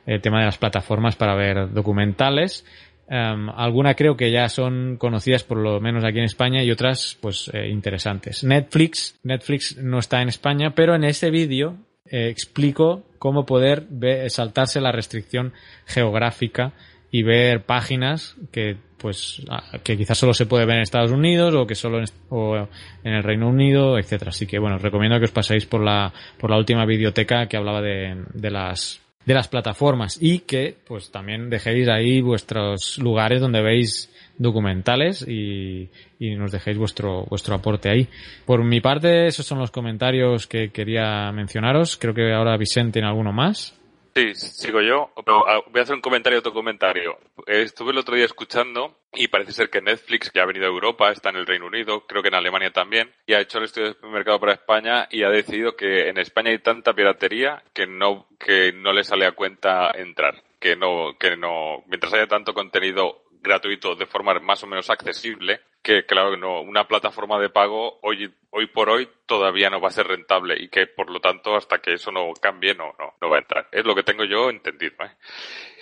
el 0.06 0.20
tema 0.20 0.40
de 0.40 0.46
las 0.46 0.58
plataformas 0.58 1.16
para 1.16 1.34
ver 1.34 1.72
documentales. 1.72 2.64
Em, 3.12 3.50
algunas 3.50 3.96
creo 3.96 4.16
que 4.16 4.30
ya 4.30 4.48
son 4.48 4.96
conocidas 4.96 5.42
por 5.42 5.58
lo 5.58 5.80
menos 5.80 6.04
aquí 6.04 6.18
en 6.18 6.24
España 6.24 6.62
y 6.62 6.70
otras 6.70 7.18
pues 7.20 7.50
eh, 7.52 7.68
interesantes. 7.68 8.44
Netflix, 8.44 9.18
Netflix 9.24 9.76
no 9.78 9.98
está 9.98 10.22
en 10.22 10.28
España, 10.28 10.76
pero 10.76 10.94
en 10.94 11.02
ese 11.02 11.30
vídeo 11.30 11.76
eh, 12.04 12.28
explico 12.28 13.02
cómo 13.18 13.46
poder 13.46 13.88
saltarse 14.28 14.80
la 14.80 14.92
restricción 14.92 15.52
geográfica 15.86 16.72
y 17.10 17.24
ver 17.24 17.64
páginas 17.64 18.36
que 18.52 18.76
pues 19.00 19.42
ah, 19.48 19.78
que 19.82 19.96
quizás 19.96 20.18
solo 20.18 20.34
se 20.34 20.46
puede 20.46 20.66
ver 20.66 20.76
en 20.76 20.82
Estados 20.82 21.10
Unidos 21.10 21.54
o 21.54 21.66
que 21.66 21.74
solo 21.74 21.98
en, 21.98 22.04
o 22.28 22.56
en 23.02 23.12
el 23.12 23.22
Reino 23.22 23.48
Unido, 23.48 23.98
etcétera. 23.98 24.30
Así 24.30 24.46
que 24.46 24.58
bueno, 24.58 24.76
os 24.76 24.82
recomiendo 24.82 25.18
que 25.18 25.24
os 25.24 25.30
paséis 25.30 25.66
por 25.66 25.82
la 25.82 26.12
por 26.38 26.50
la 26.50 26.58
última 26.58 26.84
biblioteca 26.84 27.46
que 27.46 27.56
hablaba 27.56 27.80
de, 27.80 28.24
de 28.34 28.50
las 28.50 29.00
de 29.24 29.34
las 29.34 29.48
plataformas 29.48 30.18
y 30.20 30.40
que 30.40 30.76
pues 30.86 31.10
también 31.10 31.50
dejéis 31.50 31.88
ahí 31.88 32.20
vuestros 32.20 32.98
lugares 32.98 33.40
donde 33.40 33.62
veis 33.62 34.10
documentales 34.38 35.26
y, 35.28 35.90
y 36.18 36.34
nos 36.36 36.52
dejéis 36.52 36.78
vuestro 36.78 37.24
vuestro 37.24 37.54
aporte 37.54 37.90
ahí. 37.90 38.08
Por 38.46 38.64
mi 38.64 38.80
parte, 38.80 39.26
esos 39.26 39.46
son 39.46 39.58
los 39.58 39.70
comentarios 39.70 40.46
que 40.46 40.70
quería 40.70 41.30
mencionaros. 41.32 41.96
Creo 41.96 42.14
que 42.14 42.32
ahora 42.32 42.56
Vicente 42.56 42.94
tiene 42.94 43.08
alguno 43.08 43.32
más. 43.32 43.79
Sí, 44.14 44.34
sigo 44.34 44.80
yo. 44.80 45.12
Pero, 45.24 45.48
ah, 45.48 45.62
voy 45.70 45.80
a 45.80 45.82
hacer 45.82 45.94
un 45.94 46.00
comentario, 46.00 46.40
otro 46.40 46.52
comentario. 46.52 47.18
Estuve 47.46 47.92
el 47.92 47.98
otro 47.98 48.16
día 48.16 48.24
escuchando 48.24 48.98
y 49.12 49.28
parece 49.28 49.52
ser 49.52 49.70
que 49.70 49.80
Netflix, 49.80 50.30
que 50.30 50.40
ha 50.40 50.46
venido 50.46 50.66
a 50.66 50.68
Europa, 50.68 51.10
está 51.10 51.30
en 51.30 51.36
el 51.36 51.46
Reino 51.46 51.66
Unido, 51.66 52.06
creo 52.06 52.22
que 52.22 52.28
en 52.28 52.34
Alemania 52.34 52.72
también, 52.72 53.12
y 53.26 53.34
ha 53.34 53.40
hecho 53.40 53.58
el 53.58 53.64
estudio 53.64 53.94
de 53.94 54.08
mercado 54.08 54.40
para 54.40 54.54
España 54.54 55.08
y 55.10 55.22
ha 55.22 55.30
decidido 55.30 55.76
que 55.76 56.08
en 56.08 56.18
España 56.18 56.50
hay 56.50 56.58
tanta 56.58 56.92
piratería 56.94 57.62
que 57.72 57.86
no, 57.86 58.26
que 58.38 58.72
no 58.72 58.92
le 58.92 59.04
sale 59.04 59.26
a 59.26 59.32
cuenta 59.32 59.90
entrar. 59.94 60.42
Que 60.58 60.76
no, 60.76 61.16
que 61.18 61.36
no, 61.36 61.84
mientras 61.86 62.12
haya 62.12 62.26
tanto 62.26 62.52
contenido 62.52 63.22
gratuito 63.42 63.94
de 63.94 64.06
forma 64.06 64.34
más 64.40 64.62
o 64.62 64.66
menos 64.66 64.90
accesible, 64.90 65.60
que 65.82 66.04
claro, 66.04 66.36
no, 66.36 66.60
una 66.60 66.86
plataforma 66.86 67.38
de 67.40 67.48
pago 67.48 67.98
hoy, 68.02 68.30
hoy 68.50 68.66
por 68.66 68.90
hoy 68.90 69.08
todavía 69.26 69.70
no 69.70 69.80
va 69.80 69.88
a 69.88 69.92
ser 69.92 70.06
rentable 70.06 70.54
y 70.62 70.68
que 70.68 70.86
por 70.86 71.10
lo 71.10 71.20
tanto 71.20 71.56
hasta 71.56 71.78
que 71.78 71.94
eso 71.94 72.10
no 72.12 72.32
cambie 72.40 72.74
no, 72.74 72.92
no, 72.98 73.14
no 73.20 73.30
va 73.30 73.36
a 73.36 73.40
entrar. 73.40 73.66
Es 73.72 73.84
lo 73.86 73.94
que 73.94 74.02
tengo 74.02 74.24
yo 74.24 74.50
entendido. 74.50 74.92
¿eh? 75.04 75.10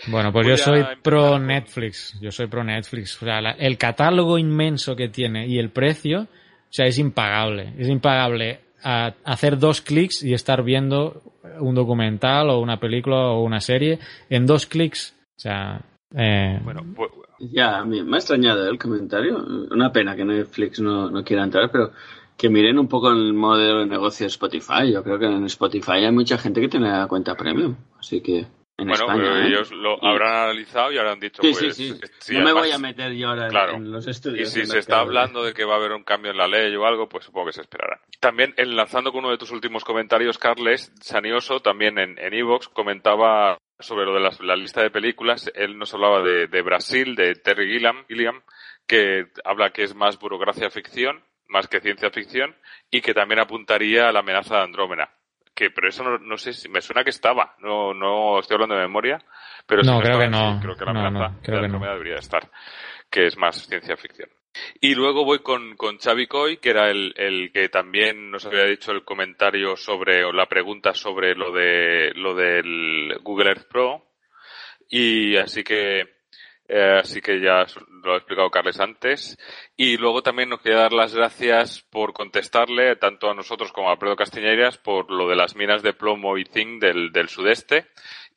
Bueno, 0.06 0.32
pues 0.32 0.46
Voy 0.46 0.56
yo 0.56 0.62
soy 0.62 0.84
pro 1.02 1.30
con- 1.32 1.46
Netflix. 1.46 2.16
Yo 2.20 2.30
soy 2.30 2.46
pro 2.46 2.62
Netflix. 2.62 3.20
O 3.20 3.24
sea, 3.26 3.40
la- 3.40 3.52
el 3.58 3.76
catálogo 3.76 4.38
inmenso 4.38 4.94
que 4.94 5.08
tiene 5.08 5.46
y 5.48 5.58
el 5.58 5.70
precio, 5.70 6.22
o 6.22 6.26
sea, 6.72 6.86
es 6.86 6.98
impagable. 6.98 7.72
Es 7.78 7.88
impagable 7.88 8.60
a- 8.84 9.14
hacer 9.24 9.58
dos 9.58 9.80
clics 9.80 10.22
y 10.22 10.32
estar 10.32 10.62
viendo 10.62 11.22
un 11.58 11.74
documental 11.74 12.50
o 12.50 12.60
una 12.60 12.78
película 12.78 13.16
o 13.30 13.42
una 13.42 13.60
serie 13.60 13.98
en 14.30 14.46
dos 14.46 14.66
clics. 14.66 15.16
O 15.36 15.40
sea, 15.40 15.80
eh, 16.16 16.58
Bueno, 16.62 16.82
pues, 16.94 17.10
Ya, 17.39 17.78
a 17.78 17.85
mí 17.85 18.02
me 18.02 18.16
ha 18.16 18.19
extrañado 18.19 18.69
el 18.69 18.78
comentario. 18.78 19.36
Una 19.70 19.93
pena 19.93 20.16
que 20.16 20.24
Netflix 20.24 20.81
no, 20.81 21.10
no 21.10 21.23
quiera 21.24 21.44
entrar, 21.44 21.70
pero 21.70 21.93
que 22.36 22.48
miren 22.48 22.78
un 22.78 22.89
poco 22.89 23.10
el 23.10 23.32
modelo 23.35 23.81
de 23.81 23.86
negocio 23.86 24.24
de 24.24 24.28
Spotify. 24.28 24.93
Yo 24.93 25.02
creo 25.02 25.19
que 25.19 25.27
en 25.27 25.44
Spotify 25.47 26.05
hay 26.05 26.12
mucha 26.12 26.39
gente 26.39 26.60
que 26.60 26.69
tiene 26.69 26.89
la 26.90 27.06
cuenta 27.09 27.35
premium. 27.36 27.77
Así 27.98 28.20
que 28.20 28.39
en 28.81 28.86
bueno, 28.86 28.93
España. 28.94 29.23
pero 29.23 29.36
¿eh? 29.39 29.47
ellos 29.48 29.73
lo 29.73 29.94
Y- 30.01 30.06
habrán 30.06 30.35
analizado 30.51 30.93
y 30.93 30.98
habrán 30.98 31.19
dicho, 31.19 31.43
Sí, 31.43 31.51
pues, 31.59 31.74
sí, 31.77 31.93
sí. 31.94 32.01
si 32.20 32.39
no 32.39 32.44
me 32.44 32.52
voy 32.52 32.70
a 32.70 32.78
meter 32.78 33.12
yo 33.12 33.28
ahora 33.31 33.47
en- 33.47 33.51
Claro. 33.51 33.73
en 33.74 33.90
los 33.90 34.06
Y 34.06 34.10
estudios. 34.10 34.51
si 34.51 34.60
de 34.60 34.66
se 34.66 34.78
está 34.78 35.01
hablando 35.01 35.43
de 35.43 35.52
que 35.52 35.65
va 35.65 35.74
a 35.74 35.78
haber 35.78 35.90
un 35.93 36.05
cambio 36.05 36.31
en 36.31 36.36
la 36.36 36.47
ley 36.47 36.74
o 36.77 36.86
algo, 36.86 37.09
pues 37.09 37.24
supongo 37.24 37.47
que 37.47 37.55
se 37.55 37.62
esperará. 37.62 38.01
También, 38.20 38.55
enlazando 38.56 39.10
con 39.10 39.20
uno 39.24 39.31
de 39.32 39.39
tus 39.39 39.51
últimos 39.51 39.85
comentarios, 39.85 40.39
Carles 40.39 40.93
Sanioso, 41.01 41.59
también 41.59 41.98
en 41.98 42.19
en 42.20 42.35
Evox, 42.35 42.69
comentaba 42.69 43.59
sobre 43.78 44.05
lo 44.06 44.14
de 44.14 44.30
la 44.40 44.56
lista 44.56 44.82
de 44.82 44.90
películas. 44.90 45.50
Él 45.55 45.78
nos 45.78 45.92
hablaba 45.94 46.22
de, 46.22 46.46
de 46.48 46.62
Brasil, 46.62 47.14
de 47.14 47.34
Terry 47.36 47.70
Gilliam, 47.72 48.05
Gilliam, 48.09 48.42
que 48.86 49.26
habla 49.44 49.70
que 49.70 49.82
es 49.84 49.94
más 49.94 50.18
burocracia 50.18 50.70
ficción, 50.70 51.22
más 51.48 51.68
que 51.68 51.80
ciencia 51.80 52.10
ficción, 52.10 52.56
y 52.90 53.00
que 53.00 53.14
también 53.14 53.40
apuntaría 53.40 54.09
a 54.09 54.12
la 54.12 54.20
amenaza 54.20 54.56
de 54.56 54.62
Andrómeda. 54.64 55.10
Que, 55.55 55.70
pero 55.70 55.88
eso 55.88 56.05
no, 56.05 56.18
no 56.18 56.36
sé 56.38 56.52
si 56.52 56.68
me 56.68 56.80
suena 56.80 57.02
que 57.02 57.10
estaba, 57.10 57.56
no, 57.59 57.92
no 57.92 58.38
estoy 58.38 58.55
hablando 58.55 58.76
de 58.76 58.82
memoria, 58.82 59.18
pero 59.66 59.82
si 59.82 59.90
No, 59.90 60.00
creo 60.00 60.20
estaba, 60.22 60.24
que 60.24 60.30
no. 60.30 60.60
creo 60.62 60.76
que 60.76 60.84
la 60.84 60.92
No, 60.92 61.00
amenaza 61.00 61.34
no, 61.34 61.40
de 61.42 61.50
no. 61.52 61.64
Andrómeda 61.64 61.92
debería 61.94 62.16
estar, 62.16 62.48
que 63.10 63.26
es 63.26 63.36
más 63.36 63.66
ciencia 63.66 63.96
ficción. 63.96 64.28
Y 64.80 64.94
luego 64.94 65.24
voy 65.24 65.40
con, 65.40 65.76
con 65.76 65.98
Xavi 65.98 66.26
Coy, 66.26 66.58
que 66.58 66.70
era 66.70 66.90
el, 66.90 67.12
el 67.16 67.52
que 67.52 67.68
también 67.68 68.30
nos 68.30 68.46
había 68.46 68.64
dicho 68.64 68.92
el 68.92 69.04
comentario 69.04 69.76
sobre, 69.76 70.24
o 70.24 70.32
la 70.32 70.46
pregunta 70.46 70.94
sobre 70.94 71.34
lo 71.34 71.52
de, 71.52 72.12
lo 72.14 72.34
del 72.34 73.18
Google 73.22 73.50
Earth 73.50 73.68
Pro. 73.68 74.04
Y 74.88 75.36
así 75.36 75.62
que, 75.64 76.00
eh, 76.68 76.98
así 77.00 77.20
que 77.20 77.40
ya 77.40 77.66
lo 78.02 78.14
ha 78.14 78.16
explicado 78.16 78.50
Carles 78.50 78.80
antes. 78.80 79.36
Y 79.76 79.96
luego 79.96 80.22
también 80.22 80.48
nos 80.48 80.60
quería 80.60 80.78
dar 80.80 80.92
las 80.92 81.14
gracias 81.14 81.82
por 81.90 82.12
contestarle, 82.12 82.96
tanto 82.96 83.30
a 83.30 83.34
nosotros 83.34 83.72
como 83.72 83.88
a 83.88 83.92
Alfredo 83.92 84.16
Castiñeiras, 84.16 84.78
por 84.78 85.10
lo 85.10 85.28
de 85.28 85.36
las 85.36 85.56
minas 85.56 85.82
de 85.82 85.92
plomo 85.92 86.38
y 86.38 86.44
zinc 86.44 86.80
del, 86.80 87.12
del 87.12 87.28
sudeste 87.28 87.86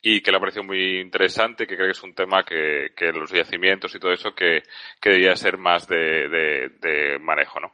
y 0.02 0.20
que 0.20 0.32
le 0.32 0.36
ha 0.36 0.40
parecido 0.40 0.64
muy 0.64 1.00
interesante, 1.00 1.66
que 1.66 1.76
creo 1.76 1.86
que 1.86 1.92
es 1.92 2.02
un 2.02 2.14
tema 2.14 2.44
que, 2.44 2.92
que 2.96 3.12
los 3.12 3.30
yacimientos 3.30 3.94
y 3.94 4.00
todo 4.00 4.12
eso 4.12 4.34
que, 4.34 4.64
que 5.00 5.10
debía 5.10 5.36
ser 5.36 5.58
más 5.58 5.86
de, 5.86 6.28
de, 6.28 6.68
de 6.80 7.18
manejo, 7.20 7.60
¿no? 7.60 7.72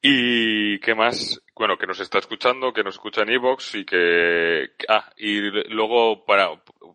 Y 0.00 0.78
qué 0.78 0.94
más, 0.94 1.42
bueno, 1.56 1.76
que 1.76 1.86
nos 1.88 1.98
está 1.98 2.18
escuchando, 2.18 2.72
que 2.72 2.84
nos 2.84 2.94
escucha 2.94 3.22
en 3.22 3.30
Evox 3.30 3.74
y 3.74 3.84
que, 3.84 4.70
ah, 4.88 5.12
y 5.16 5.40
luego 5.68 6.24
para, 6.24 6.50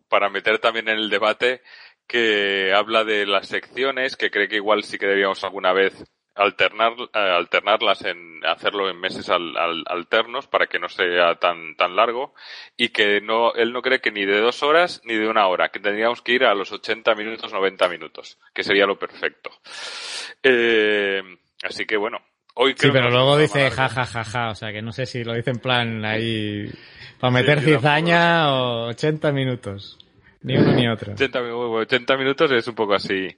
para 0.08 0.30
meter 0.30 0.58
también 0.60 0.88
en 0.88 0.98
el 0.98 1.10
debate 1.10 1.60
que 2.06 2.72
habla 2.74 3.04
de 3.04 3.26
las 3.26 3.48
secciones, 3.48 4.16
que 4.16 4.30
cree 4.30 4.48
que 4.48 4.56
igual 4.56 4.82
sí 4.82 4.98
que 4.98 5.06
deberíamos 5.06 5.44
alguna 5.44 5.72
vez 5.72 5.92
alternar, 6.34 6.92
eh, 7.14 7.18
alternarlas 7.18 8.04
en 8.04 8.40
hacerlo 8.46 8.88
en 8.88 8.98
meses 8.98 9.28
al- 9.28 9.56
al- 9.56 9.84
alternos 9.86 10.46
para 10.46 10.66
que 10.66 10.78
no 10.78 10.88
sea 10.88 11.34
tan 11.36 11.76
tan 11.76 11.94
largo 11.94 12.34
y 12.76 12.88
que 12.88 13.20
no 13.20 13.52
él 13.54 13.72
no 13.72 13.82
cree 13.82 14.00
que 14.00 14.10
ni 14.12 14.24
de 14.24 14.40
dos 14.40 14.62
horas 14.62 15.02
ni 15.04 15.14
de 15.14 15.28
una 15.28 15.46
hora 15.48 15.68
que 15.68 15.78
tendríamos 15.80 16.22
que 16.22 16.32
ir 16.32 16.44
a 16.44 16.54
los 16.54 16.72
80 16.72 17.14
minutos 17.14 17.52
90 17.52 17.88
minutos 17.88 18.38
que 18.54 18.64
sería 18.64 18.86
lo 18.86 18.98
perfecto 18.98 19.50
Eh, 20.42 21.22
así 21.64 21.84
que 21.86 21.96
bueno 21.96 22.18
hoy 22.54 22.72
sí, 22.72 22.76
creo 22.80 22.92
que 22.92 22.98
pero 22.98 23.04
nos 23.10 23.14
luego 23.14 23.38
dice 23.38 23.70
ja, 23.70 23.88
ja, 23.88 24.04
ja, 24.06 24.24
ja. 24.24 24.50
O 24.50 24.54
sea, 24.54 24.72
que 24.72 24.82
no 24.82 24.92
sé 24.92 25.06
si 25.06 25.24
lo 25.24 25.34
dice 25.34 25.50
en 25.50 25.58
plan 25.58 26.04
ahí 26.04 26.70
para 27.20 27.30
meter 27.32 27.60
Sí, 27.60 27.66
cizaña 27.74 28.52
o 28.52 28.88
80 28.88 29.32
minutos. 29.32 29.98
Ni 30.44 30.56
uno 30.56 30.72
ni 30.72 30.88
otro. 30.88 31.12
80, 31.12 31.40
mi- 31.40 31.50
80 31.50 32.16
minutos 32.16 32.50
es 32.50 32.66
un 32.66 32.74
poco 32.74 32.94
así 32.94 33.28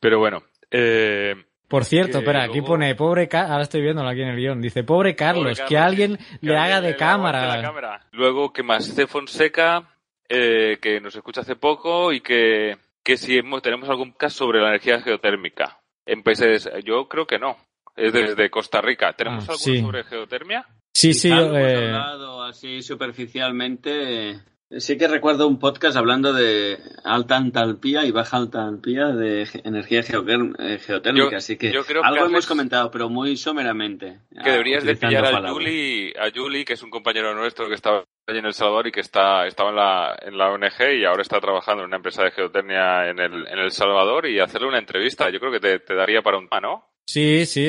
pero 0.00 0.18
bueno 0.18 0.42
eh, 0.70 1.36
Por 1.70 1.84
cierto, 1.84 2.18
espera, 2.18 2.42
aquí 2.42 2.60
pone 2.62 2.94
pobre 2.96 3.28
Ca- 3.28 3.46
ahora 3.50 3.62
estoy 3.62 3.80
viéndolo 3.80 4.08
aquí 4.08 4.20
en 4.22 4.28
el 4.28 4.36
guion, 4.36 4.60
dice 4.60 4.82
pobre 4.84 5.14
Carlos, 5.14 5.44
Pobre 5.58 5.68
que 5.68 5.74
Carlos, 5.76 5.86
alguien 5.88 6.16
que 6.16 6.24
le 6.46 6.56
alguien 6.56 6.76
haga 6.76 6.80
de 6.80 6.96
cámara. 6.96 7.46
la 7.56 7.62
cámara. 7.62 8.06
Luego, 8.10 8.52
que 8.52 8.62
más? 8.64 8.84
C. 8.84 9.06
Fonseca, 9.06 9.84
eh, 10.28 10.78
que 10.82 11.00
nos 11.00 11.14
escucha 11.14 11.42
hace 11.42 11.54
poco 11.56 12.12
y 12.12 12.20
que, 12.20 12.76
que 13.04 13.16
si 13.16 13.38
hemos- 13.38 13.62
tenemos 13.62 13.88
algún 13.88 14.10
caso 14.12 14.38
sobre 14.44 14.60
la 14.60 14.68
energía 14.70 15.00
geotérmica. 15.00 15.78
En 16.04 16.22
países, 16.24 16.68
yo 16.84 17.08
creo 17.08 17.26
que 17.26 17.38
no. 17.38 17.56
Es 17.96 18.12
desde 18.12 18.50
Costa 18.50 18.80
Rica. 18.80 19.12
¿Tenemos 19.12 19.44
Ah, 19.48 19.52
algo 19.52 19.58
sí. 19.62 19.80
sobre 19.80 20.02
geotermia? 20.04 20.66
Sí, 20.92 21.14
sí, 21.14 21.30
Algo 21.30 21.56
eh, 21.56 21.86
hablado 21.86 22.42
así 22.42 22.82
superficialmente. 22.82 24.40
Sí 24.78 24.96
que 24.96 25.08
recuerdo 25.08 25.48
un 25.48 25.58
podcast 25.58 25.96
hablando 25.96 26.32
de 26.32 26.78
alta 27.02 27.36
entalpía 27.38 28.04
y 28.04 28.12
baja 28.12 28.36
entalpía 28.38 29.06
de 29.08 29.48
energía 29.64 29.98
eh, 30.00 30.02
geotérmica, 30.04 31.30
Yo- 31.30 31.36
así 31.36 31.56
que 31.58 31.72
yo 31.72 31.84
creo 31.84 32.02
que 32.02 32.06
algo 32.08 32.26
hemos 32.26 32.46
comentado, 32.46 32.88
pero 32.90 33.08
muy 33.08 33.36
someramente. 33.36 34.20
Que 34.44 34.50
deberías 34.52 34.84
de 34.84 34.94
pillar 34.94 35.24
a. 35.24 35.30
Yuli, 35.54 36.12
a 36.16 36.28
Yuli, 36.28 36.64
que 36.64 36.74
es 36.74 36.82
un 36.84 36.90
compañero 36.90 37.34
nuestro 37.34 37.66
que 37.68 37.74
estaba 37.74 38.04
allí 38.28 38.38
en 38.38 38.46
El 38.46 38.54
Salvador 38.54 38.86
y 38.86 38.92
que 38.92 39.00
está, 39.00 39.44
estaba 39.46 39.70
en 39.70 39.76
la, 39.76 40.16
en 40.22 40.38
la 40.38 40.50
ONG 40.52 41.00
y 41.00 41.04
ahora 41.04 41.22
está 41.22 41.40
trabajando 41.40 41.82
en 41.82 41.88
una 41.88 41.96
empresa 41.96 42.22
de 42.22 42.30
geotermia 42.30 43.08
en 43.08 43.18
el, 43.18 43.48
en 43.48 43.58
El 43.58 43.72
Salvador 43.72 44.26
y 44.28 44.38
hacerle 44.38 44.68
una 44.68 44.78
entrevista. 44.78 45.30
Yo 45.30 45.40
creo 45.40 45.50
que 45.50 45.58
te, 45.58 45.80
te 45.80 45.94
daría 45.96 46.22
para 46.22 46.38
un 46.38 46.48
tema, 46.48 46.60
¿no? 46.60 46.89
Sí, 47.06 47.46
sí, 47.46 47.68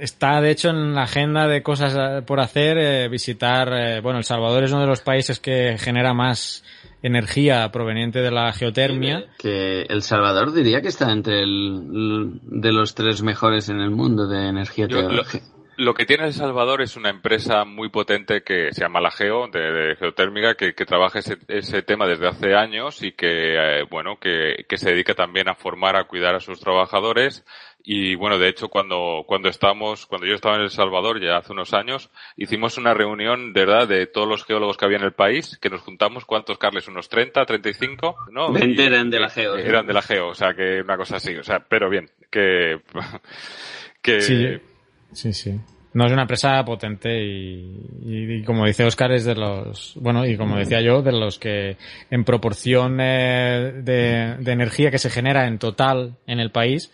está 0.00 0.40
de 0.40 0.50
hecho 0.50 0.70
en 0.70 0.94
la 0.94 1.02
agenda 1.02 1.48
de 1.48 1.62
cosas 1.62 1.96
eh, 1.96 2.22
por 2.22 2.40
hacer 2.40 2.78
eh, 2.78 3.08
visitar, 3.08 3.72
eh, 3.72 4.00
bueno, 4.00 4.18
El 4.18 4.24
Salvador 4.24 4.64
es 4.64 4.72
uno 4.72 4.82
de 4.82 4.88
los 4.88 5.00
países 5.00 5.40
que 5.40 5.76
genera 5.78 6.14
más 6.14 6.64
energía 7.02 7.70
proveniente 7.70 8.20
de 8.20 8.30
la 8.30 8.52
geotermia. 8.52 9.26
Que 9.38 9.82
El 9.82 10.02
Salvador 10.02 10.52
diría 10.52 10.80
que 10.82 10.88
está 10.88 11.12
entre 11.12 11.42
el, 11.42 12.40
de 12.42 12.72
los 12.72 12.94
tres 12.94 13.22
mejores 13.22 13.68
en 13.68 13.80
el 13.80 13.90
mundo 13.90 14.26
de 14.26 14.48
energía 14.48 14.86
lo, 14.88 14.98
geotérmica. 14.98 15.46
lo 15.76 15.94
que 15.94 16.06
tiene 16.06 16.26
El 16.26 16.32
Salvador 16.32 16.82
es 16.82 16.96
una 16.96 17.10
empresa 17.10 17.64
muy 17.64 17.90
potente 17.90 18.42
que 18.42 18.72
se 18.72 18.80
llama 18.80 19.00
La 19.00 19.10
Geo, 19.10 19.48
de, 19.48 19.60
de 19.60 19.96
geotérmica, 19.96 20.54
que, 20.54 20.74
que 20.74 20.84
trabaja 20.84 21.18
ese, 21.18 21.38
ese 21.48 21.82
tema 21.82 22.06
desde 22.06 22.28
hace 22.28 22.54
años 22.54 23.02
y 23.02 23.12
que, 23.12 23.80
eh, 23.80 23.84
bueno, 23.90 24.18
que, 24.18 24.64
que 24.68 24.78
se 24.78 24.90
dedica 24.90 25.14
también 25.14 25.48
a 25.48 25.54
formar, 25.54 25.96
a 25.96 26.04
cuidar 26.04 26.34
a 26.34 26.40
sus 26.40 26.60
trabajadores. 26.60 27.44
Y 27.88 28.16
bueno, 28.16 28.36
de 28.36 28.48
hecho, 28.48 28.68
cuando, 28.68 29.22
cuando 29.28 29.48
estamos, 29.48 30.06
cuando 30.06 30.26
yo 30.26 30.34
estaba 30.34 30.56
en 30.56 30.62
El 30.62 30.70
Salvador, 30.70 31.22
ya 31.22 31.36
hace 31.36 31.52
unos 31.52 31.72
años, 31.72 32.10
hicimos 32.36 32.78
una 32.78 32.94
reunión, 32.94 33.52
de 33.52 33.64
verdad, 33.64 33.86
de 33.86 34.08
todos 34.08 34.26
los 34.28 34.44
geólogos 34.44 34.76
que 34.76 34.84
había 34.86 34.98
en 34.98 35.04
el 35.04 35.12
país, 35.12 35.56
que 35.62 35.70
nos 35.70 35.82
juntamos, 35.82 36.24
¿cuántos, 36.24 36.58
Carles? 36.58 36.88
¿Unos 36.88 37.08
30, 37.08 37.46
35? 37.46 38.16
¿No? 38.32 38.52
20 38.52 38.82
Y- 38.82 38.86
eran 38.86 39.08
de 39.08 39.20
la 39.20 39.28
Geo. 39.30 39.56
Eran 39.56 39.86
de 39.86 39.92
la 39.94 40.02
Geo, 40.02 40.28
o 40.30 40.34
sea, 40.34 40.52
que 40.52 40.80
una 40.82 40.96
cosa 40.96 41.16
así, 41.18 41.36
o 41.36 41.44
sea, 41.44 41.60
pero 41.60 41.88
bien, 41.88 42.10
que, 42.28 42.80
que, 44.02 44.20
Sí, 44.20 44.56
sí, 45.12 45.32
sí. 45.32 45.60
No 45.94 46.04
es 46.06 46.12
una 46.12 46.22
empresa 46.22 46.62
potente 46.64 47.24
y, 47.24 47.80
y- 48.04 48.34
y 48.40 48.42
como 48.44 48.66
dice 48.66 48.84
Oscar 48.84 49.12
es 49.12 49.24
de 49.24 49.34
los, 49.34 49.94
bueno, 50.00 50.26
y 50.26 50.36
como 50.36 50.56
decía 50.58 50.82
yo, 50.82 51.00
de 51.02 51.12
los 51.12 51.38
que 51.38 51.76
en 52.10 52.24
proporción 52.24 52.98
eh, 53.00 53.72
de, 53.76 54.36
de 54.40 54.52
energía 54.52 54.90
que 54.90 54.98
se 54.98 55.08
genera 55.08 55.46
en 55.46 55.58
total 55.58 56.16
en 56.26 56.38
el 56.40 56.50
país, 56.50 56.92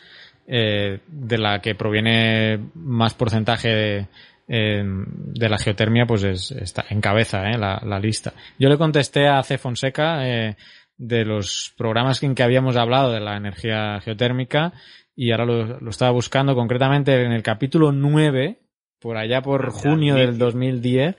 eh, 0.54 1.00
de 1.06 1.38
la 1.38 1.60
que 1.60 1.74
proviene 1.74 2.60
más 2.74 3.14
porcentaje 3.14 4.06
de 4.46 5.48
la 5.48 5.56
geotermia, 5.56 6.04
pues 6.04 6.24
es, 6.24 6.50
está 6.50 6.84
en 6.90 7.00
cabeza 7.00 7.48
¿eh? 7.48 7.56
la, 7.56 7.80
la, 7.86 7.98
lista. 7.98 8.34
Yo 8.58 8.68
le 8.68 8.76
contesté 8.76 9.26
a 9.26 9.42
C. 9.42 9.56
Fonseca 9.56 10.28
eh, 10.28 10.56
de 10.98 11.24
los 11.24 11.72
programas 11.78 12.22
en 12.22 12.34
que 12.34 12.42
habíamos 12.42 12.76
hablado 12.76 13.10
de 13.12 13.20
la 13.20 13.38
energía 13.38 13.98
geotérmica 14.02 14.74
y 15.16 15.30
ahora 15.30 15.46
lo, 15.46 15.80
lo 15.80 15.88
estaba 15.88 16.10
buscando 16.10 16.54
concretamente 16.54 17.14
en 17.24 17.32
el 17.32 17.42
capítulo 17.42 17.90
9, 17.90 18.58
por 19.00 19.16
allá 19.16 19.40
por 19.40 19.70
junio 19.70 20.16
del 20.16 20.36
2010. 20.36 21.16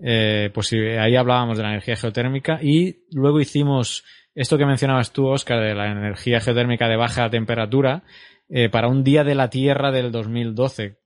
Eh, 0.00 0.50
pues 0.54 0.68
sí, 0.68 0.78
ahí 0.78 1.16
hablábamos 1.16 1.56
de 1.56 1.64
la 1.64 1.70
energía 1.70 1.96
geotérmica 1.96 2.60
y 2.62 3.04
luego 3.10 3.40
hicimos 3.40 4.04
esto 4.34 4.58
que 4.58 4.66
mencionabas 4.66 5.12
tú, 5.12 5.26
Oscar, 5.26 5.60
de 5.60 5.74
la 5.74 5.90
energía 5.90 6.40
geotérmica 6.40 6.88
de 6.88 6.96
baja 6.96 7.30
temperatura, 7.30 8.02
eh, 8.48 8.68
para 8.68 8.88
un 8.88 9.04
día 9.04 9.24
de 9.24 9.34
la 9.34 9.50
Tierra 9.50 9.90
del 9.90 10.12
2012, 10.12 10.98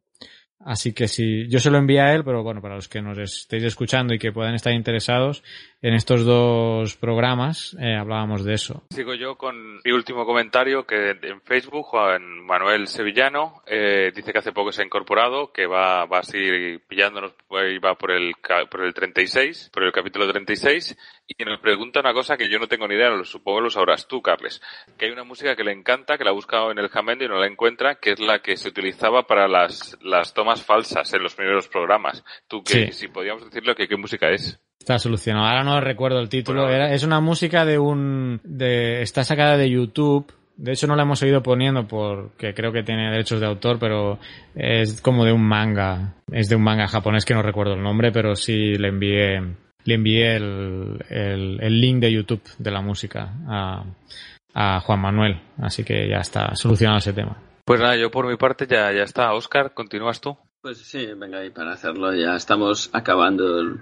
Así 0.61 0.93
que 0.93 1.07
sí, 1.07 1.47
yo 1.49 1.61
se 1.61 1.71
lo 1.71 1.79
envié 1.79 2.01
a 2.01 2.15
él, 2.15 2.25
pero 2.25 2.43
bueno, 2.43 2.61
para 2.61 2.75
los 2.75 2.89
que 2.89 3.01
nos 3.01 3.17
estéis 3.17 3.63
escuchando 3.63 4.13
y 4.13 4.19
que 4.19 4.33
puedan 4.33 4.55
estar 4.55 4.73
interesados, 4.73 5.45
en 5.81 5.95
estos 5.95 6.25
dos 6.25 6.97
programas 6.97 7.77
eh, 7.81 7.95
hablábamos 7.95 8.45
de 8.45 8.55
eso. 8.55 8.83
Sigo 8.91 9.15
yo 9.15 9.37
con 9.37 9.77
mi 9.85 9.93
último 9.93 10.27
comentario, 10.27 10.85
que 10.85 11.11
en 11.11 11.41
Facebook 11.43 11.87
Juan 11.87 12.45
Manuel 12.45 12.89
Sevillano 12.89 13.63
eh, 13.67 14.11
dice 14.15 14.33
que 14.33 14.41
hace 14.41 14.53
poco 14.53 14.73
se 14.73 14.83
ha 14.83 14.85
incorporado, 14.85 15.53
que 15.53 15.67
va, 15.67 16.05
va 16.07 16.19
a 16.19 16.25
seguir 16.25 16.83
pillándonos, 16.89 17.35
va 17.51 17.95
por 17.95 18.11
el, 18.11 18.35
por 18.69 18.85
el 18.85 18.93
36, 18.93 19.71
por 19.73 19.85
el 19.85 19.93
capítulo 19.93 20.29
36, 20.29 20.97
y 21.29 21.45
nos 21.45 21.61
pregunta 21.61 22.01
una 22.01 22.13
cosa 22.13 22.37
que 22.37 22.51
yo 22.51 22.59
no 22.59 22.67
tengo 22.67 22.89
ni 22.89 22.97
idea, 22.97 23.11
lo 23.11 23.25
supongo 23.25 23.61
lo 23.61 23.71
sabrás 23.71 24.09
tú, 24.09 24.21
Carles, 24.23 24.61
que 24.97 25.07
hay 25.07 25.13
una 25.13 25.25
música 25.25 25.55
que 25.55 25.63
le 25.63 25.73
encanta, 25.73 26.19
que 26.19 26.25
la 26.25 26.31
ha 26.31 26.35
buscado 26.35 26.73
en 26.73 26.79
el 26.79 26.89
Jamendo 26.89 27.25
y 27.25 27.29
no 27.29 27.39
la 27.39 27.47
encuentra, 27.47 27.97
que 27.97 28.13
es 28.13 28.21
la 28.21 28.41
que 28.41 28.57
se 28.57 28.69
utilizaba 28.69 29.29
para 29.29 29.47
las, 29.47 29.97
las 30.03 30.35
tomas 30.35 30.48
falsas 30.57 31.13
en 31.15 31.23
los 31.23 31.35
primeros 31.35 31.69
programas. 31.69 32.25
Tú, 32.47 32.63
que, 32.63 32.93
si 32.93 33.09
podíamos 33.09 33.45
decirlo, 33.45 33.75
que 33.75 33.89
qué 33.89 33.97
música 33.97 34.31
es. 34.31 34.59
Está 34.79 34.99
solucionado. 34.99 35.47
Ahora 35.47 35.65
no 35.65 35.81
recuerdo 35.81 36.19
el 36.21 36.29
título. 36.29 36.69
Era, 36.69 36.95
es 36.95 37.03
una 37.03 37.21
música 37.21 37.65
de 37.65 37.79
un... 37.79 38.41
De, 38.43 39.03
está 39.03 39.25
sacada 39.25 39.57
de 39.57 39.69
YouTube. 39.69 40.33
De 40.57 40.73
hecho 40.73 40.87
no 40.87 40.97
la 40.97 41.03
hemos 41.03 41.19
seguido 41.19 41.43
poniendo 41.43 41.87
porque 41.87 42.55
creo 42.55 42.73
que 42.73 42.83
tiene 42.83 43.11
derechos 43.11 43.39
de 43.41 43.47
autor, 43.47 43.79
pero 43.79 44.19
es 44.55 45.01
como 45.03 45.25
de 45.25 45.33
un 45.33 45.47
manga. 45.47 46.15
Es 46.33 46.49
de 46.49 46.57
un 46.57 46.63
manga 46.63 46.89
japonés 46.89 47.25
que 47.25 47.35
no 47.35 47.43
recuerdo 47.43 47.75
el 47.75 47.83
nombre, 47.83 48.11
pero 48.11 48.35
sí 48.35 48.77
le 48.77 48.89
envié, 48.89 49.41
le 49.85 49.95
envié 49.95 50.37
el, 50.37 51.05
el, 51.11 51.59
el 51.61 51.81
link 51.81 52.01
de 52.01 52.13
YouTube 52.13 52.43
de 52.59 52.71
la 52.71 52.81
música 52.81 53.35
a, 53.47 53.85
a 54.55 54.81
Juan 54.81 55.01
Manuel. 55.01 55.41
Así 55.59 55.85
que 55.85 56.09
ya 56.09 56.19
está 56.19 56.55
solucionado 56.57 56.99
ese 56.99 57.13
tema. 57.13 57.37
Pues 57.69 57.81
nada, 57.81 57.97
yo 57.97 58.11
por 58.11 58.27
mi 58.27 58.39
parte 58.39 58.67
ya, 58.67 58.91
ya 58.93 59.03
está. 59.03 59.35
Oscar, 59.35 59.75
¿continúas 59.75 60.23
tú? 60.23 60.39
Pues 60.63 60.79
sí, 60.79 61.05
venga, 61.15 61.45
y 61.45 61.51
para 61.51 61.73
hacerlo 61.73 62.15
ya 62.15 62.35
estamos 62.35 62.89
acabando 62.95 63.61
el, 63.61 63.81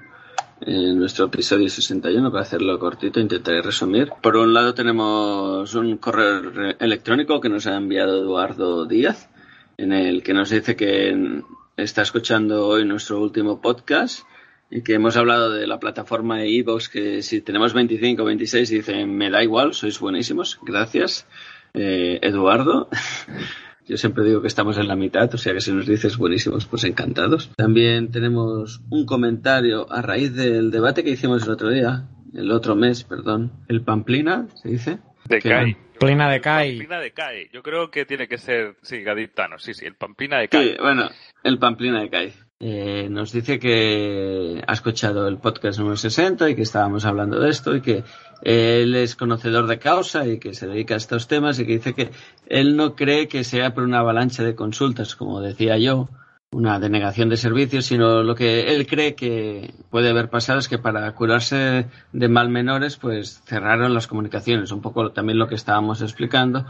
en 0.62 0.98
nuestro 0.98 1.26
episodio 1.26 1.68
61 1.68 2.32
para 2.32 2.42
hacerlo 2.42 2.80
cortito 2.80 3.20
intentaré 3.20 3.62
resumir. 3.62 4.10
Por 4.20 4.38
un 4.38 4.52
lado 4.52 4.74
tenemos 4.74 5.72
un 5.76 5.98
correo 5.98 6.74
electrónico 6.80 7.40
que 7.40 7.48
nos 7.48 7.68
ha 7.68 7.76
enviado 7.76 8.18
Eduardo 8.22 8.86
Díaz 8.86 9.30
en 9.76 9.92
el 9.92 10.24
que 10.24 10.34
nos 10.34 10.50
dice 10.50 10.74
que 10.74 11.44
está 11.76 12.02
escuchando 12.02 12.66
hoy 12.66 12.84
nuestro 12.84 13.20
último 13.20 13.60
podcast 13.60 14.26
y 14.68 14.82
que 14.82 14.94
hemos 14.94 15.16
hablado 15.16 15.52
de 15.52 15.68
la 15.68 15.78
plataforma 15.78 16.44
iVoox 16.44 16.88
que 16.88 17.22
si 17.22 17.40
tenemos 17.40 17.72
25 17.72 18.20
o 18.20 18.26
26 18.26 18.68
dice 18.68 19.06
me 19.06 19.30
da 19.30 19.44
igual, 19.44 19.74
sois 19.74 20.00
buenísimos, 20.00 20.58
gracias 20.64 21.28
eh, 21.72 22.18
Eduardo. 22.20 22.88
Yo 23.86 23.96
siempre 23.96 24.24
digo 24.24 24.42
que 24.42 24.48
estamos 24.48 24.78
en 24.78 24.88
la 24.88 24.96
mitad, 24.96 25.32
o 25.32 25.38
sea 25.38 25.52
que 25.52 25.60
si 25.60 25.72
nos 25.72 25.86
dices 25.86 26.16
buenísimos, 26.16 26.66
pues 26.66 26.82
encantados. 26.84 27.52
También 27.56 28.10
tenemos 28.10 28.80
un 28.90 29.06
comentario 29.06 29.90
a 29.92 30.02
raíz 30.02 30.34
del 30.34 30.72
debate 30.72 31.04
que 31.04 31.10
hicimos 31.10 31.44
el 31.44 31.50
otro 31.50 31.70
día, 31.70 32.08
el 32.34 32.50
otro 32.50 32.74
mes, 32.74 33.04
perdón. 33.04 33.52
El 33.68 33.82
Pamplina, 33.82 34.48
¿se 34.56 34.70
dice? 34.70 34.98
De 35.28 35.40
CAI. 35.40 35.76
Pamplina 35.98 36.30
de 36.30 36.40
CAI. 36.40 36.70
Pamplina 36.78 37.00
de 37.00 37.12
CAI. 37.12 37.50
Yo 37.52 37.62
creo 37.62 37.90
que 37.90 38.04
tiene 38.04 38.26
que 38.26 38.38
ser, 38.38 38.76
sí, 38.82 39.02
gaditano, 39.02 39.58
sí, 39.58 39.72
sí, 39.72 39.86
el 39.86 39.94
Pamplina 39.94 40.38
de 40.38 40.48
CAI. 40.48 40.68
Sí, 40.70 40.76
bueno, 40.80 41.08
el 41.44 41.58
Pamplina 41.58 42.00
de 42.00 42.10
CAI. 42.10 42.32
Eh, 42.58 43.08
nos 43.10 43.32
dice 43.32 43.58
que 43.58 44.62
ha 44.66 44.72
escuchado 44.72 45.28
el 45.28 45.36
podcast 45.36 45.78
número 45.78 45.96
60 45.96 46.48
y 46.48 46.56
que 46.56 46.62
estábamos 46.62 47.04
hablando 47.04 47.38
de 47.38 47.50
esto 47.50 47.76
y 47.76 47.82
que 47.82 48.02
él 48.42 48.94
es 48.94 49.16
conocedor 49.16 49.66
de 49.66 49.78
causa 49.78 50.26
y 50.26 50.38
que 50.38 50.54
se 50.54 50.66
dedica 50.66 50.94
a 50.94 50.98
estos 50.98 51.28
temas 51.28 51.58
y 51.58 51.66
que 51.66 51.72
dice 51.72 51.94
que 51.94 52.10
él 52.48 52.76
no 52.76 52.94
cree 52.94 53.28
que 53.28 53.44
sea 53.44 53.74
por 53.74 53.84
una 53.84 54.00
avalancha 54.00 54.42
de 54.42 54.54
consultas, 54.54 55.16
como 55.16 55.40
decía 55.40 55.78
yo, 55.78 56.08
una 56.52 56.78
denegación 56.78 57.28
de 57.28 57.36
servicios, 57.36 57.86
sino 57.86 58.22
lo 58.22 58.34
que 58.34 58.74
él 58.74 58.86
cree 58.86 59.14
que 59.14 59.74
puede 59.90 60.10
haber 60.10 60.30
pasado 60.30 60.58
es 60.58 60.68
que 60.68 60.78
para 60.78 61.12
curarse 61.12 61.86
de 62.12 62.28
mal 62.28 62.48
menores, 62.48 62.96
pues 62.96 63.42
cerraron 63.46 63.94
las 63.94 64.06
comunicaciones, 64.06 64.70
un 64.70 64.80
poco 64.80 65.10
también 65.10 65.38
lo 65.38 65.48
que 65.48 65.54
estábamos 65.54 66.02
explicando, 66.02 66.66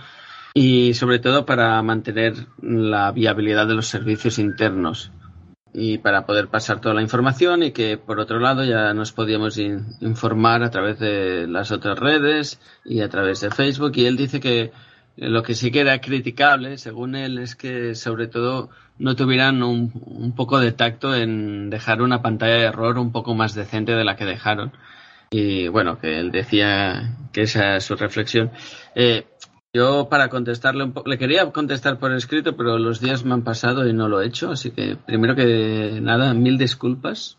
y 0.55 0.95
sobre 0.95 1.19
todo 1.19 1.45
para 1.45 1.81
mantener 1.83 2.35
la 2.63 3.13
viabilidad 3.13 3.67
de 3.67 3.75
los 3.75 3.87
servicios 3.87 4.39
internos 4.39 5.13
y 5.73 5.99
para 5.99 6.25
poder 6.25 6.49
pasar 6.49 6.81
toda 6.81 6.95
la 6.95 7.03
información 7.03 7.63
y 7.63 7.73
que 7.73 7.99
por 7.99 8.19
otro 8.19 8.39
lado 8.41 8.65
ya 8.65 8.95
nos 8.95 9.13
podíamos 9.13 9.59
informar 9.59 10.63
a 10.63 10.71
través 10.71 10.99
de 10.99 11.47
las 11.47 11.71
otras 11.71 11.99
redes 11.99 12.61
y 12.85 13.01
a 13.01 13.09
través 13.09 13.41
de 13.41 13.51
Facebook. 13.51 13.93
Y 13.97 14.07
él 14.07 14.17
dice 14.17 14.41
que 14.41 14.73
lo 15.17 15.43
que 15.43 15.55
sí 15.55 15.71
que 15.71 15.81
era 15.81 16.01
criticable 16.01 16.79
según 16.79 17.15
él 17.15 17.39
es 17.39 17.57
que 17.57 17.95
sobre 17.95 18.27
todo 18.29 18.71
no 18.99 19.17
tuvieran 19.17 19.63
un, 19.63 19.93
un 20.07 20.35
poco 20.35 20.59
de 20.59 20.73
tacto 20.73 21.15
en 21.15 21.69
dejar 21.71 22.01
una 22.01 22.23
pantalla 22.23 22.55
de 22.55 22.65
error 22.65 22.99
un 22.99 23.13
poco 23.13 23.35
más 23.35 23.55
decente 23.55 23.93
de 23.93 24.05
la 24.05 24.17
que 24.17 24.25
dejaron. 24.25 24.73
Y 25.31 25.69
bueno 25.69 25.99
que 25.99 26.19
él 26.19 26.31
decía 26.31 27.17
que 27.33 27.43
esa 27.43 27.77
es 27.77 27.85
su 27.85 27.97
reflexión. 27.97 28.51
Eh, 28.95 29.27
yo 29.75 30.09
para 30.09 30.29
contestarle 30.29 30.85
un 30.85 30.93
poco, 30.93 31.09
le 31.09 31.19
quería 31.19 31.51
contestar 31.51 31.99
por 31.99 32.13
escrito, 32.13 32.57
pero 32.57 32.79
los 32.79 33.01
días 33.01 33.25
me 33.25 33.35
han 33.35 33.43
pasado 33.43 33.87
y 33.87 33.93
no 33.93 34.09
lo 34.09 34.21
he 34.21 34.27
hecho, 34.27 34.51
así 34.51 34.71
que 34.71 34.97
primero 34.97 35.35
que 35.35 35.99
nada, 36.01 36.33
mil 36.35 36.57
disculpas 36.59 37.39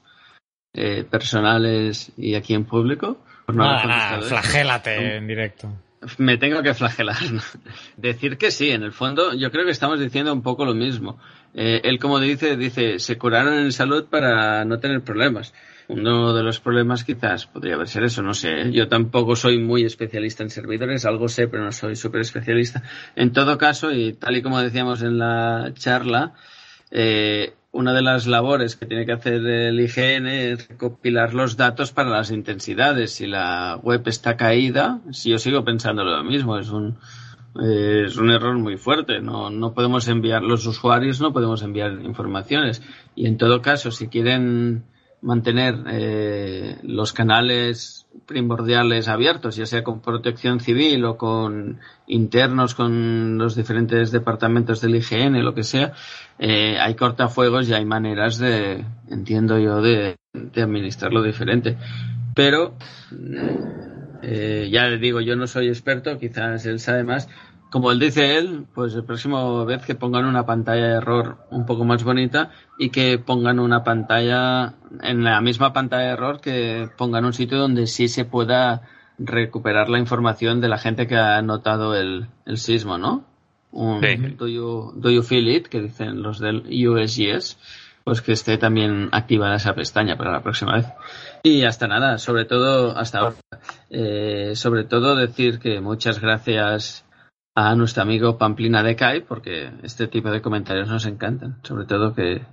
eh, 0.74 1.04
personales 1.04 2.12
y 2.18 2.36
aquí 2.36 2.54
en 2.54 2.66
público. 2.66 3.18
Por 3.46 3.56
no 3.56 3.64
nada, 3.64 3.86
nada, 3.86 4.22
flagélate 4.22 5.18
en 5.18 5.28
directo. 5.28 5.74
Me 6.18 6.38
tengo 6.38 6.62
que 6.62 6.74
flagelar. 6.74 7.18
Decir 7.98 8.38
que 8.38 8.52
sí, 8.52 8.70
en 8.70 8.84
el 8.84 8.92
fondo 8.92 9.34
yo 9.34 9.50
creo 9.52 9.66
que 9.66 9.72
estamos 9.72 10.00
diciendo 10.00 10.32
un 10.32 10.44
poco 10.44 10.66
lo 10.66 10.76
mismo. 10.76 11.20
Eh, 11.56 11.82
él 11.84 11.98
como 11.98 12.20
dice, 12.20 12.56
dice, 12.56 13.00
se 13.00 13.18
curaron 13.18 13.56
en 13.56 13.72
salud 13.72 14.06
para 14.06 14.64
no 14.66 14.80
tener 14.80 15.02
problemas. 15.02 15.54
Uno 15.90 16.34
de 16.34 16.44
los 16.44 16.60
problemas 16.60 17.06
quizás 17.06 17.48
podría 17.48 17.76
haber 17.76 17.88
ser 17.88 18.04
eso, 18.04 18.22
no 18.22 18.34
sé. 18.34 18.72
Yo 18.74 18.90
tampoco 18.90 19.38
soy 19.38 19.58
muy 19.58 19.84
especialista 19.84 20.44
en 20.44 20.50
servidores, 20.50 21.06
algo 21.06 21.30
sé, 21.30 21.48
pero 21.48 21.64
no 21.64 21.72
soy 21.72 21.96
súper 21.96 22.22
especialista. 22.22 22.84
En 23.16 23.32
todo 23.32 23.58
caso, 23.58 23.92
y 23.92 24.14
tal 24.14 24.36
y 24.36 24.42
como 24.42 24.62
decíamos 24.62 25.02
en 25.02 25.18
la 25.18 25.72
charla, 25.76 26.34
eh, 26.92 27.54
una 27.72 27.94
de 27.94 28.02
las 28.02 28.28
labores 28.28 28.76
que 28.76 28.86
tiene 28.86 29.06
que 29.06 29.14
hacer 29.14 29.46
el 29.46 29.80
IGN 29.80 30.28
es 30.28 30.68
recopilar 30.68 31.34
los 31.34 31.56
datos 31.56 31.94
para 31.94 32.10
las 32.10 32.32
intensidades. 32.32 33.14
Si 33.14 33.28
la 33.28 33.80
web 33.82 34.02
está 34.08 34.36
caída, 34.36 35.00
si 35.12 35.30
yo 35.30 35.40
sigo 35.40 35.64
pensando 35.64 36.04
lo 36.04 36.24
mismo, 36.24 36.58
es 36.58 36.70
un, 36.70 36.98
es 37.62 38.18
un 38.18 38.32
error 38.32 38.58
muy 38.58 38.78
fuerte. 38.78 39.22
No, 39.22 39.50
no 39.50 39.74
podemos 39.74 40.08
enviar, 40.10 40.44
los 40.44 40.66
usuarios 40.66 41.22
no 41.22 41.32
podemos 41.32 41.62
enviar 41.62 41.94
informaciones. 42.02 42.82
Y 43.16 43.28
en 43.28 43.38
todo 43.38 43.62
caso, 43.62 43.92
si 43.92 44.08
quieren 44.08 44.84
mantener 45.22 45.84
eh, 45.88 46.78
los 46.84 47.14
canales 47.14 48.06
primordiales 48.26 49.08
abiertos, 49.08 49.56
ya 49.56 49.66
sea 49.66 49.84
con 49.84 50.02
protección 50.02 50.60
civil 50.60 51.06
o 51.06 51.18
con 51.18 51.80
internos 52.08 52.76
con 52.76 53.38
los 53.38 53.56
diferentes 53.56 54.12
departamentos 54.12 54.82
del 54.82 54.96
IGN, 54.96 55.44
lo 55.44 55.54
que 55.54 55.64
sea, 55.64 55.94
eh, 56.40 56.78
hay 56.80 56.96
cortafuegos 56.96 57.68
y 57.70 57.74
hay 57.74 57.86
maneras 57.86 58.38
de, 58.38 58.86
entiendo 59.10 59.58
yo, 59.60 59.82
de, 59.82 60.18
de 60.34 60.62
administrarlo 60.62 61.24
diferente. 61.24 61.78
Pero, 62.36 62.76
eh, 64.22 64.70
ya 64.72 64.88
le 64.88 64.98
digo, 64.98 65.22
yo 65.22 65.36
no 65.36 65.48
soy 65.48 65.70
experto, 65.70 66.18
quizás 66.20 66.66
él 66.66 66.80
sabe 66.80 67.04
más, 67.04 67.28
como 67.70 67.92
él 67.92 68.00
dice 68.00 68.38
él, 68.38 68.66
pues 68.74 68.94
el 68.96 69.04
próximo 69.04 69.66
vez 69.66 69.86
que 69.86 69.96
pongan 69.96 70.26
una 70.26 70.46
pantalla 70.46 70.88
de 70.88 70.94
error 70.96 71.38
un 71.50 71.66
poco 71.66 71.84
más 71.84 72.04
bonita 72.04 72.52
y 72.78 72.90
que 72.90 73.20
pongan 73.20 73.60
una 73.60 73.84
pantalla 73.84 74.76
en 75.02 75.24
la 75.24 75.42
misma 75.42 75.74
pantalla 75.74 76.08
de 76.08 76.14
error 76.14 76.40
que 76.40 76.90
pongan 76.98 77.26
un 77.26 77.34
sitio 77.34 77.58
donde 77.58 77.88
sí 77.88 78.08
se 78.08 78.26
pueda 78.26 78.84
recuperar 79.18 79.90
la 79.90 80.00
información 80.00 80.62
de 80.62 80.70
la 80.70 80.78
gente 80.78 81.08
que 81.08 81.18
ha 81.18 81.42
notado 81.42 81.96
el, 81.96 82.28
el 82.46 82.58
sismo, 82.58 82.98
¿no? 82.98 83.26
Un 83.72 84.02
do, 84.38 84.48
you, 84.48 84.94
do 84.96 85.12
you 85.12 85.22
feel 85.24 85.50
it? 85.50 85.68
que 85.68 85.82
dicen 85.82 86.22
los 86.22 86.40
del 86.40 86.64
USGS, 86.68 87.58
pues 88.04 88.22
que 88.22 88.32
esté 88.32 88.58
también 88.58 89.10
activada 89.12 89.56
esa 89.56 89.76
pestaña 89.76 90.18
para 90.18 90.32
la 90.32 90.42
próxima 90.42 90.76
vez. 90.76 90.86
Y 91.44 91.64
hasta 91.64 91.88
nada, 91.88 92.18
sobre 92.18 92.46
todo, 92.46 92.98
hasta 92.98 93.20
ahora, 93.20 93.36
eh, 93.90 94.54
sobre 94.56 94.86
todo 94.86 95.16
decir 95.16 95.60
que 95.60 95.82
muchas 95.82 96.22
gracias 96.22 97.06
a 97.60 97.74
nuestro 97.74 98.04
amigo 98.04 98.38
Pamplina 98.38 98.84
de 98.84 98.96
Kai, 98.96 99.22
porque 99.22 99.72
este 99.82 100.08
tipo 100.08 100.30
de 100.30 100.44
comentarios 100.44 100.88
nos 100.90 101.08
encantan. 101.08 101.60
Sobre 101.64 101.86
todo 101.86 102.14
que, 102.14 102.46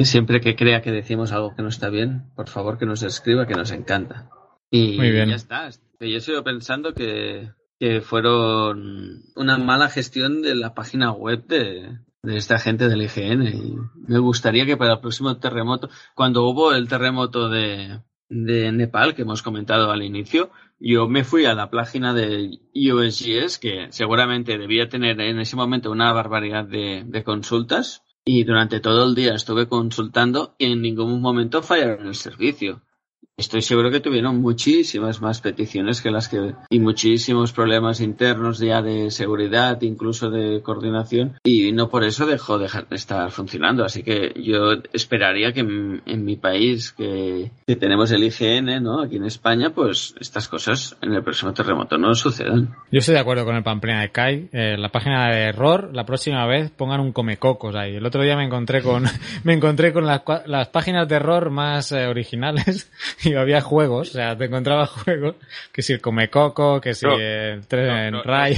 siempre 0.00 0.40
que 0.40 0.56
crea 0.56 0.82
que 0.82 0.90
decimos 0.90 1.30
algo 1.30 1.54
que 1.54 1.62
no 1.62 1.68
está 1.68 1.90
bien, 1.90 2.24
por 2.34 2.48
favor 2.48 2.76
que 2.76 2.86
nos 2.86 3.04
escriba, 3.04 3.46
que 3.46 3.54
nos 3.54 3.70
encanta. 3.70 4.28
Y 4.68 4.96
Muy 4.96 5.12
bien. 5.12 5.28
ya 5.28 5.36
está. 5.36 5.70
Yo 6.00 6.18
sigo 6.18 6.42
pensando 6.42 6.92
que, 6.92 7.52
que 7.78 8.00
fueron 8.00 9.22
una 9.36 9.58
mala 9.58 9.88
gestión 9.88 10.42
de 10.42 10.56
la 10.56 10.74
página 10.74 11.12
web 11.12 11.46
de, 11.46 11.96
de 12.24 12.36
esta 12.36 12.58
gente 12.58 12.88
del 12.88 13.02
IGN. 13.02 13.46
Y 13.46 13.76
me 14.08 14.18
gustaría 14.18 14.66
que 14.66 14.76
para 14.76 14.94
el 14.94 15.00
próximo 15.00 15.36
terremoto, 15.36 15.88
cuando 16.16 16.48
hubo 16.48 16.72
el 16.72 16.88
terremoto 16.88 17.48
de, 17.48 18.00
de 18.28 18.72
Nepal 18.72 19.14
que 19.14 19.22
hemos 19.22 19.42
comentado 19.42 19.92
al 19.92 20.02
inicio, 20.02 20.50
yo 20.80 21.08
me 21.08 21.24
fui 21.24 21.44
a 21.44 21.54
la 21.54 21.70
página 21.70 22.14
de 22.14 22.58
USGS, 22.74 23.58
que 23.58 23.88
seguramente 23.90 24.58
debía 24.58 24.88
tener 24.88 25.20
en 25.20 25.38
ese 25.38 25.54
momento 25.54 25.90
una 25.90 26.12
barbaridad 26.12 26.64
de, 26.64 27.04
de 27.06 27.22
consultas, 27.22 28.02
y 28.24 28.44
durante 28.44 28.80
todo 28.80 29.06
el 29.06 29.14
día 29.14 29.34
estuve 29.34 29.68
consultando 29.68 30.54
y 30.58 30.72
en 30.72 30.82
ningún 30.82 31.20
momento 31.20 31.62
fallaron 31.62 32.06
el 32.06 32.14
servicio. 32.14 32.82
Estoy 33.40 33.62
seguro 33.62 33.90
que 33.90 34.00
tuvieron 34.00 34.42
muchísimas 34.42 35.22
más 35.22 35.40
peticiones 35.40 36.02
que 36.02 36.10
las 36.10 36.28
que 36.28 36.52
y 36.68 36.78
muchísimos 36.78 37.52
problemas 37.52 38.02
internos 38.02 38.58
ya 38.58 38.82
de 38.82 39.10
seguridad, 39.10 39.80
incluso 39.80 40.28
de 40.28 40.60
coordinación 40.60 41.38
y 41.42 41.72
no 41.72 41.88
por 41.88 42.04
eso 42.04 42.26
dejó 42.26 42.58
de 42.58 42.68
estar 42.90 43.30
funcionando. 43.30 43.82
Así 43.82 44.02
que 44.02 44.34
yo 44.36 44.74
esperaría 44.92 45.54
que 45.54 45.60
en, 45.60 46.24
mi 46.24 46.36
país 46.36 46.92
que, 46.92 47.50
que, 47.66 47.76
tenemos 47.76 48.12
el 48.12 48.24
IGN, 48.24 48.82
¿no? 48.82 49.00
Aquí 49.00 49.16
en 49.16 49.24
España, 49.24 49.70
pues 49.70 50.14
estas 50.20 50.46
cosas 50.46 50.98
en 51.00 51.14
el 51.14 51.22
próximo 51.22 51.54
terremoto 51.54 51.96
no 51.96 52.14
sucedan. 52.14 52.76
Yo 52.92 52.98
estoy 52.98 53.14
de 53.14 53.20
acuerdo 53.20 53.46
con 53.46 53.56
el 53.56 53.62
Pamplina 53.62 54.02
de 54.02 54.10
Kai. 54.10 54.50
Eh, 54.52 54.76
la 54.76 54.90
página 54.90 55.30
de 55.30 55.44
error, 55.44 55.88
la 55.94 56.04
próxima 56.04 56.44
vez 56.46 56.70
pongan 56.70 57.00
un 57.00 57.12
comecocos 57.14 57.74
ahí. 57.74 57.96
El 57.96 58.04
otro 58.04 58.22
día 58.22 58.36
me 58.36 58.44
encontré 58.44 58.82
con 58.82 59.04
me 59.44 59.54
encontré 59.54 59.94
con 59.94 60.04
las, 60.04 60.20
las 60.44 60.68
páginas 60.68 61.08
de 61.08 61.16
error 61.16 61.48
más 61.48 61.90
eh, 61.92 62.06
originales 62.06 62.92
había 63.38 63.60
juegos, 63.60 64.10
o 64.10 64.12
sea, 64.12 64.36
te 64.36 64.46
encontraba 64.46 64.86
juegos, 64.86 65.36
que 65.72 65.82
si 65.82 65.92
el 65.92 66.00
Comecoco, 66.00 66.80
que 66.80 66.94
si 66.94 67.06
No, 67.06 67.18
el 67.18 67.66
Tren 67.66 68.12
no, 68.12 68.18
no, 68.18 68.22
Ray. 68.24 68.56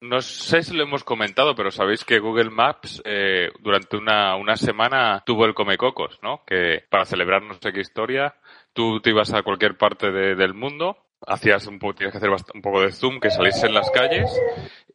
No 0.00 0.20
sé 0.20 0.62
si 0.64 0.74
lo 0.74 0.82
hemos 0.82 1.04
comentado, 1.04 1.54
pero 1.54 1.70
sabéis 1.70 2.04
que 2.04 2.18
Google 2.18 2.50
Maps 2.50 3.00
eh, 3.04 3.50
durante 3.60 3.96
una, 3.96 4.34
una 4.34 4.56
semana 4.56 5.22
tuvo 5.24 5.44
el 5.46 5.54
Comecocos, 5.54 6.18
¿no? 6.24 6.42
Que 6.44 6.82
para 6.90 7.04
celebrar 7.04 7.42
no 7.42 7.54
sé 7.54 7.72
qué 7.72 7.80
historia, 7.82 8.34
tú 8.72 9.00
te 9.00 9.10
ibas 9.10 9.32
a 9.32 9.42
cualquier 9.44 9.76
parte 9.76 10.10
de- 10.10 10.34
del 10.34 10.54
mundo, 10.54 10.96
hacías 11.24 11.68
un 11.68 11.78
poco, 11.78 11.94
tienes 11.94 12.10
que 12.12 12.18
hacer 12.18 12.30
un 12.52 12.62
poco 12.62 12.80
de 12.80 12.90
zoom, 12.90 13.20
que 13.20 13.30
salís 13.30 13.62
en 13.62 13.74
las 13.74 13.88
calles, 13.92 14.28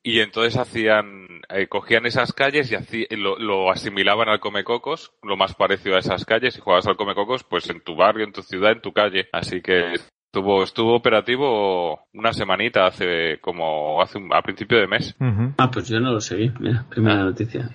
y 0.09 0.19
entonces 0.21 0.57
hacían, 0.57 1.41
eh, 1.49 1.67
cogían 1.67 2.05
esas 2.05 2.31
calles 2.33 2.71
y 2.71 2.75
hací- 2.75 3.07
lo, 3.17 3.37
lo 3.37 3.69
asimilaban 3.71 4.29
al 4.29 4.39
Comecocos, 4.39 5.11
lo 5.21 5.35
más 5.35 5.53
parecido 5.55 5.95
a 5.95 5.99
esas 5.99 6.23
calles, 6.25 6.57
y 6.57 6.61
jugabas 6.61 6.87
al 6.87 6.95
Comecocos 6.97 7.43
pues 7.43 7.69
en 7.69 7.81
tu 7.81 7.95
barrio, 7.95 8.23
en 8.25 8.31
tu 8.31 8.41
ciudad, 8.41 8.71
en 8.71 8.81
tu 8.81 8.93
calle. 8.93 9.27
Así 9.33 9.61
que 9.61 9.95
estuvo, 10.37 10.63
estuvo 10.63 10.95
operativo 10.95 11.99
una 12.13 12.31
semanita 12.33 12.85
hace 12.87 13.39
como 13.41 14.01
hace 14.01 14.17
un- 14.17 14.33
a 14.33 14.41
principio 14.41 14.77
de 14.79 14.87
mes. 14.87 15.15
Ah, 15.57 15.69
pues 15.71 15.87
yo 15.89 15.99
no 15.99 16.11
lo 16.11 16.19
seguí. 16.21 16.51
Mira, 16.59 16.85
primera 16.89 17.23
noticia. 17.23 17.69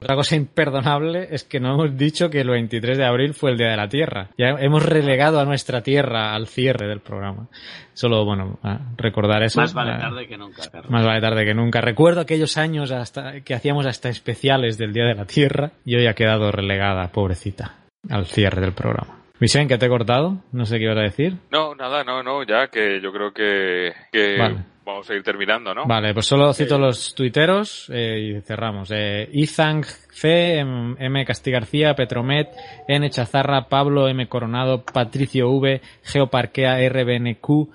Otra 0.00 0.16
cosa 0.16 0.36
imperdonable 0.36 1.28
es 1.30 1.44
que 1.44 1.60
no 1.60 1.72
hemos 1.74 1.96
dicho 1.96 2.28
que 2.28 2.40
el 2.42 2.50
23 2.50 2.98
de 2.98 3.04
abril 3.06 3.32
fue 3.34 3.50
el 3.52 3.56
Día 3.58 3.70
de 3.70 3.76
la 3.76 3.88
Tierra. 3.88 4.28
Ya 4.36 4.50
hemos 4.58 4.84
relegado 4.84 5.40
a 5.40 5.44
nuestra 5.46 5.82
tierra 5.82 6.34
al 6.34 6.46
cierre 6.46 6.86
del 6.86 7.00
programa. 7.00 7.48
Solo, 7.94 8.24
bueno, 8.24 8.58
recordar 8.96 9.42
eso. 9.42 9.60
Más 9.60 9.72
vale 9.72 9.92
Ah, 9.92 9.98
tarde 10.00 10.26
que 10.26 10.36
nunca, 10.36 10.62
Carlos. 10.70 10.90
Más 10.90 11.04
vale 11.06 11.20
tarde 11.22 11.44
que 11.46 11.54
nunca. 11.54 11.80
Recuerdo 11.80 12.20
aquellos 12.20 12.56
años 12.58 12.90
hasta 12.90 13.40
que 13.40 13.54
hacíamos 13.54 13.86
hasta 13.86 14.08
especiales 14.10 14.76
del 14.76 14.92
Día 14.92 15.04
de 15.04 15.14
la 15.14 15.24
Tierra 15.24 15.70
y 15.86 15.96
hoy 15.96 16.06
ha 16.06 16.14
quedado 16.14 16.52
relegada, 16.52 17.08
pobrecita, 17.08 17.76
al 18.10 18.26
cierre 18.26 18.60
del 18.60 18.72
programa. 18.74 19.20
Vicente, 19.40 19.74
que 19.74 19.78
te 19.78 19.86
he 19.86 19.88
cortado, 19.88 20.38
no 20.52 20.64
sé 20.64 20.78
qué 20.78 20.84
ibas 20.84 20.98
a 20.98 21.02
decir. 21.02 21.36
No, 21.50 21.74
nada, 21.74 22.04
no, 22.04 22.22
no, 22.22 22.44
ya 22.44 22.68
que 22.68 23.00
yo 23.00 23.12
creo 23.12 23.32
que, 23.32 23.92
que 24.12 24.38
Vale. 24.38 24.64
vamos 24.84 25.10
a 25.10 25.14
ir 25.14 25.24
terminando, 25.24 25.74
¿no? 25.74 25.86
Vale, 25.86 26.14
pues 26.14 26.26
solo 26.26 26.52
cito 26.52 26.78
los 26.78 27.14
tuiteros 27.16 27.90
eh, 27.92 28.18
y 28.20 28.40
cerramos. 28.42 28.90
Eh, 28.92 29.28
Izang 29.32 29.84
C, 29.84 30.58
M, 30.58 30.94
M. 31.00 31.24
Casti 31.24 31.50
García, 31.50 31.94
Petromet, 31.94 32.48
N. 32.86 33.10
Chazarra, 33.10 33.68
Pablo 33.68 34.06
M. 34.08 34.28
Coronado, 34.28 34.84
Patricio 34.84 35.50
V, 35.50 35.80
Geoparquea 36.04 36.88
RBNQ, 36.88 37.68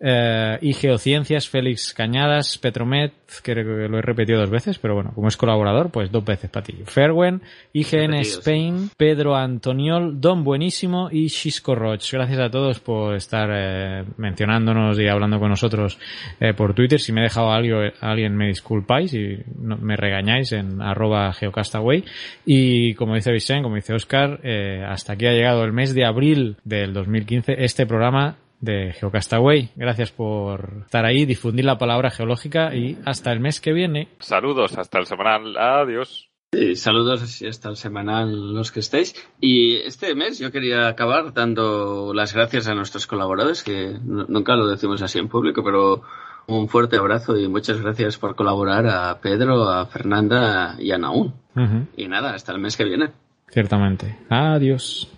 eh, 0.00 0.58
y 0.60 0.72
Geociencias, 0.74 1.48
Félix 1.48 1.94
Cañadas, 1.94 2.58
Petromet, 2.58 3.12
creo 3.42 3.64
que 3.64 3.88
lo 3.88 3.98
he 3.98 4.02
repetido 4.02 4.40
dos 4.40 4.50
veces, 4.50 4.78
pero 4.78 4.94
bueno, 4.94 5.12
como 5.14 5.28
es 5.28 5.36
colaborador, 5.36 5.90
pues 5.90 6.12
dos 6.12 6.24
veces 6.24 6.50
para 6.50 6.64
ti. 6.64 6.74
Ferwen, 6.84 7.40
IGN. 7.72 8.14
Spain, 8.16 8.90
Pedro 8.96 9.34
Antoniol, 9.36 10.20
Don 10.20 10.44
Buenísimo 10.44 11.08
y 11.10 11.28
Xisco 11.28 11.74
Roch. 11.74 12.10
Gracias 12.12 12.38
a 12.38 12.50
todos 12.50 12.80
por 12.80 13.14
estar 13.16 13.48
eh, 13.52 14.04
mencionándonos 14.18 14.98
y 15.00 15.08
hablando 15.08 15.38
con 15.38 15.48
nosotros 15.50 15.98
eh, 16.40 16.52
por 16.54 16.74
Twitter. 16.74 17.00
Si 17.00 17.12
me 17.12 17.20
he 17.20 17.24
dejado 17.24 17.50
a 17.50 17.56
alguien, 17.56 17.92
a 18.00 18.10
alguien 18.10 18.36
me 18.36 18.48
disculpáis 18.48 19.14
y 19.14 19.38
no- 19.58 19.76
me 19.78 19.96
regañáis 19.96 20.52
en 20.52 20.80
arroba 20.82 21.32
geocastaway. 21.32 22.04
Y 22.44 22.94
como 22.94 23.14
dice 23.14 23.32
Vicente, 23.32 23.62
como 23.62 23.76
dice 23.76 23.94
Oscar, 23.94 24.40
eh, 24.42 24.84
hasta 24.86 25.14
aquí 25.14 25.26
ha 25.26 25.32
llegado 25.32 25.64
el 25.64 25.72
mes 25.72 25.94
de 25.94 26.04
abril 26.04 26.56
del 26.64 26.92
2015 26.92 27.64
este 27.64 27.86
programa 27.86 28.36
de 28.60 28.92
Geocastaway. 28.92 29.70
Gracias 29.76 30.10
por 30.12 30.82
estar 30.84 31.04
ahí, 31.04 31.24
difundir 31.26 31.64
la 31.64 31.78
palabra 31.78 32.10
geológica 32.10 32.74
y 32.74 32.98
hasta 33.04 33.32
el 33.32 33.40
mes 33.40 33.60
que 33.60 33.72
viene. 33.72 34.08
Saludos, 34.18 34.76
hasta 34.78 34.98
el 34.98 35.06
semanal. 35.06 35.56
Adiós. 35.56 36.30
Sí, 36.52 36.76
saludos 36.76 37.42
y 37.42 37.48
hasta 37.48 37.68
el 37.68 37.76
semanal 37.76 38.54
los 38.54 38.70
que 38.72 38.80
estéis. 38.80 39.14
Y 39.40 39.76
este 39.76 40.14
mes 40.14 40.38
yo 40.38 40.52
quería 40.52 40.88
acabar 40.88 41.34
dando 41.34 42.12
las 42.14 42.32
gracias 42.32 42.68
a 42.68 42.74
nuestros 42.74 43.06
colaboradores, 43.06 43.62
que 43.62 43.98
nunca 44.02 44.54
lo 44.54 44.66
decimos 44.68 45.02
así 45.02 45.18
en 45.18 45.28
público, 45.28 45.62
pero 45.64 46.02
un 46.46 46.68
fuerte 46.68 46.96
abrazo 46.96 47.36
y 47.36 47.48
muchas 47.48 47.80
gracias 47.80 48.16
por 48.16 48.36
colaborar 48.36 48.86
a 48.86 49.20
Pedro, 49.20 49.68
a 49.68 49.86
Fernanda 49.86 50.76
y 50.78 50.92
a 50.92 50.98
Naún. 50.98 51.34
Ujú, 51.56 51.86
Y 51.96 52.06
nada, 52.08 52.34
hasta 52.34 52.52
el 52.52 52.60
mes 52.60 52.76
que 52.76 52.84
viene. 52.84 53.10
Ciertamente. 53.48 54.16
Adiós. 54.30 55.08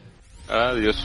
Adiós. 0.49 1.05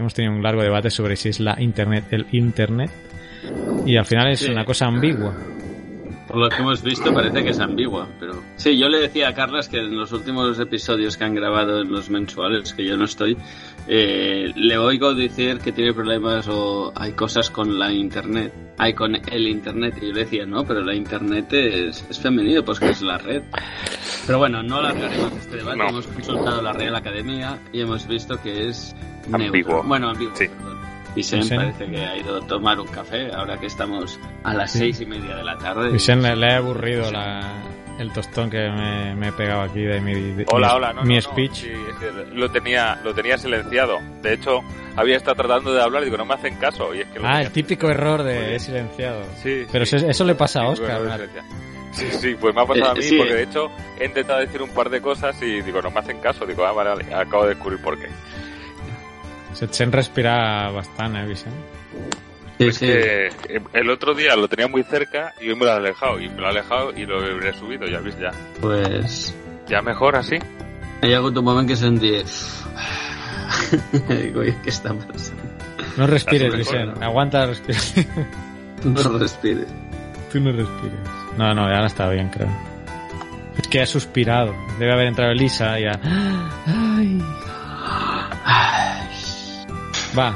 Hemos 0.00 0.14
tenido 0.14 0.32
un 0.34 0.42
largo 0.42 0.62
debate 0.62 0.88
sobre 0.90 1.14
si 1.14 1.28
es 1.28 1.40
la 1.40 1.60
Internet 1.60 2.04
el 2.10 2.26
Internet. 2.32 2.90
Y 3.84 3.96
al 3.98 4.06
final 4.06 4.28
es 4.32 4.40
Sí. 4.40 4.50
una 4.50 4.64
cosa 4.64 4.86
ambigua. 4.86 5.34
Por 6.30 6.38
lo 6.38 6.48
que 6.48 6.56
hemos 6.56 6.80
visto 6.82 7.12
parece 7.12 7.42
que 7.42 7.50
es 7.50 7.58
ambigua, 7.58 8.06
pero... 8.20 8.40
Sí, 8.54 8.78
yo 8.78 8.88
le 8.88 9.00
decía 9.00 9.28
a 9.30 9.34
Carlas 9.34 9.68
que 9.68 9.78
en 9.78 9.96
los 9.96 10.12
últimos 10.12 10.60
episodios 10.60 11.16
que 11.16 11.24
han 11.24 11.34
grabado 11.34 11.80
en 11.80 11.90
los 11.90 12.08
mensuales, 12.08 12.72
que 12.72 12.84
yo 12.86 12.96
no 12.96 13.06
estoy, 13.06 13.36
eh, 13.88 14.52
le 14.54 14.78
oigo 14.78 15.12
decir 15.12 15.58
que 15.58 15.72
tiene 15.72 15.92
problemas 15.92 16.46
o 16.48 16.92
hay 16.94 17.12
cosas 17.14 17.50
con 17.50 17.80
la 17.80 17.92
Internet. 17.92 18.52
Hay 18.78 18.94
con 18.94 19.16
el 19.16 19.48
Internet. 19.48 19.96
Y 20.00 20.06
yo 20.06 20.12
le 20.12 20.20
decía, 20.20 20.46
no, 20.46 20.64
pero 20.64 20.84
la 20.84 20.94
Internet 20.94 21.52
es, 21.52 22.06
es 22.08 22.20
femenino, 22.20 22.64
pues 22.64 22.78
que 22.78 22.90
es 22.90 23.02
la 23.02 23.18
red. 23.18 23.42
Pero 24.24 24.38
bueno, 24.38 24.62
no 24.62 24.76
alargaremos 24.76 25.32
este 25.32 25.56
debate. 25.56 25.78
No. 25.78 25.88
Hemos 25.88 26.06
consultado 26.06 26.62
la 26.62 26.72
Real 26.72 26.94
Academia 26.94 27.58
y 27.72 27.80
hemos 27.80 28.06
visto 28.06 28.40
que 28.40 28.68
es 28.68 28.94
Ambiguo. 29.32 29.52
neutro. 29.52 29.82
Bueno, 29.82 30.10
ambiguo. 30.10 30.36
Sí. 30.36 30.46
perdón. 30.46 30.69
Vicent 31.14 31.42
Vicent. 31.42 31.60
parece 31.62 31.86
que 31.90 32.04
ha 32.04 32.16
ido 32.16 32.36
a 32.38 32.46
tomar 32.46 32.78
un 32.80 32.86
café 32.88 33.32
ahora 33.34 33.58
que 33.58 33.66
estamos 33.66 34.18
a 34.44 34.54
las 34.54 34.72
Sí. 34.72 34.78
seis 34.78 35.00
y 35.00 35.06
media 35.06 35.36
de 35.36 35.44
la 35.44 35.56
tarde. 35.58 35.90
Vicente 35.90 36.28
le, 36.30 36.36
le 36.36 36.52
ha 36.52 36.56
aburrido 36.58 37.10
la- 37.10 37.62
el 37.98 38.10
tostón 38.12 38.48
que 38.48 38.56
me, 38.70 39.14
me 39.14 39.28
he 39.28 39.32
pegado 39.32 39.60
aquí 39.62 39.80
de 39.82 40.00
mi, 40.00 40.14
de- 40.14 40.46
Hola, 40.50 40.68
mi, 40.68 40.74
hola, 40.74 40.92
no, 40.94 41.02
mi 41.02 41.08
no, 41.08 41.14
no, 41.16 41.20
speech. 41.20 41.52
sí, 41.52 41.70
es 41.90 41.96
que 41.96 42.34
lo 42.34 42.50
tenía, 42.50 42.98
lo 43.04 43.12
tenía 43.12 43.36
silenciado. 43.36 43.98
De 44.22 44.32
hecho, 44.32 44.60
había 44.96 45.16
estado 45.18 45.36
tratando 45.36 45.74
de 45.74 45.82
hablar 45.82 46.02
y 46.02 46.04
digo, 46.06 46.16
no 46.16 46.24
me 46.24 46.32
hacen 46.34 46.56
caso. 46.56 46.94
Y 46.94 47.00
es 47.00 47.08
que 47.08 47.18
lo 47.18 47.26
Ah, 47.26 47.32
tenía- 47.32 47.46
el 47.48 47.52
típico 47.52 47.90
error 47.90 48.22
de 48.22 48.54
he 48.56 48.58
silenciado. 48.58 49.22
Sí, 49.42 49.66
Pero 49.70 49.84
sí. 49.84 49.96
eso, 49.96 50.08
eso 50.08 50.24
le 50.24 50.34
pasa 50.34 50.60
a 50.60 50.74
Sí, 50.74 50.80
Oscar. 50.82 50.98
bueno, 51.02 51.16
¿no? 51.18 51.60
Sí, 51.92 52.06
sí, 52.12 52.36
pues 52.40 52.54
me 52.54 52.62
ha 52.62 52.66
pasado 52.66 52.86
Eh, 52.86 52.90
a 52.90 52.94
mí 52.94 53.02
sí. 53.02 53.18
porque 53.18 53.34
de 53.34 53.42
hecho 53.42 53.68
he 53.98 54.06
intentado 54.06 54.38
decir 54.38 54.62
un 54.62 54.70
par 54.70 54.88
de 54.88 55.02
cosas 55.02 55.42
y 55.42 55.60
digo, 55.60 55.82
no 55.82 55.90
me 55.90 55.98
hacen 55.98 56.20
caso. 56.20 56.46
Digo, 56.46 56.64
ah, 56.64 56.72
vale, 56.72 56.90
vale, 56.90 57.14
acabo 57.14 57.42
de 57.42 57.50
descubrir 57.50 57.82
por 57.82 57.98
qué. 57.98 58.06
Setchen 59.60 59.92
respira 59.92 60.70
bastante, 60.70 61.20
eh, 61.20 61.26
Vicent? 61.26 61.54
Sí, 62.58 62.70
que 62.86 63.26
eh, 63.26 63.60
el 63.74 63.90
otro 63.90 64.14
día 64.14 64.34
lo 64.36 64.48
tenía 64.48 64.68
muy 64.68 64.82
cerca 64.82 65.34
y 65.40 65.50
hoy 65.50 65.54
me 65.54 65.66
lo 65.66 65.72
he 65.72 65.76
alejado. 65.76 66.18
Y 66.18 66.28
me 66.30 66.36
lo 66.40 66.46
he 66.46 66.50
alejado 66.50 66.92
y 66.96 67.04
lo 67.04 67.38
he 67.42 67.52
subido, 67.52 67.86
ya 67.86 68.00
ves, 68.00 68.18
ya. 68.18 68.30
Pues 68.60 69.34
Ya 69.68 69.82
mejor 69.82 70.16
así. 70.16 70.36
hi 71.02 71.12
ha 71.12 71.18
hagut 71.18 71.36
un 71.36 71.44
moment 71.44 71.68
que 71.68 71.76
sentí... 71.76 72.10
Digo, 74.08 74.40
"Oye, 74.40 74.56
¿qué 74.62 74.70
está 74.70 74.94
pasando? 74.94 75.42
No 75.96 76.06
respires, 76.06 76.54
Vicent. 76.56 76.96
¿no? 76.96 77.04
Aguanta 77.04 77.40
la 77.40 77.46
respiración. 77.48 78.06
No 78.84 79.18
respires. 79.18 79.66
Tú 80.32 80.40
no 80.40 80.52
respires. 80.52 80.98
No, 81.36 81.52
no, 81.54 81.68
ya 81.70 81.80
no 81.80 81.86
está 81.86 82.08
bien, 82.08 82.30
creo. 82.30 82.48
Es 83.58 83.68
que 83.68 83.82
ha 83.82 83.86
suspirado. 83.86 84.54
Debe 84.78 84.92
haber 84.94 85.08
entrado 85.08 85.32
Elisa 85.32 85.78
y 85.78 85.84
ha... 85.84 86.00
Ay. 86.66 87.22
Va, 90.18 90.34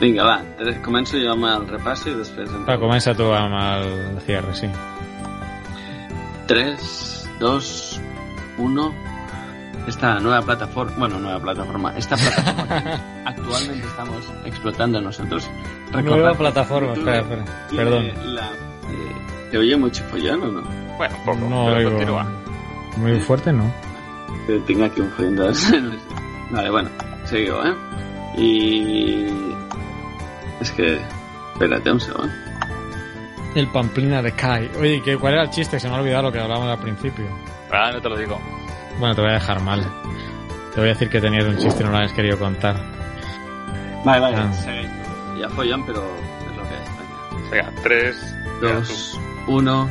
Vinga, 0.00 0.24
va, 0.26 0.40
començo 0.84 1.16
jo 1.22 1.30
amb 1.32 1.46
el 1.46 1.68
repàs 1.70 2.02
i 2.10 2.14
després... 2.18 2.50
em- 2.50 2.64
va, 2.66 2.74
comença 2.82 3.14
tu 3.14 3.28
amb 3.32 3.54
el 3.54 4.20
cierre, 4.26 4.54
sí. 4.58 4.66
3, 6.46 7.28
2, 7.40 8.00
1. 8.58 8.94
Esta 9.86 10.18
nueva 10.18 10.40
plataforma, 10.42 10.92
bueno, 10.96 11.18
nueva 11.20 11.38
plataforma, 11.40 11.92
esta 11.96 12.16
plataforma 12.16 12.82
que 12.82 12.90
actualmente 13.26 13.86
estamos 13.86 14.32
explotando 14.46 15.00
nosotros. 15.00 15.48
Nueva 15.92 16.02
Recordad, 16.02 16.36
plataforma, 16.38 16.94
YouTube 16.94 17.08
espera, 17.14 17.44
espera. 17.44 17.66
Perdón. 17.76 18.34
la- 18.34 18.46
eh, 18.50 19.50
¿Te 19.50 19.58
oye 19.58 19.76
mucho 19.76 20.02
follón 20.04 20.42
o 20.42 20.46
no? 20.46 20.62
Bueno, 20.96 21.16
un 21.18 21.24
poco, 21.24 21.38
No 21.48 21.64
pero 21.66 21.76
oigo. 21.76 21.90
continúa. 21.90 22.26
Muy 22.96 23.20
fuerte, 23.20 23.52
¿no? 23.52 23.70
Que 24.46 24.58
tenga 24.60 24.86
aquí 24.86 25.00
un 25.00 25.10
Vale, 26.50 26.70
bueno, 26.70 26.88
seguido, 27.24 27.64
¿eh? 27.66 27.74
Y... 28.36 29.26
Es 30.60 30.70
que... 30.72 30.98
Espérate 31.52 31.92
un 31.92 32.00
segundo. 32.00 32.32
El 33.54 33.68
pamplina 33.68 34.20
de 34.22 34.32
Kai. 34.32 34.68
Oye, 34.78 35.00
¿qué- 35.04 35.16
¿cuál 35.16 35.34
era 35.34 35.42
el 35.44 35.50
chiste? 35.50 35.78
Se 35.78 35.88
me 35.88 35.94
ha 35.94 36.00
olvidado 36.00 36.24
lo 36.24 36.32
que 36.32 36.40
hablábamos 36.40 36.68
al 36.70 36.80
principio. 36.80 37.26
Ah, 37.72 37.90
no 37.92 38.00
te 38.00 38.08
lo 38.08 38.16
digo. 38.16 38.40
Bueno, 38.98 39.14
te 39.14 39.20
voy 39.20 39.30
a 39.30 39.34
dejar 39.34 39.60
mal. 39.60 39.84
Te 40.74 40.80
voy 40.80 40.88
a 40.90 40.92
decir 40.94 41.08
que 41.08 41.20
tenías 41.20 41.44
un 41.44 41.56
chiste 41.58 41.82
y 41.82 41.84
no 41.86 41.92
lo 41.92 41.98
habías 41.98 42.12
querido 42.12 42.38
contar. 42.38 42.76
Vale, 44.04 44.20
vale, 44.20 44.36
Ah. 44.36 44.52
seguid. 44.52 44.88
Ya 45.40 45.48
follón, 45.50 45.86
pero 45.86 46.02
es 46.50 46.56
lo 46.56 46.62
que 46.62 46.74
es. 46.74 47.50
Venga, 47.50 47.72
tres, 47.82 48.36
2, 48.60 49.20
1... 49.46 49.90